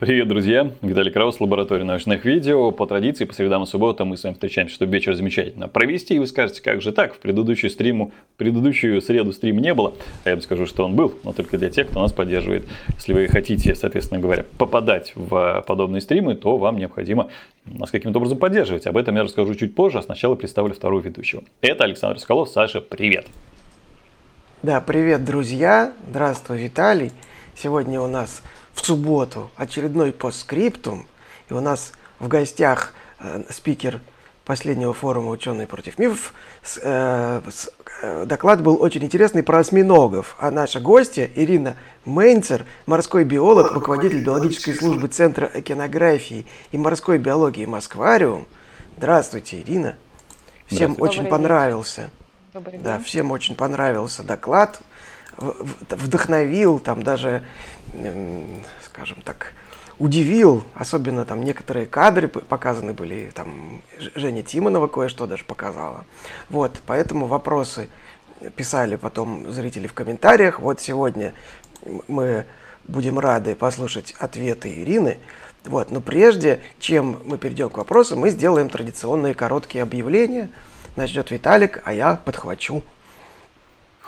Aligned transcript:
Привет, 0.00 0.28
друзья! 0.28 0.70
Виталий 0.80 1.12
Краус, 1.12 1.40
лаборатория 1.40 1.84
научных 1.84 2.24
видео. 2.24 2.70
По 2.70 2.86
традиции, 2.86 3.26
по 3.26 3.34
средам 3.34 3.64
и 3.64 3.66
субботам 3.66 4.08
мы 4.08 4.16
с 4.16 4.24
вами 4.24 4.32
встречаемся, 4.32 4.74
чтобы 4.74 4.94
вечер 4.94 5.14
замечательно 5.14 5.68
провести. 5.68 6.14
И 6.14 6.18
вы 6.18 6.26
скажете, 6.26 6.62
как 6.62 6.80
же 6.80 6.92
так? 6.92 7.12
В 7.12 7.18
предыдущую, 7.18 7.68
стриму, 7.68 8.10
предыдущую 8.38 9.02
среду 9.02 9.34
стрима 9.34 9.60
не 9.60 9.74
было. 9.74 9.92
А 10.24 10.30
я 10.30 10.36
бы 10.36 10.40
скажу, 10.40 10.64
что 10.64 10.86
он 10.86 10.96
был, 10.96 11.12
но 11.22 11.34
только 11.34 11.58
для 11.58 11.68
тех, 11.68 11.90
кто 11.90 12.00
нас 12.00 12.14
поддерживает. 12.14 12.64
Если 12.94 13.12
вы 13.12 13.28
хотите, 13.28 13.74
соответственно 13.74 14.22
говоря, 14.22 14.46
попадать 14.56 15.12
в 15.14 15.62
подобные 15.66 16.00
стримы, 16.00 16.34
то 16.34 16.56
вам 16.56 16.78
необходимо 16.78 17.28
нас 17.66 17.90
каким-то 17.90 18.20
образом 18.20 18.38
поддерживать. 18.38 18.86
Об 18.86 18.96
этом 18.96 19.16
я 19.16 19.24
расскажу 19.24 19.54
чуть 19.54 19.74
позже, 19.74 19.98
а 19.98 20.02
сначала 20.02 20.34
представлю 20.34 20.72
второго 20.72 21.02
ведущего. 21.02 21.42
Это 21.60 21.84
Александр 21.84 22.18
Скалов. 22.20 22.48
Саша, 22.48 22.80
привет! 22.80 23.26
Да, 24.62 24.80
привет, 24.80 25.26
друзья! 25.26 25.92
Здравствуй, 26.08 26.56
Виталий! 26.56 27.12
Сегодня 27.54 28.00
у 28.00 28.06
нас 28.06 28.42
в 28.80 28.86
субботу 28.86 29.50
очередной 29.56 30.12
постскриптум, 30.12 31.06
и 31.48 31.52
у 31.52 31.60
нас 31.60 31.92
в 32.18 32.28
гостях 32.28 32.94
э, 33.18 33.42
спикер 33.50 34.00
последнего 34.44 34.94
форума 34.94 35.30
«Ученые 35.30 35.66
против 35.66 35.98
мифов». 35.98 36.32
С, 36.62 36.78
э, 36.82 37.42
с, 37.50 37.70
э, 38.02 38.24
доклад 38.26 38.62
был 38.62 38.80
очень 38.80 39.04
интересный 39.04 39.42
про 39.42 39.58
осьминогов, 39.58 40.34
а 40.38 40.50
наша 40.50 40.80
гостья 40.80 41.28
Ирина 41.34 41.76
Мейнцер, 42.06 42.64
морской 42.86 43.24
биолог, 43.24 43.72
руководитель 43.72 44.24
биологической 44.24 44.72
службы 44.74 45.08
Центра 45.08 45.46
океанографии 45.46 46.46
и 46.72 46.78
морской 46.78 47.18
биологии 47.18 47.66
«Москвариум». 47.66 48.46
Здравствуйте, 48.96 49.60
Ирина. 49.60 49.96
Всем 50.66 50.92
Добрый 50.92 51.08
очень 51.10 51.22
день. 51.22 51.30
понравился. 51.30 52.10
Добрый 52.54 52.78
Да, 52.78 52.96
день. 52.96 53.04
всем 53.04 53.30
очень 53.30 53.54
понравился 53.56 54.22
доклад, 54.22 54.80
в- 55.36 55.64
в- 55.64 55.94
вдохновил, 55.96 56.78
там 56.80 57.02
даже, 57.02 57.44
скажем 58.84 59.22
так, 59.22 59.52
удивил, 59.98 60.64
особенно 60.74 61.24
там 61.24 61.42
некоторые 61.42 61.86
кадры 61.86 62.28
показаны 62.28 62.94
были, 62.94 63.30
там 63.34 63.82
Женя 64.14 64.42
Тимонова 64.42 64.86
кое-что 64.86 65.26
даже 65.26 65.44
показала. 65.44 66.06
Вот, 66.48 66.80
поэтому 66.86 67.26
вопросы 67.26 67.88
писали 68.56 68.96
потом 68.96 69.52
зрители 69.52 69.86
в 69.86 69.92
комментариях. 69.92 70.60
Вот 70.60 70.80
сегодня 70.80 71.34
мы 72.08 72.46
будем 72.88 73.18
рады 73.18 73.54
послушать 73.54 74.14
ответы 74.18 74.72
Ирины. 74.82 75.18
Вот, 75.64 75.90
но 75.90 76.00
прежде 76.00 76.60
чем 76.78 77.20
мы 77.24 77.36
перейдем 77.36 77.68
к 77.68 77.76
вопросу, 77.76 78.16
мы 78.16 78.30
сделаем 78.30 78.70
традиционные 78.70 79.34
короткие 79.34 79.82
объявления. 79.82 80.48
Начнет 80.96 81.30
Виталик, 81.30 81.82
а 81.84 81.92
я 81.92 82.16
подхвачу. 82.16 82.82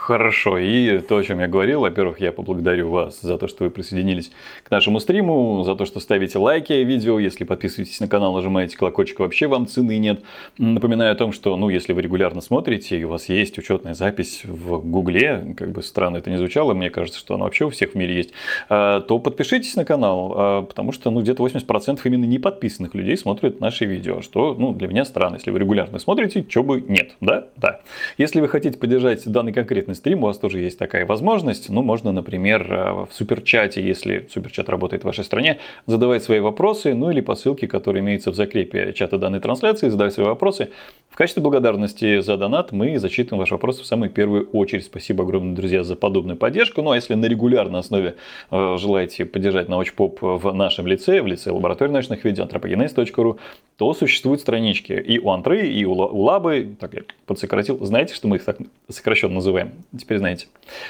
Хорошо, 0.05 0.57
и 0.57 0.99
то, 0.99 1.15
о 1.15 1.23
чем 1.23 1.39
я 1.39 1.47
говорил, 1.47 1.79
во-первых, 1.79 2.19
я 2.19 2.33
поблагодарю 2.33 2.89
вас 2.89 3.21
за 3.21 3.37
то, 3.37 3.47
что 3.47 3.63
вы 3.63 3.69
присоединились 3.69 4.31
к 4.65 4.69
нашему 4.69 4.99
стриму, 4.99 5.63
за 5.63 5.75
то, 5.75 5.85
что 5.85 6.01
ставите 6.01 6.39
лайки 6.39 6.73
видео, 6.73 7.19
если 7.19 7.45
подписываетесь 7.45 8.01
на 8.01 8.09
канал, 8.09 8.33
нажимаете 8.33 8.75
колокольчик, 8.75 9.19
вообще 9.19 9.47
вам 9.47 9.65
цены 9.65 9.97
нет. 9.99 10.21
Напоминаю 10.57 11.13
о 11.13 11.15
том, 11.15 11.31
что, 11.31 11.55
ну, 11.55 11.69
если 11.69 11.93
вы 11.93 12.01
регулярно 12.01 12.41
смотрите, 12.41 12.99
и 12.99 13.05
у 13.05 13.11
вас 13.11 13.29
есть 13.29 13.57
учетная 13.57 13.93
запись 13.93 14.41
в 14.43 14.79
Гугле, 14.79 15.55
как 15.57 15.71
бы 15.71 15.81
странно 15.81 16.17
это 16.17 16.29
не 16.29 16.35
звучало, 16.35 16.73
мне 16.73 16.89
кажется, 16.89 17.17
что 17.17 17.35
она 17.35 17.45
вообще 17.45 17.63
у 17.63 17.69
всех 17.69 17.91
в 17.91 17.95
мире 17.95 18.13
есть, 18.13 18.33
а, 18.67 18.99
то 18.99 19.19
подпишитесь 19.19 19.77
на 19.77 19.85
канал, 19.85 20.33
а, 20.35 20.61
потому 20.63 20.91
что, 20.91 21.11
ну, 21.11 21.21
где-то 21.21 21.41
80% 21.41 22.01
именно 22.03 22.25
не 22.25 22.39
подписанных 22.39 22.93
людей 22.93 23.15
смотрят 23.15 23.61
наши 23.61 23.85
видео, 23.85 24.21
что, 24.21 24.53
ну, 24.53 24.73
для 24.73 24.89
меня 24.89 25.05
странно. 25.05 25.35
Если 25.35 25.49
вы 25.49 25.59
регулярно 25.59 25.97
смотрите, 25.97 26.43
чего 26.43 26.65
бы 26.65 26.81
нет, 26.81 27.11
да? 27.21 27.47
Да. 27.55 27.79
Если 28.17 28.41
вы 28.41 28.49
хотите 28.49 28.77
поддержать 28.77 29.25
данный 29.25 29.53
конкретный 29.53 29.92
стрим, 29.95 30.23
у 30.23 30.27
вас 30.27 30.37
тоже 30.37 30.59
есть 30.59 30.77
такая 30.77 31.05
возможность. 31.05 31.69
Ну, 31.69 31.81
можно, 31.81 32.11
например, 32.11 32.67
э, 32.71 32.91
в 33.05 33.09
суперчате, 33.11 33.81
если 33.81 34.27
суперчат 34.31 34.69
работает 34.69 35.03
в 35.03 35.05
вашей 35.05 35.23
стране, 35.23 35.59
задавать 35.85 36.23
свои 36.23 36.39
вопросы, 36.39 36.93
ну 36.93 37.11
или 37.11 37.21
по 37.21 37.35
ссылке, 37.35 37.67
которая 37.67 38.01
имеется 38.01 38.31
в 38.31 38.35
закрепе 38.35 38.93
чата 38.93 39.17
данной 39.17 39.39
трансляции, 39.39 39.89
задавать 39.89 40.13
свои 40.13 40.25
вопросы. 40.25 40.69
В 41.09 41.15
качестве 41.15 41.43
благодарности 41.43 42.21
за 42.21 42.37
донат 42.37 42.71
мы 42.71 42.97
зачитываем 42.97 43.41
ваши 43.41 43.53
вопросы 43.53 43.83
в 43.83 43.85
самую 43.85 44.09
первую 44.09 44.49
очередь. 44.49 44.85
Спасибо 44.85 45.23
огромное, 45.23 45.55
друзья, 45.55 45.83
за 45.83 45.95
подобную 45.95 46.37
поддержку. 46.37 46.81
Ну, 46.81 46.89
а 46.89 46.95
если 46.95 47.13
на 47.13 47.25
регулярной 47.25 47.81
основе 47.81 48.15
э, 48.49 48.77
желаете 48.79 49.25
поддержать 49.25 49.69
научпоп 49.69 50.17
в 50.21 50.53
нашем 50.53 50.87
лице, 50.87 51.21
в 51.21 51.27
лице 51.27 51.51
лаборатории 51.51 51.91
научных 51.91 52.25
видео, 52.25 52.45
anthropogenes.ru, 52.45 53.37
то 53.77 53.93
существуют 53.93 54.41
странички 54.41 54.93
и 54.93 55.19
у 55.19 55.29
Антры, 55.29 55.67
и 55.67 55.85
у 55.85 55.93
Лабы. 55.93 56.75
Так, 56.79 56.93
я 56.93 57.01
подсократил. 57.25 57.83
Знаете, 57.85 58.15
что 58.15 58.27
мы 58.27 58.37
их 58.37 58.45
так 58.45 58.57
сокращенно 58.89 59.35
называем? 59.35 59.72
Теперь 59.97 60.17
знаете. 60.17 60.47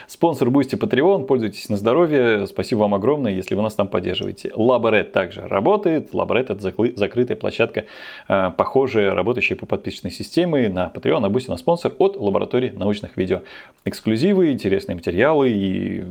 Sponsr 0.07 0.49
Boosty 0.49 0.75
Patreon. 0.75 1.25
Пользуйтесь 1.25 1.69
на 1.69 1.77
здоровье. 1.77 2.47
Спасибо 2.47 2.79
вам 2.79 2.93
огромное, 2.93 3.33
если 3.33 3.55
вы 3.55 3.61
нас 3.61 3.75
там 3.75 3.87
поддерживаете. 3.87 4.51
Лаборет 4.55 5.11
также 5.11 5.47
работает. 5.47 6.13
Лаборет 6.13 6.49
это 6.49 6.61
закрытая 6.61 7.37
площадка, 7.37 7.85
э, 8.27 8.51
похожая, 8.55 9.13
работающая 9.13 9.55
по 9.55 9.65
подписочной 9.65 10.11
системе 10.11 10.69
на 10.69 10.91
Patreon, 10.93 11.19
на 11.19 11.29
Boosty, 11.29 11.49
на 11.49 11.57
Sponsr 11.57 11.93
от 11.97 12.15
лаборатории 12.17 12.69
научных 12.69 13.17
видео. 13.17 13.41
Эксклюзивы, 13.85 14.51
интересные 14.51 14.95
материалы 14.95 15.49
и 15.49 16.03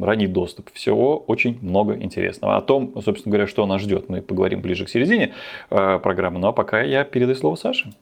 ранний 0.00 0.26
доступ. 0.26 0.70
Всего 0.72 1.18
очень 1.18 1.58
много 1.62 1.94
интересного. 1.94 2.56
О 2.56 2.60
том, 2.60 3.00
собственно 3.02 3.32
говоря, 3.32 3.46
что 3.46 3.66
нас 3.66 3.82
ждет, 3.82 4.08
мы 4.08 4.22
поговорим 4.22 4.60
ближе 4.60 4.84
к 4.84 4.88
середине 4.88 5.34
э, 5.70 5.98
программы. 5.98 6.38
Ну 6.38 6.48
а 6.48 6.52
пока 6.52 6.82
я 6.82 7.04
передаю 7.04 7.36
слово 7.36 7.56
Саше. 7.56 7.92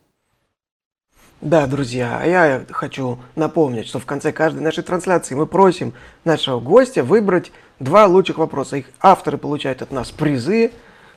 Да, 1.42 1.66
друзья, 1.66 2.18
а 2.22 2.26
я 2.26 2.64
хочу 2.70 3.18
напомнить, 3.34 3.86
что 3.86 3.98
в 3.98 4.06
конце 4.06 4.32
каждой 4.32 4.62
нашей 4.62 4.82
трансляции 4.82 5.34
мы 5.34 5.46
просим 5.46 5.92
нашего 6.24 6.60
гостя 6.60 7.04
выбрать 7.04 7.52
два 7.78 8.06
лучших 8.06 8.38
вопроса. 8.38 8.78
Их 8.78 8.86
авторы 9.00 9.36
получают 9.36 9.82
от 9.82 9.92
нас 9.92 10.10
призы, 10.10 10.72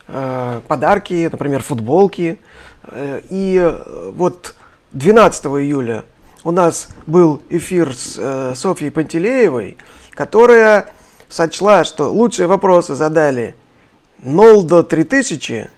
э, 0.07 0.61
подарки, 0.67 1.29
например, 1.31 1.63
футболки. 1.63 2.37
Э, 2.83 3.21
и 3.29 3.59
э, 3.59 4.11
вот 4.13 4.55
12 4.91 5.45
июля 5.45 6.03
у 6.43 6.51
нас 6.51 6.89
был 7.07 7.41
эфир 7.49 7.95
с 7.95 8.55
Софьей 8.55 8.91
Пантелеевой, 8.91 9.77
которая 10.11 10.91
сочла, 11.29 11.85
что 11.85 12.11
лучшие 12.11 12.47
вопросы 12.47 12.93
задали 12.93 13.55
Нолдо 14.17 14.83
3000, 14.83 15.69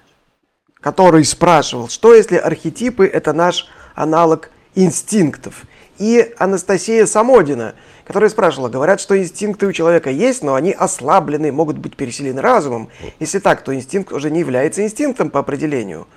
который 0.79 1.25
спрашивал, 1.25 1.89
что 1.89 2.15
если 2.15 2.37
архетипы– 2.37 3.05
это 3.13 3.33
наш 3.33 3.67
аналог 3.95 4.49
инстинктов. 4.75 5.63
И 5.97 6.33
Анастасия 6.37 7.05
Самодина, 7.05 7.75
которая 8.05 8.29
спрашивала, 8.29 8.69
говорят, 8.69 8.99
что 8.99 9.17
инстинкты 9.17 9.67
у 9.67 9.71
человека 9.71 10.09
есть, 10.09 10.43
но 10.43 10.55
они 10.55 10.71
ослаблены, 10.71 11.51
могут 11.51 11.77
быть 11.77 11.95
переселены 11.95 12.41
разумом. 12.41 12.89
Если 13.19 13.39
так, 13.39 13.63
то 13.63 13.73
инстинкт 13.75 14.11
уже 14.11 14.31
не 14.31 14.39
является 14.39 14.83
инстинктом 14.83 15.29
по 15.29 15.39
определению. 15.39 16.07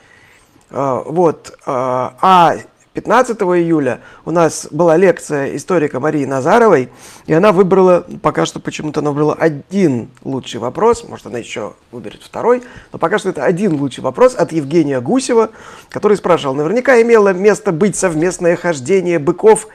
А, 0.71 1.03
Вот. 1.03 1.59
а, 1.67 2.17
А 2.21 2.57
15 2.95 3.37
июля. 3.43 4.01
У 4.25 4.31
нас 4.31 4.69
была 4.71 4.97
лекция 4.97 5.57
историка 5.57 5.99
Марии 5.99 6.25
Назаровой, 6.25 6.91
и 7.27 7.33
она 7.33 7.51
выбрала, 7.51 8.07
пока 8.23 8.47
что 8.47 8.61
почему-то 8.61 9.01
она 9.01 9.11
выбрала 9.11 9.35
один 9.35 10.09
лучший 10.23 10.61
вопрос, 10.61 11.05
может 11.09 11.27
она 11.27 11.39
еще 11.39 11.75
выберет 11.91 12.23
второй, 12.23 12.63
но 12.93 13.01
пока 13.01 13.19
что 13.19 13.31
это 13.31 13.45
один 13.45 13.75
лучший 13.81 14.05
вопрос 14.05 14.37
от 14.37 14.53
Евгения 14.53 15.01
Гусева, 15.01 15.51
который 15.91 16.17
спрашивал, 16.17 16.55
наверняка 16.55 17.03
имело 17.03 17.33
место 17.33 17.73
быть 17.73 17.97
совместное 17.97 18.55
хождение 18.55 19.19
быков 19.19 19.67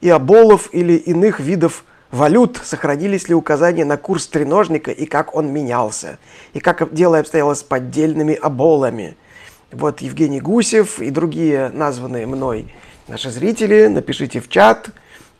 и 0.00 0.08
оболов 0.08 0.68
или 0.72 0.92
иных 0.94 1.40
видов 1.40 1.84
валют, 2.12 2.60
сохранились 2.62 3.28
ли 3.28 3.34
указания 3.34 3.84
на 3.84 3.96
курс 3.96 4.28
треножника 4.28 4.92
и 4.92 5.06
как 5.06 5.34
он 5.34 5.52
менялся, 5.52 6.20
и 6.52 6.60
как 6.60 6.94
дело 6.94 7.18
обстояло 7.18 7.54
с 7.54 7.64
поддельными 7.64 8.34
оболами. 8.34 9.16
Вот 9.72 10.02
Евгений 10.02 10.40
Гусев 10.40 11.00
и 11.00 11.10
другие 11.10 11.70
названные 11.70 12.26
мной 12.26 12.72
наши 13.08 13.30
зрители, 13.30 13.86
напишите 13.86 14.40
в 14.40 14.48
чат 14.48 14.90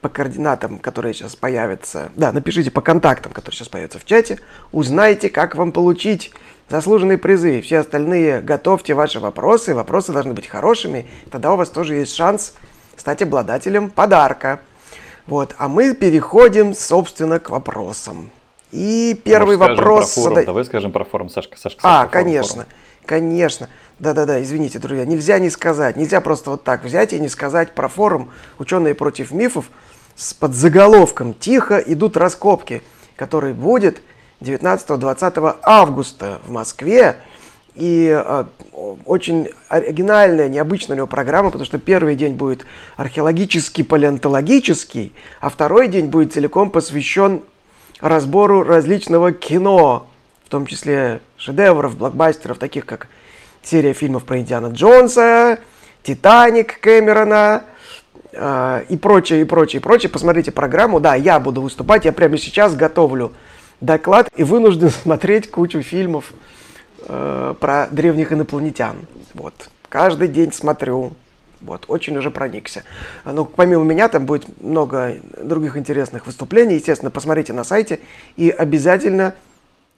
по 0.00 0.08
координатам, 0.08 0.78
которые 0.78 1.14
сейчас 1.14 1.36
появятся. 1.36 2.10
Да, 2.16 2.32
напишите 2.32 2.70
по 2.70 2.80
контактам, 2.80 3.32
которые 3.32 3.58
сейчас 3.58 3.68
появятся 3.68 3.98
в 3.98 4.04
чате. 4.04 4.38
Узнайте, 4.72 5.28
как 5.28 5.54
вам 5.54 5.70
получить 5.70 6.32
заслуженные 6.68 7.18
призы. 7.18 7.60
Все 7.60 7.78
остальные 7.78 8.40
готовьте 8.40 8.94
ваши 8.94 9.20
вопросы. 9.20 9.74
Вопросы 9.74 10.12
должны 10.12 10.32
быть 10.32 10.48
хорошими. 10.48 11.06
Тогда 11.30 11.52
у 11.52 11.56
вас 11.56 11.68
тоже 11.68 11.96
есть 11.96 12.14
шанс 12.14 12.54
стать 12.96 13.22
обладателем 13.22 13.90
подарка. 13.90 14.60
Вот, 15.26 15.54
а 15.58 15.68
мы 15.68 15.94
переходим, 15.94 16.74
собственно, 16.74 17.38
к 17.38 17.50
вопросам. 17.50 18.30
И 18.72 19.20
первый 19.22 19.56
Может, 19.56 19.76
вопрос... 19.76 20.14
Про 20.14 20.22
форум. 20.22 20.34
задай- 20.36 20.46
Давай 20.46 20.64
скажем 20.64 20.90
про 20.90 21.04
форум, 21.04 21.28
Сашка. 21.28 21.58
Сашка 21.58 21.80
а, 21.82 22.02
Сашка, 22.02 22.10
форум, 22.10 22.24
конечно, 22.24 22.54
форум. 22.54 22.68
Конечно. 23.06 23.68
Да-да-да, 23.98 24.42
извините, 24.42 24.78
друзья, 24.78 25.04
нельзя 25.04 25.38
не 25.38 25.50
сказать, 25.50 25.96
нельзя 25.96 26.20
просто 26.20 26.50
вот 26.50 26.64
так 26.64 26.84
взять 26.84 27.12
и 27.12 27.20
не 27.20 27.28
сказать 27.28 27.72
про 27.74 27.88
форум 27.88 28.30
«Ученые 28.58 28.94
против 28.94 29.30
мифов» 29.30 29.66
с 30.16 30.34
подзаголовком 30.34 31.34
«Тихо 31.34 31.78
идут 31.78 32.16
раскопки», 32.16 32.82
который 33.16 33.52
будет 33.52 34.02
19-20 34.40 35.58
августа 35.62 36.40
в 36.46 36.50
Москве. 36.50 37.16
И 37.74 38.12
э, 38.12 38.44
очень 39.06 39.48
оригинальная, 39.68 40.48
необычная 40.48 40.94
у 40.94 40.96
него 40.98 41.06
программа, 41.06 41.50
потому 41.50 41.64
что 41.64 41.78
первый 41.78 42.16
день 42.16 42.34
будет 42.34 42.66
археологический, 42.96 43.82
палеонтологический, 43.82 45.14
а 45.40 45.48
второй 45.48 45.88
день 45.88 46.06
будет 46.06 46.34
целиком 46.34 46.70
посвящен 46.70 47.42
разбору 48.00 48.62
различного 48.62 49.32
кино, 49.32 50.08
том 50.52 50.66
числе 50.66 51.22
шедевров, 51.38 51.96
блокбастеров, 51.96 52.58
таких 52.58 52.84
как 52.84 53.08
серия 53.62 53.94
фильмов 53.94 54.24
про 54.24 54.38
Индиана 54.38 54.66
Джонса, 54.66 55.58
Титаник 56.02 56.78
Кэмерона 56.78 57.64
э, 58.32 58.84
и 58.90 58.98
прочее, 58.98 59.40
и 59.40 59.44
прочее, 59.44 59.80
и 59.80 59.82
прочее. 59.82 60.10
Посмотрите 60.10 60.52
программу. 60.52 61.00
Да, 61.00 61.14
я 61.14 61.40
буду 61.40 61.62
выступать. 61.62 62.04
Я 62.04 62.12
прямо 62.12 62.36
сейчас 62.36 62.76
готовлю 62.76 63.32
доклад 63.80 64.28
и 64.36 64.44
вынужден 64.44 64.90
смотреть 65.02 65.50
кучу 65.50 65.80
фильмов 65.80 66.34
э, 67.08 67.54
про 67.58 67.88
древних 67.90 68.30
инопланетян. 68.34 68.96
Вот. 69.32 69.54
Каждый 69.88 70.28
день 70.28 70.52
смотрю. 70.52 71.14
Вот, 71.62 71.84
очень 71.86 72.16
уже 72.18 72.30
проникся. 72.30 72.82
Ну, 73.24 73.46
помимо 73.46 73.84
меня 73.84 74.08
там 74.08 74.26
будет 74.26 74.60
много 74.60 75.16
других 75.40 75.78
интересных 75.78 76.26
выступлений. 76.26 76.74
Естественно, 76.74 77.10
посмотрите 77.10 77.54
на 77.54 77.64
сайте 77.64 78.00
и 78.36 78.50
обязательно 78.50 79.34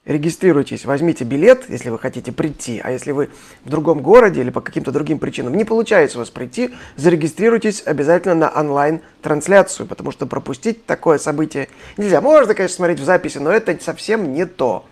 регистрируйтесь, 0.05 0.85
возьмите 0.85 1.23
билет, 1.23 1.65
если 1.67 1.89
вы 1.89 1.97
хотите 1.97 2.31
прийти, 2.31 2.79
а 2.83 2.91
если 2.91 3.11
вы 3.11 3.29
в 3.63 3.69
другом 3.69 4.01
городе 4.01 4.41
или 4.41 4.51
по 4.51 4.61
каким-то 4.61 4.91
другим 4.91 5.17
причинам 5.19 5.55
не 5.55 5.65
получается 5.65 6.17
у 6.17 6.21
вас 6.21 6.29
прийти, 6.29 6.75
зарегистрируйтесь 6.95 7.81
обязательно 7.85 8.35
на 8.35 8.49
онлайн-трансляцию, 8.49 9.87
потому 9.87 10.11
что 10.11 10.27
пропустить 10.27 10.85
такое 10.85 11.17
событие 11.17 11.69
нельзя. 11.97 12.21
Можно, 12.21 12.53
конечно, 12.53 12.75
смотреть 12.75 12.99
в 12.99 13.03
записи, 13.03 13.39
но 13.39 13.51
это 13.51 13.77
совсем 13.83 14.33
не 14.33 14.45
то. 14.45 14.85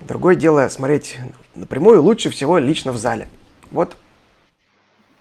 Другое 0.00 0.34
дело 0.34 0.68
смотреть 0.68 1.18
напрямую, 1.54 2.02
лучше 2.02 2.30
всего 2.30 2.58
лично 2.58 2.92
в 2.92 2.96
зале. 2.96 3.28
Вот. 3.70 3.96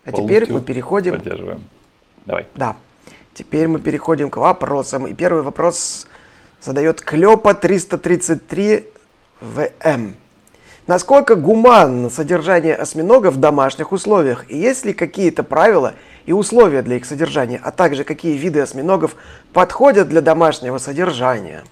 А 0.05 0.11
теперь 0.11 0.51
мы 0.51 0.61
переходим... 0.61 1.15
Поддерживаем. 1.15 1.63
Давай. 2.25 2.47
Да. 2.55 2.77
Теперь 3.33 3.67
мы 3.67 3.79
переходим 3.79 4.29
к 4.29 4.37
вопросам. 4.37 5.07
И 5.07 5.13
первый 5.13 5.43
вопрос 5.43 6.07
задает 6.61 7.01
Клёпа 7.01 7.53
333 7.53 8.92
ВМ. 9.43 10.15
Насколько 10.87 11.35
гуманно 11.35 12.09
содержание 12.09 12.75
осьминогов 12.75 13.35
в 13.35 13.39
домашних 13.39 13.91
условиях? 13.91 14.49
И 14.49 14.57
есть 14.57 14.85
ли 14.85 14.93
какие-то 14.93 15.43
правила 15.43 15.95
и 16.25 16.33
условия 16.33 16.81
для 16.81 16.95
их 16.95 17.05
содержания, 17.05 17.59
а 17.61 17.71
также 17.71 18.05
какие 18.05 18.37
виды 18.37 18.61
осьминогов 18.61 19.15
подходят 19.53 20.07
для 20.07 20.21
домашнего 20.21 20.77
содержания? 20.77 21.63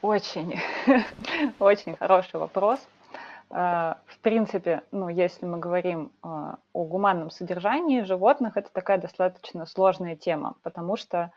Очень, 0.00 0.58
очень 1.58 1.94
хороший 1.96 2.40
вопрос. 2.40 2.80
А, 3.50 3.98
в 4.06 4.18
принципе, 4.20 4.82
ну, 4.92 5.10
если 5.10 5.44
мы 5.44 5.58
говорим 5.58 6.10
а, 6.22 6.56
о 6.72 6.84
гуманном 6.84 7.30
содержании 7.30 8.02
животных, 8.02 8.56
это 8.56 8.70
такая 8.72 8.96
достаточно 8.96 9.66
сложная 9.66 10.16
тема, 10.16 10.54
потому 10.62 10.96
что 10.96 11.32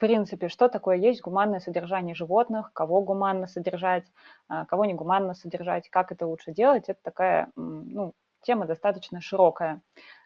принципе, 0.00 0.48
что 0.48 0.68
такое 0.68 0.96
есть 0.96 1.20
гуманное 1.20 1.60
содержание 1.60 2.14
животных, 2.14 2.72
кого 2.72 3.02
гуманно 3.02 3.46
содержать, 3.46 4.06
а, 4.48 4.64
кого 4.64 4.86
не 4.86 4.94
гуманно 4.94 5.34
содержать, 5.34 5.88
как 5.90 6.10
это 6.10 6.26
лучше 6.26 6.52
делать, 6.52 6.88
это 6.88 6.98
такая 7.04 7.48
ну, 7.54 8.14
тема 8.42 8.66
достаточно 8.66 9.20
широкая. 9.20 9.82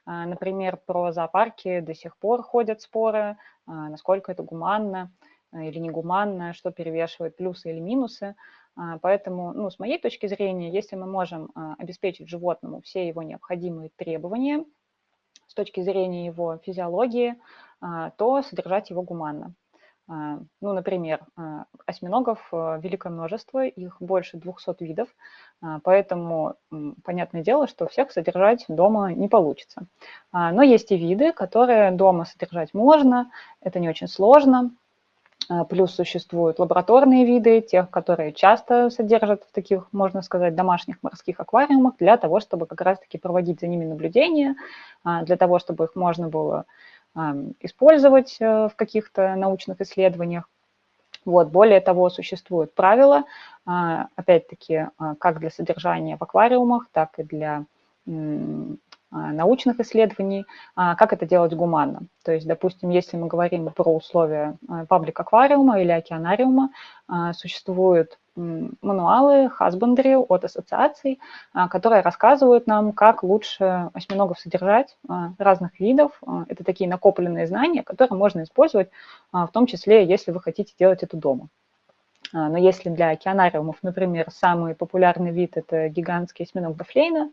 А, 0.07 0.25
например, 0.27 0.79
про 0.87 1.13
зоопарки 1.13 1.81
до 1.81 1.93
сих 1.95 2.17
пор 2.17 2.43
ходят 2.43 2.81
споры, 2.81 3.37
а, 3.67 3.89
насколько 3.91 4.33
это 4.33 4.43
гуманно 4.43 5.13
или 5.53 5.79
негуманно, 5.79 6.53
что 6.53 6.71
перевешивает 6.73 7.37
плюсы 7.37 7.71
или 7.71 7.79
минусы. 7.79 8.35
Поэтому, 9.03 9.53
ну, 9.53 9.71
с 9.71 9.79
моей 9.79 10.01
точки 10.01 10.27
зрения, 10.27 10.69
если 10.73 10.97
мы 10.97 11.07
можем 11.07 11.53
обеспечить 11.79 12.29
животному 12.29 12.81
все 12.81 13.07
его 13.07 13.23
необходимые 13.23 13.91
требования 13.95 14.65
с 15.47 15.55
точки 15.55 15.81
зрения 15.83 16.27
его 16.27 16.59
физиологии, 16.59 17.37
то 18.17 18.43
содержать 18.43 18.91
его 18.91 19.03
гуманно. 19.03 19.55
А, 20.07 20.39
ну, 20.61 20.73
например, 20.73 21.21
а, 21.37 21.65
осьминогов 21.87 22.49
великое 22.53 23.11
множество, 23.11 23.65
их 23.65 23.97
больше 24.01 24.37
200 24.37 24.83
видов, 24.85 25.09
поэтому 25.83 26.57
понятное 27.05 27.43
дело, 27.43 27.67
что 27.67 27.87
всех 27.87 28.13
содержать 28.13 28.65
дома 28.69 29.13
не 29.13 29.29
получится. 29.29 29.87
Но 30.33 30.63
есть 30.63 30.93
и 30.93 30.97
виды, 30.97 31.33
которые 31.33 31.91
дома 31.93 32.27
содержать 32.27 32.75
можно, 32.75 33.31
это 33.63 33.79
не 33.81 33.89
очень 33.89 34.09
сложно, 34.09 34.71
Плюс 35.69 35.95
существуют 35.95 36.59
лабораторные 36.59 37.27
виды, 37.27 37.61
тех, 37.61 37.91
которые 37.91 38.33
часто 38.33 38.89
содержат 38.89 39.43
в 39.45 39.53
таких, 39.53 39.89
можно 39.93 40.23
сказать, 40.23 40.55
домашних 40.55 41.03
морских 41.03 41.39
аквариумах, 41.39 41.97
для 41.99 42.17
того, 42.17 42.41
чтобы 42.41 42.67
как 42.67 42.81
раз-таки 42.81 43.19
проводить 43.19 43.61
за 43.61 43.67
ними 43.67 43.85
наблюдения, 43.85 44.57
для 45.05 45.37
того, 45.37 45.59
чтобы 45.59 45.85
их 45.85 45.97
можно 45.97 46.29
было 46.29 46.65
использовать 47.61 48.37
э, 48.41 48.69
в 48.69 48.77
каких-то 48.77 49.37
научных 49.37 49.81
исследованиях. 49.81 50.49
Вот. 51.25 51.49
Более 51.49 51.81
того, 51.81 52.11
существуют 52.11 52.75
правила, 52.75 53.25
а, 53.67 54.09
опять-таки, 54.17 54.89
а, 54.99 55.15
как 55.17 55.41
для 55.41 55.51
содержания 55.51 56.17
в 56.17 56.23
аквариумах, 56.23 56.89
так 56.93 57.19
и 57.19 57.23
для 57.23 57.65
а, 58.07 58.13
научных 59.11 59.79
исследований, 59.79 60.45
как 60.75 61.13
это 61.13 61.25
делать 61.25 61.55
гуманно. 61.55 62.01
То 62.25 62.33
есть, 62.33 62.49
допустим, 62.49 62.91
если 62.91 63.17
мы 63.17 63.29
говорим 63.29 63.71
про 63.71 63.95
условия 63.95 64.57
паблик-аквариума 64.89 65.81
или 65.81 65.93
океанариума, 65.93 66.71
существуют 67.33 68.19
мануалы 68.37 69.51
husbandry 69.59 70.17
от 70.17 70.45
ассоциаций, 70.45 71.21
а, 71.53 71.69
которые 71.69 72.03
рассказывают 72.03 72.67
нам, 72.67 72.93
как 72.93 73.23
лучше 73.23 73.91
осьминогов 73.93 74.39
содержать 74.39 74.97
а, 75.09 75.33
разных 75.39 75.79
видов. 75.79 76.13
А, 76.27 76.45
это 76.49 76.65
такие 76.65 76.89
накопленные 76.89 77.47
знания, 77.47 77.83
которые 77.83 78.19
можно 78.19 78.43
использовать, 78.43 78.91
в 79.33 79.49
том 79.53 79.67
числе, 79.67 80.05
если 80.05 80.31
вы 80.31 80.41
хотите 80.41 80.75
делать 80.79 81.03
это 81.03 81.17
дома. 81.17 81.49
Но 82.33 82.59
если 82.59 82.89
для 82.89 83.11
океанариумов, 83.11 83.77
например, 83.83 84.29
самый 84.33 84.75
популярный 84.75 85.31
вид– 85.31 85.53
это 85.57 85.89
гигантский 85.89 86.45
осьминог 86.45 86.77
Дафлейна, 86.77 87.31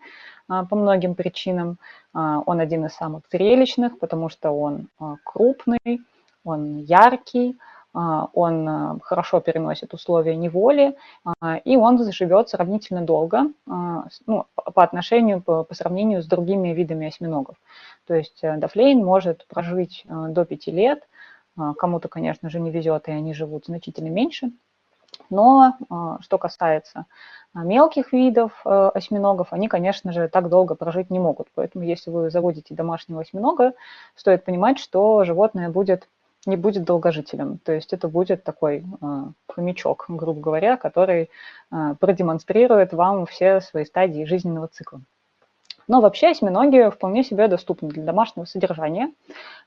по 0.48 0.75
многим 0.75 1.15
причинам, 1.15 1.77
он 2.13 2.59
один 2.59 2.86
из 2.86 2.94
самых 2.94 3.24
зрелищных, 3.31 3.98
потому 3.98 4.30
что 4.30 4.51
он 4.51 4.89
крупный, 5.24 6.01
он 6.44 6.77
яркий, 6.77 7.57
он 7.93 8.69
а, 8.69 8.97
хорошо 9.01 9.41
переносит 9.41 9.93
условия 9.93 10.35
неволи, 10.35 10.95
а, 11.39 11.57
и 11.57 11.75
он 11.75 11.97
заживет 11.97 12.49
сравнительно 12.49 13.01
долго 13.01 13.51
ну, 13.65 14.45
по 14.55 14.83
отношению, 14.83 15.41
по, 15.41 15.63
по 15.63 15.75
сравнению 15.75 16.21
с 16.21 16.25
другими 16.25 16.69
видами 16.69 17.07
осьминогов. 17.07 17.57
То 18.07 18.13
есть 18.13 18.39
э, 18.43 18.57
Дафлейн 18.57 19.03
может 19.03 19.45
прожить 19.47 20.05
до 20.07 20.45
5 20.45 20.67
лет, 20.67 21.07
кому-то, 21.77 22.07
конечно 22.07 22.49
же, 22.49 22.59
не 22.59 22.71
везет, 22.71 23.07
и 23.07 23.11
они 23.11 23.33
живут 23.33 23.65
значительно 23.65 24.09
меньше. 24.09 24.51
Но 25.29 25.77
что 26.21 26.38
касается 26.38 27.05
мелких 27.53 28.13
видов 28.13 28.62
э, 28.65 28.91
осьминогов, 28.93 29.51
они, 29.51 29.67
конечно 29.67 30.13
же, 30.13 30.29
так 30.29 30.48
долго 30.48 30.75
прожить 30.75 31.10
не 31.10 31.19
могут. 31.19 31.48
Поэтому 31.53 31.83
если 31.83 32.10
вы 32.10 32.29
заводите 32.29 32.74
домашнего 32.74 33.21
осьминога, 33.21 33.74
стоит 34.15 34.45
понимать, 34.45 34.79
что 34.79 35.25
животное 35.25 35.69
будет 35.69 36.07
не 36.45 36.57
будет 36.57 36.83
долгожителем. 36.83 37.60
То 37.60 37.71
есть 37.71 37.93
это 37.93 38.07
будет 38.07 38.43
такой 38.43 38.83
э, 39.01 39.24
хомячок, 39.48 40.05
грубо 40.07 40.39
говоря, 40.39 40.77
который 40.77 41.29
э, 41.71 41.95
продемонстрирует 42.00 42.93
вам 42.93 43.25
все 43.25 43.62
свои 43.62 43.86
стадии 43.86 44.25
жизненного 44.25 44.67
цикла. 44.67 45.01
Но 45.88 46.01
вообще 46.01 46.29
осьминоги 46.29 46.89
вполне 46.89 47.24
себе 47.24 47.48
доступны 47.48 47.89
для 47.89 48.03
домашнего 48.03 48.45
содержания. 48.45 49.12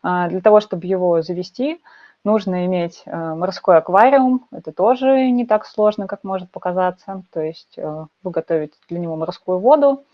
Э, 0.02 0.28
для 0.28 0.40
того, 0.40 0.60
чтобы 0.60 0.86
его 0.86 1.22
завести, 1.22 1.80
нужно 2.24 2.66
иметь 2.66 3.02
э, 3.06 3.34
морской 3.34 3.76
аквариум. 3.76 4.46
Это 4.50 4.72
тоже 4.72 5.30
не 5.30 5.46
так 5.46 5.66
сложно, 5.66 6.06
как 6.06 6.24
может 6.24 6.50
показаться. 6.50 7.22
То 7.30 7.40
есть 7.40 7.74
э, 7.76 8.06
выготовить 8.22 8.72
для 8.88 8.98
него 8.98 9.16
морскую 9.16 9.58
воду. 9.58 10.04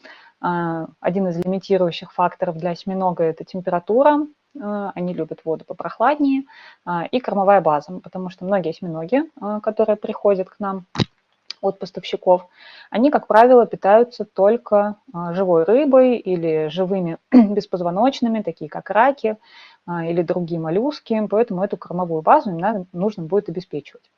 Один 0.43 1.29
из 1.29 1.37
лимитирующих 1.37 2.15
факторов 2.15 2.57
для 2.57 2.71
осьминога– 2.71 3.23
это 3.25 3.45
температура. 3.45 4.27
А, 4.59 4.93
они 4.95 5.15
любят 5.15 5.41
воду 5.45 5.65
попрохладнее, 5.65 6.45
а, 6.85 7.05
и 7.07 7.21
кормовая 7.21 7.61
база, 7.61 8.01
потому 8.01 8.31
что 8.31 8.45
многие 8.45 8.71
осьминоги, 8.71 9.23
а, 9.41 9.61
которые 9.61 9.97
приходят 9.97 10.49
к 10.51 10.59
нам 10.59 10.87
от 11.61 11.79
поставщиков, 11.79 12.49
они, 12.91 13.11
как 13.11 13.27
правило, 13.27 13.67
питаются 13.67 14.25
только 14.25 14.97
живой 15.13 15.65
рыбой 15.65 16.17
или 16.17 16.69
живыми 16.69 17.19
беспозвоночными, 17.33 18.41
такие 18.41 18.71
как 18.71 18.89
раки 18.89 19.37
или 19.87 20.23
другие 20.23 20.59
моллюски, 20.59 21.27
поэтому 21.29 21.63
эту 21.63 21.77
кормовую 21.77 22.23
базу 22.23 22.51
им 22.51 22.87
нужно 22.95 23.25
будет 23.25 23.51
обеспечивать. 23.51 24.11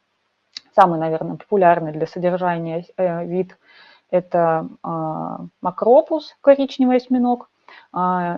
Самый, 0.73 1.01
наверное, 1.01 1.37
популярный 1.37 1.91
для 1.91 2.07
содержания 2.07 2.87
э, 2.97 3.27
вид– 3.27 3.59
это 4.11 4.69
макропус, 5.61 6.37
коричневый 6.43 6.99
осьминог, 6.99 7.49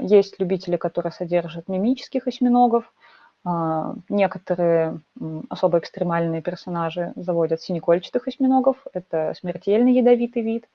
есть 0.02 0.38
любители, 0.38 0.76
которые 0.76 1.12
содержат 1.12 1.68
мимических 1.68 2.26
осьминогов. 2.26 2.92
А, 3.46 3.94
некоторые 4.08 5.00
особо 5.50 5.78
экстремальные 5.78 6.40
персонажи 6.40 7.12
заводят 7.14 7.60
синекольчатых 7.60 8.26
осьминогов. 8.26 8.78
Это 8.94 9.34
смертельный 9.38 9.92
ядовитый 9.92 10.42
вид. 10.42 10.68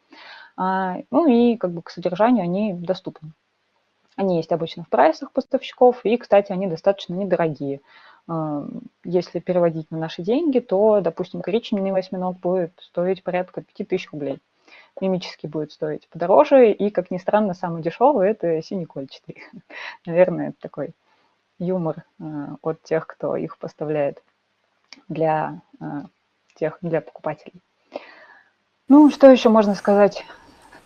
А, 0.56 0.98
ну 1.10 1.28
и 1.28 1.58
как 1.58 1.72
бы 1.72 1.82
к 1.82 1.90
содержанию 1.90 2.44
они 2.44 2.74
доступны. 2.74 3.32
Они 4.16 4.38
есть 4.38 4.52
обычно 4.52 4.84
в 4.84 4.90
прайсах 4.90 5.32
поставщиков, 5.32 6.06
и, 6.06 6.18
кстати, 6.18 6.52
они 6.52 6.68
достаточно 6.68 7.14
недорогие. 7.14 7.80
если 9.06 9.40
переводить 9.40 9.90
на 9.92 9.98
наши 9.98 10.22
деньги, 10.22 10.60
то, 10.60 11.00
допустим, 11.00 11.42
коричневый 11.42 12.00
осьминог 12.00 12.38
будет 12.40 12.74
стоить 12.82 13.24
порядка 13.24 13.62
5000 13.62 14.12
рублей. 14.12 14.40
Мимический 15.02 15.50
будет 15.50 15.72
стоить 15.72 16.08
подороже, 16.10 16.72
и, 16.72 16.90
как 16.90 17.12
ни 17.12 17.18
странно, 17.18 17.54
самый 17.54 17.82
дешевый– 17.82 18.30
это 18.32 18.62
синекольчатый. 18.62 19.44
Наверное, 20.06 20.50
это 20.50 20.58
такой 20.60 20.92
юмор 21.58 22.04
от 22.62 22.82
тех, 22.84 23.06
кто 23.06 23.36
их 23.36 23.58
поставляет 23.58 24.24
для 25.08 25.62
тех, 26.56 26.78
для 26.82 27.02
покупателей. 27.02 27.62
Ну, 28.90 29.12
что 29.12 29.30
еще 29.30 29.50
можно 29.50 29.76
сказать 29.76 30.26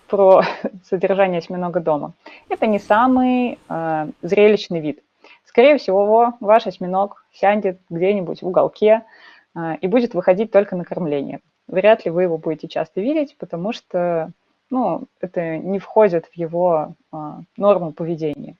про 0.09 0.43
содержание 0.83 1.39
осьминога 1.39 1.79
дома? 1.79 2.13
Это 2.49 2.67
не 2.67 2.77
самый 2.77 3.57
э, 3.69 4.07
зрелищный 4.21 4.81
вид. 4.81 5.01
Скорее 5.45 5.77
всего, 5.77 6.33
ваш 6.41 6.67
осьминог 6.67 7.25
сядет 7.31 7.79
где-нибудь 7.89 8.41
в 8.41 8.47
уголке 8.47 9.03
э, 9.55 9.77
и 9.79 9.87
будет 9.87 10.13
выходить 10.13 10.51
только 10.51 10.75
на 10.75 10.83
кормление. 10.83 11.39
Вряд 11.67 12.05
ли 12.05 12.11
вы 12.11 12.23
его 12.23 12.37
будете 12.37 12.67
часто 12.67 13.01
видеть, 13.01 13.35
потому 13.37 13.73
что 13.73 14.31
ну, 14.69 15.03
это 15.21 15.57
не 15.57 15.79
входит 15.79 16.25
в 16.27 16.33
его 16.35 16.95
э, 17.11 17.17
норму 17.57 17.91
поведения. 17.91 18.55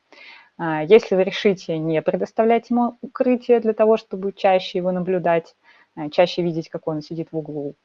Э, 0.59 0.85
если 0.87 1.15
вы 1.15 1.23
решите 1.23 1.77
не 1.77 2.01
предоставлять 2.01 2.69
ему 2.69 2.97
укрытие 3.01 3.59
для 3.59 3.73
того, 3.73 3.97
чтобы 3.97 4.31
чаще 4.31 4.77
его 4.77 4.91
наблюдать, 4.91 5.55
э, 5.95 6.09
чаще 6.09 6.41
видеть, 6.43 6.69
как 6.69 6.87
он 6.87 7.01
сидит 7.01 7.29
в 7.31 7.37
углу 7.37 7.75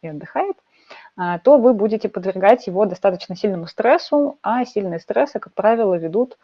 и 0.00 0.08
отдыхает, 0.08 0.56
э, 1.18 1.38
то 1.42 1.58
вы 1.58 1.74
будете 1.74 2.08
подвергать 2.08 2.66
его 2.66 2.86
достаточно 2.86 3.36
сильному 3.36 3.66
стрессу, 3.66 4.38
а 4.42 4.64
сильные 4.64 5.00
стрессы, 5.00 5.40
как 5.40 5.52
правило, 5.54 5.94
ведут 5.94 6.36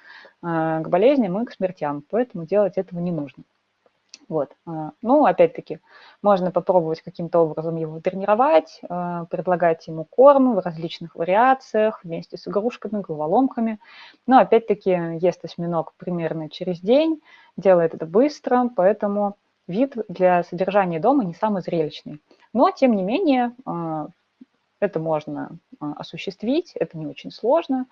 Э, 0.43 0.81
к 0.83 0.89
болезням 0.89 1.41
и 1.43 1.45
к 1.45 1.53
смертям, 1.53 2.05
поэтому 2.11 2.47
делать 2.47 2.75
этого 2.77 3.01
не 3.01 3.11
нужно. 3.11 3.43
Вот. 4.29 4.51
Э, 4.67 4.91
ну, 5.03 5.25
опять-таки, 5.25 5.81
можно 6.23 6.51
попробовать 6.51 7.01
каким-то 7.03 7.41
образом 7.41 7.77
его 7.77 8.01
тренировать, 8.01 8.81
э, 8.83 9.25
предлагать 9.31 9.87
ему 9.87 10.05
корм 10.05 10.55
в 10.55 10.59
различных 10.59 11.15
вариациях, 11.15 12.01
вместе 12.05 12.37
с 12.37 12.47
игрушками, 12.47 13.01
головоломками. 13.01 13.79
Но, 14.27 14.39
опять-таки, 14.39 14.91
ест 15.21 15.45
осьминог 15.45 15.95
примерно 15.97 16.51
через 16.51 16.81
день, 16.81 17.23
делает 17.57 17.95
это 17.95 18.07
быстро, 18.07 18.71
поэтому 18.77 19.37
вид 19.67 19.95
для 20.09 20.43
содержания 20.45 21.01
дома 21.01 21.25
не 21.25 21.35
самый 21.35 21.63
зрелищный. 21.63 22.21
Но, 22.53 22.71
тем 22.71 22.95
не 22.95 23.03
менее, 23.03 23.55
это 24.81 24.99
можно 24.99 25.59
осуществить, 25.81 26.73
это 26.75 26.97
не 26.97 27.07
очень 27.07 27.31
сложно. 27.31 27.87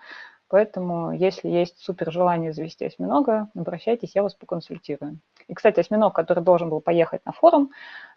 Поэтому, 0.49 1.11
если 1.11 1.49
есть 1.49 1.77
супер 1.79 2.11
желание 2.11 2.53
завести 2.53 2.85
осьминога, 2.85 3.49
обращайтесь, 3.53 4.15
я 4.15 4.23
вас 4.23 4.33
поконсультирую. 4.33 5.19
И, 5.47 5.53
кстати, 5.53 5.79
осьминог, 5.79 6.13
который 6.13 6.43
должен 6.43 6.69
был 6.69 6.81
поехать 6.81 7.25
на 7.25 7.31
форум, 7.31 7.71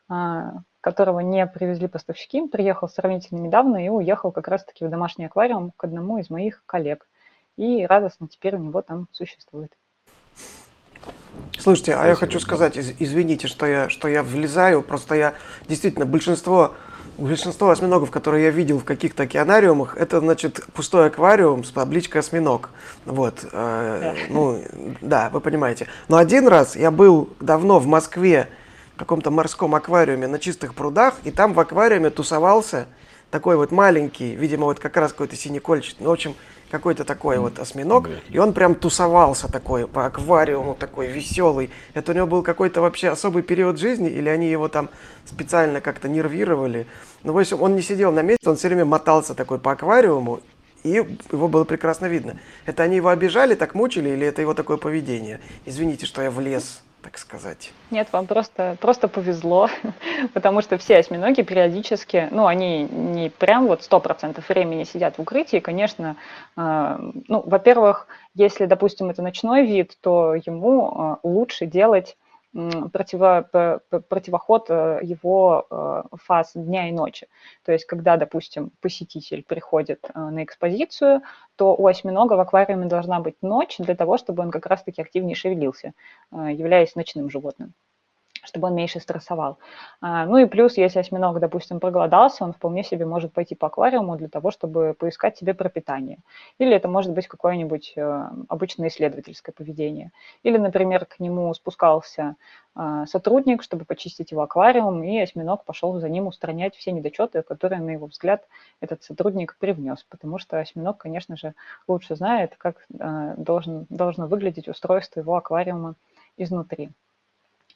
а, 0.08 0.54
которого 0.80 1.20
не 1.20 1.46
привезли 1.46 1.87
поставщики, 1.87 2.46
приехал 2.49 2.88
сравнительно 2.88 3.38
недавно 3.38 3.84
и 3.84 3.88
уехал 3.88 4.32
как 4.32 4.49
раз-таки 4.49 4.84
в 4.84 4.90
домашний 4.90 5.26
аквариум 5.26 5.72
к 5.76 5.84
одному 5.84 6.18
из 6.18 6.30
моих 6.30 6.64
коллег. 6.66 7.06
И 7.56 7.87
радостно 7.87 8.26
теперь 8.26 8.56
у 8.56 8.58
него 8.58 8.82
там 8.82 9.06
существует. 9.12 9.72
Слушайте, 11.58 11.94
а 11.94 12.06
я 12.06 12.14
хочу 12.14 12.40
сказать, 12.40 12.76
извините, 12.76 13.46
что 13.46 13.66
я, 13.66 13.88
что 13.88 14.08
я 14.08 14.22
влезаю, 14.22 14.82
просто 14.82 15.14
я 15.14 15.34
действительно 15.68 16.06
большинство 16.06 16.75
Большинство 17.21 17.69
осьминогов, 17.69 18.11
которые 18.11 18.45
я 18.45 18.50
видел 18.50 18.79
в 18.79 18.85
каких-то 18.85 19.25
океанариумах, 19.25 19.95
это, 19.99 20.21
значит, 20.21 20.65
пустой 20.73 21.09
аквариум 21.09 21.65
с 21.65 21.71
табличкой 21.71 22.23
«осьминог». 22.23 22.71
Вот. 23.05 23.45
Э, 23.53 24.15
ну, 24.31 24.65
да, 25.03 25.29
вы 25.29 25.43
понимаете. 25.43 25.87
Но 26.09 26.17
один 26.17 26.49
раз 26.49 26.77
я 26.77 26.91
был 26.91 27.29
давно 27.39 27.79
в 27.79 27.87
Москве 27.87 28.49
в 28.95 28.99
каком-то 28.99 29.31
морском 29.31 29.75
аквариуме 29.75 30.29
на 30.29 30.39
чистых 30.39 30.75
прудах, 30.75 31.17
и 31.25 31.31
там 31.31 31.53
в 31.53 31.61
аквариуме 31.61 32.09
тусовался 32.09 32.87
такой 33.31 33.57
вот 33.57 33.71
маленький, 33.71 34.35
видимо, 34.35 34.65
вот 34.65 34.81
как 34.81 34.97
раз 34.97 35.12
какой-то 35.12 35.37
синекольчатый, 35.37 36.03
ну, 36.05 36.09
в 36.09 36.15
общем, 36.15 36.35
какой-то 36.71 37.05
такой 37.05 37.39
вот 37.39 37.59
осьминог, 37.59 38.09
и 38.29 38.39
он 38.39 38.53
прям 38.53 38.75
тусовался 38.75 39.50
такой 39.50 39.87
по 39.89 40.07
аквариуму, 40.07 40.75
такой 40.75 41.09
веселый. 41.09 41.71
Это 41.95 42.12
у 42.12 42.15
него 42.15 42.27
был 42.27 42.43
какой-то 42.43 42.81
вообще 42.81 43.09
особый 43.09 43.43
период 43.43 43.79
жизни, 43.79 44.09
или 44.09 44.29
они 44.29 44.50
его 44.50 44.69
там 44.69 44.89
специально 45.27 45.81
как-то 45.81 46.09
нервировали. 46.09 46.87
Ну, 47.23 47.33
в 47.33 47.39
общем, 47.39 47.61
он 47.61 47.75
не 47.75 47.83
сидел 47.83 48.12
на 48.12 48.23
месте, 48.23 48.49
он 48.49 48.57
все 48.57 48.69
время 48.69 48.85
мотался 48.85 49.35
такой 49.35 49.59
по 49.59 49.73
аквариуму, 49.73 50.41
и 50.83 50.91
его 50.91 51.49
было 51.49 51.65
прекрасно 51.65 52.07
видно. 52.07 52.39
Это 52.67 52.83
они 52.85 52.97
его 52.97 53.09
обижали, 53.09 53.55
так 53.55 53.75
мучили, 53.75 54.11
или 54.11 54.27
это 54.27 54.41
его 54.41 54.55
такое 54.55 54.77
поведение? 54.77 55.41
Извините, 55.67 56.07
что 56.07 56.23
я 56.23 56.31
влез 56.31 56.83
так 57.11 57.19
сказать. 57.19 57.73
Нет, 57.90 58.07
вам 58.12 58.29
просто, 58.29 58.76
просто 58.81 59.09
повезло, 59.09 59.69
потому 60.33 60.62
что 60.62 60.79
все 60.79 60.99
осьминоги 60.99 61.43
периодически, 61.43 62.29
ну, 62.31 62.47
они 62.47 62.85
не 62.85 63.31
прям 63.31 63.67
вот 63.67 63.83
сто 63.83 63.99
процентов 63.99 64.49
времени 64.49 64.85
сидят 64.85 65.19
в 65.19 65.23
укрытии, 65.23 65.59
конечно, 65.59 66.17
э, 66.57 66.97
ну, 67.26 67.43
во-первых, 67.45 68.07
если, 68.35 68.67
допустим, 68.67 69.11
это 69.11 69.23
ночной 69.23 69.67
вид, 69.67 69.97
то 70.00 70.35
ему 70.35 71.19
э, 71.25 71.26
лучше 71.26 71.67
делать 71.67 72.17
противо, 72.52 73.80
противоход 74.09 74.66
э, 74.71 75.00
его 75.02 75.66
э, 75.71 76.02
фаз 76.16 76.52
дня 76.54 76.88
и 76.88 76.92
ночи. 76.92 77.28
То 77.64 77.73
есть, 77.73 77.85
когда, 77.85 78.16
допустим, 78.16 78.73
посетитель 78.80 79.42
приходит 79.42 80.04
э, 80.12 80.19
на 80.19 80.42
экспозицию, 80.42 81.23
то 81.57 81.75
у 81.75 81.87
осьминога 81.87 82.35
в 82.35 82.40
аквариуме 82.40 82.87
должна 82.87 83.21
быть 83.21 83.37
ночь 83.42 83.76
для 83.78 83.95
того, 83.95 84.19
чтобы 84.19 84.42
он 84.42 84.50
как 84.50 84.66
раз-таки 84.66 85.00
активнее 85.00 85.37
шевелился, 85.37 85.92
являясь 86.33 86.97
ночным 86.97 87.30
животным 87.30 87.75
чтобы 88.42 88.68
он 88.68 88.75
меньше 88.75 89.00
стрессовал. 89.00 89.59
А, 90.00 90.26
ну 90.26 90.38
и 90.38 90.47
плюс, 90.47 90.76
если 90.76 90.99
осьминог, 90.99 91.38
допустим, 91.40 91.80
проголодался, 91.80 92.44
он 92.44 92.52
вполне 92.52 92.85
себе 92.85 93.06
может 93.06 93.32
пойти 93.32 93.54
по 93.54 93.66
аквариуму 93.66 94.16
для 94.16 94.28
того, 94.28 94.50
чтобы 94.50 94.94
поискать 94.99 95.37
себе 95.37 95.54
пропитание. 95.54 96.18
Или 96.59 96.75
это 96.75 96.88
может 96.88 97.12
быть 97.12 97.28
какое-нибудь 97.28 97.94
э, 97.97 98.25
обычное 98.49 98.88
исследовательское 98.88 99.52
поведение. 99.52 100.12
Или, 100.42 100.59
например, 100.59 101.06
к 101.06 101.20
нему 101.20 101.52
спускался 101.54 102.37
а, 102.75 103.06
сотрудник, 103.06 103.62
чтобы 103.62 103.85
почистить 103.85 104.30
его 104.30 104.42
аквариум, 104.42 105.02
и 105.02 105.18
осьминог 105.18 105.64
пошел 105.64 105.99
за 105.99 106.09
ним 106.09 106.28
устранять 106.28 106.76
все 106.76 106.92
недочеты, 106.92 107.42
которые, 107.42 107.80
на 107.80 107.90
его 107.90 108.06
взгляд, 108.06 108.47
этот 108.80 109.02
сотрудник 109.02 109.56
привнес. 109.59 110.04
Потому 110.09 110.38
что 110.38 110.59
осьминог, 110.59 110.99
конечно 110.99 111.37
же, 111.37 111.54
лучше 111.88 112.14
знает, 112.16 112.54
как 112.56 112.87
э, 112.99 113.35
должен, 113.37 113.87
должно 113.90 114.26
выглядеть 114.26 114.68
устройство 114.68 115.20
его 115.20 115.37
аквариума 115.37 115.94
изнутри. 116.37 116.90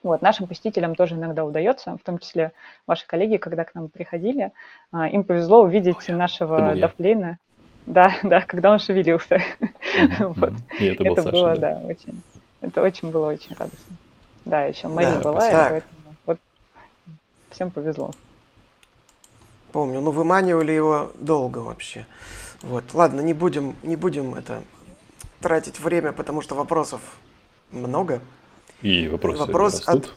Вот, 0.04 0.20
нашим 0.20 0.46
посетителям 0.46 0.94
тоже 0.94 1.14
иногда 1.14 1.46
удается, 1.46 1.96
в 1.96 2.04
том 2.04 2.18
числе 2.18 2.52
ваши 2.86 3.06
коллеги, 3.06 3.38
когда 3.38 3.64
к 3.64 3.74
нам 3.74 3.88
приходили, 3.88 4.52
а, 4.92 5.08
им 5.08 5.24
повезло 5.24 5.62
увидеть 5.62 5.96
Ой, 6.08 6.14
нашего 6.14 6.76
Дафлейна. 6.76 7.38
Да, 7.86 8.14
да, 8.22 8.42
когда 8.42 8.70
он 8.70 8.78
шевелился. 8.78 9.40
вот. 10.18 10.52
это, 10.78 11.04
это 11.04 11.22
было, 11.22 11.56
да. 11.56 11.80
да, 11.80 11.86
очень. 11.86 12.22
Это 12.60 12.82
очень 12.82 13.10
было 13.10 13.28
очень 13.28 13.56
радостно. 13.56 13.96
Да, 14.44 14.64
еще 14.64 14.88
Мария 14.88 15.14
да, 15.14 15.20
была, 15.20 15.40
поэтому 15.40 16.14
вот 16.26 16.38
всем 17.50 17.70
повезло. 17.70 18.10
Помню, 19.72 20.02
ну 20.02 20.10
выманивали 20.10 20.72
его 20.72 21.12
долго 21.14 21.58
вообще. 21.58 22.04
Вот, 22.60 22.84
ладно, 22.92 23.22
не 23.22 23.32
будем, 23.32 23.74
не 23.82 23.96
будем 23.96 24.34
это 24.34 24.62
тратить 25.40 25.80
время, 25.80 26.12
потому 26.12 26.42
что 26.42 26.54
вопросов 26.54 27.00
много. 27.70 28.20
И 28.84 29.08
вопросы 29.08 29.38
Вопрос 29.38 29.86
растут. 29.86 30.14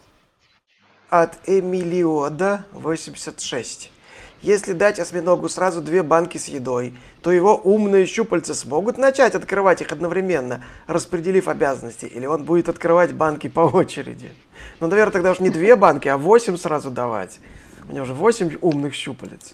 от, 1.10 1.32
от 1.40 1.50
Эмилиода 1.50 2.66
86. 2.74 3.94
Если 4.42 4.74
дать 4.74 5.00
осьминогу 5.00 5.48
сразу 5.48 5.82
две 5.82 6.04
банки 6.04 6.38
с 6.38 6.50
едой, 6.50 6.94
то 7.22 7.32
его 7.32 7.56
умные 7.56 8.06
щупальца 8.06 8.54
смогут 8.54 8.98
начать 8.98 9.36
открывать 9.36 9.80
их 9.80 9.94
одновременно, 9.94 10.66
распределив 10.86 11.48
обязанности, 11.48 12.08
или 12.08 12.26
он 12.26 12.44
будет 12.44 12.68
открывать 12.68 13.14
банки 13.14 13.48
по 13.48 13.62
очереди. 13.62 14.34
Ну, 14.82 14.88
наверное, 14.88 15.14
тогда 15.14 15.32
уж 15.32 15.40
не 15.40 15.50
две 15.50 15.78
банки, 15.78 16.10
а 16.10 16.18
восемь 16.18 16.58
сразу 16.58 16.92
давать. 16.92 17.40
У 17.88 17.94
него 17.94 18.04
уже 18.04 18.14
восемь 18.14 18.58
умных 18.60 18.96
щупалец. 18.96 19.54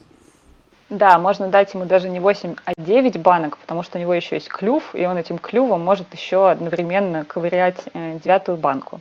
Да, 0.94 1.18
можно 1.18 1.48
дать 1.48 1.74
ему 1.74 1.86
даже 1.86 2.08
не 2.08 2.20
8, 2.20 2.56
а 2.66 2.74
9 2.78 3.20
банок, 3.20 3.58
потому 3.58 3.82
что 3.82 3.98
у 3.98 4.02
него 4.02 4.14
еще 4.14 4.36
есть 4.36 4.48
клюв, 4.48 4.94
и 4.94 5.08
он 5.08 5.18
этим 5.18 5.40
клювом 5.40 5.84
может 5.84 6.14
еще 6.14 6.52
одновременно 6.52 7.26
ковырять 7.26 7.86
э, 7.96 8.20
девятую 8.24 8.60
банку. 8.60 9.00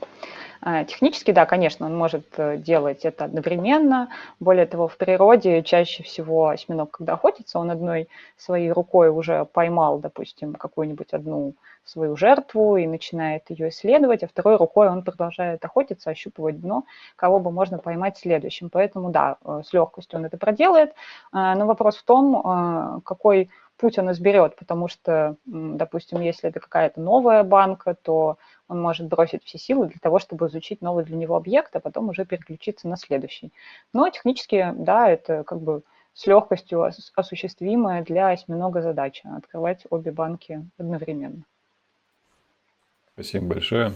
А, 0.62 0.84
технически, 0.84 1.32
да, 1.32 1.44
конечно, 1.44 1.84
он 1.84 1.94
может 1.94 2.24
э, 2.38 2.56
делать 2.56 3.04
это 3.04 3.26
одновременно. 3.26 4.08
Более 4.40 4.64
того, 4.64 4.88
в 4.88 4.96
природе 4.96 5.62
чаще 5.62 6.02
всего 6.02 6.48
осьминог, 6.48 6.92
когда 6.92 7.12
охотится, 7.12 7.58
он 7.58 7.70
одной 7.70 8.08
своей 8.38 8.72
рукой 8.72 9.10
уже 9.10 9.44
поймал, 9.44 9.98
допустим, 9.98 10.54
какую-нибудь 10.54 11.12
одну 11.12 11.52
свою 11.84 12.16
жертву 12.16 12.76
и 12.76 12.86
начинает 12.86 13.50
ее 13.50 13.68
исследовать, 13.68 14.22
а 14.22 14.28
второй 14.28 14.56
рукой 14.56 14.88
он 14.88 15.02
продолжает 15.02 15.64
охотиться, 15.64 16.10
ощупывать 16.10 16.60
дно, 16.60 16.84
кого 17.16 17.40
бы 17.40 17.50
можно 17.50 17.78
поймать 17.78 18.18
следующим. 18.18 18.70
Поэтому 18.70 19.10
да, 19.10 19.36
э, 19.44 19.62
с 19.64 19.72
легкостью 19.72 20.18
он 20.18 20.26
это 20.26 20.38
проделает. 20.38 20.94
А, 21.32 21.54
но 21.54 21.66
вопрос 21.66 21.96
в 21.96 22.04
том, 22.04 23.02
какой 23.04 23.50
путь 23.76 23.98
он 23.98 24.12
изберет, 24.12 24.54
потому 24.56 24.86
что, 24.86 25.36
допустим, 25.44 26.20
если 26.20 26.48
это 26.48 26.60
какая-то 26.60 27.00
новая 27.00 27.42
банка, 27.42 27.96
то 28.00 28.38
он 28.68 28.80
может 28.80 29.08
бросить 29.08 29.44
все 29.44 29.58
силы 29.58 29.88
для 29.88 29.98
того, 30.00 30.20
чтобы 30.20 30.46
изучить 30.46 30.82
новый 30.82 31.04
для 31.04 31.16
него 31.16 31.36
объект, 31.36 31.74
а 31.74 31.80
потом 31.80 32.08
уже 32.08 32.24
переключиться 32.24 32.86
на 32.86 32.96
следующий. 32.96 33.52
Но 33.92 34.08
технически, 34.08 34.72
да, 34.76 35.08
это 35.08 35.42
как 35.42 35.60
бы 35.60 35.82
с 36.14 36.26
легкостью 36.26 36.88
осуществимая 37.16 38.04
для 38.04 38.28
осьминога 38.28 38.82
задача– 38.82 39.28
открывать 39.36 39.84
обе 39.90 40.12
банки 40.12 40.64
одновременно. 40.78 41.42
Спасибо 43.14 43.44
большое. 43.44 43.92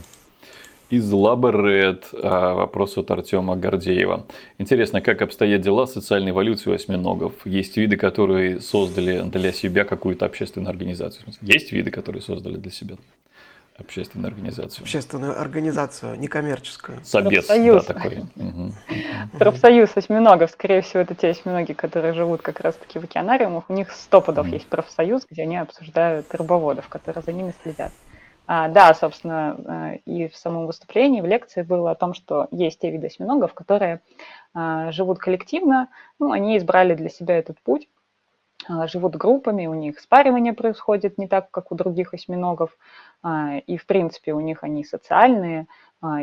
Из 0.91 1.11
Лаборет 1.11 2.09
вопрос 2.13 2.99
от 2.99 3.11
Артема 3.11 3.57
Гордеева. 3.57 4.27
Интересно, 4.59 5.01
как 5.01 5.23
обстоят 5.23 5.63
дела 5.63 5.87
с 5.87 5.95
социальной 5.95 6.33
эволюцией 6.33 6.77
осьминогов? 6.77 7.33
Есть 7.47 7.79
виды, 7.79 7.97
которые 7.97 8.61
создали 8.61 9.23
для 9.23 9.53
себя 9.53 9.85
какую-то 9.85 10.27
общественную 10.27 10.71
организацию? 10.71 11.25
Есть 11.41 11.73
виды, 11.73 11.91
которые 11.91 12.21
создали 12.21 12.57
для 12.57 12.71
себя 12.71 12.97
общественную 13.79 14.29
организацию? 14.29 14.85
Общественную 14.85 15.41
организацию, 15.41 16.21
некоммерческую. 16.21 17.01
Собес, 17.03 17.47
Профсоюз. 17.47 17.87
да, 17.87 17.95
такой. 17.95 18.23
Профсоюз 19.39 19.91
осьминогов, 19.97 20.51
скорее 20.51 20.83
всего, 20.83 21.01
это 21.01 21.15
те 21.15 21.29
осьминоги, 21.29 21.73
которые 21.73 22.13
живут 22.13 22.43
как 22.43 22.61
раз-таки 22.61 22.99
в 22.99 23.05
океанариумах. 23.05 23.65
У 23.71 23.73
них 23.73 23.91
сто 23.93 24.21
пудов 24.21 24.47
есть 24.47 24.67
профсоюз, 24.67 25.23
где 25.29 25.43
они 25.43 25.57
обсуждают 25.57 26.33
рыбоводов, 26.35 26.89
которые 26.89 27.23
за 27.25 27.33
ними 27.33 27.55
следят. 27.63 27.93
А, 28.47 28.69
да, 28.69 28.95
собственно, 28.95 29.57
э, 29.59 29.97
и 30.07 30.29
в 30.29 30.37
самом 30.37 30.67
выступлении, 30.67 31.21
в 31.21 31.27
лекции 31.27 31.63
было 31.63 31.91
о 31.91 31.97
том, 31.97 32.15
что 32.15 32.47
есть 32.53 32.79
те 32.79 32.91
виды 32.91 33.09
осьминогов, 33.09 33.55
которые 33.55 34.01
а, 34.55 34.93
живут 34.93 35.19
коллективно, 35.19 35.89
ну, 36.21 36.31
они 36.31 36.57
избрали 36.57 36.95
для 36.95 37.09
себя 37.09 37.37
этот 37.37 37.61
путь, 37.61 37.89
а, 38.69 38.87
живут 38.87 39.17
группами, 39.17 39.67
у 39.67 39.75
них 39.75 39.99
спаривание 39.99 40.53
происходит 40.53 41.19
не 41.19 41.27
так, 41.27 41.51
как 41.51 41.73
у 41.73 41.75
других 41.75 42.15
осьминогов, 42.15 42.77
и, 43.67 43.77
в 43.77 43.87
принципе, 43.87 44.35
у 44.35 44.41
них 44.41 44.63
они 44.63 44.85
социальные, 44.85 45.67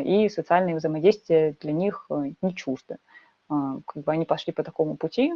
и 0.04 0.28
социальные 0.30 0.76
взаимодействия 0.76 1.54
для 1.60 1.72
них 1.72 2.06
э, 2.08 2.30
не 2.40 2.54
чужды. 2.54 2.96
Как 3.48 3.96
бы 3.96 4.12
они 4.12 4.24
пошли 4.24 4.54
по 4.54 4.62
такому 4.62 4.96
пути, 4.96 5.34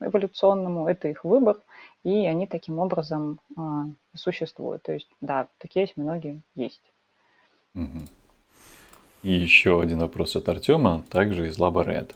эволюционному, 0.00 0.88
это 0.88 1.08
их 1.08 1.24
выбор, 1.24 1.58
и 2.04 2.26
они 2.26 2.46
таким 2.46 2.78
образом 2.78 3.40
а, 3.56 3.86
существуют. 4.14 4.82
То 4.82 4.92
есть, 4.92 5.08
да, 5.20 5.48
такие 5.58 5.84
осьминоги 5.84 6.40
есть. 6.54 6.82
И 9.22 9.32
еще 9.32 9.80
один 9.80 9.98
вопрос 9.98 10.34
от 10.36 10.48
Артема, 10.48 11.04
также 11.10 11.48
из 11.48 11.58
Лаборет. 11.58 12.14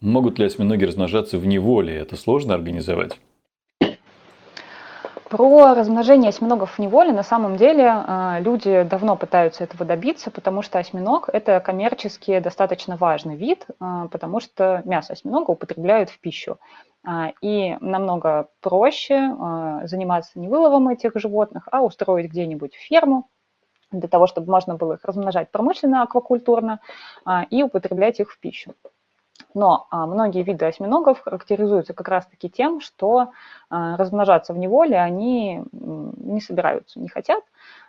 Могут 0.00 0.38
ли 0.38 0.46
осьминоги 0.46 0.84
размножаться 0.84 1.38
в 1.38 1.46
неволе? 1.46 1.96
Это 1.96 2.16
сложно 2.16 2.54
организовать? 2.54 3.18
Про 5.28 5.74
размножение 5.74 6.30
осьминогов 6.30 6.72
в 6.72 6.78
неволе 6.78 7.12
на 7.12 7.22
самом 7.22 7.56
деле 7.56 7.86
а, 7.86 8.38
люди 8.40 8.82
давно 8.84 9.14
пытаются 9.14 9.62
этого 9.62 9.84
добиться, 9.84 10.30
потому 10.30 10.62
что 10.62 10.78
осьминог– 10.78 11.28
это 11.32 11.60
коммерчески 11.60 12.38
достаточно 12.38 12.96
важный 12.96 13.36
вид, 13.36 13.66
а, 13.78 14.08
потому 14.08 14.40
что 14.40 14.80
мясо 14.86 15.12
осьминога 15.12 15.50
употребляют 15.50 16.08
в 16.08 16.18
пищу. 16.18 16.56
А, 17.06 17.32
и 17.42 17.76
намного 17.80 18.48
проще 18.62 19.34
заниматься 19.84 20.38
не 20.38 20.48
выловом 20.48 20.88
этих 20.88 21.12
животных, 21.16 21.68
а 21.70 21.82
устроить 21.82 22.30
где-нибудь 22.30 22.74
ферму, 22.74 23.28
для 23.90 24.08
того, 24.08 24.26
чтобы 24.26 24.50
можно 24.50 24.76
было 24.76 24.94
их 24.94 25.04
размножать 25.04 25.50
промышленно, 25.50 26.02
аквакультурно 26.02 26.80
и 27.50 27.62
употреблять 27.62 28.20
их 28.20 28.30
в 28.30 28.38
пищу. 28.38 28.74
Но 29.54 29.86
а, 29.90 30.06
многие 30.06 30.42
виды 30.42 30.66
осьминогов 30.66 31.20
характеризуются 31.20 31.94
как 31.94 32.08
раз-таки 32.08 32.50
тем, 32.50 32.80
что 32.80 33.32
а, 33.70 33.96
размножаться 33.96 34.52
в 34.52 34.58
неволе 34.58 34.98
они 34.98 35.64
не 35.72 36.40
собираются, 36.40 37.00
не 37.00 37.08
хотят 37.08 37.42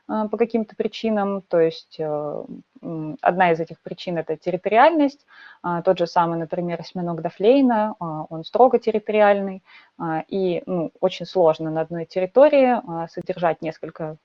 а, 0.07 0.27
по 0.27 0.37
каким-то 0.37 0.75
причинам. 0.75 1.41
То 1.41 1.59
есть 1.59 1.97
э, 1.99 2.43
одна 3.21 3.51
из 3.51 3.59
этих 3.59 3.79
причин– 3.81 4.17
это 4.19 4.37
территориальность. 4.37 5.25
Тот 5.83 5.99
же 5.99 6.07
самый, 6.07 6.39
например, 6.39 6.79
осьминог 6.79 7.21
Дафлейна, 7.21 7.95
он 7.99 8.43
строго 8.45 8.79
территориальный, 8.79 9.61
и 10.29 10.63
ну, 10.65 10.91
очень 11.01 11.25
сложно 11.25 11.69
на 11.69 11.81
одной 11.81 12.05
территории 12.05 13.07
содержать 13.09 13.61
несколько 13.61 14.15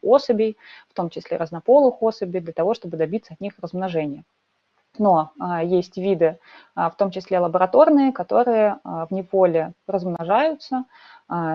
особей, 0.00 0.56
в 0.88 0.94
том 0.94 1.10
числе 1.10 1.36
разнополых 1.36 2.02
особей, 2.02 2.40
для 2.40 2.54
того, 2.54 2.72
чтобы 2.72 2.96
добиться 2.96 3.34
от 3.34 3.40
них 3.40 3.52
размножения. 3.60 4.24
Но 4.96 5.32
а, 5.38 5.62
есть 5.62 5.96
виды, 5.96 6.38
а, 6.74 6.90
в 6.90 6.96
том 6.96 7.10
числе 7.10 7.38
лабораторные, 7.38 8.12
которые 8.12 8.78
а, 8.84 9.06
в 9.06 9.10
неволе 9.10 9.72
размножаются, 9.86 10.84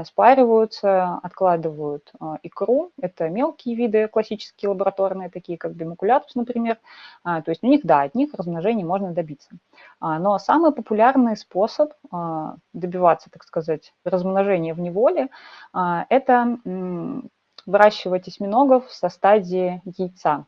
спариваются, 0.05 1.15
откладывают 1.23 2.11
икру. 2.43 2.91
Это 3.01 3.27
мелкие 3.29 3.73
виды, 3.73 4.07
классические 4.07 4.69
лабораторные, 4.69 5.31
такие 5.31 5.57
как 5.57 5.73
бимакулятус, 5.73 6.35
например. 6.35 6.77
То 7.23 7.43
есть 7.47 7.63
у 7.63 7.67
них, 7.67 7.81
да, 7.83 8.03
от 8.03 8.13
них 8.13 8.35
размножения 8.35 8.85
можно 8.85 9.13
добиться. 9.13 9.49
Но 9.99 10.37
самый 10.37 10.73
популярный 10.73 11.35
способ 11.35 11.93
добиваться, 12.71 13.31
так 13.31 13.43
сказать, 13.43 13.95
размножения 14.05 14.75
в 14.75 14.79
неволе– 14.79 15.29
это 15.73 16.59
выращивать 17.65 18.27
осьминогов 18.27 18.91
со 18.91 19.09
стадии 19.09 19.81
яйца 19.85 20.45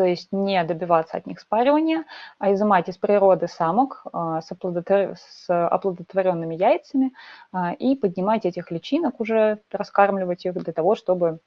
то 0.00 0.06
есть 0.06 0.32
не 0.32 0.64
добиваться 0.64 1.18
от 1.18 1.26
них 1.26 1.40
спаривания, 1.40 2.06
а 2.38 2.54
изымать 2.54 2.88
из 2.88 2.96
природы 2.96 3.48
самок 3.48 4.02
а, 4.10 4.40
с, 4.40 4.50
оплодотвор... 4.50 5.14
с 5.18 5.66
оплодотворенными 5.68 6.54
яйцами 6.54 7.12
а, 7.52 7.74
и 7.74 7.94
поднимать 7.94 8.46
этих 8.46 8.70
личинок 8.70 9.20
уже, 9.20 9.60
раскармливать 9.70 10.46
их 10.46 10.54
для 10.54 10.72
того, 10.72 10.94
чтобы 10.94 11.40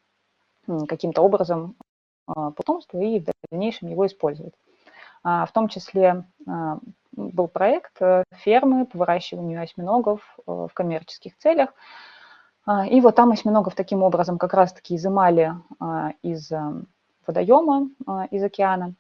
каким-то 0.88 1.24
образом 1.24 1.76
а, 2.28 2.52
потомство 2.52 3.00
и 3.00 3.22
в 3.22 3.32
дальнейшем 3.50 3.90
его 3.90 4.06
использовать. 4.06 4.54
В 5.24 5.50
том 5.52 5.68
числе 5.68 6.26
был 7.14 7.48
проект 7.48 8.02
э, 8.02 8.24
фермы 8.36 8.86
по 8.86 8.98
выращиванию 8.98 9.64
осьминогов 9.64 10.20
э, 10.38 10.42
в 10.46 10.74
коммерческих 10.74 11.38
целях. 11.38 11.74
И 12.90 13.02
вот 13.02 13.16
там 13.16 13.32
осьминогов 13.32 13.74
таким 13.76 14.04
образом 14.04 14.38
как 14.38 14.54
раз-таки 14.54 14.96
изымали 14.96 15.54
из 16.22 16.52
водоема 17.28 17.90
а, 18.06 18.26
из 18.26 18.44
океана, 18.44 18.94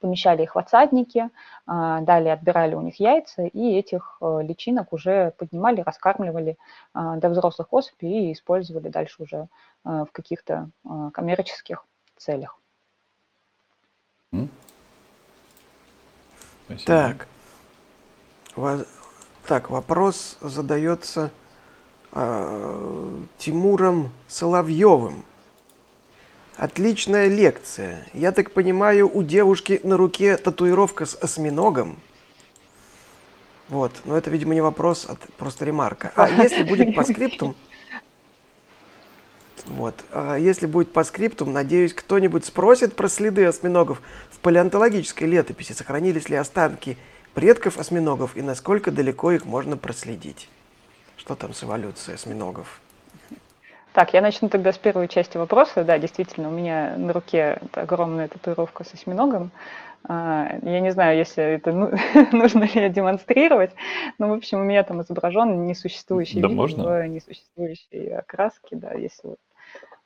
помещали 0.00 0.42
их 0.42 0.54
в 0.54 0.58
отсадники, 0.58 1.30
а, 1.66 2.00
далее 2.00 2.32
отбирали 2.32 2.74
у 2.74 2.80
них 2.80 3.00
яйца, 3.00 3.44
и 3.44 3.76
этих 3.76 4.18
э, 4.20 4.40
личинок 4.42 4.92
уже 4.92 5.32
поднимали, 5.38 5.80
раскармливали 5.80 6.56
а, 6.94 7.16
до 7.16 7.28
взрослых 7.28 7.68
особей 7.72 8.30
и 8.30 8.32
использовали 8.32 8.88
дальше 8.88 9.22
уже 9.22 9.48
в 9.84 10.08
каких-то 10.12 10.70
коммерческих 11.14 11.84
целях. 12.16 12.58
Спасибо. 16.66 16.84
Так, 16.84 17.28
так, 19.46 19.70
вопрос 19.70 20.36
задается 20.42 21.30
э, 22.12 23.16
Тимуром 23.38 24.12
Соловьевым. 24.26 25.24
Отличная 26.58 27.28
лекция. 27.28 28.04
Я 28.12 28.32
так 28.32 28.50
понимаю, 28.50 29.08
у 29.08 29.22
девушки 29.22 29.80
на 29.84 29.96
руке 29.96 30.36
татуировка 30.36 31.06
с 31.06 31.14
осьминогом. 31.14 32.00
Вот, 33.68 33.92
но 34.04 34.18
это, 34.18 34.28
видимо, 34.28 34.54
не 34.54 34.60
вопрос, 34.60 35.06
а 35.08 35.16
просто 35.36 35.64
ремарка. 35.64 36.10
А 36.16 36.28
если 36.28 36.64
будет 36.64 36.96
по 36.96 37.04
скриптум, 37.04 37.54
вот, 39.66 39.94
а 40.10 40.34
если 40.34 40.66
будет 40.66 40.92
по 40.92 41.04
скриптум, 41.04 41.52
надеюсь, 41.52 41.94
кто-нибудь 41.94 42.44
спросит 42.44 42.96
про 42.96 43.08
следы 43.08 43.44
осьминогов 43.44 44.02
в 44.32 44.40
палеонтологической 44.40 45.28
летописи, 45.28 45.74
сохранились 45.74 46.28
ли 46.28 46.34
останки 46.34 46.98
предков 47.34 47.78
осьминогов 47.78 48.36
и 48.36 48.42
насколько 48.42 48.90
далеко 48.90 49.30
их 49.30 49.44
можно 49.44 49.76
проследить. 49.76 50.48
Что 51.18 51.36
там 51.36 51.54
с 51.54 51.62
эволюцией 51.62 52.16
осьминогов? 52.16 52.80
Так, 53.98 54.14
я 54.14 54.20
начну 54.20 54.48
тогда 54.48 54.72
с 54.72 54.78
первой 54.78 55.08
части 55.08 55.38
вопроса. 55.38 55.82
Да, 55.82 55.98
действительно, 55.98 56.50
у 56.50 56.52
меня 56.52 56.94
на 56.96 57.12
руке 57.12 57.58
огромная 57.72 58.28
татуировка 58.28 58.84
с 58.84 58.94
осьминогом. 58.94 59.50
А, 60.04 60.56
я 60.62 60.78
не 60.78 60.92
знаю, 60.92 61.18
если 61.18 61.42
это 61.42 61.72
ну, 61.72 61.90
нужно 62.32 62.62
ли 62.62 62.90
демонстрировать, 62.90 63.72
но, 64.18 64.28
в 64.28 64.34
общем, 64.34 64.60
у 64.60 64.62
меня 64.62 64.84
там 64.84 65.02
изображен 65.02 65.66
несуществующий 65.66 66.40
да 66.40 66.46
вид 66.46 66.56
можно? 66.56 67.08
несуществующей 67.08 68.14
окраске, 68.14 68.76
да, 68.76 68.92
если 68.92 69.30
вот. 69.30 69.38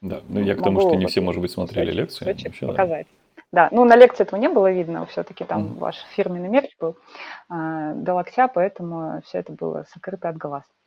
Да, 0.00 0.22
ну 0.26 0.40
я 0.40 0.55
к 0.55 0.62
тому, 0.62 0.81
что 0.81 0.94
не 0.94 1.05
все, 1.05 1.20
может 1.20 1.42
быть, 1.42 1.50
смотрели 1.50 1.92
лекцию. 1.92 2.28
Вообще, 2.28 2.66
показать. 2.66 3.07
Да. 3.52 3.64
да, 3.64 3.76
ну 3.76 3.85
на 3.85 3.94
лекции 3.94 4.22
этого 4.22 4.40
не 4.40 4.48
было 4.48 4.72
видно, 4.72 5.05
все-таки 5.05 5.44
там 5.44 5.64
mm. 5.64 5.78
ваш 5.78 5.96
фирменный 6.16 6.48
мерч 6.48 6.70
был 6.81 6.96
а, 7.50 7.92
до 7.92 8.14
локтя, 8.14 8.48
поэтому 8.48 9.20
все 9.26 9.40
это 9.40 9.52
было 9.52 9.85
сокрыто 9.92 10.31
от 10.31 10.38
глаз. 10.38 10.62
А, 10.62 10.82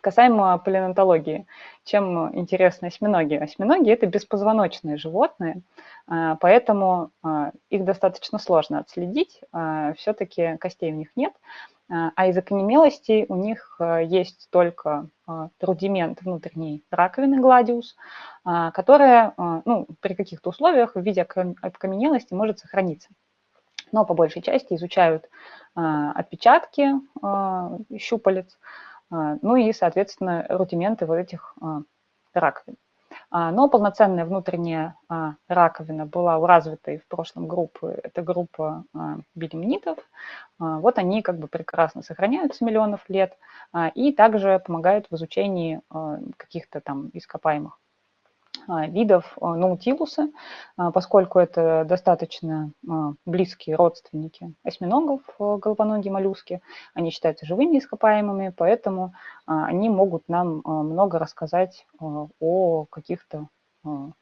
касаемо 0.00 0.58
палеонтологии, 0.58 1.46
чем 1.84 2.34
интересны 2.36 2.86
осьминоги? 2.86 3.34
Осьминоги– 3.34 3.90
это 3.92 4.06
беспозвоночные 4.06 4.96
животные, 4.96 5.62
а, 6.06 6.36
поэтому 6.36 7.10
а, 7.22 7.52
их 7.68 7.84
достаточно 7.84 8.38
сложно 8.38 8.78
отследить, 8.78 9.40
все-таки 9.96 10.56
костей 10.58 10.92
у 10.92 10.96
них 10.96 11.08
нет, 11.16 11.32
А 11.88 12.26
из 12.28 12.38
окаменелостей 12.38 13.26
у 13.28 13.36
них 13.36 13.80
есть 14.04 14.48
только 14.50 15.06
рудимент 15.60 16.22
внутренней 16.22 16.84
раковины 16.90 17.40
гладиус, 17.40 17.96
которая 18.44 19.34
ну, 19.36 19.86
при 20.00 20.14
каких-то 20.14 20.50
условиях 20.50 20.94
в 20.94 21.00
виде 21.00 21.22
окаменелости 21.22 22.32
может 22.32 22.60
сохраниться. 22.60 23.08
Но 23.92 24.04
по 24.04 24.14
большей 24.14 24.40
части 24.40 24.74
изучают 24.74 25.28
отпечатки 25.74 26.92
щупалец, 27.98 28.56
ну 29.10 29.56
и, 29.56 29.72
соответственно, 29.72 30.46
рудименты 30.48 31.06
вот 31.06 31.16
этих 31.16 31.56
раковин. 32.32 32.76
А, 33.30 33.50
но 33.52 33.68
полноценная 33.68 34.24
внутренняя 34.24 34.96
а, 35.08 35.34
раковина 35.48 36.06
была 36.06 36.38
у 36.38 36.46
развитой 36.46 36.98
в 36.98 37.06
прошлом 37.06 37.48
группы, 37.48 37.98
это 38.02 38.22
группа 38.22 38.84
а, 38.94 39.18
белемнитов. 39.34 39.98
Вот 40.58 40.98
они 40.98 41.22
как 41.22 41.38
бы 41.38 41.48
прекрасно 41.48 42.02
сохраняются 42.02 42.66
миллионов 42.66 43.08
лет 43.08 43.38
и 43.94 44.12
также 44.12 44.58
помогают 44.58 45.06
в 45.08 45.14
изучении 45.14 45.80
каких-то 46.36 46.82
там 46.82 47.08
ископаемых 47.14 47.78
а, 47.78 47.89
видов 48.68 49.36
а, 49.40 49.54
наутилуса, 49.54 50.30
а, 50.76 50.90
поскольку 50.90 51.38
это 51.38 51.84
достаточно 51.88 52.72
близкие 53.26 53.76
родственники 53.76 54.52
осьминогов, 54.64 55.22
головоногие 55.38 56.12
моллюски. 56.12 56.60
Они 56.94 57.10
считаются 57.10 57.46
живыми 57.46 57.78
ископаемыми, 57.78 58.52
поэтому 58.56 59.14
они 59.46 59.88
могут 59.88 60.28
нам 60.28 60.62
много 60.64 61.18
рассказать 61.18 61.86
о 61.98 62.86
каких-то 62.90 63.48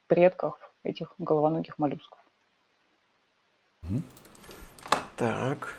предках 0.07 0.59
этих 0.83 1.15
головоногих 1.19 1.79
моллюсков. 1.79 2.19
Так, 5.17 5.75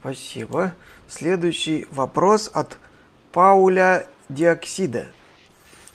спасибо. 0.00 0.72
Следующий 1.08 1.86
вопрос 1.90 2.50
от 2.52 2.78
Пауля 3.32 4.06
Диоксида. 4.28 5.08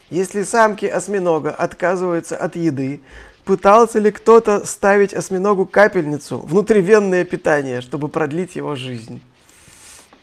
Если 0.10 0.44
самки 0.44 0.86
осьминога 0.86 1.52
отказываются 1.52 2.38
от 2.38 2.56
еды, 2.56 3.02
пытался 3.44 4.00
ли 4.00 4.12
кто-то 4.12 4.66
ставить 4.66 5.14
осьминогу 5.14 5.66
капельницу, 5.66 6.40
внутривенное 6.40 7.26
питание, 7.26 7.82
чтобы 7.82 8.08
продлить 8.08 8.56
его 8.56 8.76
жизнь? 8.76 9.22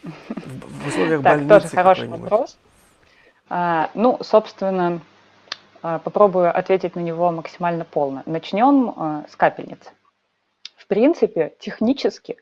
В 0.02 0.88
условиях 0.88 1.22
так, 1.22 1.38
больницы 1.38 1.48
тоже 1.48 1.68
хороший 1.68 2.08
вопрос. 2.08 2.58
А, 3.48 3.90
ну, 3.94 4.18
собственно, 4.22 5.00
а, 5.82 5.98
попробую 5.98 6.56
ответить 6.56 6.96
на 6.96 7.00
него 7.00 7.30
максимально 7.30 7.84
полно. 7.84 8.22
Начнем 8.24 8.94
а, 8.96 9.24
с 9.30 9.36
капельницы. 9.36 9.90
В 10.76 10.86
принципе, 10.86 11.54
технически 11.60 12.36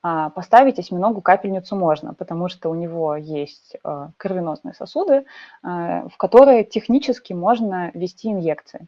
поставить 0.00 0.78
осьминогу 0.78 1.20
капельницу 1.20 1.74
можно, 1.74 2.14
потому 2.14 2.48
что 2.48 2.70
у 2.70 2.74
него 2.74 3.16
есть 3.16 3.76
а, 3.82 4.10
кровеносные 4.16 4.72
сосуды, 4.74 5.24
а, 5.62 6.08
в 6.08 6.16
которые 6.16 6.64
технически 6.64 7.32
можно 7.32 7.90
ввести 7.94 8.30
инъекции. 8.30 8.86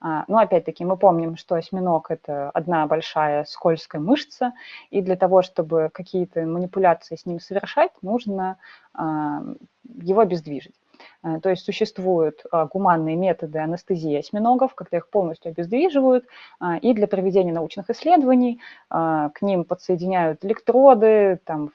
Но 0.00 0.38
опять-таки 0.38 0.84
мы 0.84 0.96
помним, 0.96 1.36
что 1.36 1.56
осьминог– 1.56 2.08
это 2.12 2.50
одна 2.50 2.86
большая 2.86 3.44
скользкая 3.44 4.00
мышца, 4.00 4.52
и 4.90 5.02
для 5.02 5.16
того, 5.16 5.42
чтобы 5.42 5.90
какие-то 5.92 6.42
манипуляции 6.42 7.16
с 7.16 7.26
ним 7.26 7.40
совершать, 7.40 7.90
нужно 8.00 8.58
его 8.94 10.20
обездвижить. 10.20 10.76
Э, 11.22 11.40
то 11.40 11.50
есть 11.50 11.64
существуют 11.64 12.44
а, 12.50 12.66
гуманные 12.66 13.16
методы 13.16 13.58
анестезии 13.58 14.16
осьминогов, 14.16 14.74
когда 14.74 14.98
их 14.98 15.08
полностью 15.08 15.50
обездвиживают, 15.50 16.24
а, 16.60 16.76
и 16.76 16.94
для 16.94 17.06
проведения 17.06 17.52
научных 17.52 17.90
исследований 17.90 18.60
а, 18.90 19.30
к 19.30 19.42
ним 19.42 19.64
подсоединяют 19.64 20.44
электроды, 20.44 21.40
там, 21.44 21.72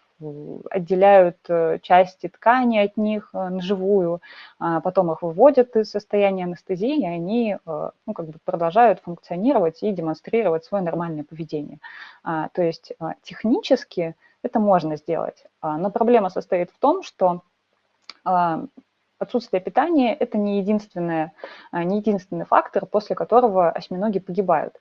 отделяют 0.72 1.38
э, 1.50 1.80
части 1.82 2.30
ткани 2.30 2.78
от 2.78 2.96
них 2.96 3.32
э, 3.34 3.50
на 3.50 3.62
живую, 3.62 4.22
потом 4.58 5.12
их 5.12 5.22
выводят 5.22 5.76
из 5.76 5.92
состояния 5.92 6.46
анестезии, 6.46 7.02
и 7.02 7.06
они 7.06 7.58
ну, 7.66 8.14
как 8.14 8.28
бы 8.28 8.34
продолжают 8.46 9.02
функционировать 9.02 9.84
и 9.84 9.92
демонстрировать 9.92 10.64
свое 10.64 10.82
нормальное 10.82 11.26
поведение. 11.26 11.80
То 12.24 12.62
есть 12.62 12.94
технически 13.24 14.16
это 14.44 14.60
можно 14.60 14.96
сделать, 14.96 15.44
но 15.62 15.90
проблема 15.92 16.30
состоит 16.30 16.72
в 16.72 16.80
том, 16.80 17.04
что 17.04 17.42
отсутствие 19.24 19.62
питания– 19.62 20.14
это 20.20 20.38
не, 20.38 20.60
единственное, 20.60 21.34
а, 21.72 21.84
не 21.84 21.98
единственный 21.98 22.46
фактор, 22.46 22.86
после 22.86 23.16
которого 23.16 23.70
осьминоги 23.70 24.20
погибают. 24.20 24.80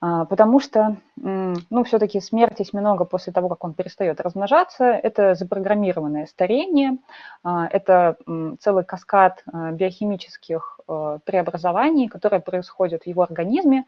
А, 0.00 0.24
потому 0.26 0.60
что, 0.60 0.96
ну, 1.16 1.84
все-таки 1.84 2.20
смерть 2.20 2.60
осьминога 2.60 3.04
после 3.04 3.32
того, 3.32 3.48
как 3.48 3.64
он 3.64 3.72
перестает 3.72 4.20
размножаться, 4.20 4.84
это 4.84 5.34
запрограммированное 5.34 6.26
старение, 6.26 6.98
а, 7.42 7.66
это 7.66 8.16
целый 8.60 8.84
каскад 8.84 9.42
биохимических 9.46 10.80
преобразований, 11.24 12.08
которые 12.08 12.40
происходят 12.40 13.02
в 13.02 13.06
его 13.08 13.22
организме 13.22 13.86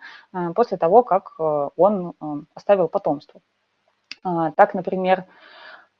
после 0.57 0.77
того, 0.79 1.05
как 1.05 1.39
он 1.39 2.15
оставил 2.55 2.89
потомство. 2.89 3.41
Так, 4.25 4.75
например, 4.75 5.25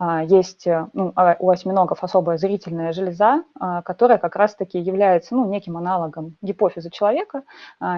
есть 0.01 0.67
э, 0.67 0.87
ну, 0.93 1.13
а, 1.17 1.37
у 1.41 1.51
осьминогов 1.51 2.05
особая 2.05 2.39
зрительная 2.39 2.93
железа, 2.93 3.43
а, 3.59 3.83
которая 3.83 4.19
как 4.19 4.37
раз-таки 4.37 4.79
является 4.79 5.35
ну, 5.35 5.45
неким 5.47 5.77
аналогом 5.77 6.37
гипофиза 6.41 6.91
человека, 6.91 7.43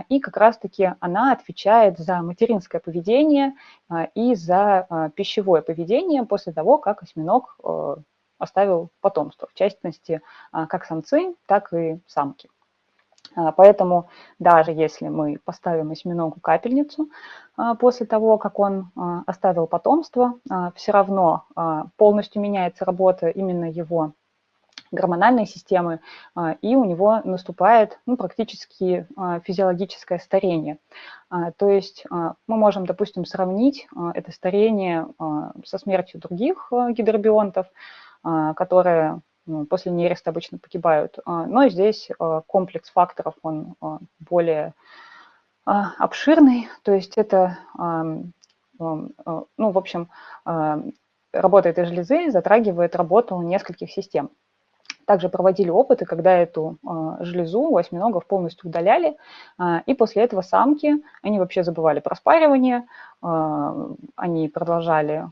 и 0.09 0.21
как 0.21 0.37
раз-таки 0.37 0.93
она 1.01 1.33
отвечает 1.33 1.99
за 1.99 2.23
материнское 2.23 2.81
поведение 2.81 3.55
и 4.15 4.35
за 4.35 5.11
пищевое 5.15 5.63
поведение 5.63 6.25
после 6.25 6.53
того, 6.53 6.79
как 6.79 7.03
осьминог 7.03 7.57
э, 7.63 7.97
оставил 8.39 8.91
потомство, 9.01 9.49
в 9.51 9.55
частности, 9.55 10.23
как 10.53 10.85
самцы, 10.85 11.35
так 11.47 11.73
и 11.73 12.01
самки. 12.07 12.49
А, 13.35 13.53
поэтому 13.53 14.09
даже 14.39 14.73
если 14.73 15.09
мы 15.09 15.39
поставим 15.45 15.91
осьминогу 15.91 16.41
капельницу 16.41 17.11
а, 17.57 17.75
после 17.75 18.07
того, 18.07 18.39
как 18.39 18.59
он 18.59 18.91
а, 18.97 19.23
оставил 19.27 19.67
потомство, 19.67 20.35
все 20.75 20.93
равно 20.93 21.45
полностью 21.97 22.43
меняется 22.43 22.85
работа 22.85 23.29
именно 23.29 23.67
его 23.67 24.13
гормональной 24.93 25.47
системы, 25.47 26.01
и 26.63 26.75
у 26.75 26.85
него 26.85 27.21
наступает 27.25 28.01
ну, 28.07 28.17
практически 28.17 29.07
физиологическое 29.45 30.19
старение. 30.19 30.79
То 31.57 31.69
есть 31.69 32.05
мы 32.11 32.35
можем, 32.57 32.87
допустим, 32.87 33.25
сравнить 33.25 33.87
это 34.15 34.33
старение 34.33 35.07
со 35.65 35.79
смертью 35.79 36.21
других 36.21 36.73
гидробионтов, 36.91 37.67
которые 38.23 39.21
после 39.69 39.93
нереста 39.93 40.31
обычно 40.31 40.59
погибают. 40.59 41.19
А, 41.25 41.47
но 41.47 41.69
здесь 41.69 42.11
а, 42.19 42.43
комплекс 42.43 42.91
факторов, 42.91 43.35
он 43.43 43.75
а, 43.81 43.99
более 44.19 44.75
обширный, 45.65 46.69
то 46.83 46.93
есть 46.93 47.17
это, 47.17 47.59
ну, 47.77 48.33
в 48.79 49.79
общем, 49.79 50.09
работа 50.45 51.69
этой 51.69 51.85
железы 51.85 52.31
затрагивает 52.31 52.97
работу 52.97 53.41
нескольких 53.43 53.93
систем. 53.93 54.31
Также 55.11 55.29
проводили 55.29 55.71
опыты, 55.71 56.05
когда 56.05 56.39
эту 56.39 56.79
железу 57.19 57.63
у 57.63 57.77
осьминогов 57.77 58.27
полностью 58.27 58.69
удаляли, 58.69 59.17
и 59.87 59.95
после 59.95 60.23
этого 60.23 60.41
самки, 60.41 61.03
они 61.21 61.41
вообще 61.41 61.65
забывали 61.65 61.99
про 61.99 62.15
спаривание, 62.15 62.87
они 63.21 64.49
продолжали 64.49 65.27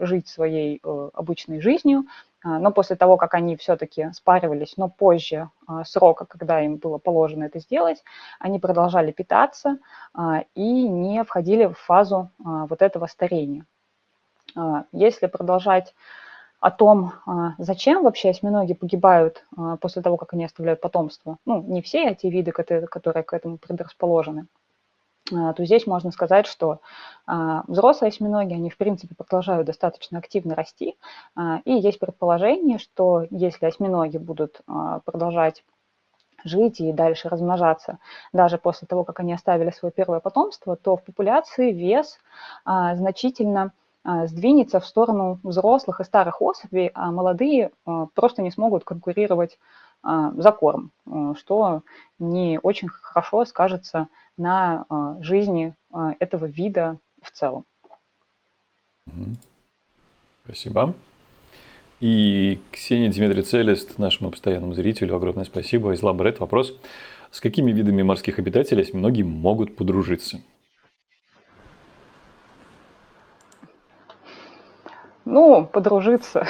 жить 0.00 0.28
своей 0.28 0.80
э, 0.84 1.10
обычной 1.14 1.62
жизнью, 1.62 2.04
а, 2.44 2.58
но 2.58 2.72
после 2.72 2.96
того, 2.96 3.16
как 3.16 3.34
они 3.34 3.56
все-таки 3.56 4.10
спаривались, 4.12 4.74
но 4.76 4.88
позже 4.88 5.48
а, 5.66 5.84
срока, 5.84 6.24
когда 6.24 6.60
им 6.60 6.76
было 6.76 6.98
положено 6.98 7.44
это 7.44 7.60
сделать, 7.60 8.02
они 8.38 8.58
продолжали 8.58 9.12
питаться 9.12 9.78
а, 10.14 10.44
и 10.54 10.88
не 10.88 11.24
входили 11.24 11.66
в 11.66 11.78
фазу 11.78 12.30
вот 12.38 12.82
этого 12.82 13.06
старения. 13.06 13.64
Если 14.92 15.26
продолжать 15.28 15.94
о 16.62 16.70
том, 16.70 17.12
зачем 17.58 18.04
вообще 18.04 18.30
осьминоги 18.30 18.72
погибают 18.72 19.44
после 19.80 20.00
того, 20.00 20.16
как 20.16 20.32
они 20.32 20.44
оставляют 20.44 20.80
потомство, 20.80 21.36
ну, 21.44 21.60
не 21.60 21.82
все 21.82 22.04
эти 22.08 22.28
виды, 22.28 22.52
которые 22.52 23.24
к 23.24 23.32
этому 23.34 23.58
предрасположены, 23.58 24.46
а, 25.30 25.52
то 25.52 25.64
здесь 25.64 25.86
можно 25.86 26.10
сказать, 26.10 26.46
что 26.46 26.80
а, 27.26 27.62
взрослые 27.66 28.08
осьминоги, 28.08 28.54
они 28.54 28.70
в 28.70 28.76
принципе 28.76 29.14
продолжают 29.14 29.66
достаточно 29.66 30.18
активно 30.18 30.54
расти, 30.54 30.96
а, 31.36 31.60
и 31.64 31.72
есть 31.72 31.98
предположение, 31.98 32.78
что 32.78 33.26
если 33.30 33.66
осьминоги 33.66 34.18
будут 34.18 34.60
продолжать 35.04 35.64
жить 36.44 36.80
и 36.80 36.92
дальше 36.92 37.28
размножаться, 37.28 37.98
даже 38.32 38.58
после 38.58 38.88
того, 38.88 39.04
как 39.04 39.20
они 39.20 39.32
оставили 39.32 39.70
свое 39.70 39.92
первое 39.92 40.18
потомство, 40.18 40.76
то 40.76 40.96
в 40.96 41.04
популяции 41.04 41.70
вес 41.72 42.18
значительно 42.64 43.72
сдвинется 44.04 44.80
в 44.80 44.86
сторону 44.86 45.38
взрослых 45.42 46.00
и 46.00 46.04
старых 46.04 46.42
особей, 46.42 46.90
а 46.94 47.12
молодые 47.12 47.70
просто 48.14 48.42
не 48.42 48.50
смогут 48.50 48.84
конкурировать 48.84 49.58
за 50.02 50.52
корм, 50.52 50.90
что 51.36 51.82
не 52.18 52.58
очень 52.60 52.88
хорошо 52.88 53.44
скажется 53.44 54.08
на 54.36 54.84
а, 54.88 55.16
жизни 55.20 55.74
а, 55.92 56.14
этого 56.18 56.46
вида 56.46 56.98
в 57.22 57.30
целом. 57.30 57.64
Спасибо. 60.44 60.94
И 62.00 62.60
Ксения 62.72 63.12
Дмитрий 63.12 63.42
Целест, 63.42 63.98
нашему 63.98 64.30
постоянному 64.30 64.74
зрителю, 64.74 65.16
огромное 65.16 65.44
спасибо. 65.44 65.92
Из 65.92 66.02
Лабрет 66.02 66.40
вопрос. 66.40 66.76
С 67.30 67.40
какими 67.40 67.72
видами 67.72 68.02
морских 68.02 68.38
обитателей 68.38 68.82
осьминоги 68.82 69.22
могут 69.22 69.76
подружиться? 69.76 70.40
Ну, 75.24 75.64
подружиться. 75.66 76.46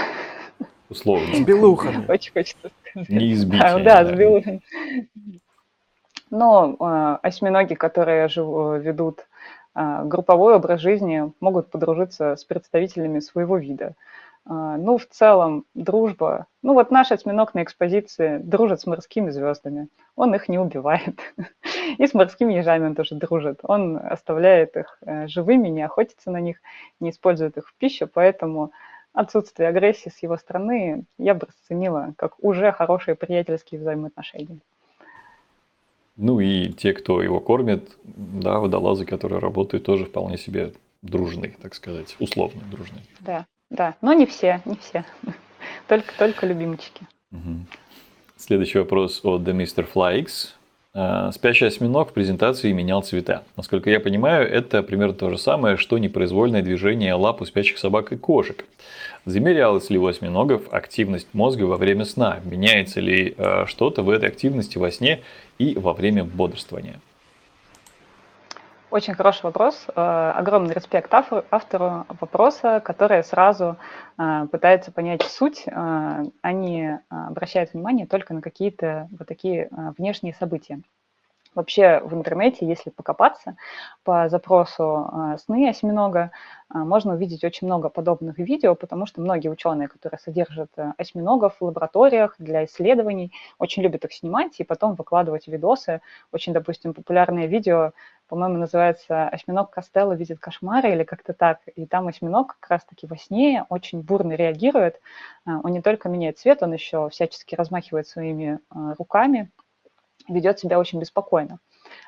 Условно. 0.88 1.35
С 1.35 1.40
белухами. 1.40 2.04
Очень 2.08 2.32
хочется 2.32 2.70
сказать. 2.90 3.08
Не 3.08 3.32
избить. 3.32 3.61
Да, 3.61 3.74
они, 3.74 3.85
да, 3.85 4.04
с 4.04 4.11
белухами. 4.11 4.61
Но 6.30 6.76
э, 6.78 7.18
осьминоги, 7.26 7.74
которые 7.74 8.28
живу- 8.28 8.78
ведут 8.78 9.26
э, 9.74 10.02
групповой 10.04 10.54
образ 10.56 10.80
жизни, 10.80 11.32
могут 11.40 11.70
подружиться 11.70 12.37
с 12.37 12.44
представителями 12.44 13.20
своего 13.20 13.56
вида. 13.58 13.94
Э, 14.46 14.76
Ну, 14.78 14.98
в 14.98 15.07
целом, 15.07 15.64
дружба. 15.74 16.46
Ну, 16.62 16.74
вот 16.74 16.90
наш 16.90 17.12
осьминог 17.12 17.55
на 17.55 17.62
экспозиции 17.62 18.38
дружит 18.38 18.81
с 18.81 18.87
морскими 18.87 19.31
звездами. 19.31 19.88
Он 20.16 20.35
их 20.35 20.48
не 20.48 20.59
убивает. 20.59 21.20
И 21.98 22.07
с 22.07 22.14
морскими 22.14 22.55
ежами 22.55 22.87
он 22.87 22.94
тоже 22.94 23.14
дружит. 23.14 23.61
Он 23.62 23.96
оставляет 23.96 24.76
их 24.76 24.98
э, 25.02 25.26
живыми, 25.28 25.68
не 25.68 25.83
охотится 25.83 26.31
на 26.31 26.40
них, 26.40 26.59
не 27.00 27.11
использует 27.11 27.57
их 27.57 27.68
в 27.68 27.74
пищу, 27.74 28.09
поэтому 28.12 28.72
отсутствие 29.12 29.68
агрессии 29.68 30.09
с 30.09 30.22
его 30.22 30.37
стороны 30.37 31.05
я 31.18 31.35
бы 31.35 31.46
расценила 31.46 32.14
как 32.16 32.42
уже 32.42 32.72
хорошие 32.72 33.14
приятельские 33.14 33.81
взаимоотношения. 33.81 34.59
Ну 36.16 36.40
и 36.40 36.68
те, 36.72 36.92
кто 36.92 37.22
его 37.22 37.40
кормит, 37.40 37.96
да, 38.05 38.59
водолазы, 38.59 39.07
которые 39.07 39.38
работают, 39.38 39.85
тоже 39.85 40.05
вполне 40.05 40.38
себе 40.38 40.72
дружные, 41.02 41.57
так 41.61 41.74
сказать, 41.74 42.16
условно 42.20 42.62
дружные. 42.70 43.02
Да, 43.20 43.46
да, 43.72 43.94
но 44.02 44.12
не 44.12 44.26
все, 44.26 44.61
не 44.64 44.76
все. 44.76 45.04
Только, 45.88 46.12
только 46.18 46.46
любимчики. 46.46 47.06
Следующий 48.37 48.78
вопрос 48.78 49.20
от 49.24 49.42
The 49.42 49.52
Mr. 49.52 49.87
Flyx. 49.92 50.26
А, 50.94 51.32
Спящий 51.32 51.66
осьминог 51.66 52.11
в 52.11 52.12
презентации 52.12 52.72
менял 52.72 53.02
цвета. 53.02 53.44
Насколько 53.56 53.90
я 53.90 54.00
понимаю, 54.00 54.50
это 54.50 54.82
примерно 54.82 55.14
то 55.14 55.30
же 55.30 55.38
самое, 55.38 55.76
что 55.76 55.96
непроизвольное 55.98 56.62
движение 56.62 57.14
лап 57.14 57.40
у 57.40 57.46
спящих 57.46 57.78
собак 57.78 58.12
и 58.12 58.16
кошек. 58.16 58.64
Замерялась 59.24 59.88
ли 59.88 59.98
у 59.98 60.06
осьминогов 60.06 60.62
активность 60.72 61.28
мозга 61.32 61.64
во 61.64 61.76
время 61.76 62.04
сна? 62.04 62.40
Меняется 62.44 63.00
ли 63.00 63.35
э, 63.37 63.64
что-то 63.66 64.02
в 64.02 64.11
этой 64.11 64.28
активности 64.28 64.76
во 64.76 64.90
сне 64.90 65.20
и 65.58 65.74
во 65.76 65.94
время 65.94 66.24
бодрствования? 66.24 67.00
Очень 68.92 69.14
хороший 69.14 69.44
вопрос. 69.44 69.87
Э, 69.96 70.33
Огромный 70.37 70.74
респект 70.74 71.14
автору, 71.14 72.05
вопроса, 72.20 72.83
который 72.85 73.24
сразу 73.24 73.78
э, 74.18 74.46
пытается 74.52 74.92
понять 74.92 75.22
суть, 75.22 75.64
а 75.66 76.52
не 76.52 77.00
э, 77.00 77.00
обращает 77.09 77.72
внимание 77.72 78.07
только 78.07 78.35
на 78.35 78.42
какие-то 78.42 79.09
вот 79.18 79.26
такие 79.26 79.70
внешние 79.96 80.35
события. 80.35 80.83
Вообще 81.55 82.00
в 82.05 82.14
интернете, 82.14 82.66
если 82.66 82.90
покопаться 82.90 83.57
по 84.05 84.28
запросу 84.31 85.37
сны 85.44 85.68
осьминога, 85.68 86.31
можно 86.70 87.12
увидеть 87.12 87.44
очень 87.44 87.66
много 87.66 87.90
подобных 87.90 88.38
видео, 88.38 88.74
потому 88.74 89.05
что 89.05 89.20
многие 89.20 89.48
ученые, 89.48 89.88
которые 89.88 90.18
содержат 90.18 90.70
осьминогов 90.96 91.57
в 91.61 91.64
лабораториях 91.64 92.37
для 92.38 92.64
исследований, 92.64 93.33
очень 93.59 93.83
любят 93.83 94.07
их 94.07 94.14
снимать 94.14 94.61
и 94.61 94.64
потом 94.64 94.94
выкладывать 94.94 95.46
видосы. 95.46 96.00
Очень, 96.33 96.55
допустим, 96.55 96.94
популярное 96.94 97.44
видео, 97.44 97.92
по-моему, 98.33 98.57
называется 98.57 99.29
«Осьминог 99.29 99.68
Костелло 99.68 100.14
видит 100.14 100.38
кошмары» 100.38 100.92
или 100.92 101.05
как-то 101.05 101.35
так. 101.35 101.59
И 101.77 101.85
там 101.85 102.09
осьминог 102.09 102.57
как 102.59 102.71
раз-таки 102.71 103.07
во 103.07 103.18
сне 103.18 103.66
очень 103.68 104.01
бурно 104.01 104.33
реагирует. 104.33 104.95
Э, 105.45 105.51
Он 105.62 105.71
не 105.71 105.83
только 105.83 106.09
меняет 106.09 106.38
цвет, 106.38 106.62
он 106.62 106.73
еще 106.73 107.11
всячески 107.11 107.55
размахивает 107.55 108.09
своими 108.09 108.55
э, 108.55 108.95
руками, 108.99 109.51
ведет 110.31 110.59
себя 110.59 110.79
очень 110.79 110.99
беспокойно. 110.99 111.59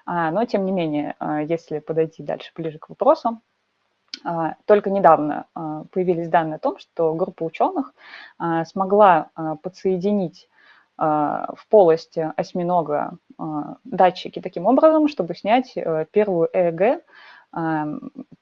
А, 0.06 0.30
Но, 0.30 0.46
тем 0.46 0.64
не 0.64 0.72
менее, 0.72 1.14
а, 1.18 1.42
если 1.42 1.78
подойти 1.78 2.22
дальше, 2.22 2.52
ближе 2.56 2.78
к 2.78 2.88
вопросу, 2.88 3.42
а, 4.24 4.54
только 4.64 4.88
недавно 4.88 5.44
а, 5.54 5.84
появились 5.92 6.30
данные 6.30 6.56
о 6.56 6.58
том, 6.58 6.78
что 6.78 7.12
группа 7.12 7.42
ученых 7.42 7.92
а, 8.38 8.64
смогла 8.64 9.28
а, 9.34 9.56
подсоединить 9.56 10.48
а, 10.48 10.53
в 10.96 11.66
полости 11.68 12.32
осьминога 12.36 13.18
а, 13.38 13.76
датчики 13.84 14.40
таким 14.40 14.66
образом, 14.66 15.08
чтобы 15.08 15.34
снять 15.34 15.72
э, 15.76 16.06
первую 16.10 16.48
ЭЭГ 16.52 17.02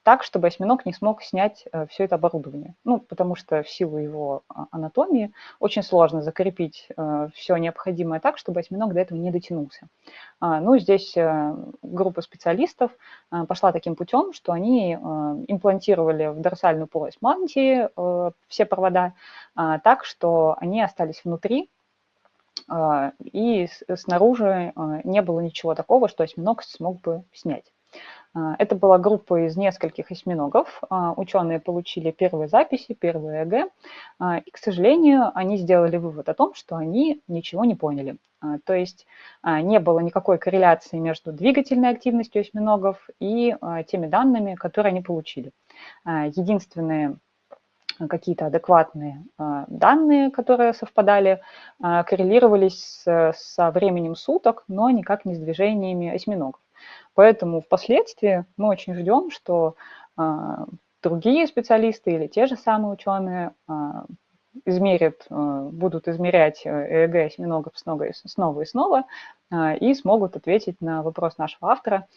так, 0.01 0.23
чтобы 0.23 0.47
осьминог 0.47 0.87
не 0.87 0.93
смог 0.93 1.21
снять 1.21 1.67
все 1.87 2.05
это 2.05 2.15
оборудование. 2.15 2.73
Ну, 2.83 2.97
потому 2.99 3.35
что 3.35 3.61
в 3.61 3.69
силу 3.69 3.99
его 3.99 4.41
а, 4.49 4.65
анатомии 4.71 5.31
очень 5.59 5.83
сложно 5.83 6.23
закрепить 6.23 6.89
все 7.35 7.57
необходимое 7.57 8.19
так, 8.19 8.39
чтобы 8.39 8.61
осьминог 8.61 8.91
до 8.91 9.01
этого 9.01 9.19
не 9.19 9.29
дотянулся. 9.29 9.87
А, 10.39 10.59
Ну, 10.59 10.79
здесь 10.79 11.15
э, 11.15 11.55
группа 11.83 12.21
специалистов 12.21 12.89
пошла 13.47 13.71
таким 13.71 13.95
путем, 13.95 14.33
что 14.33 14.51
они 14.51 14.95
имплантировали 14.95 16.29
в 16.29 16.41
дорсальную 16.41 16.87
полость 16.87 17.19
мантии 17.21 17.87
э, 17.95 18.31
все 18.47 18.65
провода 18.65 19.13
так, 19.53 20.05
что 20.05 20.55
они 20.59 20.81
остались 20.81 21.21
внутри, 21.23 21.69
и 23.23 23.67
с- 23.67 23.83
снаружи 23.97 24.71
а, 24.75 25.01
не 25.03 25.21
было 25.21 25.39
ничего 25.41 25.75
такого, 25.75 26.07
что 26.07 26.23
осьминог 26.23 26.63
смог 26.63 27.01
бы 27.01 27.23
снять. 27.33 27.65
А, 28.33 28.55
Это 28.59 28.75
была 28.75 28.97
группа 28.97 29.45
из 29.47 29.57
нескольких 29.57 30.11
осьминогов. 30.11 30.81
А, 30.89 31.13
Ученые 31.17 31.59
получили 31.59 32.11
первые 32.11 32.47
записи, 32.47 32.93
первые 32.93 33.43
ЭГ, 33.43 33.69
а, 34.19 34.39
и, 34.39 34.51
к 34.51 34.57
сожалению, 34.57 35.31
они 35.35 35.57
сделали 35.57 35.97
вывод 35.97 36.29
о 36.29 36.33
том, 36.33 36.53
что 36.53 36.75
они 36.75 37.21
ничего 37.27 37.65
не 37.65 37.75
поняли. 37.75 38.17
А, 38.41 38.57
То 38.65 38.73
есть 38.73 39.05
а, 39.41 39.61
не 39.61 39.79
было 39.79 39.99
никакой 39.99 40.37
корреляции 40.37 40.97
между 40.97 41.31
двигательной 41.31 41.89
активностью 41.89 42.41
осьминогов 42.41 43.07
и 43.19 43.55
а, 43.61 43.83
теми 43.83 44.07
данными, 44.07 44.55
которые 44.55 44.91
они 44.91 45.01
получили. 45.01 45.51
А, 46.05 46.27
Единственные 46.27 47.09
а, 47.09 47.15
какие-то 48.07 48.47
адекватные 48.47 49.23
а, 49.37 49.65
данные, 49.67 50.31
которые 50.31 50.73
совпадали, 50.73 51.41
а, 51.81 52.03
коррелировались 52.03 53.03
со 53.03 53.71
временем 53.71 54.15
суток, 54.15 54.63
но 54.67 54.89
никак 54.89 55.25
не 55.25 55.35
с 55.35 55.39
движениями 55.39 56.13
осьминогов. 56.13 56.61
Поэтому 57.15 57.61
впоследствии 57.61 58.45
мы 58.57 58.69
очень 58.69 58.95
ждем, 58.95 59.29
что 59.29 59.75
а, 60.17 60.65
другие 61.01 61.47
специалисты 61.47 62.11
или 62.11 62.27
те 62.27 62.45
же 62.45 62.55
самые 62.55 62.93
ученые 62.93 63.53
измерят, 64.65 65.25
а, 65.29 65.63
будут 65.63 66.07
измерять 66.07 66.61
э, 66.65 66.69
ЭЭГ 66.69 67.27
осьминогов 67.27 67.77
снова 67.77 68.03
и 68.03 68.11
снова 68.13 68.61
и 68.61 68.65
снова 68.65 69.05
а, 69.49 69.75
и 69.75 69.93
смогут 69.93 70.35
ответить 70.35 70.81
на 70.81 71.03
вопрос 71.03 71.37
нашего 71.37 71.71
автора, 71.71 72.07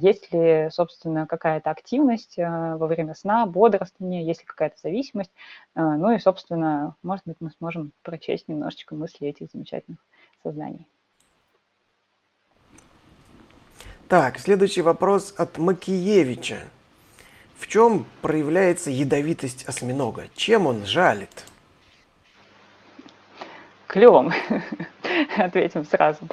есть 0.00 0.32
ли, 0.32 0.68
собственно, 0.70 1.26
какая-то 1.26 1.70
активность 1.70 2.36
во 2.36 2.86
время 2.86 3.14
сна, 3.14 3.46
бодрствования, 3.46 4.22
есть 4.22 4.40
ли 4.40 4.46
какая-то 4.46 4.76
зависимость. 4.82 5.30
Ну 5.74 6.12
и, 6.12 6.18
собственно, 6.18 6.96
может 7.02 7.24
быть, 7.26 7.36
мы 7.40 7.50
сможем 7.58 7.92
прочесть 8.02 8.48
немножечко 8.48 8.94
мысли 8.94 9.28
этих 9.28 9.50
замечательных 9.52 9.98
созданий. 10.42 10.86
Так, 14.08 14.38
следующий 14.38 14.82
вопрос 14.82 15.34
от 15.36 15.58
Макиевича. 15.58 16.58
В 17.58 17.66
чем 17.66 18.06
проявляется 18.20 18.90
ядовитость 18.90 19.64
осьминога? 19.66 20.26
Чем 20.34 20.66
он 20.66 20.84
жалит? 20.84 21.46
Клювом, 23.94 24.32
ответим 25.38 25.84
сразу. 25.84 26.26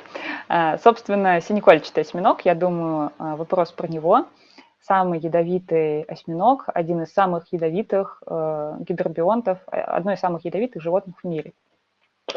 А, 0.49 0.79
Собственно, 0.79 1.39
синекольчатый 1.41 2.01
осьминог, 2.01 2.41
я 2.43 2.55
думаю, 2.55 3.11
а, 3.19 3.35
вопрос 3.35 3.71
про 3.71 3.87
него. 3.87 4.25
Самый 4.79 5.19
ядовитый 5.19 6.01
осьминог, 6.01 6.63
один 6.73 7.03
из 7.03 7.13
самых 7.13 7.53
ядовитых 7.53 8.23
э, 8.25 8.77
гидробионтов, 8.79 9.59
э, 9.71 9.79
одно 9.79 10.11
из 10.11 10.19
самых 10.19 10.43
ядовитых 10.43 10.81
животных 10.81 11.19
в 11.19 11.23
мире. 11.23 11.53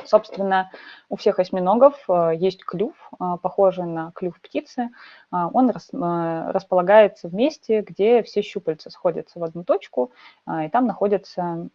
Собственно, 0.04 0.70
у 1.08 1.16
всех 1.16 1.38
осьминогов 1.38 1.98
э, 2.06 2.32
есть 2.36 2.62
клюв, 2.62 2.92
похожий 3.18 3.86
на 3.86 4.12
клюв 4.14 4.38
птицы. 4.42 4.90
Он 5.30 5.70
рас- 5.70 5.88
располагается 5.90 7.30
в 7.30 7.34
месте, 7.34 7.80
где 7.80 8.22
все 8.22 8.42
щупальца 8.42 8.90
сходятся 8.90 9.38
в 9.38 9.44
одну 9.44 9.64
точку, 9.64 10.12
и 10.46 10.68
там 10.68 10.86
находится 10.86 11.70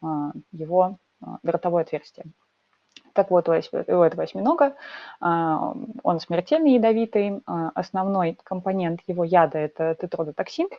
его 0.52 1.00
ротовое 1.42 1.82
отверстие. 1.82 2.28
Так 3.20 3.32
вот, 3.32 3.50
у 3.50 3.52
этого 3.52 4.24
осьминога 4.24 4.78
а, 5.20 5.74
он 6.04 6.22
смертельно 6.22 6.68
ядовитый. 6.68 7.42
а, 7.46 7.70
Основной 7.76 8.38
компонент 8.46 9.02
его 9.08 9.26
яда– 9.26 9.58
это 9.60 9.94
тетродотоксин. 9.96 10.70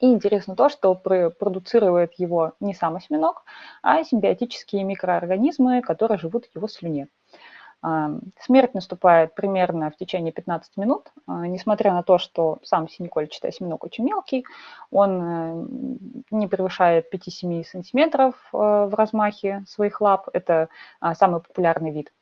И 0.00 0.06
интересно 0.12 0.54
то, 0.54 0.68
что 0.68 0.94
пр- 0.94 1.30
продуцирует 1.30 2.12
его 2.18 2.52
не 2.60 2.74
сам 2.74 2.96
осьминог, 2.96 3.44
а 3.82 4.04
симбиотические 4.04 4.84
микроорганизмы, 4.84 5.80
которые 5.80 6.18
живут 6.18 6.44
в 6.44 6.54
его 6.54 6.68
слюне. 6.68 7.08
Смерть 7.82 8.74
наступает 8.74 9.34
примерно 9.34 9.90
в 9.90 9.96
течение 9.96 10.32
15 10.32 10.76
минут, 10.76 11.12
несмотря 11.26 11.92
на 11.92 12.02
то, 12.02 12.18
что 12.18 12.58
сам 12.62 12.88
синекольчатый 12.88 13.50
осьминог 13.50 13.84
очень 13.84 14.04
мелкий, 14.04 14.44
он 14.90 15.22
э, 15.22 15.66
не 16.30 16.48
превышает 16.48 17.12
5-7 17.14 17.64
сантиметров 17.64 18.34
э, 18.52 18.56
в 18.56 18.92
размахе 18.92 19.62
своих 19.68 20.00
лап, 20.00 20.28
это 20.32 20.68
самый 21.14 21.40
популярный 21.40 21.92
вид. 21.92 22.12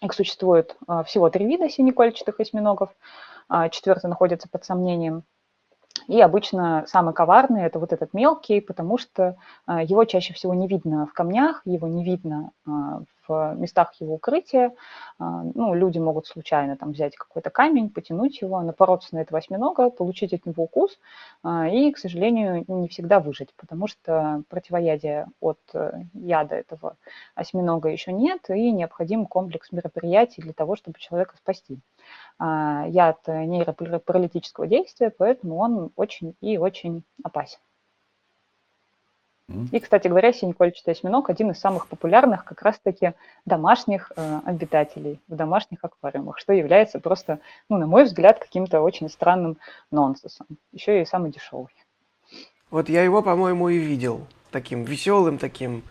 Их 0.00 0.12
существует 0.14 0.76
всего 1.06 1.28
три 1.28 1.46
вида 1.46 1.68
синекольчатых 1.68 2.40
осьминогов, 2.40 2.90
четвертый 3.70 4.08
находится 4.08 4.48
под 4.48 4.64
сомнением– 4.64 5.24
и 6.06 6.20
обычно 6.20 6.84
самый 6.86 7.14
коварный– 7.14 7.62
это 7.64 7.78
вот 7.78 7.92
этот 7.92 8.12
мелкий, 8.12 8.60
потому 8.60 8.98
что 8.98 9.36
а, 9.66 9.82
его 9.82 10.04
чаще 10.04 10.34
всего 10.34 10.52
не 10.52 10.68
видно 10.68 11.06
в 11.06 11.12
камнях, 11.12 11.62
его 11.64 11.88
не 11.88 12.04
видно 12.04 12.50
а, 12.66 13.02
в 13.26 13.54
местах 13.56 13.94
его 14.00 14.14
укрытия. 14.14 14.72
А, 15.18 15.42
ну, 15.54 15.74
люди 15.74 15.98
могут 15.98 16.26
случайно 16.26 16.76
там 16.76 16.92
взять 16.92 17.16
какой-то 17.16 17.50
камень, 17.50 17.90
потянуть 17.90 18.40
его, 18.40 18.60
напороться 18.60 19.14
на 19.14 19.20
этого 19.20 19.38
осьминога, 19.38 19.90
получить 19.90 20.32
от 20.32 20.46
него 20.46 20.64
укус 20.64 20.98
и, 21.44 21.92
к 21.92 21.98
сожалению, 21.98 22.64
не 22.68 22.88
всегда 22.88 23.20
выжить, 23.20 23.54
потому 23.56 23.86
что 23.86 24.42
противоядия 24.48 25.28
от 25.40 25.58
э, 25.74 26.04
яда 26.14 26.54
этого 26.56 26.96
осьминога 27.34 27.88
еще 27.90 28.12
нет, 28.12 28.48
и 28.48 28.70
необходим 28.72 29.26
комплекс 29.26 29.72
мероприятий 29.72 30.42
для 30.42 30.52
того, 30.52 30.76
чтобы 30.76 30.98
человека 30.98 31.36
спасти. 31.36 31.78
А, 32.38 32.86
яд 32.88 33.26
нейропаралитического 33.26 34.66
действия, 34.66 35.10
поэтому 35.10 35.56
он 35.56 35.90
очень 35.96 36.34
и 36.40 36.58
очень 36.58 37.04
опасен. 37.22 37.58
И, 39.72 39.78
кстати 39.78 40.08
говоря, 40.08 40.32
синекольчатый 40.32 40.92
осьминог 40.94 41.28
один 41.28 41.50
из 41.50 41.58
самых 41.58 41.86
популярных 41.86 42.44
как 42.46 42.62
раз-таки 42.62 43.12
домашних 43.44 44.10
э, 44.16 44.40
обитателей 44.46 45.20
в 45.28 45.36
домашних 45.36 45.80
аквариумах, 45.82 46.38
что 46.38 46.54
является 46.54 46.98
просто, 46.98 47.40
ну, 47.68 47.76
на 47.76 47.86
мой 47.86 48.04
взгляд, 48.04 48.38
каким-то 48.38 48.80
очень 48.80 49.10
странным 49.10 49.58
нонсенсом. 49.90 50.46
Еще 50.72 51.02
и 51.02 51.04
самый 51.04 51.30
дешевый. 51.30 51.74
Вот 52.70 52.88
я 52.88 53.02
его, 53.04 53.20
по-моему, 53.20 53.68
и 53.68 53.76
видел 53.76 54.26
таким 54.50 54.84
веселым, 54.84 55.36
таким 55.36 55.82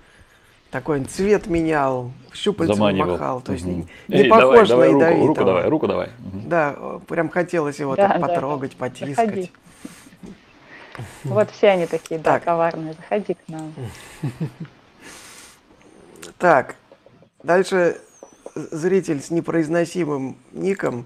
такой 0.71 1.03
цвет 1.03 1.45
менял, 1.45 2.11
щупальцем 2.33 2.77
Заманивал. 2.77 3.11
махал. 3.11 3.41
То 3.41 3.53
есть 3.53 3.65
угу. 3.65 3.71
не, 3.73 3.87
не 4.07 4.23
Эй, 4.23 4.29
похож 4.29 4.67
давай, 4.67 4.89
давай, 4.89 4.93
на 4.93 4.97
ядовитого. 4.97 5.27
Руку, 5.27 5.27
руку 5.27 5.45
давай, 5.45 5.69
руку 5.69 5.87
давай. 5.87 6.07
Угу. 6.07 6.47
Да, 6.47 6.75
прям 7.07 7.29
хотелось 7.29 7.79
его 7.79 7.95
да, 7.95 8.07
так 8.09 8.19
да, 8.19 8.27
потрогать, 8.27 8.71
да. 8.71 8.77
потискать. 8.79 9.15
Заходи. 9.15 9.51
Вот 11.23 11.51
все 11.51 11.69
они 11.69 11.85
такие, 11.85 12.19
да, 12.19 12.33
так. 12.33 12.43
коварные. 12.43 12.93
Заходи 12.93 13.33
к 13.33 13.47
нам. 13.47 13.73
Так, 16.37 16.75
дальше 17.43 18.01
зритель 18.55 19.21
с 19.21 19.29
непроизносимым 19.29 20.37
ником 20.51 21.05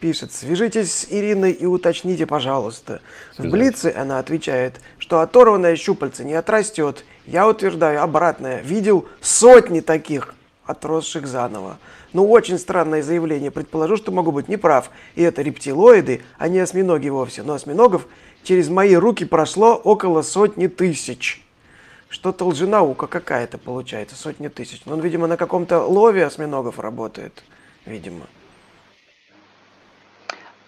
пишет, 0.00 0.32
свяжитесь 0.32 0.92
с 0.92 1.06
Ириной 1.10 1.52
и 1.52 1.66
уточните, 1.66 2.26
пожалуйста. 2.26 3.00
В 3.36 3.48
Блице 3.48 3.92
она 3.96 4.18
отвечает, 4.18 4.80
что 4.98 5.20
оторванное 5.20 5.76
щупальце 5.76 6.24
не 6.24 6.34
отрастет 6.34 7.04
я 7.28 7.46
утверждаю 7.46 8.02
обратное. 8.02 8.62
Видел 8.62 9.06
сотни 9.20 9.80
таких, 9.80 10.34
отросших 10.64 11.26
заново. 11.26 11.78
Ну, 12.14 12.26
очень 12.26 12.58
странное 12.58 13.02
заявление. 13.02 13.50
Предположу, 13.50 13.98
что 13.98 14.12
могу 14.12 14.32
быть 14.32 14.48
неправ. 14.48 14.90
И 15.14 15.22
это 15.22 15.42
рептилоиды, 15.42 16.22
а 16.38 16.48
не 16.48 16.58
осьминоги 16.58 17.10
вовсе. 17.10 17.42
Но 17.42 17.52
осьминогов 17.52 18.06
через 18.48 18.70
мои 18.70 18.94
руки 18.94 19.26
прошло 19.26 19.74
около 19.74 20.22
сотни 20.22 20.68
тысяч. 20.68 21.44
Что-то 22.08 22.46
лженаука 22.46 23.06
какая-то 23.06 23.58
получается, 23.58 24.16
сотни 24.16 24.48
тысяч. 24.48 24.80
Но 24.86 24.94
он, 24.94 25.00
видимо, 25.00 25.26
на 25.26 25.36
каком-то 25.36 25.80
лове 25.80 26.24
осьминогов 26.24 26.78
работает. 26.78 27.42
Видимо. 27.84 28.26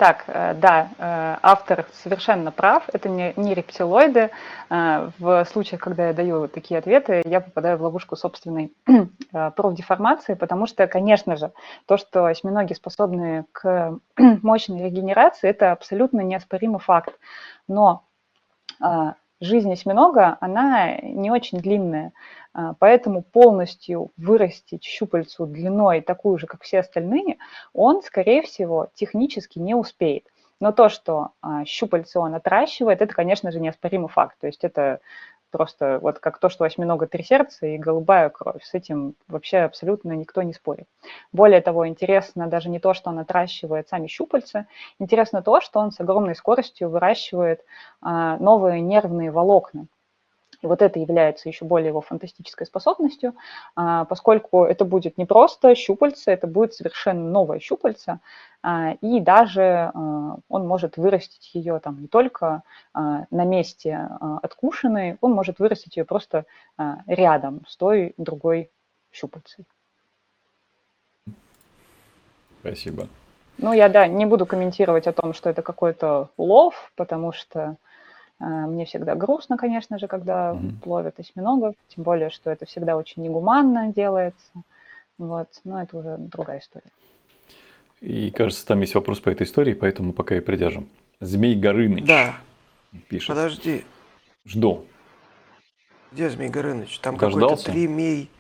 Так, 0.01 0.25
э, 0.29 0.55
да, 0.55 0.89
э, 0.97 1.37
автор 1.43 1.85
совершенно 1.93 2.51
прав, 2.51 2.85
это 2.91 3.11
не, 3.11 3.35
не 3.37 3.53
рептилоиды. 3.53 4.31
Э, 4.71 5.11
в 5.19 5.45
случаях, 5.45 5.83
когда 5.83 6.07
я 6.07 6.15
даю 6.15 6.49
такие 6.49 6.79
ответы, 6.79 7.21
я 7.27 7.43
попадаю 7.43 7.77
в 7.77 7.83
ловушку 7.83 8.17
собственной 8.17 8.73
профдеформации, 9.57 10.33
потому 10.33 10.67
что, 10.67 10.87
конечно 10.87 11.37
же, 11.37 11.53
то, 11.85 11.99
что 11.99 12.25
осьминоги 12.25 12.73
способны 12.73 13.45
к 13.53 13.99
мощной 14.17 14.85
регенерации, 14.85 15.51
это 15.51 15.71
абсолютно 15.73 16.23
неоспоримый 16.23 16.81
факт. 16.81 17.19
Но 17.69 18.05
жизнь 19.43 19.71
осьминога, 19.71 20.39
она 20.41 20.97
не 21.03 21.31
очень 21.31 21.59
длинная. 21.59 22.13
А, 22.53 22.75
поэтому 22.79 23.23
полностью 23.23 24.11
вырастить 24.17 24.85
щупальцу 24.85 25.47
длиной 25.47 26.01
такую 26.01 26.39
же, 26.39 26.47
как 26.47 26.63
все 26.63 26.81
остальные, 26.81 27.39
он, 27.73 28.03
скорее 28.03 28.43
всего, 28.43 28.89
технически 28.95 29.59
не 29.59 29.75
успеет. 29.75 30.27
Но 30.61 30.73
то, 30.73 30.89
что 30.89 31.31
а, 31.41 31.65
щупальце 31.65 32.19
он 32.19 32.35
отращивает, 32.35 33.01
это, 33.01 33.15
конечно 33.15 33.51
же, 33.51 33.61
неоспоримый 33.61 34.09
факт. 34.09 34.37
То 34.41 34.47
есть 34.47 34.65
это 34.65 35.01
просто 35.51 35.99
вот 36.01 36.19
как 36.19 36.39
то, 36.39 36.49
что 36.49 36.65
осьминога 36.65 37.07
три 37.07 37.23
сердца 37.23 37.67
и 37.67 37.79
голубая 37.79 38.29
кровь. 38.31 38.63
С 38.63 38.75
этим 38.75 39.15
вообще 39.29 39.59
абсолютно 39.59 40.13
никто 40.13 40.43
не 40.43 40.53
спорит. 40.53 40.87
Более 41.33 41.61
того, 41.61 41.87
интересно 41.89 42.47
даже 42.47 42.69
не 42.69 42.79
то, 42.79 42.95
что 42.95 43.11
он 43.11 43.19
отращивает 43.19 43.89
сами 43.89 44.07
щупальца, 44.07 44.67
интересно 44.99 45.43
то, 45.43 45.61
что 45.61 45.81
он 45.81 45.93
с 45.93 46.01
огромной 46.01 46.35
скоростью 46.35 46.91
выращивает 46.91 47.65
а, 48.01 48.37
новые 48.39 48.81
нервные 48.81 49.31
волокна. 49.31 49.87
И 50.63 50.67
вот 50.67 50.83
это 50.83 50.99
является 50.99 51.49
еще 51.49 51.65
более 51.65 51.89
его 51.89 52.01
фантастической 52.01 52.67
способностью, 52.67 53.35
а, 53.77 54.05
поскольку 54.05 54.65
это 54.65 54.85
будет 54.85 55.17
не 55.17 55.25
просто 55.25 55.75
щупальце, 55.75 56.33
это 56.33 56.47
будет 56.47 56.75
совершенно 56.75 57.31
новое 57.31 57.61
щупальце, 57.61 58.21
а, 58.63 58.93
и 59.01 59.21
даже 59.21 59.91
а, 59.95 60.37
он 60.49 60.67
может 60.67 60.99
вырастить 60.99 61.55
ее 61.55 61.79
там 61.81 62.01
не 62.01 62.09
только 62.09 62.63
на 62.93 63.45
месте 63.45 64.09
откушенной, 64.43 65.17
он 65.21 65.33
может 65.33 65.59
вырастить 65.61 65.97
ее 65.97 66.05
просто 66.05 66.45
рядом 67.07 67.65
с 67.69 67.77
той 67.77 68.15
другой 68.17 68.71
щупальцей. 69.13 69.65
Спасибо. 72.61 73.09
Ну, 73.59 73.73
я, 73.73 73.89
да, 73.89 74.07
не 74.07 74.27
буду 74.27 74.45
комментировать 74.45 75.07
о 75.07 75.13
том, 75.13 75.35
что 75.35 75.51
это 75.51 75.63
какой-то 75.63 76.31
лов, 76.37 76.93
потому 76.97 77.33
что 77.33 77.77
мне 78.41 78.87
всегда 78.87 79.15
грустно, 79.15 79.57
конечно 79.57 79.99
же, 79.99 80.09
когда 80.09 80.53
mm-hmm. 80.53 80.73
ловят 80.87 81.21
осьминогов, 81.21 81.75
тем 81.95 82.05
более, 82.05 82.31
что 82.31 82.51
это 82.51 82.67
всегда 82.67 82.97
очень 82.97 83.23
негуманно 83.23 83.93
делается. 83.93 84.51
Вот, 85.19 85.49
но 85.65 85.83
это 85.83 85.99
уже 85.99 86.17
другая 86.19 86.61
история. 86.61 86.91
И 88.01 88.31
кажется, 88.31 88.67
там 88.67 88.81
есть 88.81 88.95
вопрос 88.95 89.21
по 89.21 89.29
этой 89.29 89.47
истории, 89.47 89.75
поэтому 89.75 90.15
пока 90.15 90.35
и 90.37 90.41
придержим. 90.41 90.89
Змей 91.21 91.55
Горыныч. 91.55 92.07
Да. 92.07 92.37
Пишет. 93.09 93.29
Подожди. 93.29 93.85
Жду. 94.47 94.87
Где 96.11 96.31
Змей 96.31 96.49
Горыныч? 96.49 96.99
Там 97.01 97.19
какой-то 97.19 97.57
тримей. 97.57 98.31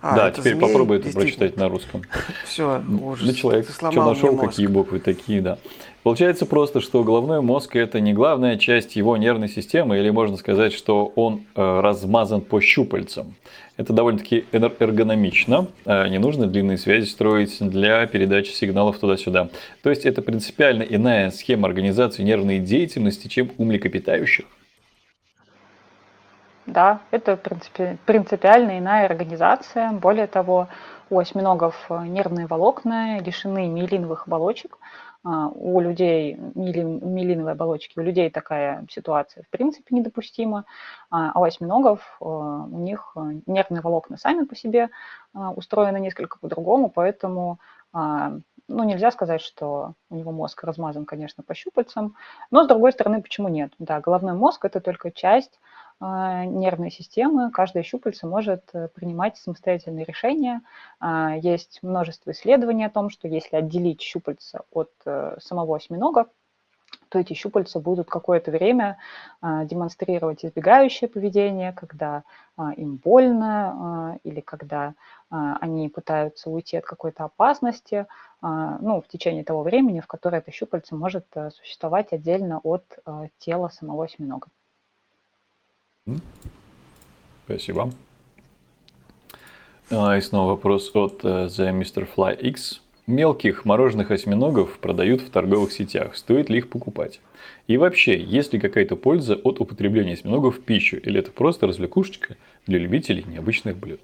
А, 0.00 0.16
да, 0.16 0.30
теперь 0.30 0.54
змей, 0.54 0.60
попробуй 0.62 0.98
это 0.98 1.12
прочитать 1.12 1.56
на 1.56 1.68
русском. 1.68 2.02
Все, 2.44 2.82
ужас. 3.02 3.24
Для 3.24 3.34
человека, 3.34 3.72
что 3.72 3.90
нашел, 3.90 4.36
какие 4.38 4.68
буквы 4.68 5.00
такие, 5.00 5.42
да. 5.42 5.58
Получается 6.02 6.46
просто, 6.46 6.80
что 6.80 7.04
головной 7.04 7.42
мозг 7.42 7.76
это 7.76 8.00
не 8.00 8.14
главная 8.14 8.56
часть 8.56 8.96
его 8.96 9.18
нервной 9.18 9.48
системы, 9.48 9.98
или 9.98 10.08
можно 10.08 10.38
сказать, 10.38 10.72
что 10.72 11.12
он 11.14 11.44
э, 11.54 11.80
размазан 11.80 12.40
по 12.40 12.60
щупальцам. 12.62 13.34
Это 13.76 13.92
довольно-таки 13.92 14.46
эргономично. 14.50 15.66
Э, 15.84 16.08
не 16.08 16.16
нужно 16.16 16.46
длинные 16.46 16.78
связи 16.78 17.04
строить 17.04 17.56
для 17.60 18.06
передачи 18.06 18.50
сигналов 18.50 18.98
туда-сюда. 18.98 19.50
То 19.82 19.90
есть 19.90 20.06
это 20.06 20.22
принципиально 20.22 20.84
иная 20.84 21.30
схема 21.30 21.68
организации 21.68 22.22
нервной 22.22 22.60
деятельности, 22.60 23.28
чем 23.28 23.50
у 23.58 23.64
млекопитающих. 23.64 24.46
Да, 26.64 27.00
это 27.10 27.36
принципи, 27.36 27.98
принципиально 28.06 28.78
иная 28.78 29.04
организация. 29.04 29.92
Более 29.92 30.28
того, 30.28 30.68
у 31.10 31.18
осьминогов 31.18 31.74
нервные 31.90 32.46
волокна 32.46 33.20
лишены 33.20 33.66
миелиновых 33.66 34.28
оболочек. 34.28 34.78
А, 35.22 35.48
у 35.48 35.80
людей 35.80 36.34
миелиновые 36.34 37.52
оболочки, 37.52 37.98
у 37.98 38.02
людей 38.02 38.30
такая 38.30 38.86
ситуация 38.90 39.42
в 39.42 39.50
принципе 39.50 39.94
недопустима, 39.94 40.64
а, 41.10 41.32
а 41.34 41.40
у 41.40 41.44
осьминогов 41.44 42.00
э, 42.20 42.24
у 42.24 42.78
них 42.78 43.12
э, 43.16 43.20
нервные 43.46 43.82
волокна 43.82 44.16
сами 44.16 44.44
по 44.44 44.56
себе 44.56 44.88
устроены 45.32 46.00
несколько 46.00 46.38
по-другому, 46.40 46.90
поэтому 46.90 47.60
ну, 47.92 48.84
нельзя 48.84 49.10
сказать, 49.10 49.40
что 49.40 49.94
у 50.10 50.16
него 50.16 50.32
мозг 50.32 50.62
размазан, 50.64 51.04
конечно, 51.04 51.42
по 51.44 51.54
щупальцам, 51.54 52.16
но, 52.50 52.64
с 52.64 52.68
другой 52.68 52.92
стороны, 52.92 53.22
почему 53.22 53.48
нет? 53.48 53.72
Да, 53.78 54.00
головной 54.00 54.34
мозг– 54.34 54.64
это 54.66 54.80
только 54.80 55.10
часть 55.10 55.58
а, 55.58 55.69
нервной 56.00 56.90
системы, 56.90 57.50
каждое 57.50 57.82
щупальце 57.82 58.26
может 58.26 58.64
э, 58.72 58.88
принимать 58.88 59.36
самостоятельные 59.36 60.04
решения. 60.04 60.62
А, 60.98 61.36
есть 61.36 61.80
множество 61.82 62.30
исследований 62.30 62.84
о 62.84 62.90
том, 62.90 63.10
что 63.10 63.28
если 63.28 63.56
отделить 63.56 64.00
щупальца 64.00 64.62
от 64.70 64.90
э, 65.04 65.36
самого 65.40 65.76
осьминога, 65.76 66.26
то 67.10 67.18
эти 67.18 67.34
щупальца 67.34 67.80
будут 67.80 68.08
какое-то 68.08 68.50
время 68.50 68.96
а, 69.40 69.64
демонстрировать 69.64 70.44
избегающее 70.44 71.08
поведение, 71.08 71.72
когда 71.72 72.22
а, 72.56 72.72
им 72.72 72.96
больно 72.96 74.14
а, 74.14 74.18
или 74.22 74.40
когда 74.40 74.94
а, 75.28 75.56
они 75.60 75.88
пытаются 75.88 76.50
уйти 76.50 76.76
от 76.76 76.84
какой-то 76.84 77.24
опасности, 77.24 78.06
а, 78.40 78.78
ну, 78.80 79.00
в 79.00 79.08
течение 79.08 79.44
того 79.44 79.62
времени, 79.62 80.00
в 80.00 80.06
которое 80.06 80.38
это 80.38 80.52
щупальце 80.52 80.94
может 80.94 81.26
а, 81.34 81.50
существовать 81.50 82.12
отдельно 82.12 82.60
от 82.62 82.84
а, 83.04 83.26
тела 83.38 83.68
самого 83.68 84.04
осьминога. 84.04 84.46
Спасибо. 87.44 87.90
А, 89.90 90.16
и 90.16 90.20
снова 90.20 90.50
вопрос 90.50 90.90
от 90.94 91.24
uh, 91.24 91.46
The 91.46 91.72
Mr. 91.72 92.08
Fly 92.14 92.36
X. 92.40 92.80
Мелких 93.06 93.64
мороженых 93.64 94.12
осьминогов 94.12 94.78
продают 94.78 95.20
в 95.20 95.30
торговых 95.30 95.72
сетях. 95.72 96.16
Стоит 96.16 96.48
ли 96.48 96.58
их 96.58 96.70
покупать? 96.70 97.20
И 97.66 97.76
вообще, 97.76 98.22
есть 98.22 98.52
ли 98.52 98.60
какая-то 98.60 98.94
польза 98.94 99.34
от 99.34 99.60
употребления 99.60 100.12
осьминогов 100.12 100.58
в 100.58 100.62
пищу? 100.62 100.96
Или 100.98 101.18
это 101.18 101.32
просто 101.32 101.66
развлекушечка 101.66 102.36
для 102.66 102.78
любителей 102.78 103.24
необычных 103.26 103.76
блюд? 103.76 104.00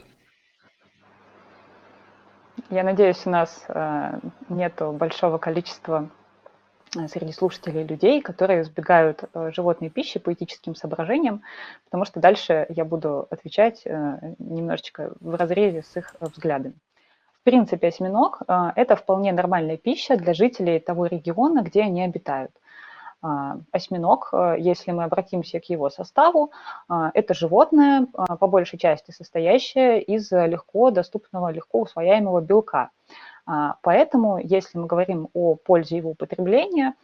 Я 2.71 2.83
надеюсь, 2.83 3.25
у 3.27 3.31
нас 3.31 3.65
э, 3.69 4.19
нет 4.49 4.75
большого 4.95 5.39
количества 5.39 6.09
э, 6.09 6.26
среди 7.09 7.33
слушателей 7.33 7.85
людей, 7.85 8.21
которые 8.21 8.63
избегают 8.63 9.25
э, 9.33 9.51
животной 9.53 9.91
пищи 9.91 10.19
по 10.19 10.33
этическим 10.33 10.75
соображениям, 10.75 11.43
потому 11.85 12.05
что 12.05 12.21
дальше 12.21 12.67
я 12.69 12.85
буду 12.85 13.27
отвечать 13.31 13.83
э, 13.85 14.35
немножечко 14.39 15.13
в 15.21 15.35
разрезе 15.35 15.83
с 15.83 15.97
их 15.97 16.15
взглядами 16.21 16.75
принципе, 17.47 17.89
осьминог 17.89 18.43
это 18.75 18.97
вполне 18.97 19.33
нормальная 19.33 19.77
пища 19.77 20.17
для 20.17 20.35
жителей 20.35 20.81
того 20.81 21.07
региона, 21.07 21.63
где 21.63 21.83
они 21.83 22.03
обитают. 22.03 22.51
А, 23.23 23.59
осьминог, 23.71 24.35
если 24.59 24.91
мы 24.91 25.05
обратимся 25.05 25.61
к 25.61 25.65
его 25.67 25.89
составу, 25.89 26.51
это 27.15 27.35
животное, 27.35 28.09
по 28.41 28.49
большей 28.49 28.81
части 28.81 29.13
состоящее 29.13 30.03
из 30.03 30.33
легко 30.33 30.91
доступного, 30.91 31.53
легко 31.53 31.83
усвояемого 31.83 32.41
белка. 32.41 32.91
Поэтому, 33.83 34.39
если 34.39 34.79
мы 34.79 34.87
говорим 34.87 35.29
о 35.33 35.55
пользе 35.55 35.97
его 35.97 36.11
употребления, 36.11 36.95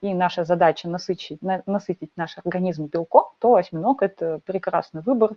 и 0.00 0.14
наша 0.14 0.44
задача 0.44 0.88
насытить, 0.88 1.42
насытить 1.42 2.12
наш 2.16 2.38
организм 2.38 2.86
белком, 2.86 3.24
то 3.38 3.54
осьминог– 3.56 4.02
это 4.02 4.40
прекрасный 4.44 5.02
выбор. 5.02 5.36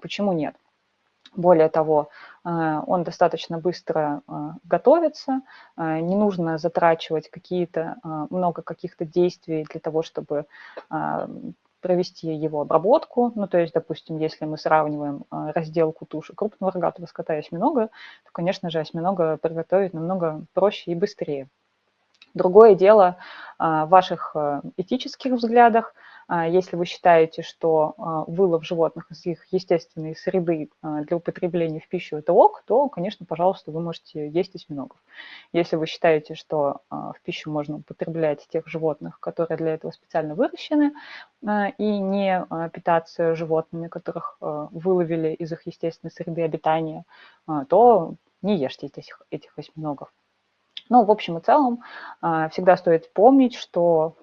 Почему 0.00 0.32
нет? 0.32 0.54
Более 1.36 1.68
того, 1.68 2.10
он 2.44 3.02
достаточно 3.02 3.58
быстро 3.58 4.22
готовится, 4.62 5.40
не 5.76 6.14
нужно 6.14 6.58
затрачивать 6.58 7.28
какие-то, 7.28 7.96
много 8.30 8.62
каких-то 8.62 9.04
действий 9.04 9.66
для 9.68 9.80
того, 9.80 10.02
чтобы 10.02 10.46
провести 11.84 12.34
его 12.34 12.62
обработку. 12.62 13.30
Ну, 13.34 13.46
то 13.46 13.58
есть, 13.58 13.74
допустим, 13.74 14.18
если 14.18 14.46
мы 14.46 14.56
сравниваем 14.56 15.24
разделку 15.30 16.06
туши 16.06 16.32
крупного 16.34 16.72
рогатого 16.72 17.04
скота 17.04 17.36
и 17.36 17.40
осьминога, 17.40 17.88
то, 18.24 18.30
конечно 18.32 18.70
же, 18.70 18.80
осьминога 18.80 19.36
приготовить 19.36 19.92
намного 19.92 20.42
проще 20.54 20.92
и 20.92 20.94
быстрее. 20.94 21.48
Другое 22.32 22.74
дело 22.74 23.18
в 23.58 23.84
ваших 23.84 24.34
этических 24.78 25.32
взглядах– 25.32 25.94
а, 26.03 26.03
если 26.28 26.76
вы 26.76 26.86
считаете, 26.86 27.42
что 27.42 27.94
а, 27.98 28.24
вылов 28.26 28.64
животных 28.64 29.10
из 29.10 29.24
их 29.26 29.44
естественной 29.52 30.16
среды 30.16 30.70
а, 30.82 31.02
для 31.02 31.16
употребления 31.16 31.80
в 31.80 31.88
пищу– 31.88 32.16
это 32.18 32.32
ок, 32.32 32.62
то, 32.66 32.88
конечно, 32.88 33.26
пожалуйста, 33.26 33.70
вы 33.70 33.80
можете 33.80 34.28
есть 34.28 34.54
осьминогов. 34.54 34.98
Если 35.52 35.76
вы 35.76 35.86
считаете, 35.86 36.34
что 36.34 36.80
в 36.90 37.16
пищу 37.22 37.50
можно 37.50 37.76
употреблять 37.76 38.46
тех 38.48 38.66
животных, 38.66 39.20
которые 39.20 39.56
для 39.56 39.74
этого 39.74 39.90
специально 39.90 40.34
выращены, 40.34 40.92
и 41.78 41.98
не 41.98 42.46
питаться 42.72 43.34
животными, 43.34 43.88
которых 43.88 44.36
выловили 44.40 45.34
из 45.34 45.52
их 45.52 45.66
естественной 45.66 46.10
среды 46.10 46.42
обитания, 46.42 47.04
то 47.68 48.14
не 48.42 48.56
ешьте 48.56 48.86
этих, 48.86 49.22
этих 49.30 49.56
осьминогов. 49.58 50.12
Ну, 50.88 51.04
в 51.04 51.10
общем 51.10 51.38
и 51.38 51.40
целом, 51.40 51.82
всегда 52.50 52.76
стоит 52.76 53.12
помнить, 53.12 53.54
что 53.54 54.16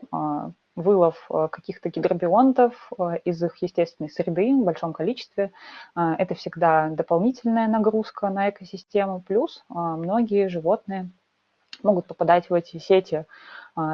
вылов 0.76 1.26
э, 1.30 1.48
каких-то 1.52 1.90
гидробионтов 1.90 2.92
э, 2.98 3.18
из 3.26 3.42
их 3.44 3.58
естественной 3.62 4.10
среды 4.10 4.54
в 4.54 4.64
большом 4.64 4.94
количестве. 4.94 5.52
Э, 5.96 6.16
это 6.18 6.36
всегда 6.36 6.90
дополнительная 6.90 7.68
нагрузка 7.68 8.30
на 8.30 8.50
экосистему, 8.50 9.22
плюс 9.22 9.64
многие 9.70 10.48
животные 10.48 11.10
могут 11.84 12.06
попадать 12.06 12.50
в 12.50 12.54
эти 12.54 12.78
сети 12.78 13.26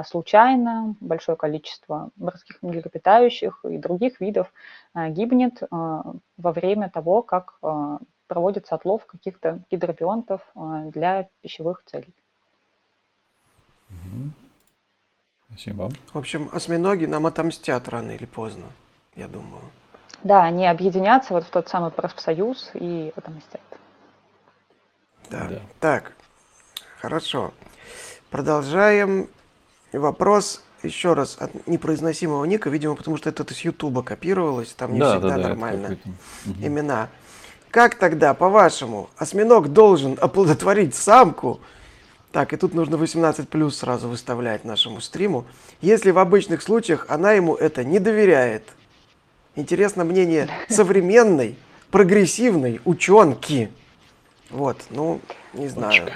случайно, 0.06 0.96
большое 1.00 1.38
количество 1.38 2.10
морских 2.18 2.62
млекопитающих 2.62 3.64
и 3.64 3.78
других 3.78 4.20
видов 4.20 4.52
гибнет 4.96 5.62
во 5.70 6.52
время 6.52 6.90
того, 6.90 7.22
как 7.22 7.60
проводится 8.28 8.76
отлов 8.76 9.06
каких-то 9.06 9.62
гидробионтов 9.70 10.42
для 10.56 11.30
пищевых 11.42 11.84
целей. 11.86 12.14
Спасибо. 15.50 15.92
В 16.14 16.18
общем, 16.18 16.50
осьминоги 16.52 17.06
нам 17.06 17.26
отомстят 17.26 17.88
рано 17.90 18.12
или 18.12 18.26
поздно, 18.26 18.66
я 19.16 19.28
думаю. 19.28 19.62
Да, 20.24 20.44
они 20.44 20.68
объединятся 20.68 21.34
вот 21.34 21.46
в 21.46 21.50
тот 21.50 21.70
самый 21.70 21.92
профсоюз 21.92 22.72
и 22.74 23.14
отомстят. 23.16 23.62
Да. 25.30 25.48
да. 25.50 25.62
Так, 25.80 26.14
хорошо. 27.00 27.54
Продолжаем. 28.30 29.30
Вопрос 29.94 30.64
еще 30.84 31.14
раз 31.14 31.38
от 31.40 31.68
непроизносимого 31.68 32.46
ника, 32.46 32.70
видимо, 32.70 32.96
потому 32.96 33.18
что 33.18 33.30
это 33.30 33.52
с 33.54 33.60
Ютуба 33.62 34.04
копировалось, 34.04 34.74
там 34.74 34.94
не 34.94 35.00
да, 35.00 35.14
всегда 35.14 35.30
да, 35.30 35.36
да, 35.36 35.48
нормально 35.50 35.98
имена. 36.60 37.10
Как 37.72 37.96
тогда, 37.96 38.34
по-вашему, 38.34 39.10
осьминог 39.18 39.70
должен 39.70 40.18
оплодотворить 40.20 40.96
самку, 40.96 41.60
так, 42.32 42.54
и 42.54 42.58
тут 42.58 42.74
нужно 42.74 42.98
18 42.98 43.50
плюс 43.50 43.78
сразу 43.78 44.10
выставлять 44.10 44.66
нашему 44.66 45.02
стриму. 45.02 45.46
Если 45.82 46.12
в 46.12 46.20
обычных 46.20 46.62
случаях 46.62 47.06
она 47.10 47.32
ему 47.32 47.56
это 47.56 47.84
не 47.84 48.00
доверяет. 48.00 48.64
Интересно 49.56 50.04
мнение 50.04 50.50
современной, 50.70 51.58
прогрессивной 51.90 52.82
ученки. 52.86 53.72
Вот, 54.50 54.78
ну, 54.90 55.22
не 55.54 55.68
знаю. 55.68 56.04
Учка. 56.04 56.14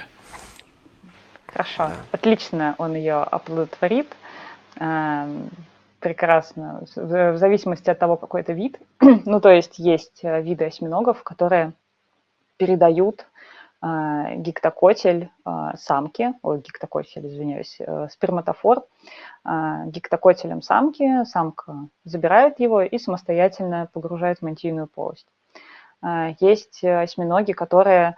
Хорошо, 1.46 1.88
да. 1.88 1.96
отлично 2.12 2.74
он 2.78 2.94
ее 2.94 3.16
оплодотворит. 3.16 4.08
Эм, 4.76 5.50
прекрасно, 6.00 6.84
в 6.96 7.36
зависимости 7.36 7.90
от 7.90 7.98
того, 7.98 8.16
какой 8.16 8.40
это 8.40 8.52
вид. 8.52 8.78
ну, 9.00 9.40
то 9.40 9.50
есть 9.50 9.78
есть 9.78 10.20
э, 10.22 10.40
виды 10.42 10.64
осьминогов, 10.64 11.22
которые 11.22 11.74
передают 12.56 13.26
гиктокотель 13.82 15.28
а, 15.44 15.76
самки, 15.76 16.34
ой, 16.42 16.60
гиктокотель, 16.60 17.26
извиняюсь, 17.26 17.76
э, 17.80 18.08
сперматофор, 18.10 18.84
а, 19.44 19.86
гиктокотелем 19.86 20.62
самки, 20.62 21.24
самка 21.24 21.88
забирает 22.04 22.60
его 22.60 22.82
и 22.82 22.98
самостоятельно 22.98 23.88
погружает 23.92 24.38
в 24.38 24.42
мантийную 24.42 24.86
полость. 24.86 25.26
Есть 26.40 26.82
осьминоги, 26.82 27.52
которые 27.52 28.16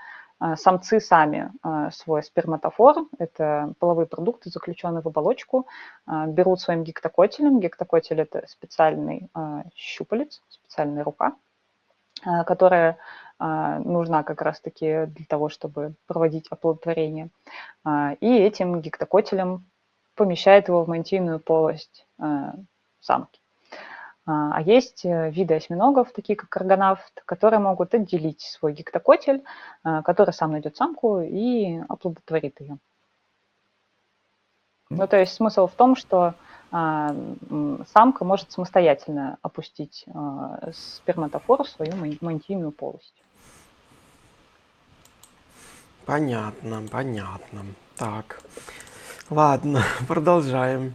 самцы 0.57 1.01
сами 1.01 1.53
свой 1.93 2.23
сперматофор, 2.23 2.97
это 3.19 3.75
половые 3.79 4.07
продукты, 4.07 4.49
заключенные 4.49 5.03
в 5.03 5.07
оболочку, 5.07 5.67
берут 6.07 6.63
своим 6.63 6.83
гиктокотелем. 6.83 7.61
Гиктокотель– 7.61 8.21
это 8.23 8.47
специальный 8.49 9.29
щупалец, 9.75 10.41
специальная 10.49 11.05
рука, 11.05 11.35
которая 12.23 12.99
а, 13.39 13.79
нужна 13.81 14.23
как 14.23 14.43
раз-таки 14.43 15.07
для 15.07 15.27
того, 15.27 15.49
чтобы 15.49 15.95
проводить 16.07 16.47
оплодотворение. 16.51 17.29
А, 17.85 18.15
и 18.21 18.39
этим 18.39 18.81
гектокотелем 18.81 19.65
помещает 20.15 20.69
его 20.69 20.85
в 20.85 20.89
мантийную 20.89 21.41
полость 21.41 22.07
а, 22.19 22.55
самки. 23.01 23.41
А 24.27 24.63
есть 24.63 25.05
э, 25.05 25.31
виды 25.31 25.53
осьминогов, 25.53 26.11
такие 26.13 26.35
как 26.35 26.57
аргонавт, 26.57 27.13
которые 27.27 27.61
могут 27.61 27.93
отделить 27.93 28.41
свой 28.41 28.73
гектокотель, 28.73 29.45
который 29.83 30.33
сам 30.33 30.53
найдет 30.53 30.79
самку 30.79 31.21
и 31.21 31.79
оплодотворит 31.91 32.59
ее. 32.63 32.79
Ну, 34.89 35.07
то 35.07 35.19
есть 35.19 35.35
смысл 35.35 35.67
в 35.67 35.73
том, 35.73 35.95
что 35.95 36.33
самка 36.75 38.25
может 38.25 38.51
самостоятельно 38.51 39.39
опустить 39.43 40.07
сперматофор 40.73 41.63
в 41.63 41.69
свою 41.69 41.93
мантийную 42.21 42.73
полость. 42.73 43.15
Понятно, 46.05 46.83
понятно. 46.91 47.65
Так, 47.97 48.43
ладно, 49.31 49.85
продолжаем. 50.09 50.95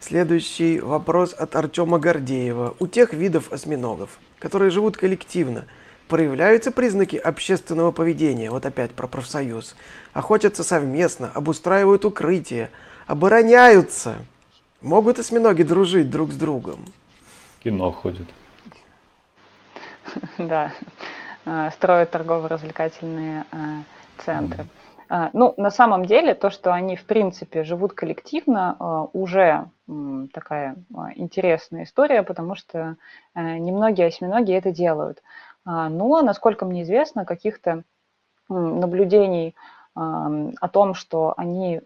Следующий 0.00 0.78
вопрос 0.78 1.32
от 1.32 1.56
Артема 1.56 1.98
Гордеева. 1.98 2.76
У 2.78 2.86
тех 2.86 3.12
видов 3.12 3.52
осьминогов, 3.52 4.18
которые 4.38 4.70
живут 4.70 4.96
коллективно, 4.96 5.64
проявляются 6.08 6.70
признаки 6.70 7.16
общественного 7.16 7.90
поведения, 7.90 8.50
вот 8.50 8.66
опять 8.66 8.92
про 8.92 9.08
профсоюз, 9.08 9.74
охотятся 10.12 10.62
совместно, 10.62 11.30
обустраивают 11.34 12.04
укрытия, 12.04 12.70
обороняются. 13.06 14.16
Могут 14.82 15.18
осьминоги 15.18 15.62
дружить 15.62 16.10
друг 16.10 16.32
с 16.32 16.36
другом? 16.36 16.84
Кино 17.62 17.90
ходит. 17.92 18.26
Да, 20.38 20.72
э, 21.44 21.70
строят 21.72 22.10
торгово-развлекательные 22.10 23.44
э, 23.52 23.56
центры. 24.24 24.66
А, 25.08 25.30
ну, 25.32 25.54
на 25.56 25.70
самом 25.70 26.04
деле, 26.04 26.34
то, 26.34 26.50
что 26.50 26.72
они, 26.72 26.96
в 26.96 27.04
принципе, 27.04 27.64
живут 27.64 27.92
коллективно, 27.92 28.76
а, 28.78 29.08
уже 29.12 29.68
такая 30.32 30.76
а, 30.94 31.12
интересная 31.14 31.84
история, 31.84 32.22
потому 32.22 32.56
что 32.56 32.96
э, 33.34 33.58
немногие 33.58 34.08
осьминоги 34.08 34.52
это 34.52 34.72
делают. 34.72 35.22
Но, 35.64 36.22
насколько 36.22 36.64
мне 36.64 36.84
известно, 36.84 37.24
каких-то 37.24 37.82
наблюдений 38.48 39.56
о 39.96 40.68
том, 40.68 40.94
что 40.94 41.32
они 41.38 41.80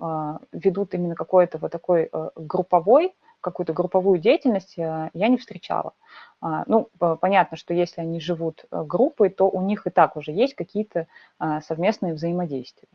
ведут 0.53 0.95
именно 0.95 1.15
какой-то 1.15 1.59
вот 1.59 1.71
такой 1.71 2.09
э, 2.13 2.31
групповой 2.35 3.13
какую-то 3.41 3.73
групповую 3.73 4.19
деятельность 4.19 4.79
э, 4.79 5.11
я 5.15 5.29
не 5.29 5.39
встречала. 5.39 5.95
А, 6.41 6.65
ну, 6.67 6.89
понятно, 6.99 7.57
что 7.57 7.75
если 7.75 8.01
они 8.01 8.21
живут 8.21 8.65
э, 8.71 8.83
группой, 8.85 9.31
то 9.31 9.49
у 9.49 9.63
них 9.63 9.87
и 9.87 9.91
так 9.91 10.17
уже 10.17 10.33
есть 10.33 10.55
какие-то 10.55 11.07
а, 11.39 11.61
совместные 11.63 12.15
взаимодействия. 12.15 12.89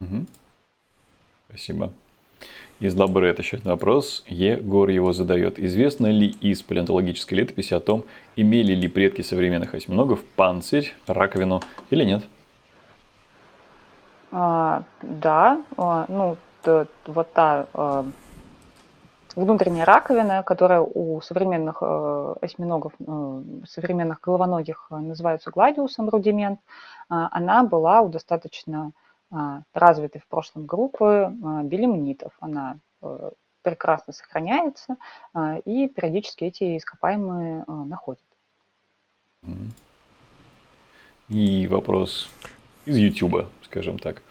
Угу. 0.00 0.26
Спасибо. 1.48 1.92
Из 2.78 2.94
Лабрет 2.94 3.38
еще 3.38 3.58
один 3.58 3.72
вопрос. 3.72 4.24
Егор 4.26 4.88
его 4.88 5.12
задает. 5.12 5.58
Известно 5.58 6.06
ли 6.06 6.28
из 6.28 6.62
палеонтологической 6.62 7.38
летописи 7.38 7.74
о 7.74 7.80
том, 7.80 8.04
имели 8.36 8.72
ли 8.72 8.88
предки 8.88 9.20
современных 9.20 9.74
осьминогов 9.74 10.24
панцирь, 10.36 10.94
раковину 11.06 11.60
или 11.90 12.04
нет? 12.04 12.24
А, 14.32 14.84
да, 15.02 15.62
а, 15.76 16.06
ну, 16.08 16.36
вот 17.06 17.32
та 17.32 17.66
а, 17.74 18.04
внутренняя 19.36 19.84
раковина, 19.84 20.42
которая 20.42 20.80
у 20.80 21.20
современных 21.20 21.78
э, 21.80 22.34
осьминогов, 22.40 22.92
э, 22.98 23.42
современных 23.66 24.20
головоногих 24.20 24.88
э, 24.90 24.96
называется 24.96 25.50
гладиусом 25.50 26.08
рудимент, 26.08 26.60
она 27.08 27.64
была 27.64 28.02
у 28.02 28.08
достаточно 28.08 28.92
развитой 29.74 30.20
в 30.20 30.28
прошлом 30.28 30.66
группы 30.66 31.32
белемнитов. 31.64 32.32
Она 32.38 32.76
прекрасно 33.62 34.12
сохраняется, 34.12 34.96
и 35.64 35.88
периодически 35.88 36.44
эти 36.44 36.76
ископаемые 36.76 37.64
находят. 37.66 38.22
И 41.28 41.66
вопрос 41.66 42.30
из 42.90 42.96
YouTube, 42.96 43.46
скажем 43.64 43.98
так. 43.98 44.22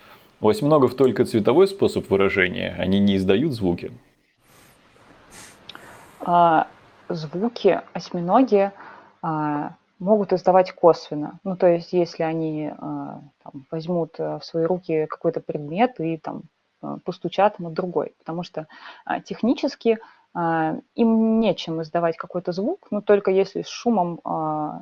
У 0.41 0.47
осьминогов 0.47 0.95
только 0.95 1.25
цветовой 1.25 1.67
способ 1.67 2.09
выражения, 2.09 2.75
они 2.77 2.99
не 2.99 3.17
издают 3.17 3.53
звуки. 3.53 3.91
А, 6.21 6.67
звуки 7.09 7.81
осьминоги 7.93 8.71
а, 9.21 9.75
могут 9.99 10.31
издавать 10.31 10.71
косвенно. 10.71 11.39
Ну, 11.43 11.57
то 11.57 11.67
есть, 11.67 11.91
если 11.91 12.23
они 12.23 12.71
а, 12.77 13.21
там, 13.43 13.65
возьмут 13.71 14.15
э, 14.17 14.39
в 14.39 14.45
свои 14.45 14.63
руки 14.63 15.07
какой-то 15.07 15.41
предмет 15.41 15.99
и 15.99 16.17
там 16.17 16.43
э, 16.81 16.97
постучат 17.03 17.59
на 17.59 17.69
другой, 17.69 18.13
потому 18.19 18.43
что 18.43 18.67
технически 19.25 19.97
им 20.35 21.39
нечем 21.39 21.81
издавать 21.81 22.15
какой-то 22.15 22.51
звук, 22.51 22.87
но 22.91 23.01
только 23.01 23.31
если 23.31 23.63
с 23.63 23.67
шумом 23.67 24.19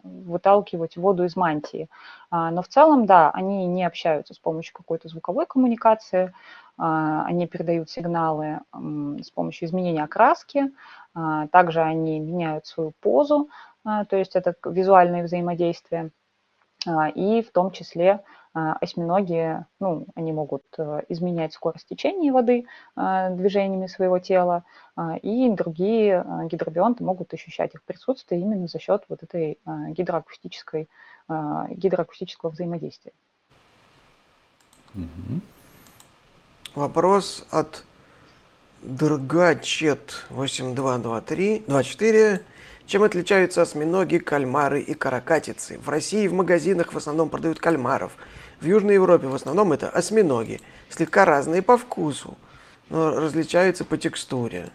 выталкивать 0.04 0.98
воду 0.98 1.24
из 1.24 1.38
мантии. 1.38 1.88
Но 2.32 2.62
в 2.62 2.68
целом, 2.68 3.06
да, 3.06 3.32
они 3.32 3.66
не 3.66 3.86
общаются 3.86 4.34
с 4.34 4.40
помощью 4.40 4.74
какой-то 4.76 5.08
звуковой 5.08 5.46
коммуникации, 5.46 6.34
они 6.78 7.48
передают 7.48 7.90
сигналы 7.90 8.60
с 8.74 9.32
помощью 9.32 9.68
изменения 9.68 10.04
окраски, 10.04 10.72
а, 11.16 11.48
также 11.48 11.82
они 11.82 12.20
меняют 12.20 12.68
свою 12.68 12.92
позу, 13.00 13.50
а, 13.84 14.06
то 14.06 14.16
есть 14.16 14.36
это 14.36 14.54
визуальное 14.66 15.24
взаимодействие. 15.24 16.12
А, 16.88 17.10
и 17.10 17.42
в 17.42 17.52
том 17.52 17.72
числе 17.72 18.22
осьминоги, 18.82 19.66
ну, 19.80 20.08
они 20.16 20.32
могут 20.32 20.64
э, 20.78 21.02
изменять 21.10 21.54
скорость 21.54 21.88
течения 21.88 22.32
воды 22.32 22.66
движениями 22.96 23.88
своего 23.88 24.20
тела, 24.20 24.64
и 25.22 25.50
другие 25.52 26.26
гидробионты 26.50 27.04
могут 27.04 27.34
ощущать 27.34 27.76
их 27.76 27.84
присутствие 27.84 28.42
именно 28.42 28.68
за 28.68 28.80
счет 28.80 29.04
вот 29.10 29.22
этой 29.22 29.60
гидроакустической, 29.90 30.90
гидроакустического 31.30 32.50
взаимодействия. 32.50 33.12
Вопрос 36.74 37.46
от 37.52 37.84
Другачет 38.82 40.26
8223, 40.30 41.64
24. 41.68 42.42
Чем 42.86 43.04
отличаются 43.04 43.64
осьминоги, 43.64 44.18
кальмары 44.18 44.82
и 44.82 44.94
каракатицы? 44.94 45.80
В 45.80 45.90
России 45.90 46.28
в 46.28 46.34
магазинах 46.34 46.94
в 46.94 46.98
основном 46.98 47.30
продают 47.30 47.60
кальмаров. 47.60 48.14
В 48.60 48.66
Южной 48.66 48.96
Европе 48.96 49.28
в 49.28 49.36
основном 49.36 49.74
это 49.74 49.90
осьминоги. 49.90 50.62
Слегка 50.90 51.26
разные 51.26 51.62
по 51.62 51.78
вкусу, 51.78 52.38
но 52.90 53.12
различаются 53.20 53.86
по 53.86 53.98
текстуре. 53.98 54.70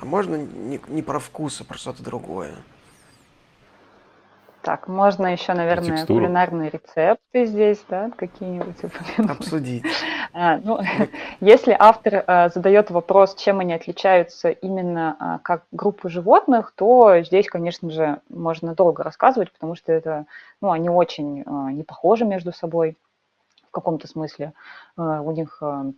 А 0.00 0.04
можно 0.04 0.36
не, 0.36 0.80
не 0.88 1.02
про 1.02 1.20
вкус, 1.20 1.60
а 1.60 1.64
про 1.64 1.78
что-то 1.78 2.02
другое? 2.02 2.54
Так, 4.62 4.86
можно 4.86 5.26
еще, 5.26 5.54
наверное, 5.54 5.96
текстуру. 5.96 6.20
кулинарные 6.20 6.70
рецепты 6.70 7.46
здесь, 7.46 7.84
да, 7.88 8.10
какие-нибудь 8.16 8.76
упомянуть. 8.82 9.40
Обсудить. 9.40 9.84
А, 10.34 10.56
ну, 10.64 10.80
если 11.40 11.76
автор 11.78 12.24
а, 12.26 12.48
задает 12.48 12.90
вопрос, 12.90 13.34
чем 13.34 13.60
они 13.60 13.74
отличаются 13.74 14.48
именно 14.48 15.14
а, 15.18 15.38
как 15.40 15.64
группы 15.72 16.08
животных, 16.08 16.72
то 16.74 17.20
здесь, 17.20 17.48
конечно 17.48 17.90
же, 17.90 18.20
можно 18.30 18.74
долго 18.74 19.02
рассказывать, 19.02 19.52
потому 19.52 19.74
что 19.74 19.92
это, 19.92 20.24
ну, 20.62 20.70
они 20.70 20.88
очень 20.88 21.42
а, 21.44 21.70
не 21.70 21.82
похожи 21.82 22.24
между 22.24 22.50
собой 22.50 22.96
каком-то 23.72 24.06
смысле. 24.06 24.52
Э, 24.96 25.20
у 25.20 25.32
них 25.32 25.58
э, 25.60 25.92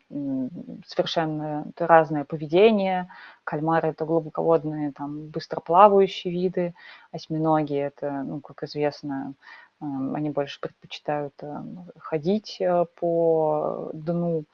совершенно 0.86 1.66
разное 1.76 2.24
поведение. 2.24 3.10
Кальмары– 3.44 3.88
это 3.90 4.06
глубоководные, 4.06 4.92
там, 4.92 5.26
быстроплавающие 5.26 6.32
виды. 6.32 6.74
Осьминоги– 7.12 7.74
это, 7.76 8.22
ну, 8.22 8.40
как 8.40 8.62
известно, 8.62 9.34
э, 9.80 9.84
они 9.84 10.30
больше 10.30 10.60
предпочитают 10.60 11.34
ходить 11.98 12.62
по 13.00 13.90
дну. 13.92 14.44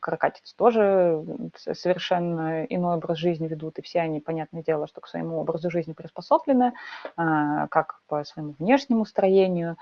Каракатицы 0.00 0.54
тоже 0.56 1.22
совершенно 1.56 2.64
иной 2.64 2.96
образ 2.96 3.18
жизни 3.18 3.46
ведут, 3.46 3.78
и 3.78 3.82
все 3.82 4.00
они, 4.00 4.20
понятное 4.20 4.62
дело, 4.62 4.86
что 4.86 5.00
к 5.00 5.08
своему 5.08 5.38
образу 5.38 5.70
жизни 5.70 5.92
приспособлены, 5.92 6.72
как 7.16 8.00
по 8.08 8.24
своему 8.24 8.54
внешнему 8.58 9.04
строению, 9.04 9.76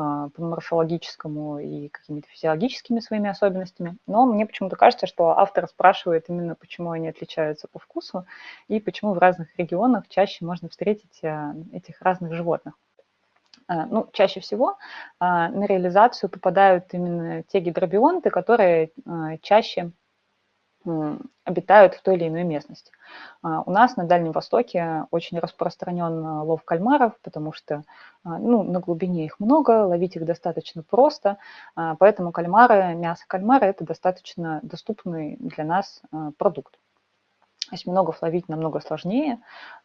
а, 0.00 0.28
по 0.28 0.42
морфологическому 0.42 1.58
и 1.58 1.88
какими-то 1.88 2.28
физиологическими 2.28 3.00
своими 3.00 3.30
особенностями. 3.30 3.96
Но 4.06 4.26
мне 4.26 4.46
почему-то 4.46 4.76
кажется, 4.76 5.08
что 5.08 5.36
автор 5.36 5.66
спрашивает 5.66 6.28
именно, 6.28 6.54
почему 6.54 6.92
они 6.92 7.08
отличаются 7.08 7.66
по 7.66 7.80
вкусу 7.80 8.24
и 8.68 8.78
почему 8.78 9.12
в 9.12 9.18
разных 9.18 9.48
регионах 9.58 10.06
чаще 10.06 10.44
можно 10.44 10.68
встретить 10.68 11.24
а, 11.24 11.52
этих 11.72 12.00
разных 12.00 12.32
животных. 12.32 12.74
А, 13.68 13.86
ну, 13.86 14.08
чаще 14.12 14.40
всего 14.40 14.78
на 15.20 15.66
реализацию 15.66 16.30
попадают 16.30 16.92
именно 16.92 17.42
те 17.44 17.60
гидробионты, 17.60 18.30
которые 18.30 18.90
чаще 19.42 19.92
обитают 21.44 21.94
в 21.94 22.02
той 22.02 22.16
или 22.16 22.28
иной 22.28 22.44
местности. 22.44 22.92
А, 23.42 23.62
у 23.62 23.70
нас 23.70 23.96
на 23.96 24.04
Дальнем 24.04 24.32
Востоке 24.32 25.04
очень 25.10 25.38
распространен 25.38 26.24
а, 26.24 26.42
лов 26.42 26.62
кальмаров, 26.64 27.14
потому 27.22 27.52
что 27.52 27.84
а, 28.24 28.38
ну, 28.38 28.62
на 28.62 28.80
глубине 28.80 29.24
их 29.26 29.40
много, 29.40 29.86
ловить 29.86 30.16
их 30.16 30.24
достаточно 30.24 30.82
просто, 30.82 31.38
поэтому 31.74 32.32
кальмары, 32.32 32.94
мясо 32.94 33.24
кальмара– 33.26 33.64
это 33.66 33.84
достаточно 33.84 34.60
доступный 34.62 35.36
для 35.40 35.64
нас 35.64 36.02
продукт. 36.38 36.78
Осьминогов 37.70 38.22
ловить 38.22 38.48
намного 38.48 38.80
сложнее. 38.80 39.40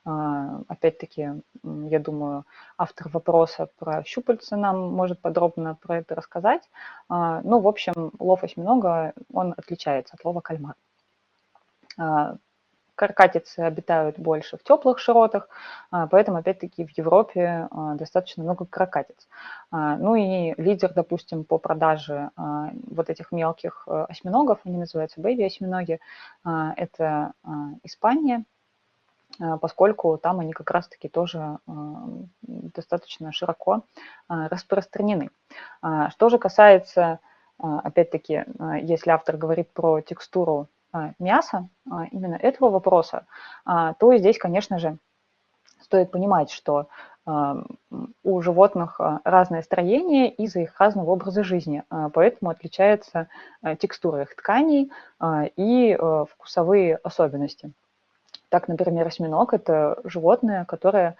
Опять-таки, 0.06 1.42
я 1.64 2.00
думаю, 2.00 2.46
автор 2.78 3.10
вопроса 3.10 3.68
про 3.78 4.04
щупальца 4.04 4.56
нам 4.58 4.94
может 4.94 5.20
подробно 5.22 5.76
про 5.76 5.98
это 5.98 6.16
рассказать. 6.16 6.70
Ну, 7.10 7.60
в 7.60 7.68
общем, 7.68 8.12
лов 8.20 8.44
осьминога, 8.44 9.14
он 9.32 9.54
отличается 9.58 10.16
от 10.16 10.26
лова 10.26 10.42
кальмара. 10.42 10.76
А, 12.94 13.00
каркатицы 13.04 13.60
обитают 13.60 14.20
больше 14.20 14.58
в 14.58 14.64
теплых 14.64 15.00
широтах, 15.00 15.50
а, 15.92 16.08
поэтому, 16.08 16.38
опять-таки, 16.38 16.86
в 16.86 16.98
Европе 16.98 17.68
а, 17.72 17.96
достаточно 17.96 18.44
много 18.44 18.66
каракатиц. 18.66 19.28
Ну 19.72 20.16
и 20.16 20.54
лидер, 20.62 20.94
допустим, 20.94 21.44
по 21.44 21.58
продаже 21.58 22.30
вот 22.36 23.10
этих 23.10 23.32
мелких 23.32 23.88
осьминогов, 23.88 24.60
они 24.66 24.78
называются 24.78 25.20
бэйби-осьминоги, 25.20 26.00
это 26.46 27.34
Испания, 27.82 28.46
поскольку 29.62 30.20
там 30.20 30.40
они 30.42 30.54
как 30.54 30.70
раз-таки 30.70 31.10
тоже 31.10 31.58
достаточно 32.44 33.32
широко 33.32 33.82
распространены. 34.28 35.32
Что 35.82 36.30
же 36.30 36.38
касается, 36.38 37.20
опять-таки, 37.58 38.46
если 38.82 39.10
автор 39.10 39.38
говорит 39.38 39.72
про 39.72 40.02
текстуру 40.02 40.68
мяса, 41.20 41.68
именно 42.12 42.36
этого 42.36 42.70
вопроса, 42.70 43.26
то 43.66 44.16
здесь, 44.16 44.38
конечно 44.38 44.80
же, 44.80 44.98
стоит 45.82 46.12
понимать, 46.12 46.52
что 46.52 46.88
у 48.24 48.42
животных 48.42 49.00
разное 49.24 49.62
строение 49.62 50.30
из-за 50.30 50.60
их 50.62 50.80
разного 50.80 51.12
образа 51.12 51.44
жизни, 51.44 51.84
поэтому 52.14 52.52
отличается 52.52 53.28
текстура 53.80 54.24
их 54.24 54.36
тканей 54.36 54.92
и 55.56 55.98
вкусовые 56.30 56.98
особенности. 56.98 57.72
Так, 58.50 58.68
например, 58.68 59.08
осьминог– 59.08 59.54
это 59.56 60.00
животное, 60.04 60.66
которое 60.66 61.16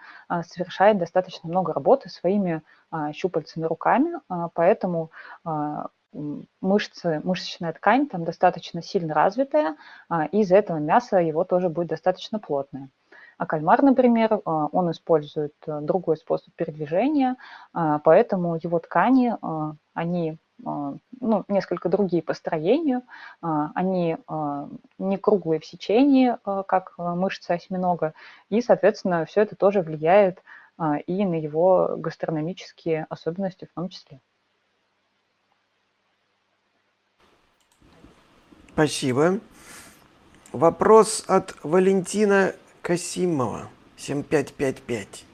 совершает 0.46 0.98
достаточно 0.98 1.48
много 1.48 1.72
работы 1.72 2.08
своими 2.08 2.62
щупальцами 3.12 3.64
руками, 3.64 4.20
поэтому 4.54 5.10
мышцы, 6.60 7.20
мышечная 7.24 7.72
ткань 7.72 8.06
там 8.06 8.24
достаточно 8.24 8.82
сильно 8.82 9.14
развитая, 9.14 9.76
и 10.30 10.40
из-за 10.40 10.56
этого 10.56 10.78
мясо 10.78 11.18
его 11.18 11.44
тоже 11.44 11.68
будет 11.68 11.88
достаточно 11.88 12.38
плотное. 12.38 12.88
А 13.38 13.46
кальмар, 13.46 13.82
например, 13.82 14.40
а, 14.44 14.66
он 14.72 14.90
использует 14.90 15.54
э, 15.66 15.80
другой 15.80 16.16
способ 16.16 16.54
передвижения, 16.54 17.36
а, 17.72 17.98
поэтому 17.98 18.58
его 18.62 18.78
ткани, 18.78 19.36
а, 19.40 19.74
они 19.94 20.38
ну, 20.62 21.44
несколько 21.48 21.88
другие 21.88 22.22
по 22.22 22.32
строению, 22.32 23.02
они 23.42 24.16
не 24.98 25.16
круглые 25.16 25.58
в 25.58 25.66
сечении, 25.66 26.38
как 26.44 26.94
мышцы 26.96 27.50
осьминога, 27.50 28.14
и, 28.50 28.60
соответственно, 28.60 29.24
все 29.24 29.40
это 29.40 29.56
тоже 29.56 29.80
влияет 29.82 30.44
и 31.06 31.26
на 31.26 31.34
его 31.34 31.96
гастрономические 31.98 33.04
особенности 33.10 33.64
в 33.64 33.74
том 33.74 33.88
числе. 33.88 34.20
Спасибо. 38.74 39.38
Вопрос 40.50 41.22
от 41.28 41.54
Валентина 41.62 42.54
Касимова, 42.82 43.68
7555. 43.96 45.24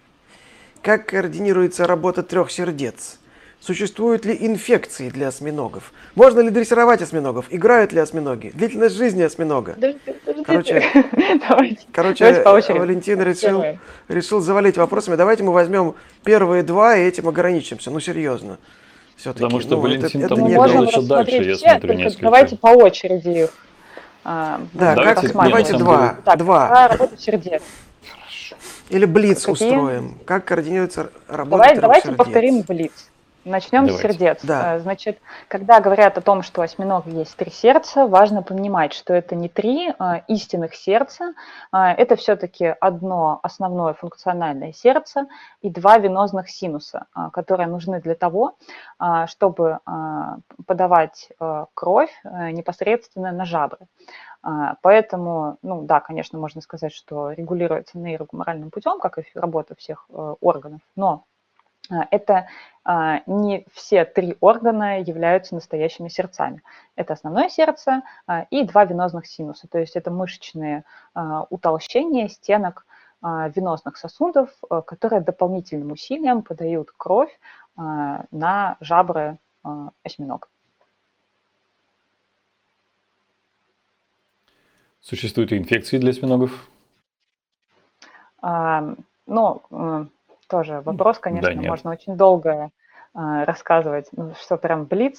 Как 0.82 1.06
координируется 1.06 1.86
работа 1.86 2.22
трех 2.22 2.50
сердец? 2.50 3.18
Существуют 3.58 4.26
ли 4.26 4.36
инфекции 4.38 5.08
для 5.08 5.28
осьминогов? 5.28 5.94
Можно 6.14 6.40
ли 6.40 6.50
дрессировать 6.50 7.00
осьминогов? 7.00 7.46
Играют 7.48 7.94
ли 7.94 8.00
осьминоги? 8.00 8.50
Длительность 8.52 8.96
жизни 8.96 9.22
осьминога? 9.22 9.74
Короче, 10.44 10.84
давайте. 11.48 11.86
короче 11.92 12.42
давайте 12.44 12.74
Валентин 12.74 13.22
решил, 13.22 13.64
решил 14.08 14.42
завалить 14.42 14.76
вопросами. 14.76 15.16
Давайте 15.16 15.44
мы 15.44 15.52
возьмем 15.52 15.94
первые 16.24 16.62
два 16.62 16.94
и 16.94 17.04
этим 17.04 17.26
ограничимся. 17.26 17.90
Ну, 17.90 18.00
серьезно. 18.00 18.58
Все-таки. 19.20 19.44
Потому 19.44 19.60
что 19.60 19.76
ну, 19.76 19.82
Валентин 19.82 20.20
это, 20.20 20.34
там 20.34 20.46
это 20.46 20.46
не 20.46 20.86
еще 20.86 21.02
дальше, 21.02 21.42
я 21.42 21.56
смотрю, 21.56 21.94
несколько. 21.94 22.22
Давайте 22.22 22.56
по 22.56 22.68
очереди 22.68 23.44
их. 23.44 23.50
А, 24.24 24.62
да, 24.72 24.94
давайте, 24.94 25.28
как, 25.28 25.44
давайте 25.44 25.76
два. 25.76 26.16
Так, 26.24 26.38
два. 26.38 26.88
Работа 26.88 27.18
сердец. 27.18 27.62
Или 28.88 29.04
блиц 29.04 29.44
Какие? 29.44 29.52
устроим. 29.52 30.18
Как 30.24 30.46
координируется 30.46 31.10
работа 31.28 31.50
Давай, 31.50 31.78
Давайте 31.78 32.06
сердец? 32.08 32.18
повторим 32.18 32.62
блиц. 32.62 33.09
Начнем 33.44 33.86
Давайте. 33.86 33.96
с 33.96 34.00
сердец. 34.02 34.40
Да. 34.42 34.76
Э, 34.76 34.80
значит, 34.80 35.18
когда 35.48 35.80
говорят 35.80 36.18
о 36.18 36.20
том, 36.20 36.42
что 36.42 36.60
у 36.60 36.64
осьминога 36.64 37.08
есть 37.08 37.34
три 37.36 37.50
сердца, 37.50 38.06
важно 38.06 38.42
понимать, 38.42 38.92
что 38.92 39.14
это 39.14 39.34
не 39.34 39.48
три 39.48 39.92
а, 39.98 40.18
истинных 40.28 40.74
сердца, 40.74 41.32
а, 41.72 41.92
это 41.92 42.16
все-таки 42.16 42.66
одно 42.80 43.40
основное 43.42 43.94
функциональное 43.94 44.72
сердце 44.72 45.26
и 45.62 45.70
два 45.70 45.96
венозных 45.98 46.50
синуса, 46.50 47.06
а, 47.14 47.30
которые 47.30 47.66
нужны 47.66 48.00
для 48.00 48.14
того, 48.14 48.56
а, 48.98 49.26
чтобы 49.26 49.78
а, 49.86 50.36
подавать 50.66 51.30
а, 51.38 51.66
кровь 51.72 52.12
а, 52.24 52.50
непосредственно 52.50 53.32
на 53.32 53.46
жабры. 53.46 53.86
А, 54.42 54.76
поэтому, 54.82 55.58
ну 55.62 55.82
да, 55.82 56.00
конечно, 56.00 56.38
можно 56.38 56.60
сказать, 56.60 56.92
что 56.92 57.30
регулируется 57.32 57.98
нейрогуморальным 57.98 58.70
путем, 58.70 58.98
как 58.98 59.18
и 59.18 59.24
работа 59.34 59.74
всех 59.74 60.06
э, 60.08 60.34
органов, 60.40 60.80
но 60.96 61.24
это 62.10 62.48
а, 62.84 63.22
не 63.26 63.66
все 63.72 64.04
три 64.04 64.36
органа 64.40 65.00
являются 65.00 65.54
настоящими 65.54 66.08
сердцами. 66.08 66.62
Это 66.96 67.12
основное 67.12 67.48
сердце 67.48 68.02
а, 68.26 68.46
и 68.50 68.64
два 68.64 68.84
венозных 68.84 69.26
синуса, 69.26 69.68
то 69.68 69.78
есть 69.78 69.96
это 69.96 70.10
мышечные 70.10 70.84
утолщения 71.50 72.28
стенок 72.28 72.86
венозных 73.22 73.98
сосудов, 73.98 74.48
которые 74.86 75.20
дополнительным 75.20 75.92
усилием 75.92 76.42
подают 76.42 76.90
кровь 76.96 77.38
на 77.76 78.76
жабры 78.80 79.38
осьминога. 80.02 80.48
Существуют 85.00 85.52
инфекции 85.52 85.98
для 85.98 86.10
осьминогов? 86.10 86.70
Ну, 88.40 90.10
тоже 90.50 90.80
вопрос, 90.84 91.18
конечно, 91.18 91.54
да, 91.54 91.68
можно 91.68 91.90
очень 91.90 92.16
долго 92.16 92.70
э, 93.14 93.44
рассказывать, 93.44 94.08
ну, 94.12 94.32
что 94.40 94.56
прям 94.56 94.84
блиц. 94.84 95.18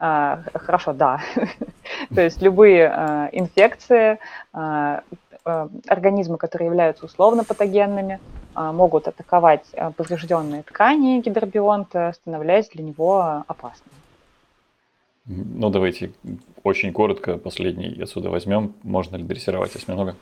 Э, 0.00 0.38
хорошо, 0.54 0.92
да. 0.92 1.20
То 2.14 2.20
есть 2.20 2.42
любые 2.42 2.92
э, 2.92 3.28
инфекции, 3.32 4.18
э, 4.54 5.00
э, 5.44 5.68
организмы, 5.86 6.38
которые 6.38 6.66
являются 6.66 7.04
условно 7.04 7.44
патогенными, 7.44 8.18
э, 8.56 8.72
могут 8.72 9.08
атаковать 9.08 9.66
э, 9.72 9.90
поврежденные 9.90 10.62
ткани 10.62 11.20
гидробионта, 11.20 12.12
становляясь 12.14 12.70
для 12.70 12.82
него 12.82 13.44
опасными. 13.46 13.94
Ну, 15.26 15.70
давайте 15.70 16.12
очень 16.64 16.92
коротко 16.92 17.36
последний 17.36 18.02
отсюда 18.02 18.30
возьмем. 18.30 18.74
Можно 18.82 19.16
ли 19.16 19.22
дрессировать 19.22 19.76
осьминога? 19.76 20.16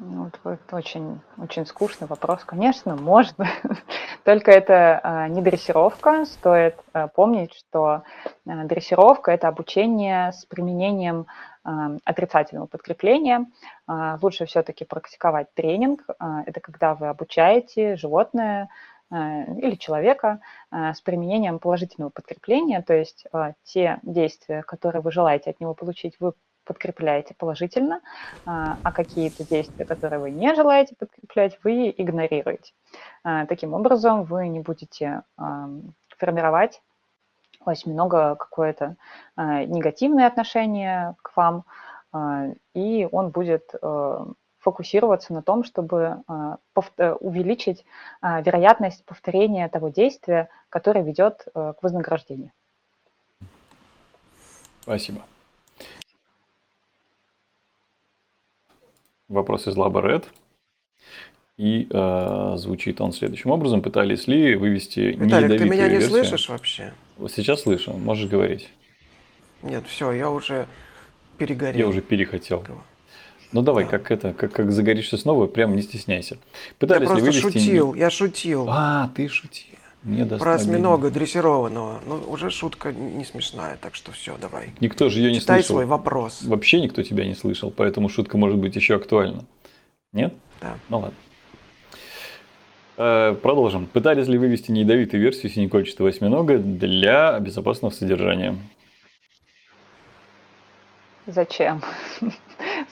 Ну, 0.00 0.30
вот, 0.44 0.60
очень, 0.70 1.20
очень 1.38 1.66
скучный 1.66 2.06
вопрос. 2.06 2.44
Конечно, 2.44 2.94
можно. 2.94 3.48
Только 4.24 4.52
это 4.52 5.00
а, 5.02 5.28
не 5.28 5.42
дрессировка. 5.42 6.24
Стоит 6.24 6.76
а, 6.92 7.08
помнить, 7.08 7.52
что 7.52 7.84
а, 7.84 8.02
дрессировка– 8.44 9.30
это 9.32 9.48
обучение 9.48 10.32
с 10.32 10.44
применением 10.44 11.26
отрицательного 12.04 12.66
подкрепления. 12.66 13.44
Лучше 14.22 14.46
все-таки 14.46 14.86
практиковать 14.86 15.52
тренинг. 15.52 16.02
Это 16.46 16.60
когда 16.60 16.94
вы 16.94 17.08
обучаете 17.08 17.94
животное 17.96 18.70
или 19.10 19.74
человека 19.74 20.40
с 20.70 20.98
применением 21.02 21.58
положительного 21.58 22.08
подкрепления, 22.08 22.80
то 22.80 22.94
есть 22.94 23.26
те 23.64 23.98
действия, 24.02 24.62
которые 24.62 25.02
вы 25.02 25.12
желаете 25.12 25.50
от 25.50 25.60
него 25.60 25.74
получить, 25.74 26.16
вы 26.20 26.32
подкрепляете 26.68 27.34
положительно, 27.34 28.00
а, 28.44 28.78
а 28.82 28.92
какие-то 28.92 29.42
действия, 29.42 29.86
которые 29.86 30.20
вы 30.20 30.30
не 30.30 30.54
желаете 30.54 30.94
подкреплять, 30.96 31.58
вы 31.64 31.94
игнорируете. 31.96 32.72
А, 33.24 33.46
таким 33.46 33.72
образом, 33.72 34.24
вы 34.24 34.48
не 34.48 34.60
будете 34.60 35.22
формировать 36.18 36.82
у 37.64 37.70
осьминога 37.70 38.36
какое-то 38.36 38.96
а, 39.34 39.64
негативное 39.64 40.26
отношение 40.26 41.16
к 41.22 41.34
вам, 41.36 41.64
и 42.74 43.06
он 43.12 43.28
будет 43.28 43.74
фокусироваться 44.60 45.34
на 45.34 45.42
том, 45.42 45.62
чтобы 45.62 46.22
увеличить 47.20 47.84
вероятность 48.22 49.04
повторения 49.04 49.68
того 49.68 49.90
действия, 49.90 50.48
которое 50.70 51.02
ведет 51.04 51.46
к 51.52 51.76
вознаграждению. 51.82 52.50
Спасибо. 54.80 55.20
Вопрос 59.28 59.66
из 59.66 59.76
Лаба 59.76 60.22
И 61.56 61.86
э, 61.90 62.52
звучит 62.56 63.00
он 63.00 63.12
следующим 63.12 63.50
образом. 63.50 63.82
Пытались 63.82 64.26
ли 64.26 64.54
вывести 64.56 65.00
Виталик, 65.00 65.58
ты 65.58 65.64
меня 65.64 65.88
не 65.88 65.98
версию? 65.98 66.10
слышишь 66.10 66.48
вообще? 66.48 66.92
Сейчас 67.28 67.62
слышу. 67.62 67.92
Можешь 67.92 68.28
говорить. 68.28 68.68
Нет, 69.62 69.84
все, 69.86 70.12
я 70.12 70.30
уже 70.30 70.66
перегорел. 71.36 71.78
Я 71.78 71.88
уже 71.88 72.00
перехотел. 72.00 72.64
Ну 73.52 73.62
давай, 73.62 73.84
да. 73.84 73.90
как 73.90 74.10
это, 74.10 74.34
как, 74.34 74.52
как 74.52 74.70
загоришься 74.72 75.16
снова, 75.16 75.46
прям 75.46 75.74
не 75.74 75.82
стесняйся. 75.82 76.36
Пытались 76.78 77.08
я 77.08 77.14
ли 77.14 77.22
вывести... 77.22 77.40
шутил, 77.40 77.94
я 77.94 78.10
шутил. 78.10 78.66
А, 78.68 79.10
ты 79.16 79.26
шутил. 79.28 79.78
Мне 80.02 80.24
Про 80.24 80.54
осьминога 80.54 81.10
дрессированного. 81.10 82.00
Ну, 82.06 82.22
уже 82.28 82.50
шутка 82.50 82.92
не 82.92 83.24
смешная, 83.24 83.76
так 83.80 83.94
что 83.94 84.12
все, 84.12 84.36
давай. 84.40 84.72
Никто 84.80 85.08
же 85.08 85.20
ее 85.20 85.32
не 85.32 85.40
Читай 85.40 85.60
слышал. 85.60 85.74
свой 85.74 85.86
вопрос. 85.86 86.42
Вообще 86.42 86.80
никто 86.80 87.02
тебя 87.02 87.24
не 87.24 87.34
слышал, 87.34 87.70
поэтому 87.70 88.08
шутка 88.08 88.38
может 88.38 88.58
быть 88.58 88.76
еще 88.76 88.94
актуальна. 88.94 89.44
Нет? 90.12 90.34
Да. 90.60 90.76
Ну 90.88 91.00
ладно. 91.00 91.16
Э, 92.96 93.34
продолжим. 93.40 93.86
Пытались 93.86 94.28
ли 94.28 94.38
вывести 94.38 94.70
неядовитую 94.70 95.22
версию 95.22 95.50
синекольчатого 95.52 96.08
осьминога 96.08 96.58
для 96.58 97.38
безопасного 97.40 97.92
содержания? 97.92 98.56
Зачем? 101.26 101.82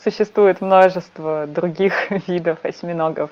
Существует 0.05 0.61
множество 0.61 1.47
других 1.47 2.11
видов 2.29 2.59
осьминогов 2.65 3.31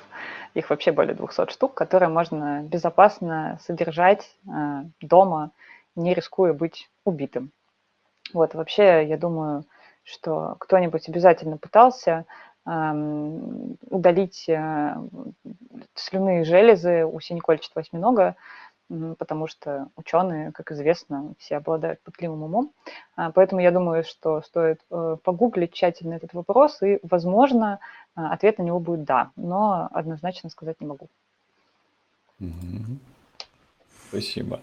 их 0.55 0.71
вообще 0.71 0.93
более 0.93 1.15
200 1.15 1.51
штук, 1.51 1.75
которые 1.75 2.09
можно 2.09 2.63
безопасно 2.63 3.59
содержать 3.63 4.37
э, 4.47 4.85
дома, 5.01 5.51
не 5.97 6.15
рискуя 6.15 6.53
быть 6.53 6.89
убитым. 7.05 7.51
Вот, 8.33 8.55
вообще, 8.55 9.07
я 9.07 9.17
думаю, 9.17 9.65
что 10.05 10.57
кто-нибудь 10.59 11.09
обязательно 11.09 11.57
пытался 11.57 12.25
удалить 12.67 14.49
э, 14.49 14.97
слюнные 15.95 16.45
железы 16.45 17.05
у 17.05 17.21
синекольчатого 17.21 17.83
осьминога, 17.83 18.37
потому 18.89 19.47
что 19.47 19.89
ученые, 19.97 20.53
как 20.53 20.73
известно, 20.73 21.35
все 21.39 21.57
обладают 21.57 22.01
пытливым 22.03 22.43
умом. 22.43 22.73
А, 23.17 23.31
поэтому 23.33 23.61
я 23.61 23.71
думаю, 23.71 24.05
что 24.05 24.43
стоит 24.43 24.81
э, 24.91 25.17
погуглить 25.23 25.73
тщательно 25.73 26.15
этот 26.15 26.35
вопрос, 26.35 26.83
и, 26.83 26.99
возможно, 27.03 27.81
ответ 28.15 28.59
на 28.59 28.63
него 28.63 28.81
будет 28.81 29.05
«да», 29.05 29.31
но 29.37 29.89
однозначно 29.93 30.51
сказать 30.51 30.81
не 30.81 30.87
могу. 30.87 31.09
Спасибо. 34.09 34.61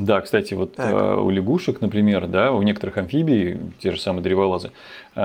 Да, 0.00 0.22
кстати, 0.22 0.54
вот 0.54 0.74
э, 0.78 1.14
у 1.14 1.28
лягушек, 1.28 1.82
например, 1.82 2.26
да, 2.26 2.52
у 2.52 2.62
некоторых 2.62 2.96
амфибий, 2.96 3.60
те 3.80 3.92
же 3.92 4.00
самые 4.00 4.22
древолазы, 4.22 4.72
э, 5.14 5.20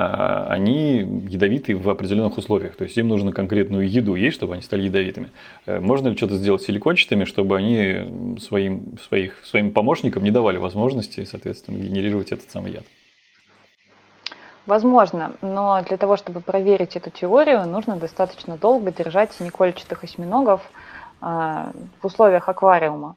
они 0.50 0.98
ядовиты 1.30 1.78
в 1.78 1.90
определенных 1.90 2.38
условиях. 2.38 2.76
То 2.76 2.84
есть 2.84 2.98
им 2.98 3.08
нужно 3.08 3.32
конкретную 3.32 3.90
еду 3.90 4.16
есть, 4.16 4.36
чтобы 4.36 4.56
они 4.56 4.62
стали 4.62 4.84
ядовитыми. 4.84 5.32
Э, 5.66 5.80
можно 5.80 6.10
ли 6.10 6.18
что-то 6.18 6.36
сделать 6.36 6.62
силикончатыми, 6.64 7.24
чтобы 7.24 7.56
они 7.56 8.38
своим, 8.42 8.98
своих, 9.08 9.46
своим 9.46 9.72
помощникам 9.72 10.24
не 10.24 10.32
давали 10.32 10.58
возможности, 10.58 11.24
соответственно, 11.24 11.78
генерировать 11.78 12.34
этот 12.34 12.52
самый 12.52 12.74
яд? 12.74 12.84
Возможно, 14.66 15.32
но 15.42 15.82
для 15.88 15.96
того, 15.96 16.18
чтобы 16.18 16.42
проверить 16.42 16.98
эту 16.98 17.12
теорию, 17.12 17.66
нужно 17.66 17.96
достаточно 17.96 18.58
долго 18.58 18.92
держать 18.92 19.32
синекольчатых 19.32 20.04
осьминогов 20.04 20.70
э, 21.22 21.26
в 22.02 22.06
условиях 22.06 22.50
аквариума. 22.50 23.16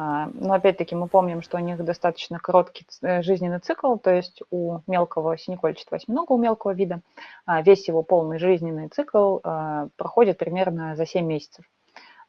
А, 0.00 0.30
но 0.32 0.54
опять-таки 0.54 0.94
мы 0.94 1.08
помним, 1.08 1.42
что 1.42 1.58
у 1.58 1.60
них 1.60 1.84
достаточно 1.84 2.38
короткий 2.38 2.86
э, 3.02 3.20
жизненный 3.22 3.58
цикл, 3.58 3.96
то 3.96 4.10
есть 4.10 4.40
у 4.50 4.78
мелкого 4.86 5.36
синекольчатого 5.36 5.98
осьминога, 5.98 6.32
у 6.32 6.38
мелкого 6.38 6.72
вида, 6.72 7.00
а, 7.44 7.60
весь 7.60 7.86
его 7.86 8.02
полный 8.02 8.38
жизненный 8.38 8.88
цикл 8.88 9.40
а, 9.42 9.88
проходит 9.96 10.38
примерно 10.38 10.96
за 10.96 11.04
7 11.04 11.26
месяцев. 11.26 11.66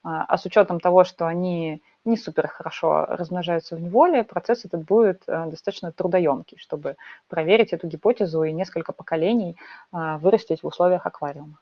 А 0.03 0.35
с 0.35 0.45
учетом 0.45 0.79
того, 0.79 1.03
что 1.03 1.27
они 1.27 1.83
не 2.05 2.17
супер 2.17 2.47
хорошо 2.47 3.05
размножаются 3.05 3.75
в 3.75 3.79
неволе, 3.79 4.23
процесс 4.23 4.65
этот 4.65 4.83
будет 4.83 5.21
э, 5.27 5.45
достаточно 5.45 5.91
трудоемкий, 5.91 6.57
чтобы 6.57 6.95
проверить 7.29 7.71
эту 7.71 7.85
гипотезу 7.87 8.41
и 8.43 8.51
несколько 8.51 8.93
поколений 8.93 9.57
вырастить 9.91 10.63
в 10.63 10.67
условиях 10.67 11.05
аквариума. 11.05 11.59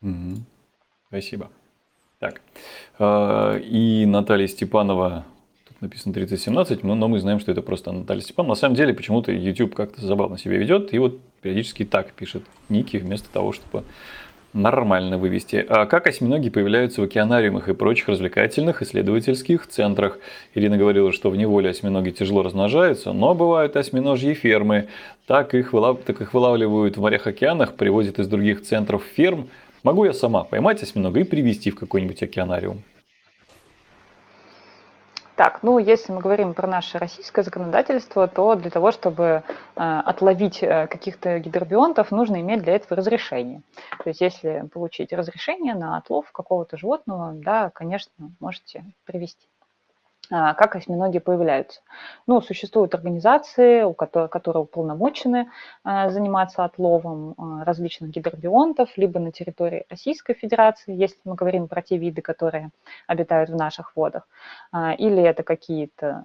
Угу. 0.00 0.36
Спасибо. 1.08 1.50
Так. 2.22 2.40
А, 3.00 3.56
и 3.58 4.06
Наталья 4.06 4.46
Степанова, 4.46 5.24
написано 5.80 6.14
3017, 6.14 6.84
но, 6.84 6.94
но 6.94 7.08
мы 7.08 7.18
знаем, 7.18 7.40
что 7.40 7.50
это 7.50 7.62
просто 7.62 7.90
Наталья 7.90 8.20
Степанова. 8.20 8.52
На 8.52 8.54
самом 8.54 8.76
деле, 8.76 8.94
почему-то 8.94 9.32
YouTube 9.32 9.74
как-то 9.74 10.00
забавно 10.00 10.38
себя 10.38 10.56
ведет, 10.56 10.94
и 10.94 11.00
вот 11.00 11.18
периодически 11.40 11.84
так 11.84 12.12
пишет 12.12 12.44
ники, 12.68 12.96
вместо 12.96 13.28
того, 13.28 13.50
чтобы 13.50 13.82
нормально 14.52 15.18
вывести. 15.18 15.66
А 15.68 15.86
как 15.86 16.06
осьминоги 16.06 16.48
появляются 16.48 17.00
в 17.00 17.04
океанариумах 17.04 17.68
и 17.68 17.74
прочих 17.74 18.06
развлекательных 18.06 18.82
исследовательских 18.82 19.66
центрах? 19.66 20.20
Ирина 20.54 20.78
говорила, 20.78 21.10
что 21.10 21.28
в 21.28 21.36
неволе 21.36 21.70
осьминоги 21.70 22.10
тяжело 22.10 22.44
размножаются, 22.44 23.12
но 23.12 23.34
бывают 23.34 23.74
осьминожьи 23.74 24.34
фермы. 24.34 24.86
Так 25.26 25.54
их, 25.54 25.72
вылав... 25.72 26.02
так 26.04 26.20
их 26.20 26.34
вылавливают 26.34 26.96
в 26.96 27.00
морях-океанах, 27.00 27.74
привозят 27.74 28.20
из 28.20 28.28
других 28.28 28.62
центров 28.62 29.02
ферм– 29.16 29.48
Могу 29.82 30.04
я 30.04 30.12
сама 30.12 30.44
поймать 30.44 30.82
осьминога 30.82 31.20
и 31.20 31.24
привести 31.24 31.70
в 31.70 31.76
какой-нибудь 31.76 32.22
океанариум? 32.22 32.84
Так, 35.34 35.62
ну 35.62 35.78
если 35.78 36.12
мы 36.12 36.20
говорим 36.20 36.54
про 36.54 36.68
наше 36.68 36.98
российское 36.98 37.42
законодательство, 37.42 38.28
то 38.28 38.54
для 38.54 38.70
того, 38.70 38.92
чтобы 38.92 39.24
э, 39.24 39.42
отловить 39.74 40.62
э, 40.62 40.86
каких-то 40.86 41.40
гидробионтов, 41.40 42.12
нужно 42.12 42.40
иметь 42.40 42.62
для 42.62 42.74
этого 42.74 42.96
разрешение. 42.96 43.62
То 44.04 44.10
есть 44.10 44.20
если 44.20 44.68
получить 44.72 45.12
разрешение 45.12 45.74
на 45.74 45.96
отлов 45.96 46.30
какого-то 46.30 46.76
животного, 46.76 47.32
да, 47.32 47.70
конечно, 47.70 48.12
можете 48.38 48.84
привести. 49.04 49.48
А, 50.34 50.54
как 50.54 50.76
осьминоги 50.76 51.18
появляются. 51.18 51.82
Ну, 52.26 52.40
существуют 52.40 52.94
организации, 52.94 53.82
у 53.82 53.92
которых, 53.92 54.30
которые 54.30 54.62
уполномочены 54.62 55.50
а, 55.84 56.08
заниматься 56.08 56.64
отловом 56.64 57.34
а, 57.36 57.64
различных 57.64 58.08
гидробионтов, 58.10 58.96
либо 58.96 59.20
на 59.20 59.30
территории 59.30 59.84
Российской 59.90 60.32
Федерации, 60.32 60.94
если 60.94 61.18
мы 61.24 61.34
говорим 61.34 61.68
про 61.68 61.82
те 61.82 61.98
виды, 61.98 62.22
которые 62.22 62.70
обитают 63.06 63.50
в 63.50 63.56
наших 63.56 63.94
водах, 63.94 64.26
или 64.74 65.22
это 65.22 65.42
какие-то 65.42 66.24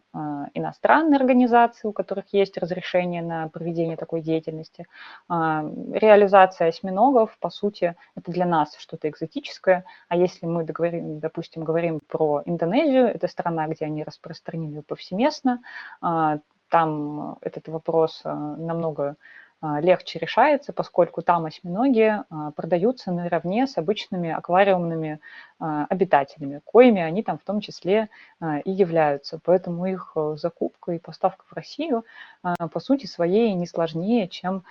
иностранные 0.54 1.18
организации, 1.18 1.88
у 1.88 1.92
которых 1.92 2.26
есть 2.32 2.58
разрешение 2.58 3.22
на 3.22 3.50
проведение 3.50 3.98
такой 3.98 4.22
деятельности. 4.22 4.86
Реализация 5.30 6.70
осьминогов, 6.70 7.38
по 7.40 7.50
сути, 7.50 7.96
это 8.16 8.32
для 8.32 8.46
нас 8.46 8.76
что-то 8.78 9.10
экзотическое, 9.10 9.84
а 10.08 10.16
если 10.16 10.46
мы, 10.46 10.64
допустим, 10.64 11.64
говорим 11.64 12.00
про 12.08 12.42
Индонезию, 12.46 13.08
это 13.08 13.28
страна, 13.28 13.68
где 13.68 13.86
они 13.86 13.97
распространены 14.04 14.82
повсеместно. 14.82 15.62
А, 16.02 16.40
там 16.70 17.38
этот 17.42 17.68
вопрос 17.68 18.22
а, 18.24 18.34
намного 18.34 19.16
а, 19.62 19.80
легче 19.80 20.20
решается, 20.20 20.74
поскольку 20.74 21.22
там 21.22 21.46
осьминоги 21.46 22.18
продаются 22.56 23.12
наравне 23.12 23.68
с 23.68 23.78
обычными 23.78 24.30
аквариумными 24.32 25.20
обитателями, 25.60 26.62
коими 26.64 27.02
они 27.02 27.24
там 27.24 27.40
в 27.40 27.44
том 27.44 27.62
числе 27.62 28.10
и 28.66 28.72
являются. 28.72 29.40
Поэтому 29.44 29.88
их 29.88 30.16
закупка 30.36 30.92
и 30.92 31.00
поставка 31.00 31.44
в 31.50 31.54
Россию 31.54 32.06
по 32.44 32.80
сути 32.80 33.08
своей 33.08 33.56
не 33.56 33.66
сложнее, 33.66 34.28
чем 34.28 34.64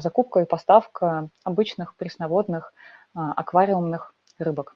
закупка 0.00 0.40
и 0.40 0.44
поставка 0.44 1.28
обычных 1.44 1.94
пресноводных 1.94 2.74
аквариумных 3.14 4.12
рыбок. 4.38 4.74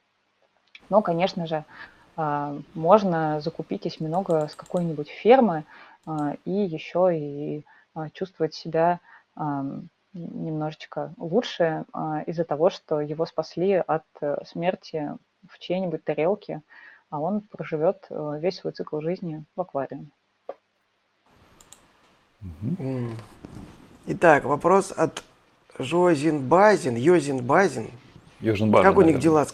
Но, 0.89 1.03
конечно 1.03 1.47
же, 1.47 1.65
можно 2.17 3.41
закупить 3.41 3.87
осьминога 3.87 4.49
с 4.49 4.55
какой-нибудь 4.55 5.09
фермы 5.09 5.65
а, 6.07 6.37
и 6.45 6.51
еще 6.51 7.11
и 7.13 7.65
а, 7.95 8.09
чувствовать 8.11 8.55
себя 8.55 9.01
немножечко 10.15 11.13
лучше 11.19 11.85
из-за 12.27 12.45
того, 12.45 12.71
что 12.71 13.03
его 13.03 13.27
спасли 13.27 13.75
от 13.75 14.05
э, 14.23 14.39
смерти 14.47 15.13
в 15.47 15.59
чьей-нибудь 15.59 16.05
тарелке, 16.05 16.63
а 17.11 17.21
он 17.21 17.43
проживет 17.43 18.07
э, 18.09 18.39
весь 18.41 18.57
свой 18.57 18.73
цикл 18.73 19.01
жизни 19.01 19.45
в 19.55 19.61
аквариуме. 19.61 20.09
Итак, 24.07 24.45
вопрос 24.45 24.93
от 24.93 25.23
Жозин 25.79 26.49
Базин, 26.49 26.97
Йозин 26.97 27.45
Базин. 27.45 27.91
Йозин 28.41 28.71
Базин. 28.71 28.89
Как 28.89 28.99
у 28.99 29.03
них 29.03 29.19
дела? 29.19 29.47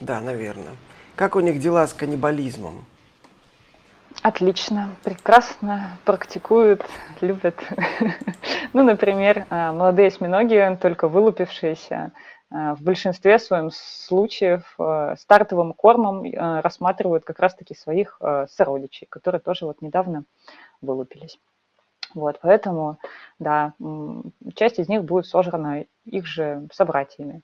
Да, 0.00 0.20
наверное. 0.20 0.76
Как 1.18 1.34
у 1.34 1.40
них 1.40 1.58
дела 1.58 1.84
с 1.84 1.92
каннибализмом? 1.92 2.84
Отлично, 4.22 4.90
прекрасно 5.02 5.98
практикуют, 6.04 6.86
любят. 7.20 7.56
ну, 8.72 8.84
например, 8.84 9.44
а, 9.50 9.72
молодые 9.72 10.08
осьминоги, 10.08 10.78
только 10.80 11.08
вылупившиеся, 11.08 12.12
а, 12.52 12.76
в 12.76 12.82
большинстве 12.82 13.40
своем 13.40 13.72
случаев 13.72 14.62
а, 14.78 15.16
стартовым 15.16 15.72
кормом 15.72 16.22
рассматривают 16.62 17.24
как 17.24 17.40
раз-таки 17.40 17.74
своих 17.74 18.20
сородичей, 18.50 19.08
которые 19.10 19.40
тоже 19.40 19.66
вот 19.66 19.82
недавно 19.82 20.22
вылупились. 20.82 21.40
Вот, 22.14 22.38
поэтому, 22.40 22.98
да, 23.40 23.72
часть 24.54 24.78
из 24.78 24.88
них 24.88 25.02
будет 25.02 25.26
сожрана 25.26 25.84
их 26.04 26.26
же 26.26 26.68
собратьями. 26.72 27.42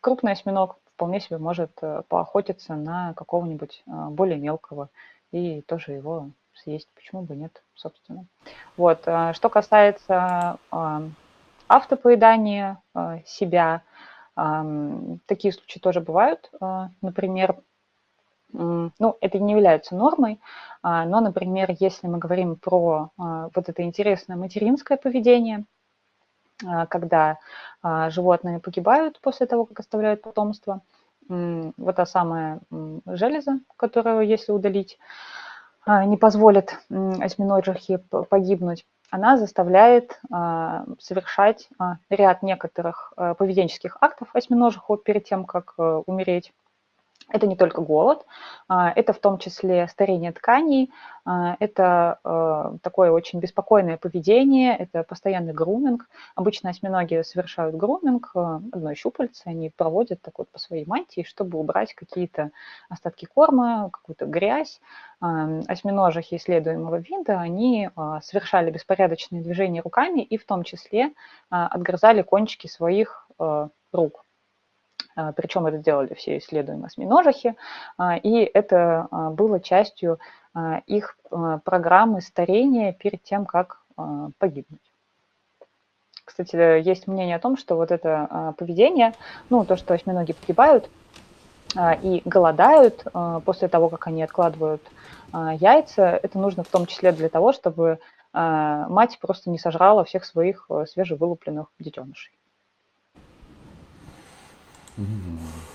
Крупный 0.00 0.32
осьминог 0.32 0.76
вполне 0.94 1.20
себе 1.20 1.38
может 1.38 1.72
э, 1.82 2.02
поохотиться 2.08 2.74
на 2.74 3.14
какого-нибудь 3.14 3.82
а, 3.86 4.10
более 4.10 4.38
мелкого 4.38 4.88
и 5.30 5.62
тоже 5.62 5.92
его 5.92 6.30
съесть. 6.54 6.88
Почему 6.94 7.22
бы 7.22 7.34
нет, 7.34 7.62
собственно. 7.74 8.26
Вот. 8.76 9.02
А, 9.06 9.32
что 9.32 9.48
касается 9.48 10.58
а, 10.70 11.02
автопоедания 11.68 12.82
себя, 13.26 13.82
такие 14.34 15.52
случаи 15.52 15.78
тоже 15.78 16.00
бывают. 16.00 16.50
Например, 17.00 17.56
ну, 18.52 19.16
это 19.20 19.38
не 19.38 19.52
является 19.52 19.94
нормой, 19.94 20.38
но, 20.82 21.20
например, 21.20 21.74
если 21.78 22.08
мы 22.08 22.18
говорим 22.18 22.56
про 22.56 23.10
вот 23.16 23.68
это 23.68 23.82
интересное 23.82 24.36
материнское 24.36 24.98
поведение, 24.98 25.64
когда 26.88 27.38
животные 28.08 28.60
погибают 28.60 29.20
после 29.20 29.46
того, 29.46 29.66
как 29.66 29.80
оставляют 29.80 30.22
потомство, 30.22 30.80
вот 31.28 31.96
та 31.96 32.06
самая 32.06 32.60
железа, 33.06 33.60
которую, 33.76 34.26
если 34.26 34.52
удалить, 34.52 34.98
а, 35.84 36.04
не 36.04 36.16
позволит 36.16 36.78
осьминожихе 36.90 37.98
погибнуть, 38.28 38.86
она 39.10 39.36
заставляет 39.36 40.20
а, 40.30 40.84
совершать 40.98 41.68
а, 41.78 41.96
ряд 42.08 42.42
некоторых 42.42 43.12
поведенческих 43.16 43.96
актов 44.00 44.28
осьминожиху 44.34 44.96
перед 44.96 45.24
тем, 45.24 45.44
как 45.44 45.74
умереть. 46.06 46.52
Это 47.28 47.46
не 47.46 47.56
только 47.56 47.80
голод, 47.80 48.26
а, 48.68 48.92
это 48.94 49.12
в 49.12 49.18
том 49.18 49.38
числе 49.38 49.86
старение 49.88 50.32
тканей, 50.32 50.90
а, 51.24 51.56
это 51.60 52.18
э, 52.24 52.78
такое 52.82 53.12
очень 53.12 53.38
беспокойное 53.38 53.96
поведение, 53.96 54.76
это 54.76 55.04
постоянный 55.04 55.52
груминг. 55.52 56.08
Обычно 56.34 56.70
осьминоги 56.70 57.22
совершают 57.22 57.76
груминг 57.76 58.30
э, 58.34 58.60
одной 58.72 58.94
щупальцы, 58.96 59.42
они 59.46 59.70
проводят 59.70 60.20
так 60.22 60.38
вот 60.38 60.50
по 60.50 60.58
своей 60.58 60.84
мантии, 60.84 61.22
чтобы 61.22 61.58
убрать 61.58 61.94
какие-то 61.94 62.50
остатки 62.88 63.26
корма, 63.26 63.90
какую-то 63.92 64.26
грязь. 64.26 64.80
А, 65.20 65.60
осьминожихи 65.68 66.36
исследуемого 66.36 66.96
вида, 66.96 67.40
они 67.40 67.90
совершали 68.22 68.70
беспорядочные 68.70 69.42
движения 69.42 69.80
руками 69.80 70.20
и 70.20 70.36
в 70.36 70.44
том 70.44 70.64
числе 70.64 71.12
отгрызали 71.50 72.22
кончики 72.22 72.66
своих 72.66 73.28
э, 73.38 73.68
рук. 73.92 74.24
А, 75.14 75.32
Причем 75.32 75.66
это 75.66 75.78
делали 75.78 76.14
все 76.14 76.38
исследуемые 76.38 76.86
осьминожихи, 76.86 77.54
а, 77.98 78.16
и 78.16 78.38
это 78.42 79.08
а, 79.10 79.30
было 79.30 79.60
частью 79.60 80.18
их 80.84 81.16
программы 81.64 82.20
старения 82.20 82.92
перед 82.92 83.22
тем, 83.22 83.46
как 83.46 83.80
погибнуть. 84.36 84.82
Кстати, 86.26 86.82
есть 86.82 87.06
мнение 87.06 87.36
о 87.36 87.38
том, 87.38 87.56
что 87.56 87.76
вот 87.76 87.90
это 87.90 88.54
поведение, 88.58 89.14
ну, 89.48 89.64
то, 89.64 89.76
что 89.76 89.94
осьминоги 89.94 90.34
погибают 90.34 90.90
и 92.02 92.20
голодают 92.26 93.02
после 93.46 93.68
того, 93.68 93.88
как 93.88 94.08
они 94.08 94.22
откладывают 94.22 94.82
яйца, 95.32 96.20
это 96.22 96.38
нужно 96.38 96.64
в 96.64 96.68
том 96.68 96.84
числе 96.84 97.12
для 97.12 97.30
того, 97.30 97.54
чтобы 97.54 97.98
мать 98.34 99.18
просто 99.22 99.48
не 99.48 99.58
сожрала 99.58 100.04
всех 100.04 100.26
своих 100.26 100.68
свежевылупленных 100.86 101.68
детенышей. 101.78 102.34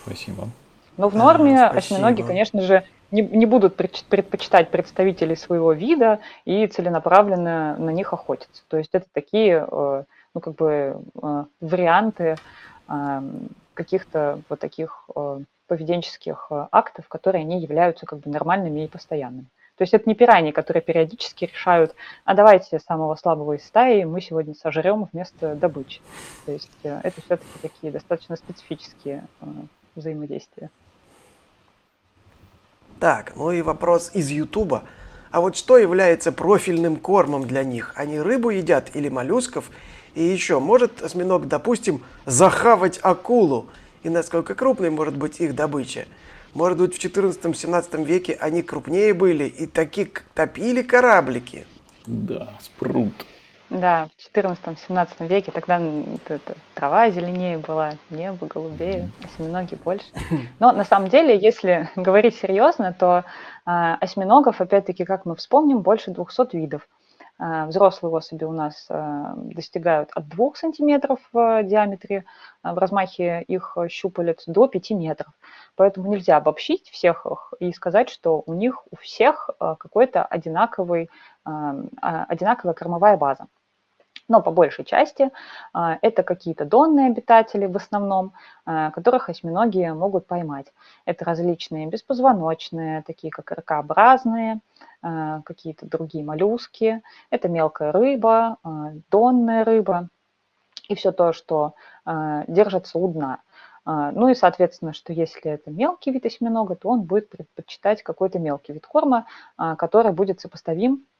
Спасибо. 0.03 0.49
Но 0.97 1.09
в 1.09 1.15
норме 1.15 1.63
а, 1.63 1.69
осьминоги, 1.69 2.23
конечно 2.23 2.61
же, 2.61 2.83
не, 3.11 3.21
не 3.21 3.45
будут 3.45 3.75
предпочитать 3.75 4.69
представителей 4.69 5.35
своего 5.35 5.71
вида 5.71 6.19
и 6.45 6.67
целенаправленно 6.67 7.77
на 7.77 7.89
них 7.91 8.13
охотиться. 8.13 8.63
То 8.67 8.77
есть 8.77 8.89
это 8.93 9.05
такие, 9.13 9.65
э, 9.69 10.03
ну, 10.33 10.41
как 10.41 10.55
бы, 10.55 11.01
э, 11.21 11.43
варианты 11.61 12.35
э, 12.89 13.21
каких-то 13.73 14.41
вот 14.49 14.59
таких 14.59 15.07
поведенческих 15.67 16.47
актов, 16.71 17.07
которые 17.07 17.41
они 17.41 17.59
являются 17.59 18.05
как 18.05 18.19
бы 18.19 18.31
нормальными 18.31 18.85
и 18.85 18.87
постоянными. 18.87 19.47
То 19.77 19.83
есть 19.83 19.93
это 19.93 20.09
не 20.09 20.15
пираньи, 20.15 20.51
которые 20.51 20.81
периодически 20.81 21.45
решают, 21.45 21.95
а 22.25 22.33
давайте 22.33 22.79
самого 22.79 23.15
слабого 23.15 23.53
из 23.53 23.65
стаи 23.65 24.03
мы 24.05 24.21
сегодня 24.21 24.55
сожрем 24.55 25.07
вместо 25.13 25.53
добычи. 25.53 26.01
То 26.47 26.51
есть 26.51 26.71
э, 26.83 26.99
это 27.03 27.21
все-таки 27.21 27.59
такие 27.61 27.93
достаточно 27.93 28.35
специфические 28.37 29.27
э, 29.41 29.45
взаимодействия. 29.95 30.71
Так, 32.99 33.33
ну 33.35 33.51
и 33.51 33.61
вопрос 33.61 34.09
из 34.15 34.29
Ютуба. 34.31 34.83
А 35.29 35.41
вот 35.41 35.55
что 35.55 35.77
является 35.77 36.31
профильным 36.31 36.95
кормом 36.95 37.45
для 37.45 37.63
них? 37.63 37.93
Они 37.95 38.19
рыбу 38.19 38.49
едят 38.49 38.95
или 38.95 39.09
моллюсков? 39.09 39.69
И 40.15 40.23
еще, 40.23 40.59
может 40.59 41.03
осьминог, 41.03 41.47
допустим, 41.47 42.03
захавать 42.25 42.99
акулу? 43.03 43.67
И 44.01 44.09
насколько 44.09 44.55
крупной 44.55 44.89
может 44.89 45.15
быть 45.15 45.39
их 45.39 45.53
добыча? 45.53 46.05
Может 46.53 46.79
быть, 46.79 46.95
в 46.95 47.03
14-17 47.03 48.03
веке 48.03 48.37
они 48.39 48.61
крупнее 48.61 49.13
были 49.13 49.45
и 49.45 49.67
такие 49.67 50.09
топили 50.33 50.81
кораблики. 50.81 51.65
Да, 52.05 52.49
спрут. 52.61 53.13
Да, 53.69 54.07
в 54.17 54.37
14-17 54.37 55.27
веке 55.27 55.51
тогда 55.51 55.81
это, 56.29 56.55
трава 56.73 57.09
зеленее 57.09 57.57
была, 57.57 57.95
небо 58.09 58.47
голубее, 58.47 59.09
осьминоги 59.23 59.75
больше. 59.75 60.05
Но 60.59 60.71
на 60.71 60.85
самом 60.85 61.09
деле, 61.09 61.37
если 61.37 61.89
говорить 61.97 62.37
серьезно, 62.37 62.95
то 62.97 63.25
э, 63.65 63.95
осьминогов, 63.99 64.61
опять-таки, 64.61 65.03
как 65.03 65.25
мы 65.25 65.35
вспомним, 65.35 65.81
больше 65.81 66.11
200 66.11 66.55
видов. 66.55 66.87
Э, 67.39 67.65
взрослые 67.67 68.13
особи 68.13 68.45
у 68.45 68.51
нас 68.51 68.87
э, 68.89 69.33
достигают 69.35 70.09
от 70.15 70.27
2 70.27 70.55
сантиметров 70.55 71.19
в 71.31 71.63
диаметре, 71.63 72.25
э, 72.63 72.73
в 72.73 72.77
размахе 72.77 73.41
их 73.47 73.77
щупалец 73.89 74.43
до 74.47 74.67
5 74.67 74.91
метров. 74.91 75.31
Поэтому 75.75 76.11
нельзя 76.11 76.37
обобщить 76.37 76.89
всех 76.89 77.25
их 77.25 77.53
и 77.59 77.71
сказать, 77.73 78.09
что 78.09 78.43
у 78.45 78.53
них 78.53 78.83
у 78.91 78.95
всех 78.95 79.49
какой-то 79.59 80.23
одинаковый, 80.25 81.09
одинаковая 81.43 82.73
кормовая 82.73 83.17
база. 83.17 83.47
Но 84.27 84.41
по 84.41 84.51
большей 84.51 84.85
части 84.85 85.31
это 85.73 86.23
какие-то 86.23 86.65
донные 86.65 87.07
обитатели 87.07 87.65
в 87.65 87.75
основном, 87.77 88.33
которых 88.65 89.29
осьминоги 89.29 89.85
могут 89.91 90.27
поймать. 90.27 90.67
Это 91.05 91.23
различные 91.25 91.87
беспозвоночные, 91.87 93.03
такие 93.03 93.31
как 93.31 93.51
ракообразные, 93.51 94.59
какие-то 95.01 95.85
другие 95.85 96.25
моллюски. 96.25 97.01
Это 97.29 97.47
мелкая 97.47 97.91
рыба, 97.91 98.57
донная 99.09 99.63
рыба 99.63 100.09
и 100.89 100.95
все 100.95 101.11
то, 101.11 101.31
что 101.31 101.73
держится 102.47 102.97
у 102.97 103.07
дна. 103.07 103.39
А, 103.87 104.11
ну 104.11 104.27
и, 104.27 104.35
соответственно, 104.35 104.91
что 104.91 105.13
если 105.13 105.49
это 105.49 105.71
мелкий 105.71 106.11
вид 106.11 106.25
осьминога, 106.25 106.75
то 106.75 106.89
он 106.89 107.03
будет 107.03 107.29
предпочитать 107.29 108.03
какой-то 108.03 108.37
мелкий 108.37 108.73
вид 108.73 108.85
корма, 108.85 109.27
а, 109.55 109.77
который 109.77 110.11
будет 110.11 110.41
сопоставим 110.41 110.95
а, 110.95 111.16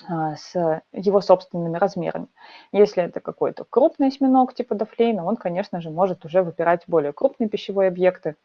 с 0.00 0.82
его 0.92 1.20
собственными 1.20 1.76
размерами. 1.76 2.26
Если 2.72 3.02
это 3.02 3.20
какой-то 3.20 3.64
крупный 3.64 4.08
осьминог 4.08 4.52
типа 4.54 4.74
дофлейна, 4.74 5.24
он, 5.24 5.36
конечно 5.36 5.80
же, 5.80 5.90
может 5.90 6.24
уже 6.24 6.42
выпирать 6.42 6.82
более 6.86 7.12
крупные 7.12 7.48
пищевые 7.48 7.88
объекты, 7.88 8.36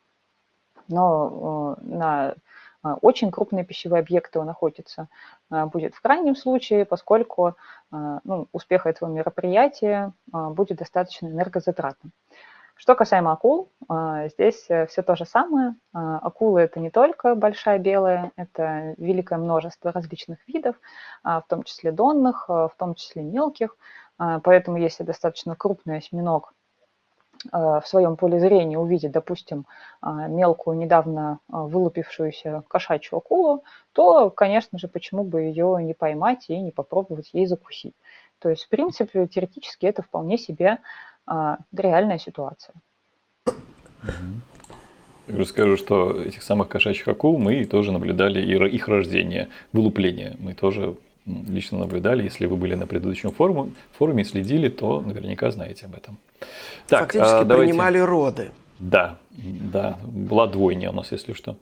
но 0.88 1.76
на 1.82 2.36
очень 2.82 3.32
крупные 3.32 3.66
пищевые 3.66 4.00
объекты 4.00 4.40
он 4.40 4.48
охотиться 4.50 5.10
будет 5.50 5.96
в 5.96 6.02
крайнем 6.02 6.36
случае, 6.36 6.86
поскольку 6.86 7.56
ну, 7.92 8.48
успех 8.52 8.86
этого 8.86 9.10
мероприятия 9.10 10.14
будет 10.32 10.78
достаточно 10.78 11.28
энергозатратным. 11.28 12.14
Что 12.80 12.96
касаемо 12.96 13.34
акул, 13.34 13.74
а, 13.90 14.30
здесь 14.30 14.66
э, 14.70 14.88
все 14.88 15.04
то 15.04 15.18
же 15.18 15.26
самое. 15.26 15.76
А, 15.92 16.18
акулы– 16.20 16.62
это 16.62 16.80
не 16.80 16.90
только 16.90 17.36
большая 17.36 17.78
белая, 17.78 18.32
это 18.38 18.96
великое 18.98 19.38
множество 19.38 19.92
различных 19.92 20.40
видов, 20.48 20.78
а, 21.22 21.42
в 21.42 21.48
том 21.48 21.64
числе 21.64 21.92
донных, 21.92 22.48
в 22.48 22.72
том 22.78 22.96
числе 22.96 23.22
мелких. 23.22 23.76
Поэтому 24.18 24.78
если 24.78 25.04
достаточно 25.04 25.56
крупный 25.56 25.98
осьминог 25.98 26.54
в 27.54 27.84
своем 27.86 28.18
поле 28.18 28.38
зрения 28.40 28.78
увидит, 28.78 29.12
допустим, 29.12 29.66
мелкую, 30.02 30.78
недавно 30.78 31.40
вылупившуюся 31.48 32.64
кошачью 32.68 33.18
акулу, 33.18 33.64
то, 33.94 34.30
конечно 34.30 34.78
же, 34.78 34.90
почему 34.90 35.24
бы 35.24 35.44
ее 35.44 35.78
не 35.82 35.94
поймать 35.94 36.50
и 36.50 36.60
не 36.60 36.72
попробовать 36.72 37.30
ей 37.32 37.46
закусить. 37.46 37.96
То 38.40 38.50
есть, 38.50 38.66
в 38.66 38.70
принципе, 38.70 39.26
теоретически 39.28 39.86
это 39.86 40.02
вполне 40.02 40.38
себе 40.38 40.80
а, 41.30 41.58
реальная 41.72 42.18
ситуация. 42.18 42.74
Расскажу, 45.28 45.78
что 45.78 46.22
этих 46.24 46.42
самых 46.42 46.70
кошачьих 46.70 47.08
акул 47.08 47.38
мы 47.38 47.66
тоже 47.66 47.92
наблюдали, 47.92 48.42
и 48.42 48.76
их 48.76 48.88
рождение, 48.88 49.50
вылупление 49.74 50.36
мы 50.40 50.56
тоже 50.56 50.96
лично 51.26 51.78
наблюдали. 51.78 52.24
Если 52.24 52.48
вы 52.48 52.56
были 52.56 52.74
на 52.74 52.88
предыдущем 52.88 53.32
форуме, 53.32 53.72
форуме 53.92 54.24
следили, 54.24 54.70
то 54.70 55.02
наверняка 55.02 55.52
знаете 55.52 55.86
об 55.86 55.96
этом. 55.96 56.18
Так, 56.88 57.02
Фактически 57.02 57.42
а, 57.42 57.44
давайте... 57.44 57.72
принимали 57.72 58.00
роды. 58.00 58.52
Да, 58.80 59.18
да, 59.32 60.00
была 60.04 60.48
двойня 60.48 60.90
у 60.90 60.94
нас, 60.94 61.12
если 61.12 61.34
что. 61.34 61.58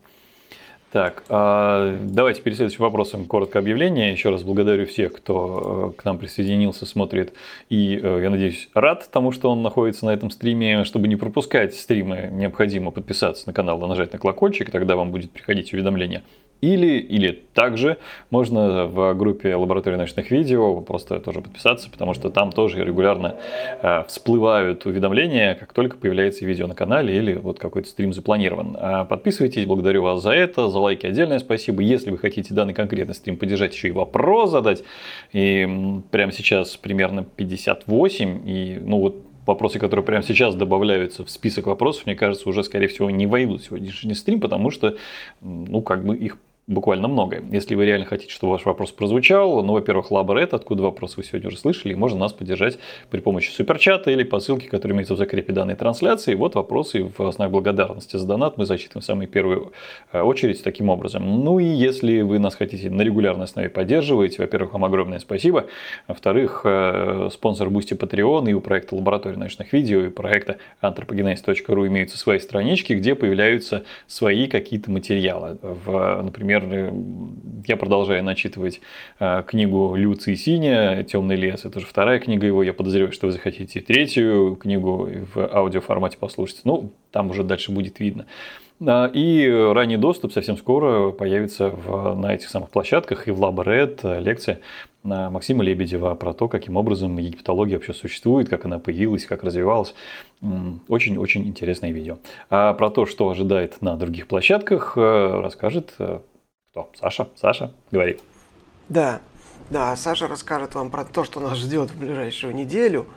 Так, 0.89 1.25
а, 1.27 1.97
давайте 2.01 2.41
перед 2.41 2.55
следующим 2.55 2.83
вопросом 2.83 3.25
коротко 3.25 3.59
объявление. 3.59 4.11
Еще 4.11 4.29
раз 4.29 4.43
благодарю 4.43 4.85
всех, 4.85 5.13
кто 5.13 5.93
э, 5.93 6.01
к 6.01 6.05
нам 6.05 6.17
присоединился, 6.17 6.85
смотрит. 6.85 7.33
И, 7.69 7.99
э, 8.01 8.19
я 8.23 8.29
надеюсь, 8.29 8.69
рад 8.73 9.09
тому, 9.11 9.33
что 9.33 9.51
он 9.51 9.61
находится 9.61 10.05
на 10.05 10.11
этом 10.11 10.31
стриме. 10.31 10.85
Чтобы 10.85 11.09
не 11.09 11.17
пропускать 11.17 11.75
стримы, 11.75 12.29
необходимо 12.31 12.91
подписаться 12.91 13.43
на 13.47 13.53
канал 13.53 13.83
и 13.83 13.87
нажать 13.87 14.13
на 14.13 14.19
колокольчик, 14.19 14.71
тогда 14.71 14.95
вам 14.95 15.11
будет 15.11 15.31
приходить 15.31 15.73
уведомление 15.73 16.23
или, 16.61 16.97
или 16.97 17.43
также 17.53 17.97
можно 18.29 18.85
в 18.85 19.13
группе 19.13 19.55
лаборатории 19.55 19.95
научных 19.95 20.31
видео 20.31 20.81
просто 20.81 21.19
тоже 21.19 21.41
подписаться, 21.41 21.89
потому 21.89 22.13
что 22.13 22.29
там 22.29 22.51
тоже 22.51 22.83
регулярно 22.83 23.35
э, 23.81 24.03
всплывают 24.07 24.85
уведомления, 24.85 25.55
как 25.55 25.73
только 25.73 25.97
появляется 25.97 26.45
видео 26.45 26.67
на 26.67 26.75
канале 26.75 27.15
или 27.15 27.33
вот 27.33 27.59
какой-то 27.59 27.89
стрим 27.89 28.13
запланирован. 28.13 28.77
А 28.79 29.05
подписывайтесь, 29.05 29.65
благодарю 29.65 30.03
вас 30.03 30.21
за 30.21 30.31
это, 30.31 30.69
за 30.69 30.79
лайки 30.79 31.05
отдельное 31.05 31.39
спасибо. 31.39 31.81
Если 31.81 32.11
вы 32.11 32.17
хотите 32.17 32.53
данный 32.53 32.73
конкретный 32.73 33.15
стрим 33.15 33.37
поддержать, 33.37 33.73
еще 33.73 33.89
и 33.89 33.91
вопрос 33.91 34.51
задать, 34.51 34.83
и 35.33 36.01
прямо 36.11 36.31
сейчас 36.31 36.75
примерно 36.77 37.23
58, 37.23 38.41
и 38.45 38.79
ну 38.81 38.99
вот 38.99 39.23
вопросы, 39.47 39.79
которые 39.79 40.05
прямо 40.05 40.23
сейчас 40.23 40.53
добавляются 40.55 41.23
в 41.23 41.29
список 41.29 41.67
вопросов, 41.67 42.05
мне 42.05 42.15
кажется, 42.15 42.47
уже, 42.47 42.63
скорее 42.63 42.87
всего, 42.87 43.09
не 43.09 43.25
войдут 43.25 43.61
в 43.61 43.65
сегодняшний 43.65 44.13
стрим, 44.13 44.39
потому 44.39 44.69
что, 44.69 44.97
ну, 45.41 45.81
как 45.81 46.05
бы 46.05 46.15
их 46.15 46.37
буквально 46.67 47.07
многое. 47.07 47.41
Если 47.49 47.75
вы 47.75 47.85
реально 47.85 48.05
хотите, 48.05 48.31
чтобы 48.31 48.51
ваш 48.51 48.65
вопрос 48.65 48.91
прозвучал, 48.91 49.63
ну, 49.63 49.71
во-первых, 49.71 50.11
Лаборет, 50.11 50.53
откуда 50.53 50.83
вопрос 50.83 51.15
вы 51.15 51.23
сегодня 51.23 51.47
уже 51.47 51.57
слышали, 51.57 51.93
можно 51.93 52.19
нас 52.19 52.33
поддержать 52.33 52.77
при 53.09 53.21
помощи 53.21 53.49
суперчата 53.51 54.11
или 54.11 54.23
по 54.23 54.41
ссылке, 54.41 54.67
которая 54.67 54.93
имеется 54.95 55.13
в 55.13 55.17
закрепе 55.17 55.53
данной 55.53 55.75
трансляции. 55.75 56.35
Вот 56.35 56.55
вопросы 56.55 57.09
в 57.17 57.31
знак 57.31 57.51
благодарности 57.51 58.17
за 58.17 58.27
донат 58.27 58.57
мы 58.57 58.65
зачитываем 58.65 59.01
в 59.01 59.05
самую 59.05 59.29
первую 59.29 59.71
э, 60.11 60.21
очередь 60.21 60.61
таким 60.61 60.89
образом. 60.89 61.43
Ну 61.45 61.59
и 61.59 61.65
если 61.65 62.19
вы 62.21 62.37
нас 62.37 62.55
хотите 62.55 62.89
на 62.89 63.01
регулярной 63.01 63.45
основе 63.45 63.69
поддерживать, 63.69 64.37
во-первых, 64.37 64.73
вам 64.73 64.83
огромное 64.83 65.19
спасибо. 65.19 65.67
Во-вторых, 66.09 66.61
э, 66.65 67.29
Sponsr 67.31 67.69
Boosty 67.69 67.93
Patreon 67.93 68.49
и 68.49 68.53
у 68.53 68.59
проекта 68.59 68.95
Лаборатория 68.95 69.37
научных 69.37 69.71
видео 69.71 70.01
и 70.01 70.09
проекта 70.09 70.57
anthropogenesis.ru 70.81 71.87
имеются 71.87 72.17
свои 72.17 72.39
странички, 72.39 72.91
где 72.91 73.15
появляются 73.15 73.85
свои 74.05 74.47
какие-то 74.47 74.91
материалы. 74.91 75.57
В, 75.61 76.21
например, 76.21 76.56
например, 76.63 76.93
я 77.67 77.77
продолжаю 77.77 78.23
начитывать 78.23 78.81
э, 79.19 79.43
книгу 79.45 79.95
Люции 79.95 80.35
Синя 80.35 81.03
«Темный 81.03 81.35
лес». 81.35 81.65
Это 81.65 81.79
же 81.79 81.85
вторая 81.85 82.19
книга 82.19 82.47
его. 82.47 82.63
Я 82.63 82.73
подозреваю, 82.73 83.11
что 83.11 83.27
вы 83.27 83.33
захотите 83.33 83.81
третью 83.81 84.57
книгу 84.59 85.09
в 85.33 85.55
аудиоформате 85.55 86.17
послушать. 86.17 86.61
Ну, 86.63 86.91
там 87.11 87.29
уже 87.29 87.43
дальше 87.43 87.71
будет 87.71 87.99
видно. 87.99 88.25
А, 88.85 89.09
и 89.11 89.49
ранний 89.49 89.97
доступ 89.97 90.33
совсем 90.33 90.57
скоро 90.57 91.11
появится 91.11 91.69
в, 91.69 92.15
на 92.15 92.33
этих 92.33 92.49
самых 92.49 92.69
площадках 92.69 93.27
и 93.27 93.31
в 93.31 93.41
Лаборед 93.41 94.01
лекция 94.03 94.59
Максима 95.03 95.63
Лебедева 95.63 96.15
про 96.15 96.33
то, 96.33 96.47
каким 96.47 96.75
образом 96.75 97.17
египтология 97.17 97.77
вообще 97.77 97.93
существует, 97.93 98.49
как 98.49 98.65
она 98.65 98.77
появилась, 98.77 99.25
как 99.25 99.43
развивалась. 99.43 99.93
Очень-очень 100.87 101.47
интересное 101.47 101.91
видео. 101.91 102.17
А 102.49 102.73
про 102.73 102.89
то, 102.89 103.05
что 103.05 103.29
ожидает 103.29 103.81
на 103.81 103.95
других 103.95 104.27
площадках, 104.27 104.93
э, 104.97 105.41
расскажет 105.41 105.93
э, 105.99 106.19
кто? 106.77 106.89
Саша? 106.99 107.29
Саша, 107.35 107.71
говори. 107.91 108.19
Да, 108.89 109.21
да, 109.69 109.95
Саша 109.95 110.27
расскажет 110.27 110.75
вам 110.75 110.91
про 110.91 111.03
то, 111.03 111.23
что 111.23 111.39
нас 111.39 111.57
ждет 111.57 111.91
в 111.91 111.97
ближайшую 111.97 112.55
неделю. 112.55 113.07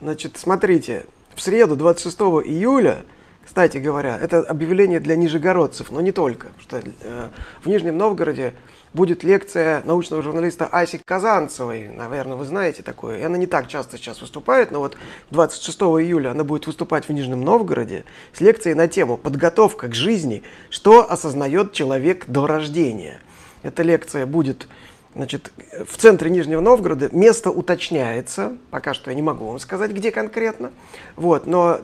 Значит, 0.00 0.36
смотрите, 0.36 1.06
в 1.34 1.40
среду 1.40 1.76
26 1.76 2.18
июля, 2.46 3.04
кстати 3.44 3.78
говоря, 3.78 4.18
это 4.18 4.40
объявление 4.40 5.00
для 5.00 5.16
нижегородцев, 5.16 5.90
но 5.90 6.00
не 6.00 6.12
только, 6.12 6.48
что 6.58 6.78
э, 6.78 7.28
в 7.62 7.66
Нижнем 7.68 7.96
Новгороде 7.96 8.54
будет 8.94 9.24
лекция 9.24 9.82
научного 9.84 10.22
журналиста 10.22 10.66
Аси 10.66 11.00
Казанцевой. 11.04 11.88
Наверное, 11.88 12.36
вы 12.36 12.44
знаете 12.46 12.82
такое. 12.82 13.18
И 13.18 13.22
она 13.22 13.36
не 13.36 13.46
так 13.46 13.68
часто 13.68 13.98
сейчас 13.98 14.20
выступает, 14.20 14.70
но 14.70 14.78
вот 14.78 14.96
26 15.30 15.78
июля 15.80 16.30
она 16.30 16.44
будет 16.44 16.66
выступать 16.66 17.08
в 17.08 17.12
Нижнем 17.12 17.42
Новгороде 17.42 18.04
с 18.32 18.40
лекцией 18.40 18.74
на 18.74 18.88
тему 18.88 19.18
«Подготовка 19.18 19.88
к 19.88 19.94
жизни. 19.94 20.42
Что 20.70 21.10
осознает 21.10 21.72
человек 21.72 22.24
до 22.26 22.46
рождения». 22.46 23.20
Эта 23.62 23.82
лекция 23.82 24.24
будет 24.24 24.68
Значит, 25.16 25.52
в 25.86 25.96
центре 25.96 26.28
Нижнего 26.28 26.60
Новгорода 26.60 27.08
место 27.12 27.52
уточняется. 27.52 28.56
Пока 28.72 28.94
что 28.94 29.10
я 29.10 29.14
не 29.14 29.22
могу 29.22 29.46
вам 29.46 29.60
сказать, 29.60 29.92
где 29.92 30.10
конкретно. 30.10 30.72
Вот, 31.14 31.46
но 31.46 31.78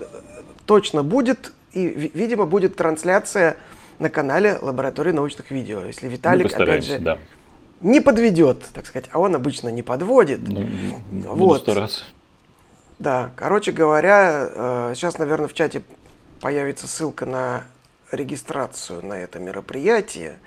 точно 0.66 1.04
будет, 1.04 1.52
и, 1.72 1.86
видимо, 2.12 2.46
будет 2.46 2.74
трансляция 2.74 3.56
на 4.00 4.08
канале 4.08 4.58
лаборатории 4.60 5.12
научных 5.12 5.50
видео. 5.50 5.84
Если 5.84 6.08
Виталик, 6.08 6.52
опять 6.52 6.84
же, 6.84 6.98
да. 6.98 7.18
не 7.80 8.00
подведет, 8.00 8.64
так 8.72 8.86
сказать, 8.86 9.08
а 9.12 9.20
он 9.20 9.36
обычно 9.36 9.68
не 9.68 9.82
подводит. 9.82 10.40
Ну, 10.48 11.00
вот. 11.10 11.68
Раз. 11.68 12.04
Да, 12.98 13.30
короче 13.36 13.72
говоря, 13.72 14.92
сейчас, 14.94 15.14
э, 15.16 15.18
наверное, 15.18 15.48
в 15.48 15.54
чате 15.54 15.82
появится 16.40 16.88
ссылка 16.88 17.26
на 17.26 17.64
регистрацию 18.10 19.04
на 19.04 19.14
это 19.14 19.38
мероприятие. 19.38 20.38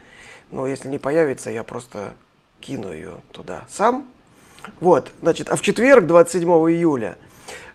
Но 0.52 0.68
если 0.68 0.90
не 0.90 0.98
появится, 0.98 1.50
я 1.50 1.64
просто 1.64 2.16
кину 2.60 2.92
ее 2.92 3.22
туда 3.32 3.66
сам. 3.70 4.08
Вот, 4.80 5.12
значит, 5.22 5.50
а 5.50 5.56
в 5.56 5.62
четверг, 5.62 6.08
27 6.08 6.50
июля, 6.50 7.18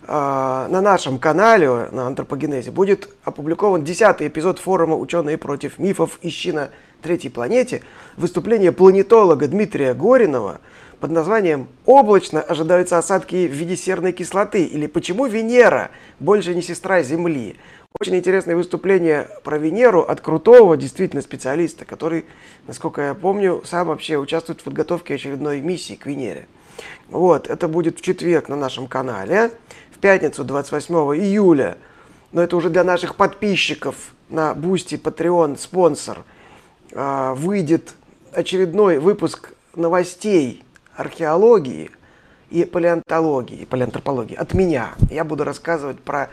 на 0.09 0.81
нашем 0.81 1.19
канале, 1.19 1.69
на 1.69 2.07
антропогенезе, 2.07 2.71
будет 2.71 3.11
опубликован 3.25 3.85
десятый 3.85 4.29
эпизод 4.29 4.59
форума 4.59 4.97
«Ученые 4.97 5.37
против 5.37 5.79
мифов. 5.79 6.19
Ищи 6.23 6.51
на 6.51 6.71
третьей 7.03 7.31
планете» 7.31 7.83
выступление 8.17 8.73
планетолога 8.73 9.47
Дмитрия 9.49 9.93
Горинова 9.93 10.61
под 10.99 11.11
названием 11.11 11.69
«Облачно 11.85 12.41
ожидаются 12.41 12.97
осадки 12.97 13.47
в 13.47 13.53
виде 13.53 13.77
серной 13.77 14.13
кислоты» 14.13 14.65
или 14.65 14.87
«Почему 14.87 15.27
Венера 15.27 15.91
больше 16.21 16.55
не 16.55 16.63
сестра 16.63 17.03
Земли?» 17.03 17.57
Очень 18.01 18.17
интересное 18.17 18.57
выступление 18.57 19.29
про 19.45 19.59
Венеру 19.59 20.03
от 20.03 20.21
крутого 20.21 20.77
действительно 20.77 21.21
специалиста, 21.21 21.85
который, 21.85 22.27
насколько 22.67 23.03
я 23.03 23.15
помню, 23.15 23.63
сам 23.65 23.89
вообще 23.89 24.17
участвует 24.17 24.61
в 24.61 24.65
подготовке 24.65 25.15
очередной 25.15 25.61
миссии 25.61 25.95
к 25.95 26.07
Венере. 26.07 26.47
Вот, 27.09 27.49
это 27.49 27.67
будет 27.67 27.99
в 27.99 28.03
четверг 28.03 28.49
на 28.49 28.57
нашем 28.57 28.87
канале 28.87 29.51
пятницу 29.99 30.45
28 30.45 30.95
июля, 31.17 31.79
но 32.33 32.43
это 32.43 32.57
уже 32.57 32.71
для 32.71 32.85
наших 32.85 33.17
подписчиков 33.17 33.97
на 34.29 34.55
Boosty, 34.55 34.97
Patreon, 34.97 35.59
Sponsr, 35.59 36.25
а, 36.93 37.35
выйдет 37.35 37.95
очередной 38.33 38.99
выпуск 38.99 39.53
новостей 39.75 40.65
археологии 40.97 41.91
и 42.51 42.65
палеонтологии, 42.65 43.59
и 43.59 43.65
палеонтропологии 43.65 44.35
от 44.35 44.55
меня. 44.55 44.95
Я 45.11 45.25
буду 45.25 45.45
рассказывать 45.45 46.01
про 46.01 46.31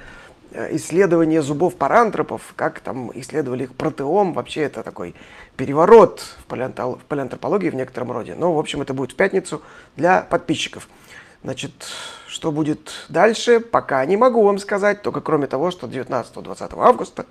э, 0.51 0.76
исследование 0.76 1.41
зубов 1.41 1.76
парантропов, 1.76 2.53
как 2.55 2.80
там 2.80 3.11
исследовали 3.13 3.63
их 3.63 3.76
протеом. 3.76 4.34
Вообще 4.34 4.61
это 4.61 4.82
такой 4.82 5.13
переворот 5.57 6.22
в, 6.47 6.99
палеонтропологии 7.07 7.70
в 7.70 7.76
некотором 7.76 8.11
роде. 8.11 8.36
Но, 8.36 8.53
в 8.53 8.59
общем, 8.59 8.82
это 8.82 8.93
будет 8.93 9.11
в 9.11 9.16
пятницу 9.16 9.61
для 9.97 10.22
подписчиков. 10.22 10.88
Значит, 11.46 11.74
что 12.28 12.52
будет 12.52 13.06
дальше, 13.08 13.60
пока 13.60 14.04
не 14.08 14.18
могу 14.18 14.41
вам 14.41 14.58
сказать, 14.58 15.04
только 15.04 15.22
кроме 15.22 15.46
того, 15.46 15.70
что 15.70 15.86
19-20 15.86 16.74
августа 16.80 17.28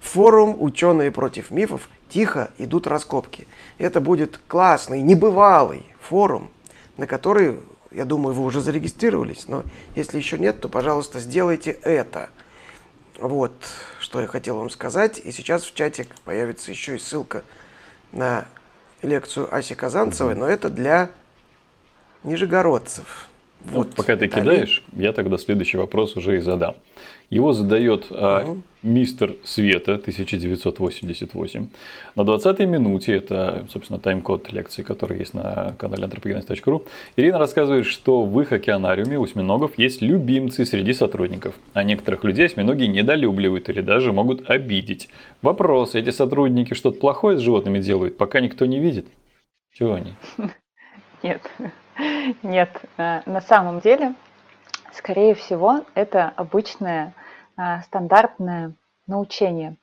форум 0.00 0.56
«Ученые 0.58 1.10
против 1.10 1.50
мифов» 1.50 1.90
тихо 2.08 2.50
идут 2.56 2.86
раскопки. 2.86 3.46
Это 3.76 4.00
будет 4.00 4.40
классный, 4.48 5.02
небывалый 5.02 5.84
форум, 6.00 6.50
на 6.96 7.06
который, 7.06 7.60
я 7.90 8.06
думаю, 8.06 8.34
вы 8.34 8.42
уже 8.42 8.62
зарегистрировались, 8.62 9.48
но 9.48 9.64
если 9.94 10.16
еще 10.16 10.38
нет, 10.38 10.58
то, 10.58 10.70
пожалуйста, 10.70 11.20
сделайте 11.20 11.72
это. 11.72 12.30
Вот, 13.18 13.52
что 14.00 14.22
я 14.22 14.28
хотел 14.28 14.56
вам 14.56 14.70
сказать. 14.70 15.20
И 15.22 15.30
сейчас 15.30 15.64
в 15.64 15.74
чате 15.74 16.08
появится 16.24 16.70
еще 16.70 16.96
и 16.96 16.98
ссылка 16.98 17.44
на 18.12 18.46
лекцию 19.02 19.54
Аси 19.54 19.74
Казанцевой, 19.74 20.36
но 20.36 20.46
это 20.46 20.70
для 20.70 21.10
нижегородцев. 22.22 23.28
Вот, 23.66 23.94
пока 23.94 24.16
ты 24.16 24.28
кидаешь, 24.28 24.82
я 24.92 25.12
тогда 25.12 25.38
следующий 25.38 25.76
вопрос 25.76 26.16
уже 26.16 26.36
и 26.36 26.40
задам. 26.40 26.74
Его 27.30 27.54
задает 27.54 28.08
а, 28.10 28.58
мистер 28.82 29.36
Света 29.42 29.94
1988. 29.94 31.68
На 32.14 32.20
20-й 32.22 32.66
минуте, 32.66 33.16
это, 33.16 33.66
собственно, 33.72 33.98
тайм-код 33.98 34.52
лекции, 34.52 34.82
который 34.82 35.18
есть 35.20 35.32
на 35.32 35.74
канале 35.78 36.04
anthropogenes.ru, 36.04 36.86
Ирина 37.16 37.38
рассказывает, 37.38 37.86
что 37.86 38.24
в 38.24 38.38
их 38.42 38.52
океанариуме 38.52 39.18
осьминогов 39.18 39.78
есть 39.78 40.02
любимцы 40.02 40.66
среди 40.66 40.92
сотрудников. 40.92 41.54
А 41.72 41.84
некоторых 41.84 42.22
людей 42.24 42.44
осьминоги 42.44 42.84
недолюбливают 42.84 43.70
или 43.70 43.80
даже 43.80 44.12
могут 44.12 44.50
обидеть. 44.50 45.08
Вопрос, 45.40 45.94
эти 45.94 46.10
сотрудники 46.10 46.74
что-то 46.74 46.98
плохое 46.98 47.38
с 47.38 47.40
животными 47.40 47.78
делают, 47.78 48.18
пока 48.18 48.40
никто 48.40 48.66
не 48.66 48.78
видит? 48.78 49.06
Чего 49.72 49.94
они? 49.94 50.12
Нет. 51.22 51.40
Нет, 52.42 52.70
э, 52.96 53.20
на 53.26 53.40
самом 53.40 53.80
деле, 53.80 54.14
скорее 54.92 55.34
всего, 55.34 55.84
это 55.94 56.32
обычное 56.36 57.14
э, 57.56 57.80
стандартное 57.82 58.74
научение. 59.06 59.76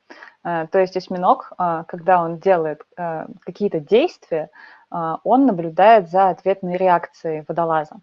Э, 0.44 0.68
то 0.72 0.80
есть 0.80 0.98
осьминог, 0.98 1.52
когда 1.88 2.24
он 2.24 2.40
делает 2.40 2.82
какие-то 3.42 3.80
действия, 3.80 4.50
он 4.90 5.46
наблюдает 5.46 6.10
за 6.10 6.30
ответной 6.30 6.78
реакцией 6.78 7.44
водолаза. 7.48 7.98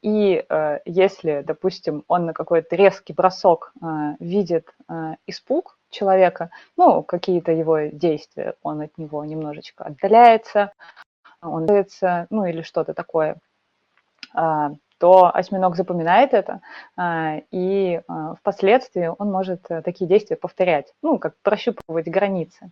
И 0.00 0.46
если, 0.86 1.42
допустим, 1.46 2.04
он 2.08 2.24
на 2.24 2.32
какой-то 2.32 2.74
резкий 2.76 3.12
бросок 3.12 3.74
видит 4.18 4.74
испуг 5.26 5.76
человека, 5.90 6.48
ну, 6.78 7.02
какие-то 7.02 7.52
его 7.52 7.80
действия, 7.92 8.54
он 8.62 8.80
от 8.80 8.96
него 8.96 9.22
немножечко 9.26 9.84
отдаляется, 9.84 10.72
он 11.42 11.66
нравится, 11.66 12.26
ну 12.30 12.44
или 12.44 12.62
что-то 12.62 12.94
такое, 12.94 13.36
а, 14.34 14.72
то 14.98 15.34
осьминог 15.34 15.76
запоминает 15.76 16.34
это, 16.34 16.60
а, 16.94 17.38
и 17.50 18.02
а, 18.06 18.34
впоследствии 18.34 19.10
он 19.18 19.32
может 19.32 19.64
э, 19.70 19.80
такие 19.80 20.06
действия 20.06 20.36
повторять, 20.36 20.92
ну, 21.02 21.18
как 21.18 21.34
прощупывать 21.42 22.06
границы. 22.06 22.70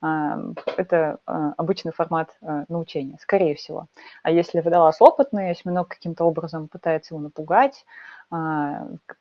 Это 0.00 1.18
обычный 1.24 1.92
формат 1.92 2.28
э, 2.42 2.64
научения, 2.68 3.16
скорее 3.20 3.54
всего. 3.54 3.86
А 4.22 4.30
если 4.30 4.60
водолаз 4.60 5.00
опытный, 5.00 5.50
осьминог 5.50 5.88
каким-то 5.88 6.24
образом 6.24 6.68
пытается 6.68 7.14
его 7.14 7.22
напугать, 7.22 7.86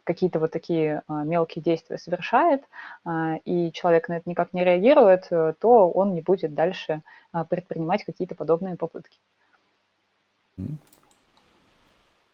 какие-то 0.04 0.40
вот 0.40 0.52
такие 0.52 1.04
мелкие 1.08 1.62
действия 1.62 1.98
совершает, 1.98 2.64
и 3.46 3.72
человек 3.74 4.10
на 4.10 4.18
это 4.18 4.30
никак 4.30 4.54
не 4.54 4.64
реагирует, 4.64 5.30
то 5.30 5.90
он 5.90 6.16
не 6.16 6.22
будет 6.22 6.54
дальше 6.54 7.02
предпринимать 7.50 8.04
какие-то 8.04 8.36
подобные 8.36 8.76
попытки. 8.76 9.18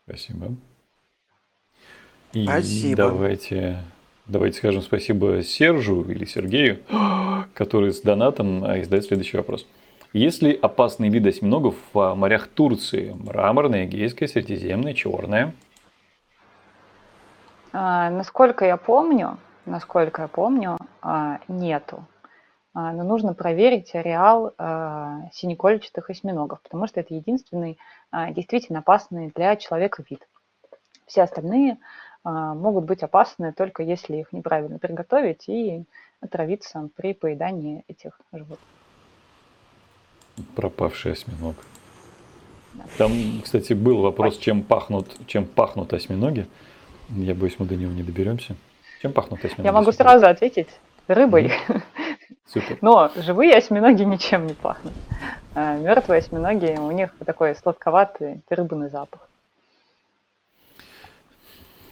Спасибо. 0.05 0.55
И 2.33 2.45
Спасибо. 2.45 2.95
давайте, 2.95 3.77
давайте 4.27 4.57
скажем 4.57 4.81
спасибо 4.81 5.41
Сержу 5.41 6.03
или 6.03 6.25
Сергею, 6.25 6.79
который 7.53 7.91
с 7.91 8.01
донатом 8.01 8.63
а, 8.63 8.81
задает 8.83 9.05
следующий 9.05 9.37
вопрос. 9.37 9.65
Есть 10.13 10.41
ли 10.41 10.53
опасные 10.53 11.11
виды 11.11 11.29
осьминогов 11.29 11.75
в 11.93 12.15
морях 12.15 12.47
Турции? 12.47 13.15
Мраморное, 13.19 13.85
Эгейское, 13.85 14.27
Средиземное, 14.27 14.93
Черное? 14.93 15.53
А, 17.71 18.09
насколько 18.09 18.65
я 18.65 18.77
помню, 18.77 19.37
насколько 19.65 20.23
я 20.23 20.27
помню, 20.27 20.77
а, 21.01 21.39
нету. 21.47 22.05
А, 22.73 22.91
но 22.93 23.03
нужно 23.03 23.33
проверить 23.33 23.93
ареал 23.95 24.53
синекольчатых 25.33 26.09
осьминогов, 26.09 26.61
потому 26.61 26.87
что 26.87 26.99
это 26.99 27.13
единственный 27.13 27.77
действительно 28.31 28.79
опасный 28.79 29.31
для 29.35 29.55
человека 29.55 30.03
вид. 30.09 30.27
Все 31.05 31.23
остальные 31.23 31.77
могут 32.23 32.85
быть 32.85 33.03
опасны 33.03 33.53
только 33.53 33.83
если 33.83 34.17
их 34.17 34.33
неправильно 34.33 34.77
приготовить 34.77 35.47
и 35.47 35.85
отравиться 36.21 36.89
при 36.95 37.13
поедании 37.13 37.83
этих 37.87 38.19
животных. 38.31 38.59
Пропавший 40.55 41.13
осьминог. 41.13 41.55
Там, 42.97 43.41
кстати, 43.43 43.73
был 43.73 44.01
вопрос, 44.01 44.37
чем 44.37 44.63
пахнут, 44.63 45.15
чем 45.27 45.45
пахнут 45.45 45.93
осьминоги. 45.93 46.47
Я 47.09 47.35
боюсь, 47.35 47.55
мы 47.57 47.65
до 47.65 47.75
него 47.75 47.91
не 47.91 48.03
доберемся. 48.03 48.55
Чем 49.01 49.13
пахнут 49.13 49.43
осьминоги? 49.43 49.65
Я 49.65 49.71
могу 49.71 49.91
сразу 49.91 50.27
ответить 50.27 50.69
рыбой. 51.07 51.53
Супер. 52.45 52.77
Но 52.81 53.11
живые 53.15 53.55
осьминоги 53.55 54.03
ничем 54.03 54.47
не 54.47 54.53
пахнут. 54.53 54.93
А 55.55 55.77
мертвые 55.77 56.19
осьминоги, 56.19 56.77
у 56.79 56.91
них 56.91 57.11
такой 57.25 57.55
сладковатый 57.55 58.41
рыбный 58.49 58.89
запах. 58.89 59.21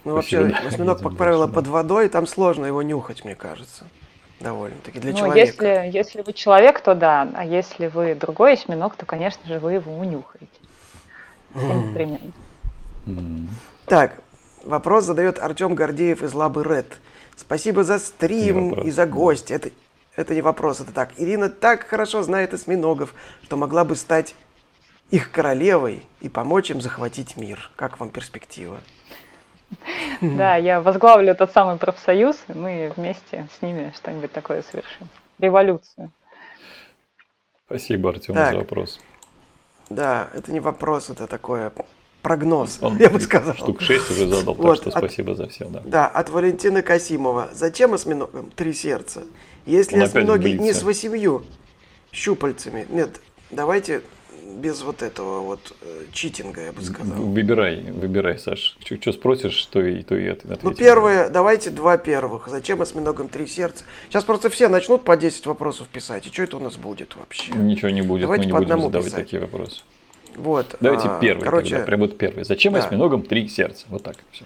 Ну, 0.04 0.14
вообще, 0.14 0.46
осьминог, 0.46 1.00
как 1.02 1.16
правило, 1.16 1.46
под 1.46 1.66
водой, 1.66 2.08
там 2.08 2.26
сложно 2.26 2.66
его 2.66 2.82
нюхать, 2.82 3.24
мне 3.24 3.34
кажется. 3.34 3.84
Довольно-таки 4.40 5.00
для 5.00 5.12
ну, 5.12 5.18
человека. 5.18 5.82
Если, 5.82 5.98
если 5.98 6.22
вы 6.22 6.32
человек, 6.32 6.80
то 6.80 6.94
да. 6.94 7.28
А 7.34 7.44
если 7.44 7.88
вы 7.88 8.14
другой 8.14 8.52
осьминог, 8.52 8.94
то, 8.94 9.04
конечно 9.04 9.44
же, 9.46 9.58
вы 9.58 9.74
его 9.74 9.92
унюхаете. 9.92 10.46
Примерно. 11.52 12.32
Так, 13.86 14.20
вопрос 14.64 15.04
задает 15.04 15.38
Артем 15.38 15.74
Гордеев 15.74 16.22
из 16.22 16.34
Лабы 16.34 16.64
Ред. 16.64 16.98
Спасибо 17.36 17.84
за 17.84 17.98
стрим 17.98 18.72
и 18.74 18.90
за 18.90 19.06
гость. 19.06 19.50
Это, 19.50 19.70
это 20.16 20.34
не 20.34 20.42
вопрос, 20.42 20.80
это 20.80 20.92
так. 20.92 21.10
Ирина 21.18 21.48
так 21.48 21.86
хорошо 21.86 22.22
знает 22.22 22.54
осьминогов, 22.54 23.14
что 23.42 23.56
могла 23.56 23.84
бы 23.84 23.96
стать 23.96 24.34
их 25.10 25.30
королевой 25.30 26.06
и 26.20 26.28
помочь 26.28 26.70
им 26.70 26.80
захватить 26.80 27.36
мир. 27.36 27.70
Как 27.76 28.00
вам 28.00 28.10
перспектива? 28.10 28.80
Да, 30.20 30.56
я 30.56 30.80
возглавлю 30.80 31.34
тот 31.34 31.52
самый 31.52 31.76
профсоюз, 31.76 32.36
и 32.48 32.52
мы 32.52 32.92
вместе 32.96 33.48
с 33.56 33.62
ними 33.62 33.92
что-нибудь 33.96 34.32
такое 34.32 34.62
совершим. 34.62 35.08
Революцию. 35.38 36.10
Спасибо, 37.66 38.10
Артем, 38.10 38.34
за 38.34 38.56
вопрос. 38.56 38.98
Да, 39.90 40.28
это 40.34 40.52
не 40.52 40.60
вопрос, 40.60 41.10
это 41.10 41.26
такое 41.26 41.72
прогноз, 42.28 42.78
Он 42.82 42.98
я 42.98 43.08
бы 43.08 43.20
сказал. 43.20 43.54
Штук 43.54 43.80
6 43.80 44.10
уже 44.10 44.26
задал, 44.28 44.54
вот, 44.54 44.66
так 44.66 44.76
что 44.76 44.90
от, 44.90 45.04
спасибо 45.04 45.34
за 45.34 45.48
все. 45.48 45.64
Да. 45.64 45.82
да, 45.84 46.06
от 46.06 46.28
Валентины 46.28 46.82
Касимова. 46.82 47.48
Зачем 47.54 47.94
осьминогам 47.94 48.50
три 48.54 48.74
сердца? 48.74 49.22
Если 49.64 49.98
осьминоги 49.98 50.50
не 50.50 50.72
с 50.72 50.82
восемью 50.82 51.44
щупальцами, 52.12 52.86
нет, 52.90 53.20
давайте 53.50 54.02
без 54.48 54.82
вот 54.82 55.02
этого 55.02 55.40
вот 55.40 55.74
э, 55.82 56.04
читинга, 56.12 56.64
я 56.66 56.72
бы 56.72 56.82
сказал. 56.82 57.16
Выбирай, 57.16 57.82
выбирай, 57.82 58.38
Саш. 58.38 58.76
Что 58.84 59.12
спросишь, 59.12 59.64
то 59.66 59.80
и, 59.80 60.02
то 60.02 60.16
и 60.16 60.26
ответишь. 60.26 60.62
Ну, 60.62 60.74
первое, 60.74 61.28
давайте 61.28 61.70
два 61.70 61.96
первых. 61.98 62.48
Зачем 62.48 62.80
осьминогам 62.82 63.28
три 63.28 63.46
сердца? 63.46 63.84
Сейчас 64.08 64.24
просто 64.24 64.50
все 64.50 64.68
начнут 64.68 65.04
по 65.04 65.16
10 65.16 65.46
вопросов 65.46 65.88
писать. 65.88 66.26
И 66.26 66.30
что 66.30 66.42
это 66.42 66.56
у 66.56 66.60
нас 66.60 66.76
будет 66.76 67.16
вообще? 67.16 67.52
Ничего 67.52 67.90
не 67.90 68.02
будет, 68.02 68.22
давайте 68.22 68.48
мы 68.48 68.60
не 68.60 68.66
будем 68.66 68.82
задавать 68.82 69.06
писать. 69.06 69.24
такие 69.24 69.40
вопросы. 69.40 69.82
Вот. 70.38 70.76
Давайте 70.80 71.08
а, 71.08 71.18
первый, 71.18 71.42
короче, 71.42 71.70
тогда, 71.70 71.86
прям 71.86 72.00
вот 72.00 72.16
первый. 72.16 72.44
Зачем 72.44 72.72
да. 72.72 72.80
осьминогам 72.80 73.22
три 73.22 73.48
сердца? 73.48 73.86
Вот 73.88 74.02
так 74.02 74.16
все. 74.30 74.44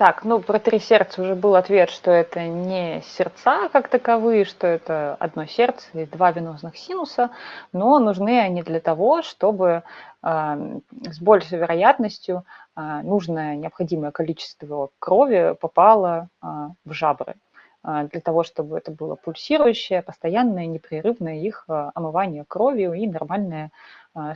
Так, 0.00 0.24
ну 0.24 0.40
про 0.40 0.58
три 0.58 0.78
сердца 0.78 1.20
уже 1.20 1.34
был 1.34 1.56
ответ, 1.56 1.90
что 1.90 2.10
это 2.10 2.48
не 2.48 3.02
сердца 3.02 3.68
как 3.68 3.88
таковые, 3.88 4.46
что 4.46 4.66
это 4.66 5.14
одно 5.20 5.44
сердце 5.44 5.84
и 5.92 6.06
два 6.06 6.32
венозных 6.32 6.78
синуса, 6.78 7.28
но 7.74 7.98
нужны 7.98 8.40
они 8.40 8.62
для 8.62 8.80
того, 8.80 9.20
чтобы 9.20 9.82
э, 10.22 10.80
с 11.02 11.20
большей 11.20 11.58
вероятностью 11.58 12.46
э, 12.76 13.00
нужное 13.02 13.56
необходимое 13.56 14.10
количество 14.10 14.88
крови 14.98 15.54
попало 15.60 16.30
э, 16.42 16.46
в 16.86 16.92
жабры 16.94 17.34
для 17.82 18.20
того, 18.20 18.42
чтобы 18.42 18.76
это 18.76 18.90
было 18.90 19.14
пульсирующее, 19.14 20.02
постоянное, 20.02 20.66
непрерывное 20.66 21.36
их 21.36 21.64
омывание 21.66 22.44
кровью 22.46 22.92
и 22.92 23.06
нормальное 23.06 23.70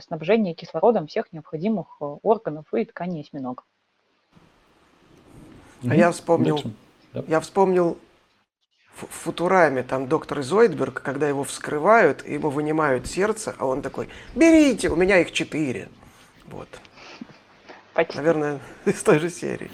снабжение 0.01 0.53
кислородом 0.53 1.07
всех 1.07 1.31
необходимых 1.33 1.87
органов 1.99 2.65
и 2.73 2.85
тканей 2.85 3.21
осьминога. 3.21 3.63
А 5.87 5.95
я 5.95 6.11
вспомнил, 6.11 6.61
да. 7.13 7.23
я 7.27 7.39
вспомнил 7.39 7.97
в 8.95 9.07
Футураме, 9.07 9.83
там 9.83 10.07
доктор 10.07 10.41
Зойдберг, 10.41 11.01
когда 11.01 11.27
его 11.27 11.43
вскрывают, 11.43 12.25
ему 12.25 12.49
вынимают 12.49 13.07
сердце, 13.07 13.53
а 13.57 13.65
он 13.65 13.81
такой, 13.81 14.09
берите, 14.35 14.89
у 14.89 14.95
меня 14.95 15.19
их 15.19 15.31
четыре. 15.31 15.89
Вот. 16.47 16.69
Почти. 17.93 18.17
Наверное, 18.17 18.59
из 18.85 19.01
той 19.03 19.19
же 19.19 19.29
серии. 19.29 19.71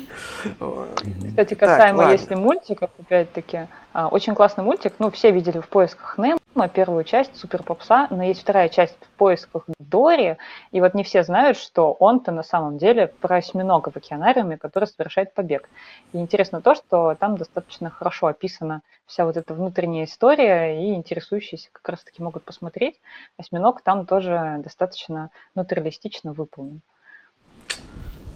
Кстати, 1.29 1.53
касаемо, 1.53 2.03
так, 2.03 2.19
если 2.19 2.35
мультиков, 2.35 2.89
опять-таки, 2.99 3.57
а, 3.57 3.67
очень 3.93 4.35
классный 4.35 4.63
мультик. 4.63 4.93
Ну, 4.99 5.11
все 5.11 5.31
видели 5.31 5.59
в 5.59 5.67
поисках 5.67 6.17
Немо 6.17 6.67
первую 6.69 7.03
часть 7.03 7.35
Супер 7.35 7.63
Попса, 7.63 8.07
но 8.09 8.23
есть 8.23 8.41
вторая 8.41 8.69
часть 8.69 8.97
в 8.99 9.17
поисках 9.17 9.65
Дори, 9.79 10.37
и 10.71 10.81
вот 10.81 10.93
не 10.93 11.03
все 11.03 11.23
знают, 11.23 11.57
что 11.57 11.91
он-то 11.93 12.31
на 12.31 12.43
самом 12.43 12.77
деле 12.77 13.07
про 13.07 13.37
осьминога 13.37 13.91
в 13.91 13.97
океанариуме, 13.97 14.57
который 14.57 14.85
совершает 14.85 15.33
побег. 15.33 15.69
И 16.13 16.17
интересно 16.17 16.61
то, 16.61 16.75
что 16.75 17.15
там 17.19 17.37
достаточно 17.37 17.89
хорошо 17.89 18.27
описана 18.27 18.81
вся 19.05 19.25
вот 19.25 19.37
эта 19.37 19.53
внутренняя 19.53 20.05
история, 20.05 20.81
и 20.81 20.93
интересующиеся 20.93 21.69
как 21.71 21.87
раз-таки 21.89 22.23
могут 22.23 22.45
посмотреть. 22.45 22.99
Осьминог 23.37 23.81
там 23.81 24.05
тоже 24.05 24.57
достаточно 24.63 25.29
натуралистично 25.55 26.33
выполнен. 26.33 26.81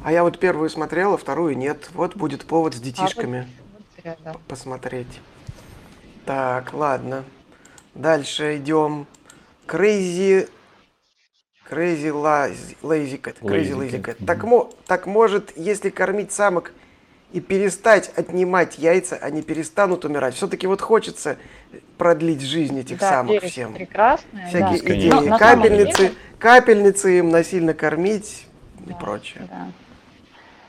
А 0.04 0.12
я 0.12 0.24
вот 0.24 0.38
первую 0.38 0.70
смотрела, 0.70 1.18
вторую 1.18 1.58
нет. 1.58 1.90
Вот 1.94 2.16
будет 2.16 2.46
повод 2.46 2.76
с 2.76 2.80
детишками 2.80 3.48
а 4.04 4.10
вот, 4.10 4.18
вот 4.26 4.42
посмотреть. 4.44 5.20
Так, 6.26 6.74
ладно. 6.74 7.24
Дальше 7.94 8.58
идем. 8.58 9.08
Crazy 9.68 10.50
Crazy 11.70 12.12
Lazy 12.82 13.22
Cat. 13.22 13.38
Crazy 13.42 13.74
Lazy 13.74 14.02
Cat. 14.02 14.24
Так, 14.26 14.44
мо, 14.44 14.70
так 14.86 15.08
может, 15.08 15.56
если 15.56 15.90
кормить 15.90 16.32
самок 16.32 16.72
и 17.32 17.42
перестать 17.42 18.12
отнимать 18.16 18.78
яйца, 18.78 19.16
они 19.16 19.42
перестанут 19.42 20.06
умирать. 20.06 20.36
Все-таки 20.36 20.68
вот 20.68 20.82
хочется 20.82 21.38
продлить 21.98 22.42
жизнь 22.42 22.80
этих 22.80 23.00
да, 23.00 23.10
самок 23.10 23.44
всем. 23.44 23.74
Прекрасная, 23.74 24.48
Всякие 24.48 24.82
да. 24.82 24.96
идеи. 24.96 25.30
Но, 25.30 25.38
капельницы, 25.38 25.98
деле... 25.98 26.14
капельницы 26.38 27.20
им 27.20 27.30
насильно 27.30 27.74
кормить 27.74 28.48
да, 28.80 28.94
и 28.94 29.00
прочее. 29.00 29.48
Да. 29.50 29.68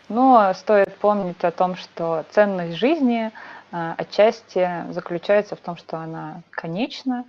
Но 0.08 0.54
стоит 0.54 0.96
помнить 0.96 1.42
о 1.42 1.50
том, 1.50 1.76
что 1.76 2.24
ценность 2.30 2.76
жизни 2.76 3.32
отчасти 3.70 4.84
заключается 4.90 5.56
в 5.56 5.60
том, 5.60 5.76
что 5.76 5.98
она 5.98 6.42
конечна, 6.50 7.24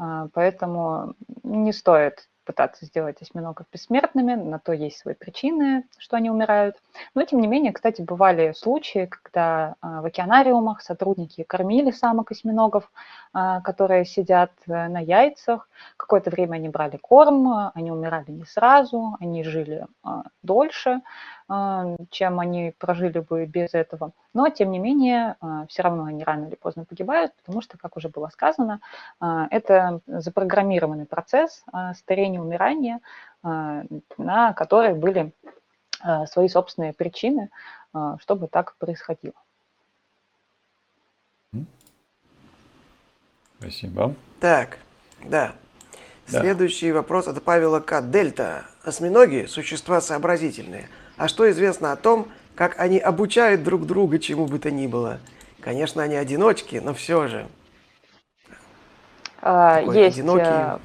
а, 0.00 0.28
поэтому 0.32 1.14
не 1.42 1.72
стоит 1.72 2.26
пытаться 2.46 2.86
сделать 2.86 3.20
осьминогов 3.20 3.66
бессмертными, 3.70 4.34
на 4.34 4.58
то 4.58 4.72
есть 4.72 4.98
свои 4.98 5.14
причины, 5.14 5.84
что 5.98 6.16
они 6.16 6.30
умирают. 6.30 6.76
Но, 7.14 7.22
тем 7.22 7.40
не 7.40 7.46
менее, 7.46 7.72
кстати, 7.72 8.00
бывали 8.00 8.52
случаи, 8.52 9.06
когда 9.06 9.76
а, 9.80 10.00
в 10.00 10.06
океанариумах 10.06 10.80
сотрудники 10.80 11.44
кормили 11.44 11.90
самок 11.90 12.30
осьминогов, 12.32 12.90
которые 13.62 14.06
сидят 14.06 14.50
э, 14.66 14.88
на 14.88 14.98
яйцах. 14.98 15.68
Какое-то 15.96 16.30
время 16.30 16.56
они 16.56 16.68
брали 16.68 16.96
корм, 16.96 17.70
они 17.74 17.92
умирали 17.92 18.32
не 18.32 18.44
сразу, 18.44 19.16
они 19.20 19.44
жили 19.44 19.86
дольше, 20.42 20.90
а, 20.90 21.00
чем 22.10 22.38
они 22.38 22.72
прожили 22.78 23.18
бы 23.18 23.44
без 23.44 23.74
этого. 23.74 24.12
Но, 24.34 24.48
тем 24.50 24.70
не 24.70 24.78
менее, 24.78 25.34
а, 25.40 25.66
все 25.66 25.82
равно 25.82 26.04
они 26.04 26.22
рано 26.22 26.46
или 26.46 26.54
поздно 26.54 26.84
погибают, 26.84 27.34
потому 27.34 27.60
что, 27.60 27.76
как 27.76 27.96
уже 27.96 28.08
было 28.08 28.28
сказано, 28.28 28.80
а, 29.18 29.48
это 29.50 30.00
запрограммированный 30.06 31.06
процесс 31.06 31.64
старения, 31.96 32.40
умирания, 32.40 33.00
на 33.42 34.52
который 34.54 34.94
были 34.94 35.32
свои 36.26 36.48
собственные 36.48 36.92
причины, 36.92 37.50
чтобы 38.18 38.46
так 38.46 38.76
происходило. 38.76 39.34
Спасибо. 43.58 44.14
Так, 44.40 44.78
да. 45.24 45.54
Да. 46.28 46.40
Следующий 46.40 46.92
вопрос 46.92 47.26
от 47.26 47.42
Павела 47.42 47.80
К. 47.80 48.02
Дельта. 48.02 48.66
Осьминоги– 48.84 49.46
существа 49.48 50.00
сообразительные. 50.00 50.88
А 51.20 51.28
что 51.28 51.50
известно 51.50 51.92
о 51.92 51.96
том, 51.96 52.28
как 52.54 52.80
они 52.80 52.98
обучают 52.98 53.62
друг 53.62 53.84
друга 53.84 54.18
чему 54.18 54.46
бы 54.46 54.58
то 54.58 54.70
ни 54.70 54.86
было? 54.86 55.18
Конечно, 55.60 56.02
они 56.02 56.14
одиночки, 56.14 56.80
но 56.82 56.94
все 56.94 57.28
же. 57.28 57.46
А, 59.42 59.82
Есть, 59.82 60.16
одинокий. 60.16 60.40
э, 60.40 60.78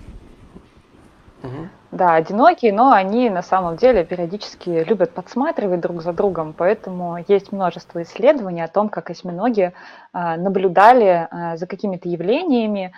Мгм. 1.41 1.69
да, 1.91 2.15
одинокие, 2.15 2.73
но 2.73 2.91
они 2.91 3.29
на 3.29 3.43
самом 3.43 3.77
деле 3.77 4.03
периодически 4.03 4.83
любят 4.83 5.13
подсматривать 5.13 5.79
друг 5.79 6.01
за 6.01 6.11
другом, 6.11 6.51
поэтому 6.51 7.23
есть 7.29 7.53
множество 7.53 8.03
исследований 8.03 8.61
о 8.61 8.67
том, 8.67 8.89
как 8.89 9.09
осьминоги 9.09 9.71
а, 10.11 10.35
наблюдали 10.35 11.29
а, 11.31 11.55
за 11.55 11.65
какими-то 11.65 12.09
явлениями 12.09 12.91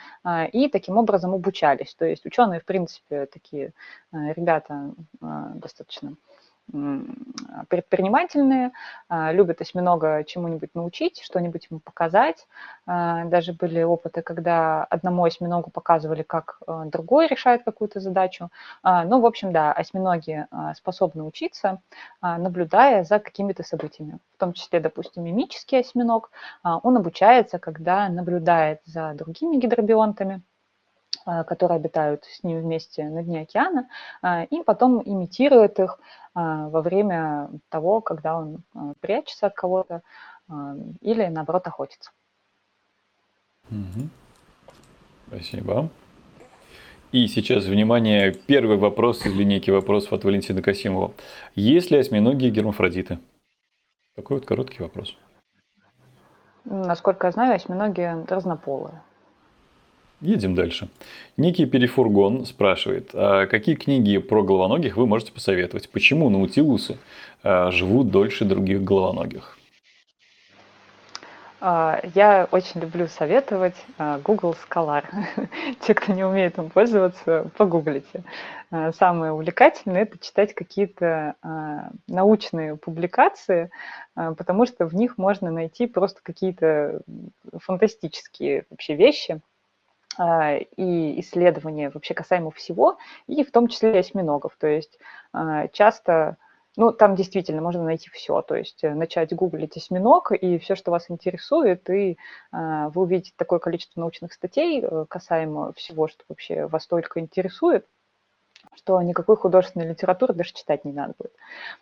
и 0.53 0.69
таким 0.69 0.97
образом 0.97 1.35
обучались. 1.35 1.93
То 1.93 2.05
есть 2.05 2.25
ученые, 2.25 2.61
в 2.61 2.65
принципе, 2.65 3.27
такие 3.27 3.73
ребята 4.11 4.89
достаточно 5.21 6.13
предпринимательные, 7.69 8.71
а, 9.09 9.31
любят 9.31 9.61
осьминога 9.61 10.23
чему-нибудь 10.23 10.75
научить, 10.75 11.21
что-нибудь 11.21 11.67
ему 11.69 11.79
показать. 11.79 12.47
А, 12.85 13.25
Даже 13.25 13.53
были 13.53 13.81
опыты, 13.83 14.21
когда 14.21 14.83
одному 14.85 15.23
осьминогу 15.23 15.71
показывали, 15.71 16.23
как 16.23 16.59
а, 16.67 16.85
другой 16.85 17.27
решает 17.27 17.63
какую-то 17.63 17.99
задачу. 17.99 18.49
А, 18.83 19.05
Ну, 19.05 19.21
в 19.21 19.25
общем, 19.25 19.51
да, 19.51 19.71
осьминоги 19.71 20.45
способны 20.75 21.23
учиться, 21.23 21.81
наблюдая 22.21 23.03
за 23.03 23.19
какими-то 23.19 23.63
событиями. 23.63 24.19
В 24.35 24.37
том 24.39 24.53
числе, 24.53 24.79
допустим, 24.79 25.23
мимический 25.23 25.79
осьминог. 25.79 26.31
Он 26.63 26.97
обучается, 26.97 27.59
когда 27.59 28.09
наблюдает 28.09 28.81
за 28.85 29.13
другими 29.13 29.57
гидробионтами, 29.57 30.41
которые 31.43 31.75
обитают 31.75 32.23
с 32.25 32.43
ним 32.43 32.61
вместе 32.61 33.03
на 33.03 33.23
дне 33.23 33.41
океана, 33.41 33.89
а, 34.21 34.43
и 34.43 34.63
потом 34.63 35.01
имитирует 35.03 35.79
их 35.79 35.99
а, 36.33 36.69
во 36.69 36.81
время 36.81 37.49
того, 37.69 38.01
когда 38.01 38.37
он 38.37 38.63
а, 38.73 38.93
прячется 38.99 39.47
от 39.47 39.55
кого-то 39.55 40.01
а, 40.47 40.75
или, 41.01 41.25
наоборот, 41.25 41.67
охотится. 41.67 42.11
Спасибо. 45.27 45.89
И 47.11 47.27
сейчас, 47.27 47.65
внимание, 47.65 48.33
первый 48.33 48.77
вопрос 48.77 49.25
из 49.25 49.33
линейки 49.33 49.71
вопросов 49.71 50.13
от 50.13 50.23
Валентины 50.23 50.61
Касимова. 50.61 51.13
Есть 51.55 51.89
ли 51.89 51.97
осьминоги 51.97 52.49
гермафродиты? 52.49 53.19
Такой 54.15 54.37
вот 54.37 54.45
короткий 54.45 54.83
вопрос. 54.83 55.17
Насколько 56.65 57.27
я 57.27 57.31
знаю, 57.31 57.55
осьминоги 57.55 58.25
разнополые. 58.27 59.01
Едем 60.21 60.55
дальше. 60.55 60.89
Некий 61.37 61.67
перефургон 61.67 62.47
спрашивает, 62.47 63.11
а 63.13 63.45
какие 63.45 63.75
книги 63.75 64.17
про 64.17 64.41
головоногих 64.41 64.97
вы 64.97 65.05
можете 65.05 65.31
посоветовать? 65.31 65.89
Почему 65.91 66.31
наутилусы 66.31 66.97
а, 67.43 67.69
живут 67.69 68.09
дольше 68.09 68.43
других 68.43 68.83
головоногих? 68.83 69.59
А, 71.61 72.01
Я 72.15 72.47
очень 72.49 72.81
люблю 72.81 73.07
советовать 73.07 73.75
а, 73.99 74.17
Google 74.17 74.55
Scholar. 74.55 75.03
Те, 75.81 75.93
кто 75.93 76.13
не 76.13 76.23
умеет 76.23 76.57
им 76.57 76.71
пользоваться, 76.71 77.51
погуглите. 77.55 78.23
Самое 78.97 79.31
увлекательное– 79.31 80.01
это 80.03 80.17
читать 80.17 80.53
какие-то 80.53 81.35
научные 82.09 82.75
публикации, 82.75 83.69
потому 84.13 84.65
что 84.65 84.87
в 84.87 84.93
них 84.93 85.17
можно 85.17 85.51
найти 85.51 85.87
просто 85.87 86.19
какие-то 86.21 86.99
фантастические 87.61 88.65
вообще 88.69 88.95
вещи 88.95 89.39
и 90.17 91.19
исследования 91.19 91.89
вообще 91.89 92.13
касаемо 92.13 92.51
всего, 92.51 92.97
и 93.27 93.43
в 93.43 93.51
том 93.51 93.67
числе 93.67 93.99
осьминогов. 93.99 94.55
То 94.59 94.67
есть 94.67 94.99
а, 95.33 95.67
часто 95.67 96.37
ну, 96.77 96.91
там 96.91 97.15
действительно 97.15 97.61
можно 97.61 97.83
найти 97.83 98.09
все, 98.11 98.41
то 98.43 98.55
есть 98.55 98.83
э, 98.83 98.93
начать 98.93 99.33
гуглить 99.33 99.75
осьминог, 99.75 100.31
и 100.31 100.59
все, 100.59 100.75
что 100.75 100.91
вас 100.91 101.09
интересует, 101.09 101.89
и 101.89 102.17
а, 102.51 102.89
вы 102.89 103.01
увидите 103.01 103.33
такое 103.35 103.57
количество 103.57 103.99
научных 103.99 104.31
статей 104.31 104.83
э, 104.83 105.05
касаемо 105.09 105.73
всего, 105.73 106.07
что 106.07 106.23
вообще 106.29 106.67
вас 106.67 106.85
только 106.85 107.19
интересует, 107.19 107.87
что 108.75 109.01
никакой 109.01 109.37
художественной 109.37 109.87
литературы 109.87 110.35
даже 110.35 110.53
читать 110.53 110.85
не 110.85 110.93
надо 110.93 111.15
будет. 111.17 111.33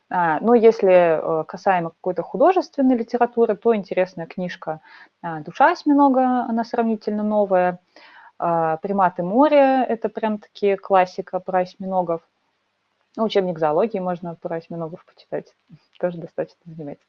А, 0.10 0.40
но 0.40 0.56
если 0.56 1.42
э, 1.42 1.44
касаемо 1.44 1.90
какой-то 1.90 2.24
художественной 2.24 2.96
литературы, 2.96 3.58
то 3.58 3.76
интересная 3.76 4.28
книжка 4.28 4.80
а, 5.22 5.42
«Душа 5.42 5.74
осьминога», 5.74 6.46
она 6.48 6.64
сравнительно 6.64 7.24
новая, 7.24 7.72
а, 7.74 7.80
«Приматы 8.38 9.24
моря»– 9.24 9.86
это 9.90 10.10
прям 10.10 10.40
таки 10.40 10.76
классика 10.76 11.40
про 11.40 11.60
осьминогов. 11.60 12.22
Ну, 13.16 13.24
учебник 13.24 13.60
зоологии 13.60 14.00
можно 14.00 14.36
про 14.36 14.58
осьминогов 14.58 15.06
почитать. 15.06 15.56
Тоже 16.00 16.18
достаточно 16.18 16.60
занимательно. 16.66 17.06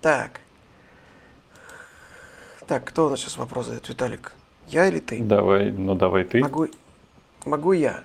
Так. 0.00 0.40
Так, 2.66 2.84
кто 2.84 3.06
у 3.06 3.10
нас 3.10 3.20
сейчас 3.20 3.36
вопрос 3.36 3.66
задает? 3.66 3.88
Виталик, 3.88 4.32
я 4.68 4.86
или 4.86 5.00
ты? 5.00 5.22
Давай, 5.22 5.70
ну 5.70 5.94
давай 5.94 6.24
ты. 6.24 6.40
Могу, 6.40 6.68
могу 7.44 7.72
я. 7.72 8.02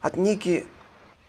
От 0.00 0.16
Ники... 0.16 0.66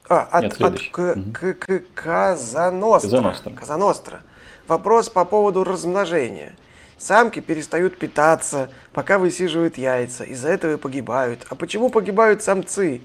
А, 0.10 0.22
от, 0.22 0.44
Нет, 0.44 0.52
от 0.54 0.58
следующий. 0.58 0.92
к, 0.92 1.16
Мгм. 1.16 1.34
к, 1.34 1.54
к, 1.56 1.82
Казаностра. 1.94 3.10
Казаностра. 3.10 3.52
Казаностра. 3.54 4.22
Вопрос 4.68 5.10
по 5.10 5.26
поводу 5.26 5.66
размножения. 5.66 6.56
Самки 6.98 7.42
перестают 7.42 7.98
питаться, 7.98 8.70
пока 8.92 9.20
высиживают 9.20 9.78
яйца. 9.78 10.24
Из-за 10.24 10.50
этого 10.50 10.74
и 10.74 10.78
погибают. 10.78 11.46
А 11.50 11.56
почему 11.56 11.90
погибают 11.90 12.42
самцы? 12.42 13.02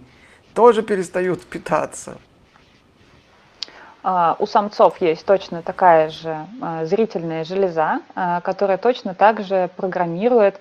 Тоже 0.55 0.83
перестают 0.83 1.45
питаться. 1.47 2.19
А, 4.03 4.37
У 4.39 4.47
самцов 4.47 5.01
есть 5.01 5.27
точно 5.27 5.63
такая 5.63 6.09
же 6.09 6.47
а, 6.61 6.85
зрительная 6.87 7.45
железа, 7.45 8.01
а, 8.15 8.41
которая 8.41 8.79
точно 8.79 9.15
так 9.15 9.43
же 9.43 9.71
программирует 9.77 10.61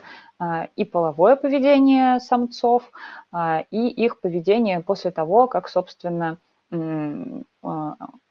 и 0.75 0.85
половое 0.85 1.35
поведение 1.35 2.19
самцов, 2.19 2.81
и 3.69 3.87
их 3.89 4.19
поведение 4.21 4.79
после 4.81 5.11
того, 5.11 5.45
как, 5.45 5.69
собственно, 5.69 6.39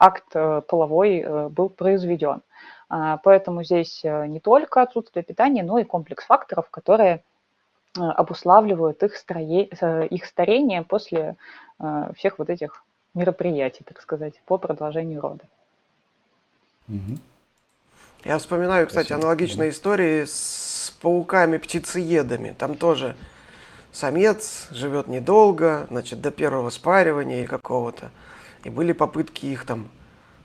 акт 0.00 0.24
э, 0.34 0.62
половой 0.66 1.20
э, 1.20 1.48
был 1.48 1.68
произведен. 1.68 2.42
А, 2.90 3.18
Поэтому 3.18 3.62
здесь 3.62 4.00
э, 4.04 4.26
не 4.26 4.40
только 4.40 4.82
отсутствие 4.82 5.22
питания, 5.22 5.62
но 5.62 5.78
и 5.78 5.84
комплекс 5.84 6.24
факторов, 6.24 6.68
которые 6.70 7.22
э, 7.96 8.00
обуславливают 8.00 9.02
их, 9.04 9.14
строе- 9.16 9.68
э, 9.80 10.06
их 10.08 10.26
старение 10.26 10.82
после 10.82 11.36
всех 12.14 12.38
вот 12.38 12.50
этих 12.50 12.84
мероприятий, 13.14 13.84
так 13.84 14.02
сказать, 14.02 14.34
по 14.44 14.58
продолжению 14.58 15.22
рода. 15.22 15.44
Я 18.22 18.36
вспоминаю, 18.36 18.86
кстати, 18.86 19.06
Спасибо. 19.06 19.20
аналогичные 19.22 19.70
истории 19.70 20.26
с 20.26 20.94
пауками-птицеедами. 21.00 22.54
Там 22.58 22.76
тоже 22.76 23.16
самец 23.92 24.68
живет 24.70 25.08
недолго, 25.08 25.86
значит, 25.88 26.20
до 26.20 26.30
первого 26.30 26.68
спаривания 26.68 27.38
или 27.38 27.46
какого-то. 27.46 28.10
И 28.64 28.68
были 28.68 28.92
попытки 28.92 29.46
их 29.46 29.64
там 29.64 29.88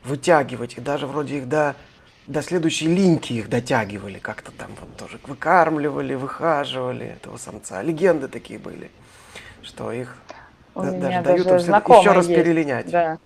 вытягивать, 0.05 0.77
и 0.77 0.81
даже 0.81 1.05
вроде 1.05 1.39
их 1.39 1.49
до, 1.49 1.75
до 2.27 2.41
следующей 2.41 2.87
линьки 2.87 3.33
их 3.33 3.49
дотягивали, 3.49 4.19
как-то 4.19 4.51
там 4.51 4.71
вот 4.79 4.95
тоже 4.97 5.19
выкармливали, 5.27 6.15
выхаживали 6.15 7.05
этого 7.07 7.37
самца. 7.37 7.81
Легенды 7.81 8.27
такие 8.27 8.59
были, 8.59 8.89
что 9.61 9.91
их 9.91 10.17
У 10.73 10.81
да- 10.81 10.91
даже 10.91 11.21
дают 11.21 11.47
им 11.47 11.53
еще 11.57 12.11
раз 12.11 12.27
есть, 12.27 12.43
перелинять. 12.43 12.89
Да. 12.89 13.17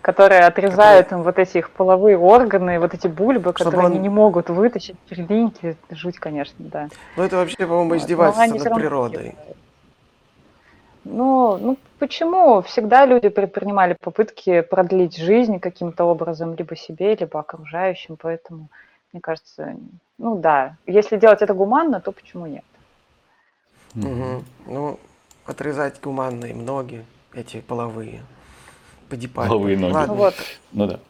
Которые 0.00 0.40
отрезают 0.40 1.12
им 1.12 1.22
вот 1.22 1.38
эти 1.38 1.58
их 1.58 1.70
половые 1.70 2.16
органы, 2.16 2.80
вот 2.80 2.94
эти 2.94 3.06
бульбы, 3.06 3.52
Чтобы 3.54 3.70
которые 3.70 3.86
они 3.88 3.96
он- 3.96 4.02
не 4.02 4.08
могут 4.08 4.48
вытащить, 4.48 4.98
перлинки. 5.00 5.76
Жуть, 5.90 6.18
конечно, 6.18 6.54
да. 6.58 6.88
Ну 7.16 7.22
это 7.22 7.36
вообще, 7.36 7.66
по-моему, 7.66 7.96
издевательство 7.98 8.42
они 8.44 8.58
над 8.58 8.74
природой. 8.74 9.22
делают. 9.22 9.38
Ну, 11.04 11.56
ну 11.58 11.78
почему? 11.98 12.62
Всегда 12.62 13.06
люди 13.06 13.28
предпринимали 13.28 13.96
попытки 14.00 14.60
продлить 14.60 15.16
жизнь 15.16 15.58
каким-то 15.58 16.04
образом, 16.04 16.54
либо 16.54 16.76
себе, 16.76 17.14
либо 17.14 17.40
окружающим, 17.40 18.16
поэтому, 18.20 18.68
мне 19.12 19.20
кажется, 19.20 19.76
ну 20.18 20.36
да, 20.36 20.76
если 20.86 21.16
делать 21.16 21.42
это 21.42 21.54
гуманно, 21.54 22.00
то 22.00 22.12
почему 22.12 22.46
нет? 22.46 22.64
Мгм. 23.94 24.44
Ну, 24.66 25.00
отрезать 25.46 26.00
гуманные 26.00 26.54
ноги, 26.54 27.04
эти 27.32 27.60
половые. 27.60 28.22
Подипальные. 29.08 29.50
Половые 29.50 29.78
ноги. 29.78 29.92
Ладно. 29.92 30.14
Ну 30.14 30.20
вот, 30.20 30.34
Ну 30.72 30.86
да. 30.86 31.00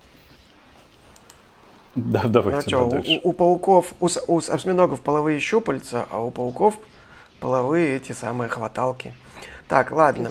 Да, 1.97 2.21
Ну 2.23 2.29
давайте 2.31 2.69
что, 2.69 2.85
у, 2.87 3.31
у 3.31 3.33
пауков, 3.33 3.93
у, 4.01 4.09
у 4.29 4.39
осьминогов 4.39 5.01
половые 5.01 5.41
щупальца, 5.41 6.07
а 6.11 6.23
у 6.23 6.31
пауков 6.31 6.79
половые 7.41 7.97
эти 7.97 8.13
самые 8.13 8.49
хваталки. 8.49 9.13
Так, 9.71 9.93
ладно, 9.93 10.29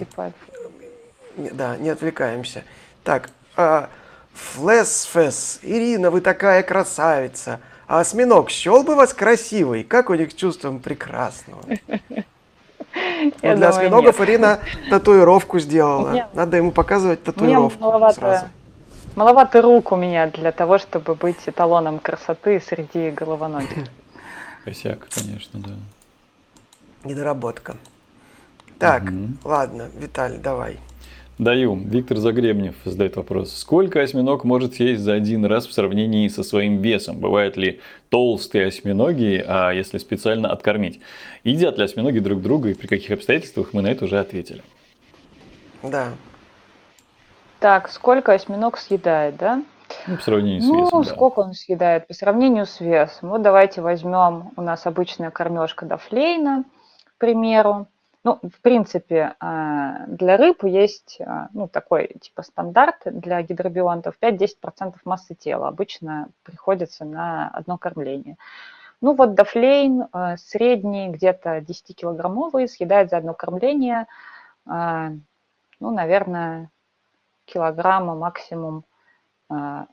да, 1.37 1.77
не 1.77 1.89
отвлекаемся. 1.89 2.65
Так, 3.05 3.29
А, 3.55 3.89
Флесфес, 4.33 5.59
Ирина, 5.63 6.11
вы 6.11 6.19
такая 6.21 6.61
красавица. 6.61 7.61
А 7.87 8.01
осьминог 8.01 8.49
счел 8.49 8.83
бы 8.83 8.95
вас 8.95 9.13
красивой? 9.13 9.83
Как 9.83 10.09
у 10.09 10.13
них 10.13 10.35
чувством 10.35 10.79
прекрасного? 10.79 11.63
Я 13.41 13.55
для 13.55 13.69
осьминогов 13.69 14.19
нет. 14.19 14.29
Ирина 14.29 14.59
татуировку 14.89 15.59
сделала. 15.59 16.11
Нет. 16.11 16.27
Надо 16.33 16.57
ему 16.57 16.71
показывать 16.71 17.23
татуировку 17.23 17.81
маловато, 17.81 18.15
сразу. 18.15 18.45
маловато 19.15 19.61
рук 19.61 19.91
у 19.93 19.95
меня 19.95 20.27
для 20.27 20.51
того, 20.51 20.77
чтобы 20.79 21.15
быть 21.15 21.37
эталоном 21.45 21.99
красоты 21.99 22.59
среди 22.59 23.09
головоногих. 23.11 23.87
Косяк, 24.65 25.07
конечно, 25.09 25.59
да. 25.59 25.71
Недоработка. 27.05 27.77
Так, 28.80 29.03
Мгм. 29.03 29.38
ладно, 29.43 29.89
Виталий, 29.99 30.38
давай. 30.39 30.77
Даю. 31.38 31.76
Виктор 31.76 32.18
Загребнев 32.18 32.76
задает 32.84 33.15
вопрос. 33.15 33.53
Сколько 33.56 34.01
осьминог 34.01 34.43
может 34.43 34.76
съесть 34.76 35.01
за 35.01 35.14
один 35.14 35.45
раз 35.45 35.68
в 35.68 35.73
сравнении 35.73 36.27
со 36.27 36.43
своим 36.43 36.81
весом? 36.81 37.18
Бывают 37.19 37.56
ли 37.56 37.80
толстые 38.10 38.68
осьминоги, 38.68 39.43
а 39.47 39.72
если 39.72 39.99
специально 39.99 40.51
откормить? 40.51 40.99
Едят 41.45 41.77
ли 41.77 41.85
осьминоги 41.85 42.19
друг 42.19 42.41
друга 42.41 42.69
и 42.69 42.73
при 42.73 42.88
каких 42.88 43.11
обстоятельствах 43.11 43.69
мы 43.73 43.81
на 43.81 43.88
это 43.88 44.03
уже 44.06 44.19
ответили? 44.19 44.64
Да. 45.81 46.10
Так, 47.60 47.89
сколько 47.89 48.34
осьминог 48.34 48.77
съедает, 48.77 49.38
да? 49.38 49.64
Ну, 50.07 50.18
по 50.18 50.22
сравнению 50.23 50.61
с 50.61 50.65
Ну, 50.65 50.85
весом, 50.85 51.03
да. 51.03 51.10
сколько 51.10 51.39
он 51.39 51.53
съедает 51.53 52.07
по 52.07 52.14
сравнению 52.14 52.65
с 52.65 52.80
весом? 52.81 53.30
Вот 53.30 53.41
давайте 53.41 53.81
возьмем, 53.81 54.51
у 54.57 54.61
нас 54.61 54.85
обычная 54.85 55.31
кормежка 55.31 55.85
Дафлейна, 55.85 56.65
к 57.06 57.18
примеру. 57.18 57.88
Ну, 58.25 58.37
в 58.43 58.61
принципе, 58.61 59.35
а, 59.39 60.05
для 60.07 60.35
рыб 60.35 60.63
есть 60.65 61.21
а, 61.21 61.47
ну, 61.53 61.69
такой 61.69 62.07
типа 62.19 62.43
стандарт 62.43 63.03
для 63.05 63.41
гидробионтов 63.41 64.15
5-10% 64.21 64.95
массы 65.05 65.35
тела. 65.35 65.69
Обычно 65.69 66.29
приходится 66.43 67.05
на 67.05 67.47
одно 67.47 67.77
кормление. 67.77 68.35
Ну 69.01 69.15
вот 69.15 69.35
Дафлейн 69.35 70.07
а, 70.11 70.35
средний, 70.35 71.07
где-то 71.09 71.59
10-килограммовый, 71.59 72.67
съедает 72.67 73.09
за 73.09 73.17
одно 73.17 73.33
кормление, 73.33 74.07
ну, 74.65 75.21
наверное, 75.79 76.69
килограмма 77.45 78.13
максимум 78.13 78.83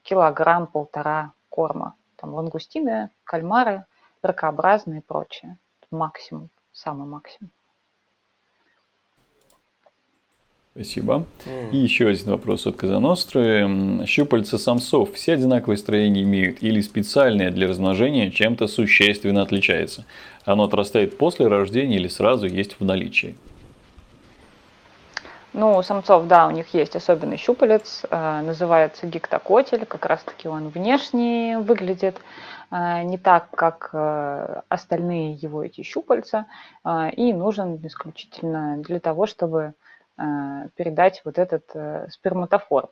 килограмм-полтора 0.02 1.32
корма. 1.48 1.94
Там 2.16 2.34
лангустины, 2.34 3.08
кальмары, 3.24 3.86
ракообразные 4.20 5.00
и 5.00 5.02
прочее. 5.02 5.56
Максимум, 5.90 6.50
самый 6.72 7.06
максимум. 7.06 7.50
Спасибо. 10.76 11.24
М. 11.46 11.70
И 11.72 11.78
еще 11.78 12.06
один 12.06 12.32
вопрос 12.32 12.66
от 12.66 12.76
Казаностры. 12.76 13.66
Щупальца 14.06 14.58
самцов 14.58 15.14
все 15.14 15.32
одинаковое 15.32 15.78
строение 15.78 16.22
имеют 16.22 16.62
или 16.62 16.82
специальное 16.82 17.50
для 17.50 17.66
размножения 17.66 18.30
чем-то 18.30 18.66
существенно 18.66 19.40
отличается? 19.40 20.04
Оно 20.44 20.64
отрастает 20.64 21.16
после 21.16 21.46
рождения 21.46 21.96
или 21.96 22.08
сразу 22.08 22.46
есть 22.46 22.76
в 22.78 22.84
наличии? 22.84 23.36
Ну, 25.54 25.78
у 25.78 25.82
самцов, 25.82 26.26
да, 26.26 26.46
у 26.46 26.50
них 26.50 26.74
есть 26.74 26.94
особенный 26.94 27.38
щупалец, 27.38 28.02
э, 28.10 28.42
называется 28.42 29.06
гиктокотель, 29.06 29.86
как 29.86 30.04
раз-таки 30.04 30.46
он 30.46 30.68
внешне 30.68 31.58
выглядит 31.58 32.20
э, 32.70 33.02
не 33.04 33.16
так, 33.16 33.48
как 33.52 33.88
э, 33.94 34.60
остальные 34.68 35.36
его 35.36 35.64
эти 35.64 35.82
щупальца, 35.82 36.44
и 37.16 37.32
нужен 37.32 37.80
исключительно 37.82 38.76
для 38.82 39.00
того, 39.00 39.26
чтобы 39.26 39.72
передать 40.76 41.22
вот 41.24 41.38
этот 41.38 41.64
э, 41.74 42.08
сперматофор. 42.10 42.88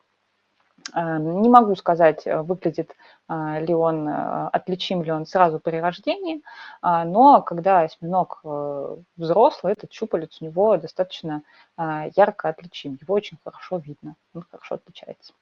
Э, 0.95 1.19
Не 1.19 1.49
могу 1.49 1.75
сказать, 1.77 2.27
э, 2.27 2.43
выглядит 2.43 2.95
э, 3.29 3.65
ли 3.65 3.75
он, 3.75 4.09
э, 4.09 4.49
отличим 4.53 5.03
ли 5.03 5.11
он 5.11 5.27
сразу 5.27 5.59
при 5.59 5.77
рождении, 5.79 6.43
но 6.83 7.43
когда 7.43 7.81
осьминог 7.81 8.41
э, 8.45 8.97
взрослый, 9.17 9.73
этот 9.73 9.93
щупалец 9.93 10.41
у 10.41 10.45
него 10.45 10.77
достаточно 10.77 11.43
ярко 11.77 12.49
отличим. 12.49 12.99
Его 13.01 13.15
очень 13.15 13.39
хорошо 13.43 13.79
видно, 13.79 14.15
он 14.35 14.45
хорошо 14.51 14.77
отличается. 14.77 15.33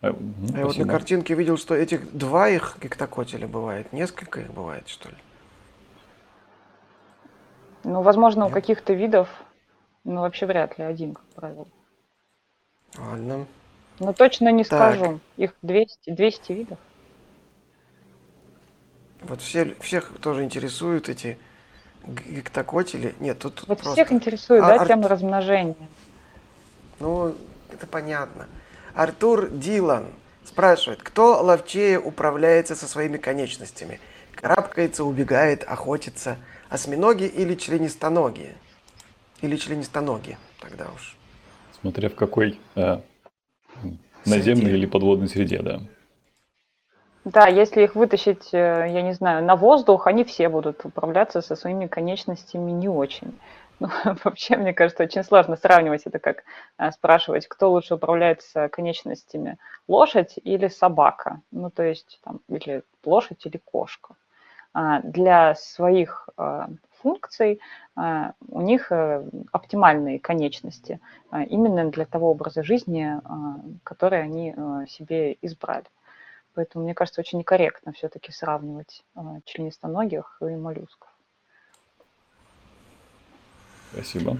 А, 0.00 0.14
я 0.54 0.66
вот 0.66 0.76
на 0.76 0.86
картинке 0.86 1.34
видел, 1.34 1.56
что 1.56 1.74
этих 1.74 2.16
два 2.16 2.48
их 2.48 2.78
гектокотеля 2.80 3.46
бывает. 3.48 3.92
Несколько 3.92 4.40
их 4.40 4.52
бывает, 4.52 4.88
что 4.88 5.08
ли? 5.08 5.16
Ну, 7.88 8.02
возможно, 8.02 8.44
у 8.44 8.48
Нет? 8.48 8.54
каких-то 8.54 8.92
видов, 8.92 9.30
ну, 10.04 10.20
вообще 10.20 10.44
вряд 10.44 10.76
ли 10.78 10.84
один, 10.84 11.14
как 11.14 11.24
правило. 11.34 11.66
Ладно. 12.98 13.46
Но 13.98 14.12
точно 14.12 14.52
не 14.52 14.62
Так. 14.64 14.94
скажу. 14.94 15.20
Их 15.38 15.54
200, 15.62 16.10
200 16.10 16.52
видов. 16.52 16.78
Вот 19.22 19.40
все, 19.40 19.74
всех 19.80 20.12
тоже 20.20 20.44
интересуют 20.44 21.08
эти 21.08 21.38
г- 22.04 22.22
гектокотели. 22.24 23.14
Нет, 23.20 23.38
тут 23.38 23.60
Вот 23.66 23.78
просто... 23.78 23.92
всех 23.94 24.12
интересует, 24.12 24.62
А, 24.64 24.66
да, 24.66 24.74
Ар- 24.82 24.86
тема 24.86 25.08
размножения. 25.08 25.88
Ну, 27.00 27.34
это 27.72 27.86
понятно. 27.86 28.48
Артур 28.94 29.48
Дилан 29.48 30.08
спрашивает, 30.44 31.02
кто 31.02 31.42
ловчее 31.42 31.98
управляется 31.98 32.76
со 32.76 32.86
своими 32.86 33.16
конечностями? 33.16 33.98
Карабкается, 34.34 35.04
убегает, 35.04 35.64
охотится. 35.64 36.36
Осьминоги 36.68 37.24
или 37.24 37.54
членистоногие? 37.54 38.54
Или 39.40 39.56
членистоногие, 39.56 40.38
тогда 40.60 40.86
уж. 40.94 41.16
Смотря 41.80 42.08
в 42.08 42.14
какой 42.14 42.58
а, 42.74 43.00
наземной 44.26 44.64
Среде. 44.64 44.76
или 44.76 44.86
подводной 44.86 45.28
среде, 45.28 45.62
да. 45.62 45.80
Да, 47.24 47.46
если 47.46 47.82
их 47.82 47.94
вытащить, 47.94 48.52
э, 48.52 48.86
я 48.90 49.02
не 49.02 49.12
знаю, 49.12 49.44
на 49.44 49.54
воздух, 49.54 50.06
они 50.06 50.24
все 50.24 50.48
будут 50.48 50.84
управляться 50.84 51.42
со 51.42 51.56
своими 51.56 51.86
конечностями 51.86 52.70
не 52.70 52.88
очень. 52.88 53.38
Ну, 53.80 53.88
вообще, 54.24 54.56
мне 54.56 54.74
кажется, 54.74 55.04
очень 55.04 55.22
сложно 55.22 55.56
сравнивать 55.56 56.02
это, 56.04 56.18
как 56.18 56.42
э, 56.78 56.90
спрашивать, 56.90 57.46
кто 57.46 57.70
лучше 57.70 57.94
управляется 57.94 58.68
конечностями, 58.68 59.56
лошадь 59.86 60.34
или 60.42 60.66
собака. 60.66 61.42
Ну, 61.52 61.70
то 61.70 61.84
есть, 61.84 62.18
там, 62.24 62.40
или 62.48 62.82
лошадь 63.04 63.46
или 63.46 63.60
кошка. 63.64 64.16
А, 64.80 65.00
Для 65.02 65.56
своих 65.56 66.28
э, 66.38 66.66
функций 67.02 67.58
э, 67.96 68.30
у 68.46 68.60
них 68.60 68.92
э, 68.92 69.28
оптимальные 69.50 70.20
конечности, 70.20 71.00
именно 71.32 71.90
для 71.90 72.06
того 72.06 72.30
образа 72.30 72.62
жизни, 72.62 73.20
который 73.82 74.22
они 74.22 74.54
себе 74.88 75.36
избрали. 75.42 75.84
Поэтому, 76.54 76.84
мне 76.84 76.94
кажется, 76.94 77.20
очень 77.20 77.38
некорректно 77.38 77.92
все-таки 77.92 78.30
сравнивать 78.32 79.04
членистоногих 79.44 80.38
и 80.40 80.56
моллюсков. 80.56 81.08
Спасибо. 83.92 84.38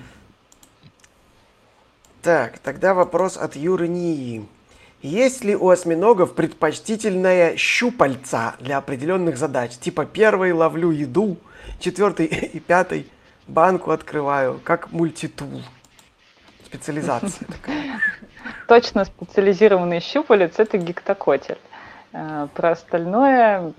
Так, 2.22 2.58
тогда 2.60 2.94
вопрос 2.94 3.36
от 3.36 3.56
Юры 3.56 3.88
Нии. 3.88 4.48
Есть 5.00 5.44
ли 5.44 5.54
у 5.54 5.68
осьминогов 5.68 6.34
предпочтительная 6.34 7.56
щупальца 7.56 8.56
для 8.58 8.78
определенных 8.78 9.36
задач? 9.36 9.76
Типа 9.76 10.04
первый 10.04 10.52
ловлю 10.52 10.90
еду, 10.90 11.36
четвертый 11.78 12.26
и 12.54 12.58
пятый 12.58 13.08
банку 13.46 13.92
открываю, 13.92 14.60
как 14.64 14.90
мультитул. 14.90 15.62
Специализация 16.64 17.46
такая. 17.46 18.00
Точно 18.66 19.04
специализированный 19.04 20.00
щупалец– 20.00 20.54
это 20.58 20.78
гектокотель. 20.78 21.58
Э, 22.12 22.48
Про 22.54 22.72
остальное 22.72 23.72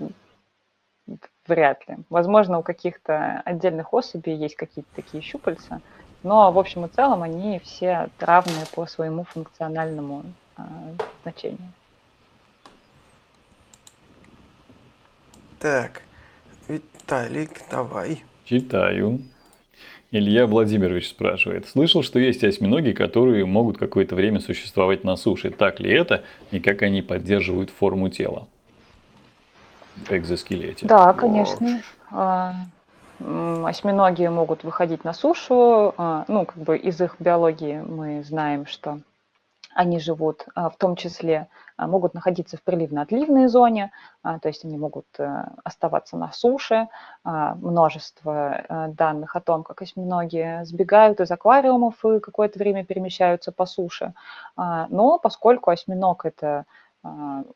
вряд 1.46 1.86
ли. 1.86 1.98
Возможно, 2.08 2.58
у 2.58 2.62
каких-то 2.62 3.42
отдельных 3.44 3.92
особей 3.92 4.36
есть 4.36 4.56
какие-то 4.56 4.88
такие 4.96 5.22
щупальца, 5.22 5.82
но 6.22 6.50
в 6.50 6.58
общем 6.58 6.86
и 6.86 6.88
целом 6.88 7.22
они 7.22 7.58
все 7.58 8.08
равны 8.18 8.64
по 8.74 8.86
своему 8.86 9.24
функциональному 9.24 10.24
э, 10.98 11.02
значению. 11.22 11.72
Так, 15.58 16.02
Виталик, 16.68 17.50
давай. 17.70 18.22
Читаю. 18.44 19.20
Илья 20.12 20.46
Владимирович 20.46 21.08
спрашивает. 21.10 21.68
Слышал, 21.68 22.02
что 22.02 22.18
есть 22.18 22.42
осьминоги, 22.42 22.90
которые 22.92 23.44
могут 23.46 23.78
какое-то 23.78 24.16
время 24.16 24.40
существовать 24.40 25.04
на 25.04 25.14
суше. 25.16 25.50
Так 25.50 25.78
ли 25.78 25.90
это? 25.92 26.24
И 26.50 26.58
как 26.58 26.82
они 26.82 27.00
поддерживают 27.02 27.70
форму 27.70 28.08
тела? 28.08 28.48
В 29.96 30.10
экзоскелете. 30.10 30.86
Да, 30.86 31.12
конечно. 31.12 31.80
А, 32.10 32.54
м, 33.20 33.64
Осьминоги 33.66 34.26
могут 34.26 34.64
выходить 34.64 35.04
на 35.04 35.12
сушу. 35.12 35.94
а, 35.96 36.24
Ну, 36.26 36.44
как 36.44 36.56
бы 36.56 36.76
из 36.76 37.00
их 37.00 37.16
биологии 37.20 37.80
мы 37.86 38.24
знаем, 38.24 38.66
что 38.66 38.98
Они 39.80 39.98
живут 39.98 40.44
в 40.54 40.74
том 40.76 40.94
числе, 40.94 41.48
могут 41.78 42.12
находиться 42.12 42.58
в 42.58 42.62
приливно-отливной 42.62 43.46
зоне, 43.48 43.92
то 44.22 44.46
есть 44.46 44.62
они 44.66 44.76
могут 44.76 45.06
оставаться 45.64 46.18
на 46.18 46.30
суше. 46.32 46.88
Множество 47.24 48.88
данных 48.88 49.36
о 49.36 49.40
том, 49.40 49.62
как 49.62 49.80
осьминоги 49.80 50.60
сбегают 50.64 51.20
из 51.20 51.30
аквариумов 51.30 52.04
и 52.04 52.20
какое-то 52.20 52.58
время 52.58 52.84
перемещаются 52.84 53.52
по 53.52 53.64
суше. 53.64 54.12
Но 54.58 55.18
поскольку 55.18 55.70
осьминог– 55.70 56.24
это 56.26 56.46
а, 56.50 56.64